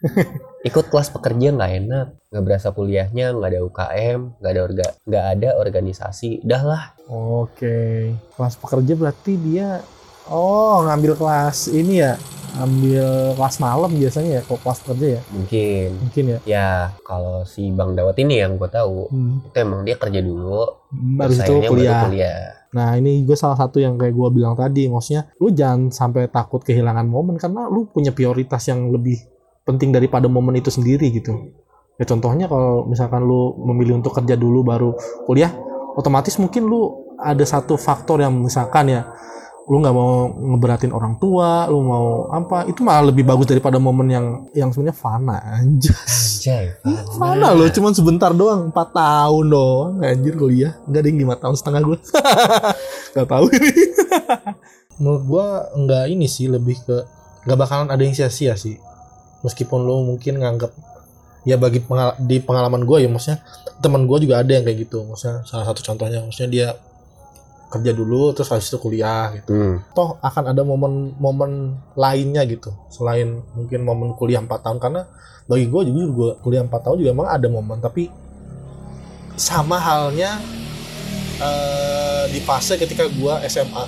ikut 0.68 0.89
kelas 0.89 1.12
pekerja 1.12 1.52
nggak 1.52 1.72
enak 1.85 2.06
nggak 2.35 2.43
berasa 2.43 2.74
kuliahnya 2.74 3.31
nggak 3.31 3.51
ada 3.55 3.61
UKM 3.62 4.19
nggak 4.43 4.51
ada 4.51 4.61
orga 4.66 4.86
nggak 5.06 5.24
ada 5.39 5.48
organisasi 5.55 6.43
dah 6.43 6.62
lah 6.66 6.82
Oke, 7.06 8.11
kelas 8.35 8.59
pekerja 8.59 8.93
berarti 8.98 9.39
dia 9.39 9.78
oh 10.27 10.82
ngambil 10.82 11.15
kelas 11.15 11.70
ini 11.70 12.02
ya, 12.02 12.19
ambil 12.56 13.36
kelas 13.36 13.61
malam 13.61 13.93
biasanya 13.93 14.40
ya, 14.40 14.43
kalau 14.43 14.61
kelas 14.66 14.78
pekerja 14.82 15.06
ya, 15.06 15.20
mungkin 15.31 15.89
mungkin 16.01 16.24
ya. 16.27 16.39
ya 16.43 16.69
kalau 17.05 17.47
si 17.47 17.70
bang 17.70 17.94
Dawet 17.94 18.19
ini 18.19 18.43
yang 18.43 18.59
gue 18.59 18.66
tahu 18.66 19.12
Hmm. 19.12 19.44
itu 19.47 19.56
emang 19.61 19.86
dia 19.86 19.94
kerja 19.94 20.19
dulu 20.19 20.65
Baru 20.90 21.31
terus 21.31 21.39
itu 21.39 21.52
akhirnya 21.55 21.70
baru 21.70 21.77
kuliah. 21.78 22.02
kuliah 22.11 22.39
Nah 22.74 22.98
ini 22.98 23.23
juga 23.23 23.39
salah 23.39 23.55
satu 23.55 23.78
yang 23.78 23.94
kayak 23.94 24.11
gua 24.11 24.35
bilang 24.35 24.59
tadi, 24.59 24.90
maksudnya 24.90 25.31
lu 25.39 25.55
jangan 25.55 25.94
sampai 25.94 26.27
takut 26.27 26.59
kehilangan 26.59 27.06
momen 27.06 27.39
karena 27.39 27.70
lu 27.70 27.86
punya 27.86 28.11
prioritas 28.11 28.66
yang 28.66 28.90
lebih 28.90 29.15
penting 29.62 29.94
daripada 29.94 30.27
momen 30.27 30.59
itu 30.59 30.74
sendiri 30.74 31.06
gitu. 31.15 31.55
Ya 31.94 32.04
contohnya 32.04 32.50
kalau 32.50 32.84
misalkan 32.90 33.22
lu 33.22 33.54
memilih 33.70 34.02
untuk 34.02 34.14
kerja 34.18 34.34
dulu 34.34 34.66
baru 34.66 34.90
kuliah, 35.26 35.54
otomatis 35.94 36.34
mungkin 36.42 36.66
lu 36.66 37.14
ada 37.18 37.46
satu 37.46 37.78
faktor 37.78 38.18
yang 38.18 38.34
misalkan 38.34 38.90
ya 38.90 39.02
lu 39.64 39.80
nggak 39.80 39.96
mau 39.96 40.28
ngeberatin 40.28 40.92
orang 40.92 41.16
tua, 41.16 41.64
lu 41.72 41.80
mau 41.80 42.28
apa, 42.28 42.68
itu 42.68 42.84
malah 42.84 43.08
lebih 43.08 43.24
bagus 43.24 43.48
daripada 43.48 43.80
momen 43.80 44.12
yang 44.12 44.26
yang 44.52 44.68
sebenarnya 44.68 44.96
fana 44.96 45.40
anjir. 45.40 45.96
Anjay, 45.96 46.76
Fana 47.16 47.56
loh, 47.56 47.64
cuman 47.72 47.96
sebentar 47.96 48.28
doang, 48.36 48.68
4 48.68 48.76
tahun 48.76 49.44
doang, 49.48 50.04
anjir 50.04 50.36
kuliah. 50.36 50.76
Enggak 50.84 51.00
ada 51.00 51.08
yang 51.08 51.20
5 51.32 51.40
tahun 51.40 51.54
setengah 51.56 51.80
gue. 51.80 51.98
Gak 53.16 53.28
tahu 53.30 53.46
ini. 53.56 53.72
Menurut 55.00 55.22
gua 55.24 55.46
enggak 55.72 56.04
ini 56.12 56.26
sih, 56.28 56.46
lebih 56.46 56.78
ke 56.84 56.96
nggak 57.48 57.58
bakalan 57.58 57.88
ada 57.88 58.02
yang 58.04 58.12
sia-sia 58.12 58.54
sih. 58.60 58.76
Meskipun 59.40 59.80
lo 59.82 60.04
mungkin 60.04 60.44
nganggap 60.44 60.70
ya 61.44 61.60
bagi 61.60 61.80
pengal- 61.84 62.16
di 62.18 62.40
pengalaman 62.40 62.82
gua 62.88 62.98
ya 63.00 63.08
maksudnya 63.08 63.44
teman 63.78 64.08
gua 64.08 64.16
juga 64.18 64.40
ada 64.40 64.52
yang 64.52 64.64
kayak 64.64 64.88
gitu. 64.88 65.04
Maksudnya 65.04 65.44
salah 65.44 65.64
satu 65.68 65.80
contohnya 65.84 66.24
maksudnya 66.24 66.50
dia 66.50 66.68
kerja 67.68 67.90
dulu 67.90 68.30
terus 68.30 68.48
habis 68.54 68.70
itu 68.70 68.78
kuliah 68.78 69.34
gitu. 69.34 69.50
Hmm, 69.50 69.76
Toh 69.92 70.16
akan 70.22 70.44
ada 70.54 70.62
momen-momen 70.62 71.74
lainnya 71.98 72.46
gitu 72.46 72.70
selain 72.86 73.42
mungkin 73.58 73.82
momen 73.82 74.14
kuliah 74.14 74.38
4 74.38 74.62
tahun. 74.62 74.78
Karena 74.78 75.02
bagi 75.44 75.66
gue 75.68 75.80
juga 75.90 76.02
gue 76.08 76.30
kuliah 76.40 76.62
4 76.62 76.70
tahun 76.70 76.96
juga 77.02 77.10
emang 77.12 77.28
ada 77.28 77.46
momen. 77.50 77.78
Tapi 77.82 78.08
sama 79.34 79.82
halnya 79.82 80.38
eh, 81.42 82.24
di 82.30 82.38
fase 82.40 82.78
ketika 82.78 83.10
gue 83.10 83.34
SMA 83.50 83.84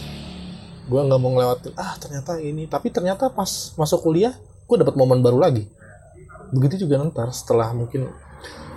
gue 0.86 1.00
nggak 1.02 1.18
mau 1.18 1.30
ngelewatin 1.34 1.72
ah 1.78 1.94
ternyata 1.96 2.42
ini. 2.42 2.66
Tapi 2.66 2.90
ternyata 2.90 3.30
pas 3.30 3.70
masuk 3.78 4.02
kuliah 4.02 4.34
gue 4.66 4.76
dapat 4.82 4.98
momen 4.98 5.22
baru 5.22 5.38
lagi 5.38 5.70
begitu 6.54 6.86
juga 6.86 7.02
ntar 7.08 7.30
setelah 7.34 7.72
mungkin 7.74 8.10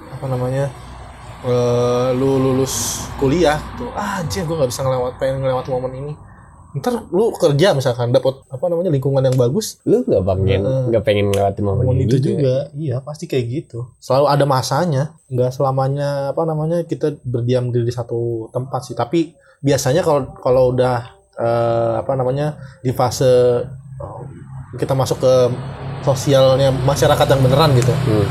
apa 0.10 0.26
namanya 0.26 0.72
eh, 1.46 2.10
lu 2.18 2.40
lulus 2.42 3.06
kuliah 3.22 3.60
tuh 3.80 3.92
ah 3.96 4.20
anjir 4.20 4.44
gue 4.44 4.56
nggak 4.56 4.72
bisa 4.72 4.82
ngelewat 4.84 5.14
pengen 5.22 5.44
ngelewat 5.44 5.66
momen 5.70 5.94
ini. 5.96 6.14
Ntar 6.70 7.10
lu 7.10 7.34
kerja 7.34 7.74
misalkan 7.74 8.14
dapat 8.14 8.46
apa 8.46 8.66
namanya 8.70 8.94
lingkungan 8.94 9.26
yang 9.26 9.34
bagus. 9.34 9.82
Lu 9.90 10.06
nggak 10.06 10.22
pengen 10.22 10.62
Heeh. 10.62 10.84
nggak 10.94 11.04
pengen 11.06 11.26
ngelewatin 11.34 11.64
momen, 11.66 11.84
momen 11.86 11.98
ini 11.98 12.06
itu 12.06 12.18
juga 12.22 12.70
iya 12.78 13.02
pasti 13.02 13.26
kayak 13.26 13.46
gitu. 13.50 13.90
Selalu 13.98 14.26
ada 14.30 14.46
masanya 14.46 15.04
nggak 15.34 15.50
selamanya 15.50 16.30
apa 16.36 16.46
namanya 16.46 16.86
kita 16.86 17.18
berdiam 17.26 17.74
diri 17.74 17.90
di 17.90 17.94
satu 17.96 18.52
tempat 18.54 18.86
sih. 18.86 18.94
Tapi 18.94 19.34
biasanya 19.66 20.06
kalau 20.06 20.30
kalau 20.38 20.64
udah 20.78 20.98
eh, 21.42 21.94
apa 22.06 22.14
namanya 22.14 22.60
di 22.86 22.94
fase 22.94 23.66
kita 24.78 24.94
masuk 24.94 25.18
ke 25.18 25.34
sosialnya 26.02 26.70
masyarakat 26.72 27.28
yang 27.28 27.42
beneran 27.42 27.72
gitu 27.74 27.92
Hmm. 27.92 28.28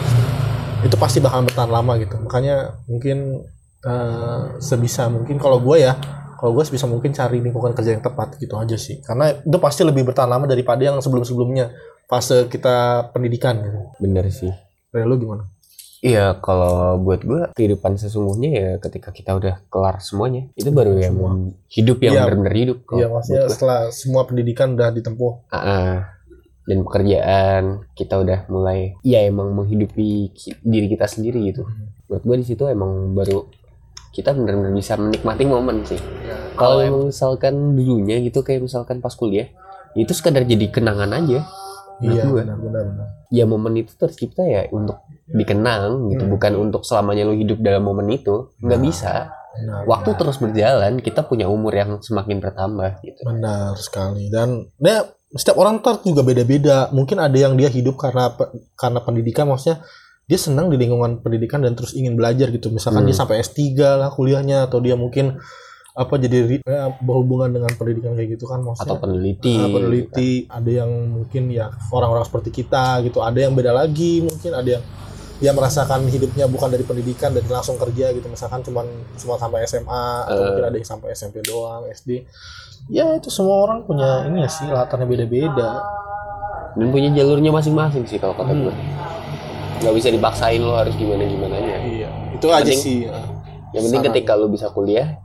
itu 0.80 0.94
pasti 0.94 1.18
bakal 1.18 1.42
bertahan 1.42 1.68
lama 1.68 1.96
gitu 1.96 2.16
makanya 2.18 2.56
mungkin 2.84 3.42
eh, 3.80 4.42
sebisa 4.58 5.06
mungkin 5.06 5.36
kalau 5.36 5.58
gue 5.58 5.80
ya 5.80 5.94
kalau 6.34 6.52
gue 6.52 6.62
sebisa 6.62 6.86
mungkin 6.86 7.10
cari 7.10 7.38
lingkungan 7.38 7.72
kerja 7.72 7.92
yang 7.92 8.00
tepat 8.00 8.34
gitu 8.36 8.54
aja 8.54 8.74
sih 8.74 8.98
karena 9.00 9.34
itu 9.34 9.56
pasti 9.56 9.82
lebih 9.82 10.02
bertahan 10.04 10.28
lama 10.28 10.44
daripada 10.44 10.78
yang 10.80 10.98
sebelum 10.98 11.22
sebelumnya 11.22 11.74
fase 12.04 12.46
kita 12.46 13.08
pendidikan 13.08 13.58
gitu 13.58 13.78
bener 13.98 14.26
sih 14.28 14.50
dari 14.88 15.04
lu 15.04 15.16
gimana 15.16 15.46
Iya, 15.98 16.38
kalau 16.38 16.94
buat 16.96 17.26
gua 17.26 17.50
kehidupan 17.52 17.98
sesungguhnya 17.98 18.50
ya 18.52 18.70
ketika 18.78 19.10
kita 19.10 19.34
udah 19.34 19.66
kelar 19.66 19.98
semuanya, 19.98 20.46
itu 20.54 20.70
baru 20.70 20.94
yang 20.94 21.18
Semua. 21.18 21.34
hidup 21.66 21.98
yang 21.98 22.14
Iya. 22.14 22.22
benar-benar 22.22 22.54
hidup. 22.54 22.78
iya 22.94 23.06
maksudnya 23.08 23.42
setelah 23.50 23.78
semua 23.90 24.22
pendidikan 24.22 24.78
udah 24.78 24.94
ditempuh 24.94 25.50
Ah, 25.50 25.58
ah. 25.58 25.94
Dan 26.68 26.84
pekerjaan 26.84 27.62
kita 27.96 28.14
udah 28.14 28.44
mulai 28.46 28.92
ya 29.00 29.24
emang 29.24 29.50
menghidupi 29.50 30.28
diri 30.60 30.86
kita 30.86 31.08
sendiri 31.08 31.48
gitu. 31.48 31.64
Hmm. 31.64 31.88
Buat 32.06 32.22
gua 32.22 32.36
di 32.36 32.44
situ 32.44 32.64
emang 32.64 33.12
baru 33.12 33.48
kita 34.10 34.32
benar-benar 34.32 34.72
bisa 34.72 34.94
menikmati 34.94 35.44
momen 35.44 35.80
sih. 35.82 35.96
Kalau 35.96 36.52
Kalau 36.54 36.78
emang 36.80 37.02
misalkan 37.08 37.54
dulunya 37.72 38.20
gitu 38.20 38.42
kayak 38.42 38.62
misalkan 38.62 38.98
pas 38.98 39.12
kuliah, 39.12 39.48
itu 39.94 40.12
sekadar 40.12 40.42
jadi 40.42 40.68
kenangan 40.68 41.08
aja. 41.14 41.40
iya 41.98 42.22
gua. 42.24 42.44
benar 42.44 42.58
benar 42.58 42.82
benar 42.86 43.06
Ya 43.28 43.44
momen 43.44 43.74
itu 43.76 43.92
tercipta 43.92 44.40
ya 44.42 44.70
untuk 44.70 45.02
dikenang 45.28 46.08
gitu, 46.08 46.24
Hmm. 46.24 46.32
bukan 46.32 46.52
untuk 46.56 46.82
selamanya 46.82 47.24
lu 47.24 47.34
hidup 47.34 47.58
dalam 47.58 47.82
momen 47.82 48.08
itu. 48.08 48.48
Nggak 48.58 48.78
Nah. 48.78 48.86
bisa. 48.86 49.14
Benar, 49.50 49.80
Waktu 49.84 50.08
benar. 50.08 50.18
terus 50.22 50.36
berjalan, 50.38 50.92
kita 50.98 51.20
punya 51.22 51.46
umur 51.46 51.72
yang 51.72 51.98
semakin 51.98 52.38
bertambah 52.38 53.02
gitu. 53.02 53.20
benar 53.26 53.74
sekali 53.74 54.30
dan 54.30 54.70
ya 54.78 55.02
setiap 55.34 55.60
orang 55.60 55.84
ntar 55.84 56.00
juga 56.00 56.24
beda-beda. 56.24 56.88
Mungkin 56.88 57.20
ada 57.20 57.36
yang 57.36 57.52
dia 57.58 57.68
hidup 57.68 58.00
karena 58.00 58.32
karena 58.74 59.00
pendidikan 59.04 59.44
maksudnya 59.44 59.84
dia 60.28 60.36
senang 60.40 60.68
di 60.68 60.76
lingkungan 60.76 61.24
pendidikan 61.24 61.64
dan 61.64 61.72
terus 61.76 61.92
ingin 61.92 62.16
belajar 62.16 62.48
gitu. 62.52 62.68
Misalkan 62.72 63.04
Hmm. 63.04 63.08
dia 63.12 63.16
sampai 63.16 63.40
S3 63.40 63.96
lah 63.96 64.08
kuliahnya 64.12 64.68
atau 64.68 64.80
dia 64.80 64.96
mungkin 64.96 65.36
apa 65.98 66.14
jadi 66.14 66.62
eh, 66.62 66.90
berhubungan 67.02 67.50
dengan 67.50 67.74
pendidikan 67.74 68.14
kayak 68.14 68.38
gitu 68.38 68.46
kan 68.46 68.62
maksudnya. 68.62 68.94
Atau 68.94 69.02
peneliti 69.02 69.54
Ah, 69.58 69.68
peneliti 69.68 70.30
ada 70.46 70.70
yang 70.70 70.90
mungkin 71.10 71.50
ya 71.50 71.74
orang-orang 71.90 72.24
seperti 72.24 72.50
kita 72.62 73.02
gitu. 73.04 73.18
Ada 73.20 73.48
yang 73.48 73.52
beda 73.56 73.72
lagi 73.74 74.22
mungkin 74.22 74.52
ada 74.54 74.78
yang 74.78 74.84
dia 75.38 75.50
merasakan 75.50 76.04
hidupnya 76.04 76.44
bukan 76.44 76.68
dari 76.68 76.82
pendidikan 76.82 77.30
dan 77.30 77.46
langsung 77.46 77.76
kerja 77.76 78.10
gitu 78.10 78.26
misalkan 78.26 78.58
cuman 78.60 78.82
cuma 79.14 79.34
sampai 79.34 79.62
SMA 79.64 80.04
atau 80.26 80.34
Eh. 80.34 80.46
mungkin 80.48 80.64
ada 80.64 80.76
yang 80.76 80.88
sampai 80.88 81.08
SMP 81.12 81.40
doang 81.40 81.86
SD 81.86 82.26
ya 82.88 83.14
itu 83.14 83.28
semua 83.28 83.62
orang 83.62 83.82
punya 83.82 84.26
ini 84.26 84.42
ya 84.42 84.48
sih 84.48 84.66
latarnya 84.66 85.04
beda-beda 85.04 85.70
dan 86.74 86.86
punya 86.88 87.10
jalurnya 87.12 87.50
masing-masing 87.50 88.02
sih 88.04 88.16
kalau 88.16 88.34
kata 88.34 88.50
Hmm. 88.50 88.64
gue 88.64 88.74
nggak 89.78 89.94
bisa 89.94 90.08
dipaksain 90.10 90.58
lo 90.58 90.74
harus 90.74 90.90
gimana 90.92 91.22
gimana 91.22 91.54
nya 91.56 91.76
iya 91.86 92.08
itu 92.32 92.46
aja 92.48 92.64
Penting. 92.64 92.78
sih 92.80 92.98
ya. 93.04 93.14
yang 93.70 93.82
penting 93.84 94.02
Saran. 94.02 94.10
ketika 94.10 94.32
lo 94.34 94.46
bisa 94.48 94.66
kuliah 94.68 95.22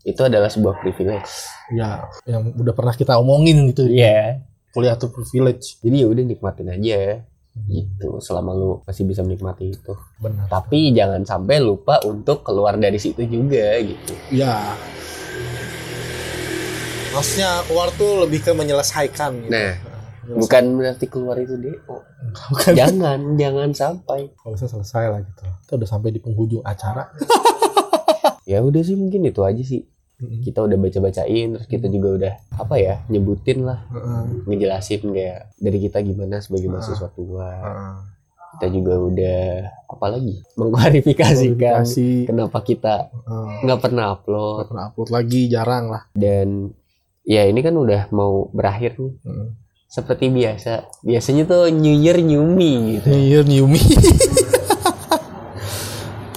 itu 0.00 0.16
adalah 0.18 0.48
sebuah 0.48 0.80
privilege 0.80 1.28
ya 1.70 2.08
yang 2.24 2.48
udah 2.50 2.72
pernah 2.72 2.94
kita 2.94 3.20
omongin 3.20 3.68
gitu 3.68 3.84
iya 3.86 4.40
kuliah 4.70 4.96
tuh 4.96 5.12
privilege 5.12 5.76
jadi 5.78 5.96
ya 6.00 6.08
udah 6.08 6.24
nikmatin 6.24 6.68
aja 6.70 7.28
gitu 7.66 8.22
selama 8.22 8.54
lu 8.54 8.70
masih 8.86 9.04
bisa 9.06 9.26
menikmati 9.26 9.74
itu. 9.74 9.94
Benar. 10.22 10.46
Tapi 10.46 10.94
jangan 10.94 11.22
sampai 11.26 11.58
lupa 11.58 11.98
untuk 12.06 12.46
keluar 12.46 12.78
dari 12.78 12.96
situ 12.96 13.26
juga 13.26 13.78
gitu. 13.82 14.14
Ya. 14.30 14.74
Maksudnya 17.10 17.66
keluar 17.66 17.90
tuh 17.98 18.22
lebih 18.22 18.38
ke 18.46 18.54
menyelesaikan 18.54 19.46
gitu. 19.46 19.50
Nah, 19.50 19.74
bukan 20.30 20.78
berarti 20.78 21.06
keluar 21.10 21.34
itu 21.42 21.58
deh 21.58 21.74
Bukan. 22.54 22.72
jangan 22.78 23.34
jangan 23.34 23.70
sampai. 23.74 24.30
Kalau 24.38 24.54
bisa 24.54 24.70
selesai 24.70 25.04
lah 25.10 25.20
gitu. 25.26 25.42
Kita 25.66 25.72
udah 25.74 25.88
sampai 25.90 26.10
di 26.14 26.20
penghujung 26.22 26.62
acara. 26.62 27.10
Ya 28.48 28.58
udah 28.66 28.82
sih 28.82 28.98
mungkin 28.98 29.22
itu 29.22 29.46
aja 29.46 29.62
sih 29.62 29.86
Kita 30.20 30.60
udah 30.60 30.76
baca 30.76 30.98
bacain 31.00 31.48
terus 31.50 31.66
kita 31.66 31.86
juga 31.86 32.08
udah 32.14 32.32
apa 32.54 32.74
ya 32.76 32.94
nyebutin 33.06 33.62
lah. 33.62 33.80
Heeh. 33.88 34.22
ngejelasin 34.44 35.00
kayak 35.06 35.40
dari 35.56 35.78
kita 35.78 35.98
gimana 36.00 36.38
sebagai 36.38 36.68
Ah. 36.68 36.72
mahasiswa 36.74 37.08
tua. 37.10 37.50
Kita 38.50 38.66
juga 38.68 38.94
udah 38.98 39.42
apa 39.86 40.06
lagi? 40.08 40.42
Mengklarifikasikan 40.54 41.56
Klarifikasi. 41.80 42.26
kenapa 42.26 42.58
kita 42.60 43.08
nggak 43.62 43.80
pernah 43.80 44.06
Nggak 44.10 44.20
upload 44.20 44.64
pernah 44.66 44.84
upload 44.88 45.08
lagi 45.08 45.40
jarang 45.46 45.88
lah. 45.88 46.02
Dan 46.12 46.68
ya 47.22 47.44
ini 47.44 47.60
kan 47.60 47.72
udah 47.72 48.10
mau 48.10 48.50
berakhir 48.50 48.96
nih. 48.96 49.14
Seperti 49.86 50.28
biasa 50.28 50.72
biasanya 51.00 51.42
tuh 51.44 51.66
New 51.68 51.90
Year 51.92 52.18
New 52.18 52.44
Me 52.44 52.70
gitu. 52.94 53.06
New 53.08 53.24
Year 53.24 53.42
New 53.42 53.66
Me 53.66 53.82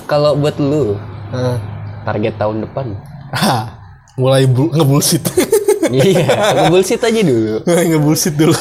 kalau 0.05 0.33
buat 0.33 0.57
lu 0.57 0.97
target 2.03 2.33
tahun 2.35 2.61
depan 2.61 2.93
Ah, 3.33 3.81
mulai 4.21 4.45
bu- 4.45 4.71
ngebullshit. 4.71 5.25
Iya 5.93 6.73
bullshit 6.73 6.97
aja 6.97 7.21
dulu. 7.21 7.61
Ngebullshit 7.91 8.33
dulu. 8.33 8.55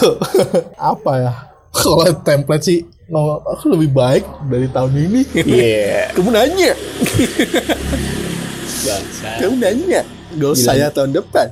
Apa 0.76 1.12
ya? 1.16 1.32
Kalau 1.72 2.04
template 2.20 2.60
sih 2.60 2.78
no, 3.08 3.40
aku 3.40 3.72
lebih 3.72 3.88
baik 3.88 4.24
dari 4.52 4.68
tahun 4.68 4.92
ini. 4.92 5.20
Iya. 5.40 6.12
Kamu 6.12 6.28
nanya. 6.28 6.76
Kamu 9.40 9.54
nanya. 9.56 10.02
Goals 10.36 10.60
Gila. 10.60 10.68
saya 10.72 10.86
tahun 10.92 11.12
depan. 11.12 11.46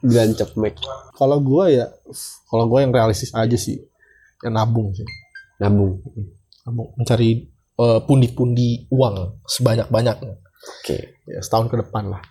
Bilang 0.00 0.32
cepmek 0.32 0.80
kalau 1.12 1.40
gua 1.40 1.68
ya 1.68 1.92
kalau 2.48 2.64
gua 2.64 2.80
yang 2.80 2.92
realistis 2.92 3.32
aja 3.32 3.56
sih. 3.56 3.84
Ya 4.40 4.48
nabung 4.48 4.96
sih. 4.96 5.04
Nabung. 5.60 6.00
Nabung. 6.64 6.88
Mencari 6.96 7.52
eh, 7.76 8.00
pundi-pundi 8.08 8.88
uang 8.88 9.44
sebanyak-banyaknya 9.44 10.40
oke. 10.60 10.96
Ya 11.26 11.40
setahun 11.40 11.68
ke 11.68 11.76
depan 11.80 12.10
lah. 12.10 12.22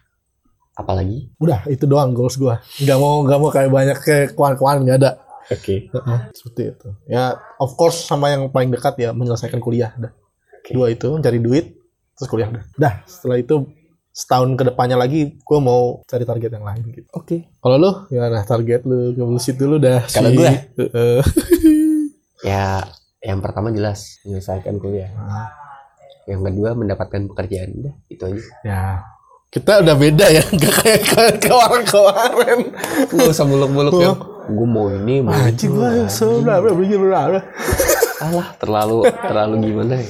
Apalagi? 0.74 1.28
Udah 1.38 1.68
itu 1.68 1.84
doang 1.84 2.16
goals 2.16 2.40
gua. 2.40 2.64
Nggak 2.80 2.98
mau 2.98 3.24
nggak 3.28 3.40
mau 3.40 3.50
kayak 3.52 3.72
banyak 3.72 3.98
kayak 4.00 4.28
kawan-kawan 4.34 4.86
nggak 4.88 4.98
ada. 5.04 5.12
Oke. 5.50 5.90
Heeh, 5.90 6.20
seperti 6.32 6.62
itu. 6.72 6.90
Ya 7.10 7.36
of 7.58 7.74
course 7.76 8.06
sama 8.06 8.32
yang 8.32 8.48
paling 8.48 8.70
dekat 8.70 8.96
ya 8.96 9.10
menyelesaikan 9.12 9.60
kuliah 9.60 9.92
dah. 9.98 10.14
Oke. 10.60 10.72
dua 10.76 10.92
itu 10.94 11.10
mencari 11.10 11.40
duit 11.42 11.76
terus 12.16 12.30
kuliah 12.30 12.48
dah. 12.48 12.64
Dah 12.78 12.94
setelah 13.04 13.42
itu 13.42 13.66
setahun 14.10 14.52
ke 14.56 14.64
depannya 14.68 14.96
lagi 14.96 15.40
gua 15.44 15.60
mau 15.60 15.82
cari 16.06 16.24
target 16.24 16.52
yang 16.56 16.64
lain 16.64 16.84
gitu. 16.94 17.10
Oke. 17.12 17.50
Kalau 17.60 17.76
lu? 17.76 17.92
Gimana 18.08 18.46
target 18.46 18.82
lu? 18.86 19.12
Ngebullshit 19.18 19.58
dulu 19.58 19.82
dah 19.82 20.06
Kalau 20.08 20.30
sih. 20.32 20.38
gua? 20.38 20.50
Heeh. 20.54 21.20
ya 22.40 22.84
yang 23.20 23.44
pertama 23.44 23.68
jelas 23.68 24.24
menyelesaikan 24.24 24.80
kuliah. 24.80 25.12
Nah, 25.12 25.52
yang 26.30 26.46
kedua 26.46 26.78
mendapatkan 26.78 27.26
pekerjaan. 27.28 27.70
Udah 27.76 27.94
itu 28.08 28.24
aja. 28.24 28.42
Ya. 28.62 28.84
Kita 29.50 29.82
udah 29.82 29.96
beda 29.98 30.26
ya 30.30 30.46
nggak 30.56 30.74
kayak 30.78 31.02
ke 31.10 31.22
kemarin-kemarin 31.42 32.60
nggak 33.10 33.30
usah 33.34 33.50
muluk-muluk 33.50 33.94
Oh. 33.98 34.02
yang 34.06 34.18
gue 34.46 34.68
mau 34.70 34.88
ini 34.90 35.26
mau 35.26 35.34
itu. 35.42 35.74
gua 35.74 36.06
sebenarnya 36.06 36.70
berapa 37.02 37.40
alah 38.30 38.48
terlalu 38.62 39.10
terlalu 39.10 39.56
gimana 39.64 39.98
ya. 39.98 40.10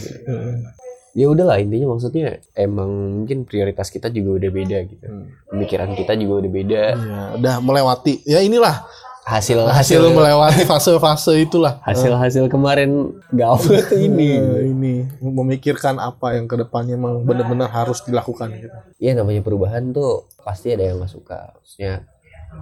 ya 1.14 1.26
udahlah 1.28 1.56
intinya 1.56 1.92
maksudnya 1.92 2.44
emang 2.52 2.90
mungkin 3.24 3.44
prioritas 3.44 3.88
kita 3.88 4.12
juga 4.12 4.44
udah 4.44 4.52
beda 4.52 4.78
gitu. 4.88 5.06
Pemikiran 5.48 5.96
kita 5.96 6.14
juga 6.16 6.34
udah 6.44 6.52
beda. 6.52 6.82
Ya 6.96 7.20
udah 7.36 7.56
melewati. 7.60 8.14
Ya 8.28 8.40
inilah 8.40 8.84
hasil 9.28 9.60
hasil 9.68 10.00
hasil 10.00 10.16
melewati 10.16 10.64
fase-fase 10.64 11.34
itulah. 11.44 11.82
Hasil 11.84 12.16
hasil 12.16 12.46
kemarin 12.48 13.14
upload 13.34 13.86
tuh 13.90 14.00
ini. 14.00 14.40
Eh, 14.40 14.72
ini. 14.72 14.94
Memikirkan 15.20 16.00
apa 16.00 16.40
yang 16.40 16.48
ke 16.48 16.56
depannya 16.56 16.96
emang 16.96 17.28
benar-benar 17.28 17.70
harus 17.70 18.02
dilakukan 18.06 18.50
gitu. 18.56 18.70
ya 19.00 19.12
namanya 19.16 19.44
perubahan 19.44 19.92
tuh 19.92 20.30
pasti 20.42 20.74
ada 20.74 20.88
yang 20.88 21.04
nggak 21.04 21.12
suka. 21.12 21.56
Maksudnya 21.60 22.08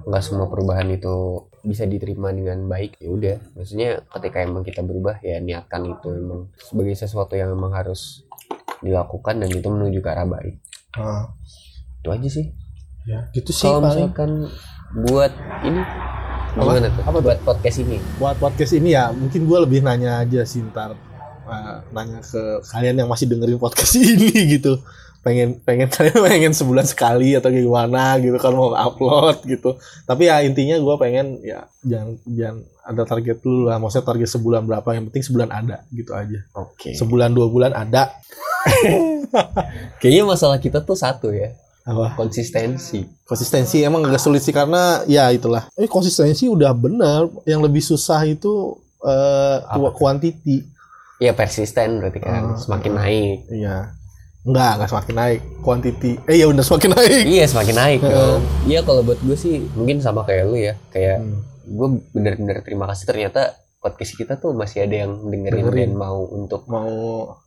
nggak 0.03 0.23
semua 0.23 0.51
perubahan 0.51 0.87
itu 0.91 1.47
bisa 1.63 1.87
diterima 1.87 2.33
dengan 2.33 2.65
baik. 2.67 2.99
Ya 2.99 3.09
udah 3.11 3.35
maksudnya 3.55 3.89
ketika 4.17 4.37
emang 4.43 4.63
kita 4.65 4.81
berubah 4.83 5.21
ya 5.23 5.39
niatkan 5.39 5.87
itu 5.87 6.07
emang 6.11 6.51
sebagai 6.59 6.95
sesuatu 6.97 7.37
yang 7.39 7.53
emang 7.55 7.71
harus 7.71 8.27
dilakukan 8.83 9.41
dan 9.41 9.49
itu 9.49 9.67
menuju 9.67 9.99
ke 10.03 10.09
arah 10.09 10.27
baik. 10.27 10.59
Nah, 10.97 11.31
itu 12.01 12.09
aja 12.11 12.29
sih. 12.29 12.45
Ya 13.07 13.31
gitu 13.31 13.55
sih 13.55 13.63
kalau 13.63 13.79
paling. 13.79 14.11
misalkan 14.11 14.31
buat 15.07 15.31
ini 15.63 15.81
gimana 16.57 16.87
tuh? 16.89 17.03
Apa 17.05 17.17
tuh? 17.21 17.25
buat 17.29 17.39
podcast 17.45 17.77
ini? 17.85 17.97
Buat 18.17 18.35
podcast 18.41 18.73
ini 18.73 18.89
ya 18.97 19.13
mungkin 19.13 19.45
gue 19.45 19.57
lebih 19.61 19.79
nanya 19.85 20.25
aja 20.25 20.41
sih 20.43 20.65
ntar 20.73 20.97
Eh, 21.47 21.77
nanya 21.95 22.19
ke 22.19 22.59
kalian 22.75 22.95
yang 22.99 23.09
masih 23.09 23.23
dengerin 23.31 23.55
podcast 23.55 23.95
ini 24.03 24.59
gitu. 24.59 24.83
Pengen 25.23 25.63
pengen 25.63 25.87
kalian 25.95 26.19
pengen 26.19 26.51
sebulan 26.51 26.83
sekali 26.83 27.39
atau 27.39 27.47
gimana 27.47 28.19
gitu 28.19 28.35
kan 28.35 28.51
mau 28.51 28.75
upload 28.75 29.47
gitu. 29.47 29.79
Tapi 30.03 30.27
ya 30.27 30.43
intinya 30.43 30.75
gue 30.75 30.95
pengen 30.99 31.39
ya 31.39 31.71
jangan 31.87 32.19
jangan 32.27 32.57
ada 32.83 33.03
target 33.07 33.37
dulu 33.39 33.71
lah. 33.71 33.79
Maksudnya 33.79 34.05
target 34.11 34.29
sebulan 34.35 34.61
berapa 34.67 34.89
yang 34.91 35.07
penting 35.07 35.23
sebulan 35.23 35.49
ada 35.55 35.87
gitu 35.95 36.11
aja. 36.11 36.39
Oke. 36.51 36.91
Sebulan 36.99 37.31
dua 37.31 37.47
bulan 37.47 37.71
ada. 37.71 38.11
Kayaknya 40.03 40.23
masalah 40.27 40.59
kita 40.59 40.83
tuh 40.83 40.99
satu 40.99 41.31
ya 41.31 41.55
apa? 41.87 42.19
Konsistensi. 42.19 43.07
Konsistensi 43.23 43.79
emang 43.79 44.03
agak 44.03 44.19
sulit 44.19 44.43
sih 44.43 44.51
karena 44.51 45.07
ya 45.07 45.31
itulah. 45.31 45.71
Eh 45.79 45.87
konsistensi 45.87 46.51
udah 46.51 46.75
benar. 46.75 47.31
Yang 47.47 47.61
lebih 47.63 47.83
susah 47.83 48.27
itu 48.27 48.75
eh 48.99 49.57
Apa 49.63 49.87
tuh? 49.89 49.95
quantity 49.95 50.67
ya 51.17 51.31
persisten 51.31 52.03
berarti 52.03 52.19
kan. 52.19 52.53
Ah, 52.53 52.59
semakin 52.59 52.91
ah. 52.91 52.97
naik. 53.01 53.37
Iya. 53.47 53.77
Enggak 54.43 54.71
enggak 54.79 54.89
semakin 54.91 55.15
naik. 55.15 55.39
Quantity 55.63 56.11
eh 56.27 56.35
ya 56.37 56.45
udah 56.51 56.63
semakin 56.67 56.91
naik. 56.91 57.23
Iya 57.25 57.45
semakin 57.47 57.75
naik 57.75 57.99
iya 58.67 58.79
kalau 58.83 59.01
buat 59.01 59.19
gue 59.23 59.37
sih 59.39 59.63
mungkin 59.73 60.03
sama 60.03 60.27
kayak 60.27 60.43
lu 60.43 60.59
ya. 60.59 60.75
Kayak 60.91 61.23
Hmm. 61.23 61.39
gue 61.67 61.87
bener-bener 62.15 62.63
terima 62.63 62.87
kasih 62.87 63.07
ternyata 63.07 63.55
podcast 63.89 64.13
kita 64.13 64.33
tuh 64.35 64.51
masih 64.51 64.83
ada 64.83 64.95
yang 65.01 65.11
dengerin, 65.23 65.63
Dengerin. 65.63 65.81
dan 65.85 65.93
mau 65.95 66.19
untuk 66.25 66.65
mau 66.65 66.91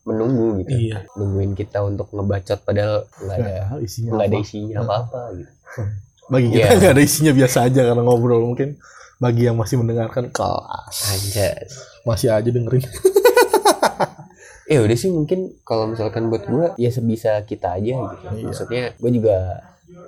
menunggu 0.02 0.60
gitu 0.60 0.72
iya 0.72 1.04
nungguin 1.12 1.52
kita 1.52 1.80
untuk 1.80 2.08
ngebacot 2.10 2.60
padahal 2.60 3.04
nggak 3.18 3.36
ada 3.36 3.44
Nggak 3.44 3.66
tahu 3.66 3.78
isinya 3.82 4.10
nggak 4.10 4.24
ada 4.24 4.32
apa. 4.32 4.42
isinya 4.42 4.76
apa-apa 4.80 5.20
gitu 5.34 5.52
bagi 6.32 6.46
kita 6.48 6.58
Iya. 6.62 6.76
nggak 6.76 6.92
ada 6.92 7.02
isinya 7.02 7.32
biasa 7.32 7.58
aja 7.62 7.80
karena 7.84 8.02
ngobrol 8.02 8.40
mungkin 8.44 8.68
bagi 9.16 9.42
yang 9.44 9.56
masih 9.56 9.76
mendengarkan 9.76 10.24
kelas 10.28 10.96
anjas 11.06 11.70
masih 12.02 12.28
aja 12.30 12.48
dengerin 12.48 12.80
eh 14.66 14.78
udah 14.78 14.94
sih 14.94 15.10
mungkin 15.10 15.58
kalau 15.60 15.84
misalkan 15.86 16.30
buat 16.30 16.46
gue 16.46 16.66
ya 16.76 16.88
sebisa 16.88 17.42
kita 17.42 17.74
aja 17.74 17.90
gitu 17.90 18.16
Iya. 18.30 18.44
maksudnya 18.46 18.82
gue 18.94 19.10
juga 19.12 19.36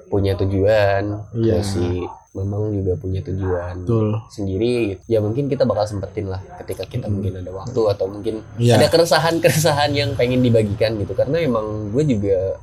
punya 0.06 0.32
tujuan 0.36 1.02
Iya. 1.34 1.58
terus 1.58 1.68
si 1.68 1.86
Mamang 2.32 2.72
juga 2.72 2.96
punya 2.96 3.20
tujuan 3.20 3.84
betul. 3.84 4.16
sendiri 4.26 4.72
gitu. 4.90 5.00
ya 5.06 5.20
mungkin 5.20 5.46
kita 5.46 5.62
bakal 5.62 5.84
sempetin 5.84 6.26
lah 6.26 6.40
ketika 6.58 6.84
kita 6.84 7.04
Mm. 7.04 7.12
mungkin 7.12 7.32
ada 7.38 7.52
waktu 7.52 7.80
atau 7.86 8.06
mungkin 8.08 8.34
Iya. 8.56 8.80
ada 8.80 8.88
keresahan-keresahan 8.88 9.92
yang 9.92 10.16
pengen 10.16 10.40
dibagikan 10.40 10.96
gitu. 10.96 11.12
Karena 11.12 11.36
emang 11.38 11.92
gue 11.92 12.04
juga 12.06 12.56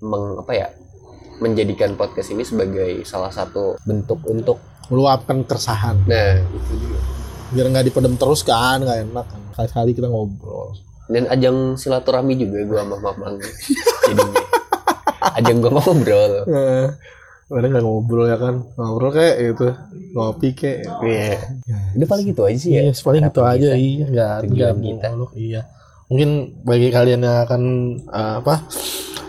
meng 0.00 0.38
apa 0.38 0.52
ya 0.52 0.68
menjadikan 1.36 1.92
podcast 1.94 2.30
ini 2.30 2.42
sebagai 2.42 3.02
salah 3.02 3.28
satu 3.28 3.74
bentuk 3.82 4.22
untuk 4.24 4.62
meluapkan 4.86 5.42
keresahan. 5.42 5.98
Nah 6.04 6.38
itu 6.38 6.72
juga 6.78 6.98
biar 7.50 7.66
nggak 7.66 7.86
dipendem 7.86 8.14
terus 8.14 8.40
kan 8.40 8.78
nggak 8.78 9.10
enak 9.10 9.26
kan. 9.26 9.40
Sekali-sekali 9.50 9.90
kita 9.92 10.06
ngobrol. 10.06 10.70
Dan 11.06 11.26
ajang 11.26 11.56
silaturahmi 11.74 12.38
juga 12.38 12.62
gue 12.62 12.78
sama 12.78 12.94
mamang 12.96 13.34
jadi 14.06 14.22
ajang 15.36 15.58
gue 15.58 15.70
ngobrol 15.72 16.32
Kadang 17.50 17.70
nggak 17.74 17.82
ngobrol 17.82 18.30
ya 18.30 18.38
kan 18.38 18.62
ngobrol 18.78 19.10
kayak 19.10 19.36
gitu 19.42 19.68
ngopi 20.14 20.48
kayak 20.54 20.86
Iya. 21.02 21.34
Udah 21.98 22.06
paling 22.06 22.26
gitu 22.30 22.42
aja 22.46 22.58
sih 22.58 22.70
ya. 22.74 22.80
Iya, 22.86 22.92
paling 23.02 23.22
gitu 23.26 23.42
aja 23.42 23.68
kita. 23.74 23.76
iya 23.76 24.04
nggak 24.06 24.34
Tujuan 24.46 24.54
nggak 24.54 24.72
kita. 24.78 25.06
muluk, 25.10 25.30
iya. 25.34 25.62
Mungkin 26.10 26.30
bagi 26.62 26.88
kalian 26.90 27.20
yang 27.22 27.38
akan 27.46 27.62
eh, 28.06 28.34
apa 28.42 28.54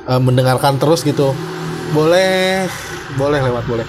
eh, 0.06 0.22
mendengarkan 0.22 0.78
terus 0.78 1.02
gitu, 1.02 1.34
boleh 1.94 2.66
boleh 3.18 3.40
lewat 3.42 3.64
boleh. 3.66 3.86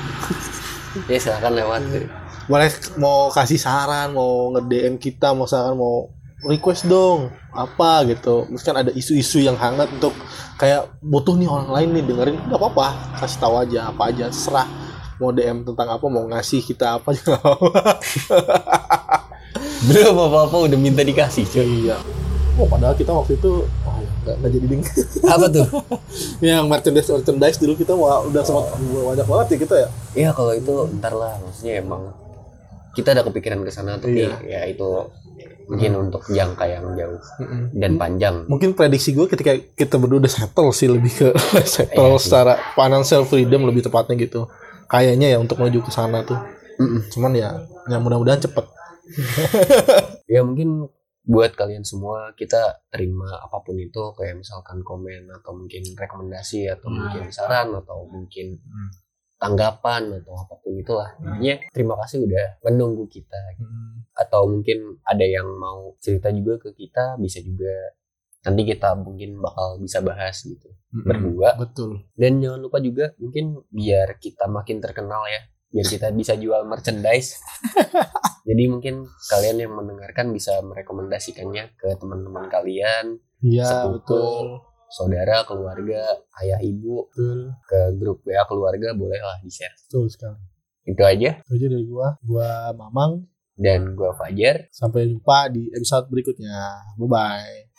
Ya 1.09 1.17
silakan 1.17 1.53
lewat. 1.57 1.81
Boleh 2.45 2.69
mau 3.01 3.33
kasih 3.33 3.57
saran, 3.57 4.13
mau 4.13 4.53
nge-DM 4.53 5.01
kita, 5.01 5.33
mau 5.33 5.49
misalkan 5.49 5.73
mau 5.79 6.12
request 6.43 6.91
dong 6.91 7.31
apa 7.55 8.03
gitu. 8.11 8.47
Misalkan 8.51 8.87
ada 8.87 8.93
isu-isu 8.95 9.39
yang 9.43 9.55
hangat 9.57 9.89
untuk 9.95 10.15
kayak 10.59 10.91
butuh 11.03 11.39
nih 11.39 11.49
orang 11.51 11.71
lain 11.71 11.89
nih 11.95 12.05
dengerin 12.07 12.37
nggak 12.51 12.59
apa-apa 12.59 12.87
kasih 13.23 13.39
tahu 13.39 13.55
aja 13.59 13.81
apa 13.91 14.03
aja 14.11 14.27
serah 14.31 14.69
mau 15.23 15.31
DM 15.31 15.63
tentang 15.63 15.87
apa 15.87 16.07
mau 16.11 16.27
ngasih 16.27 16.67
kita 16.67 16.99
apa. 16.99 17.15
Belum 19.87 20.15
apa-apa 20.19 20.57
udah 20.67 20.79
minta 20.79 21.07
dikasih 21.07 21.47
cuy. 21.47 21.87
Iya. 21.87 21.99
Oh, 22.59 22.67
padahal 22.69 22.93
kita 22.99 23.15
waktu 23.15 23.39
itu 23.39 23.65
oh, 23.65 23.97
ya, 24.03 24.35
nggak 24.39 24.51
jadi 24.51 24.67
ding. 24.67 24.83
Apa 25.25 25.47
tuh? 25.47 25.67
yang 26.45 26.67
merchandise 26.67 27.09
merchandise 27.09 27.59
dulu 27.63 27.79
kita 27.79 27.95
wah, 27.95 28.27
udah 28.27 28.43
sempat 28.43 28.77
banyak 28.83 29.27
banget 29.27 29.47
ya 29.47 29.59
kita 29.63 29.75
ya. 29.79 29.89
Iya 30.13 30.31
kalau 30.35 30.53
itu 30.59 30.75
ntar 30.99 31.15
lah 31.15 31.39
maksudnya 31.39 31.81
emang 31.81 32.13
kita 32.93 33.17
ada 33.17 33.23
kepikiran 33.25 33.65
ke 33.65 33.73
sana 33.73 33.97
tapi 33.97 34.21
Iya. 34.21 34.37
ya 34.45 34.61
itu 34.69 34.85
mungkin 35.73 35.93
untuk 35.99 36.23
jangka 36.27 36.65
yang 36.65 36.85
jauh 36.93 37.17
dan 37.73 37.97
panjang. 37.97 38.45
Mungkin 38.45 38.73
prediksi 38.73 39.11
gue 39.11 39.25
ketika 39.25 39.57
kita 39.57 39.97
berdua 39.97 40.21
udah 40.21 40.29
settle 40.31 40.69
sih 40.71 40.87
lebih 40.87 41.09
ke 41.11 41.29
settle 41.67 42.13
Iya 42.13 42.19
sih. 42.19 42.29
secara 42.29 42.53
financial 42.73 43.25
freedom 43.25 43.65
lebih 43.65 43.81
tepatnya 43.83 44.15
gitu. 44.17 44.45
Kayaknya 44.85 45.33
ya 45.33 45.39
untuk 45.39 45.57
menuju 45.57 45.81
ke 45.81 45.89
sana 45.89 46.21
tuh. 46.21 46.37
Mm-mm. 46.77 47.09
Cuman 47.09 47.33
ya, 47.33 47.57
ya 47.87 47.97
mudah-mudahan 47.97 48.39
cepet. 48.39 48.69
Ya 50.27 50.41
mungkin 50.41 50.89
buat 51.23 51.53
kalian 51.53 51.83
semua 51.83 52.35
kita 52.35 52.59
terima 52.89 53.29
apa 53.39 53.61
pun 53.61 53.77
itu 53.77 54.01
kayak 54.13 54.37
misalkan 54.37 54.83
komen 54.83 55.31
atau 55.31 55.55
mungkin 55.55 55.85
rekomendasi 55.93 56.67
atau 56.67 56.89
Hmm. 56.89 56.99
mungkin 56.99 57.31
saran 57.31 57.71
atau 57.73 58.05
mungkin 58.05 58.59
Hmm. 58.59 58.91
Tanggapan 59.43 60.03
atau 60.23 60.39
apa 60.39 60.55
pun 60.57 60.73
itulah. 60.79 61.11
Intinya 61.19 61.55
terima 61.75 61.95
kasih 61.99 62.23
udah 62.23 62.47
menunggu 62.63 63.11
kita. 63.11 63.41
Atau 64.15 64.47
mungkin 64.47 65.03
ada 65.03 65.27
yang 65.27 65.51
mau 65.59 65.99
cerita 65.99 66.31
juga 66.31 66.63
ke 66.63 66.71
kita 66.73 67.19
bisa 67.19 67.43
juga 67.43 67.73
nanti 68.43 68.63
kita 68.67 68.99
mungkin 68.99 69.39
bakal 69.39 69.79
bisa 69.79 69.99
bahas 69.99 70.43
gitu 70.43 70.71
berdua. 70.93 71.55
Betul. 71.59 72.07
dan 72.15 72.39
jangan 72.39 72.61
lupa 72.61 72.79
juga 72.79 73.15
mungkin 73.17 73.63
biar 73.71 74.19
kita 74.19 74.47
makin 74.47 74.79
terkenal 74.79 75.27
ya 75.27 75.43
biar 75.73 75.87
kita 75.89 76.13
bisa 76.13 76.37
jual 76.37 76.63
merchandise. 76.63 77.41
Jadi 78.49 78.63
mungkin 78.67 79.07
kalian 79.31 79.57
yang 79.57 79.73
mendengarkan 79.73 80.35
bisa 80.35 80.59
merekomendasikannya 80.61 81.79
ke 81.79 81.95
teman-teman 81.97 82.51
kalian 82.51 83.17
Iya, 83.43 83.67
Sepupu. 83.67 83.99
betul. 83.99 84.47
Saudara 84.93 85.41
keluarga 85.43 86.05
ayah 86.39 86.61
ibu 86.61 87.09
Betul. 87.09 87.57
ke 87.65 87.81
grup 87.97 88.21
WA 88.23 88.45
keluarga 88.45 88.93
bolehlah 88.93 89.41
di 89.41 89.49
share 89.49 89.73
Betul 89.89 90.13
sekali. 90.13 90.39
itu 90.85 91.03
aja 91.03 91.31
Itu 91.41 91.51
aja 91.57 91.67
dari 91.73 91.87
gua. 91.89 92.09
Gua 92.21 92.71
Mamang. 92.77 93.25
dan 93.57 93.95
gua 93.97 94.13
Fajar 94.13 94.69
Sampai 94.73 95.09
jumpa 95.09 95.49
di 95.53 95.69
episode 95.73 96.09
berikutnya. 96.09 96.59
Bye-bye. 97.01 97.72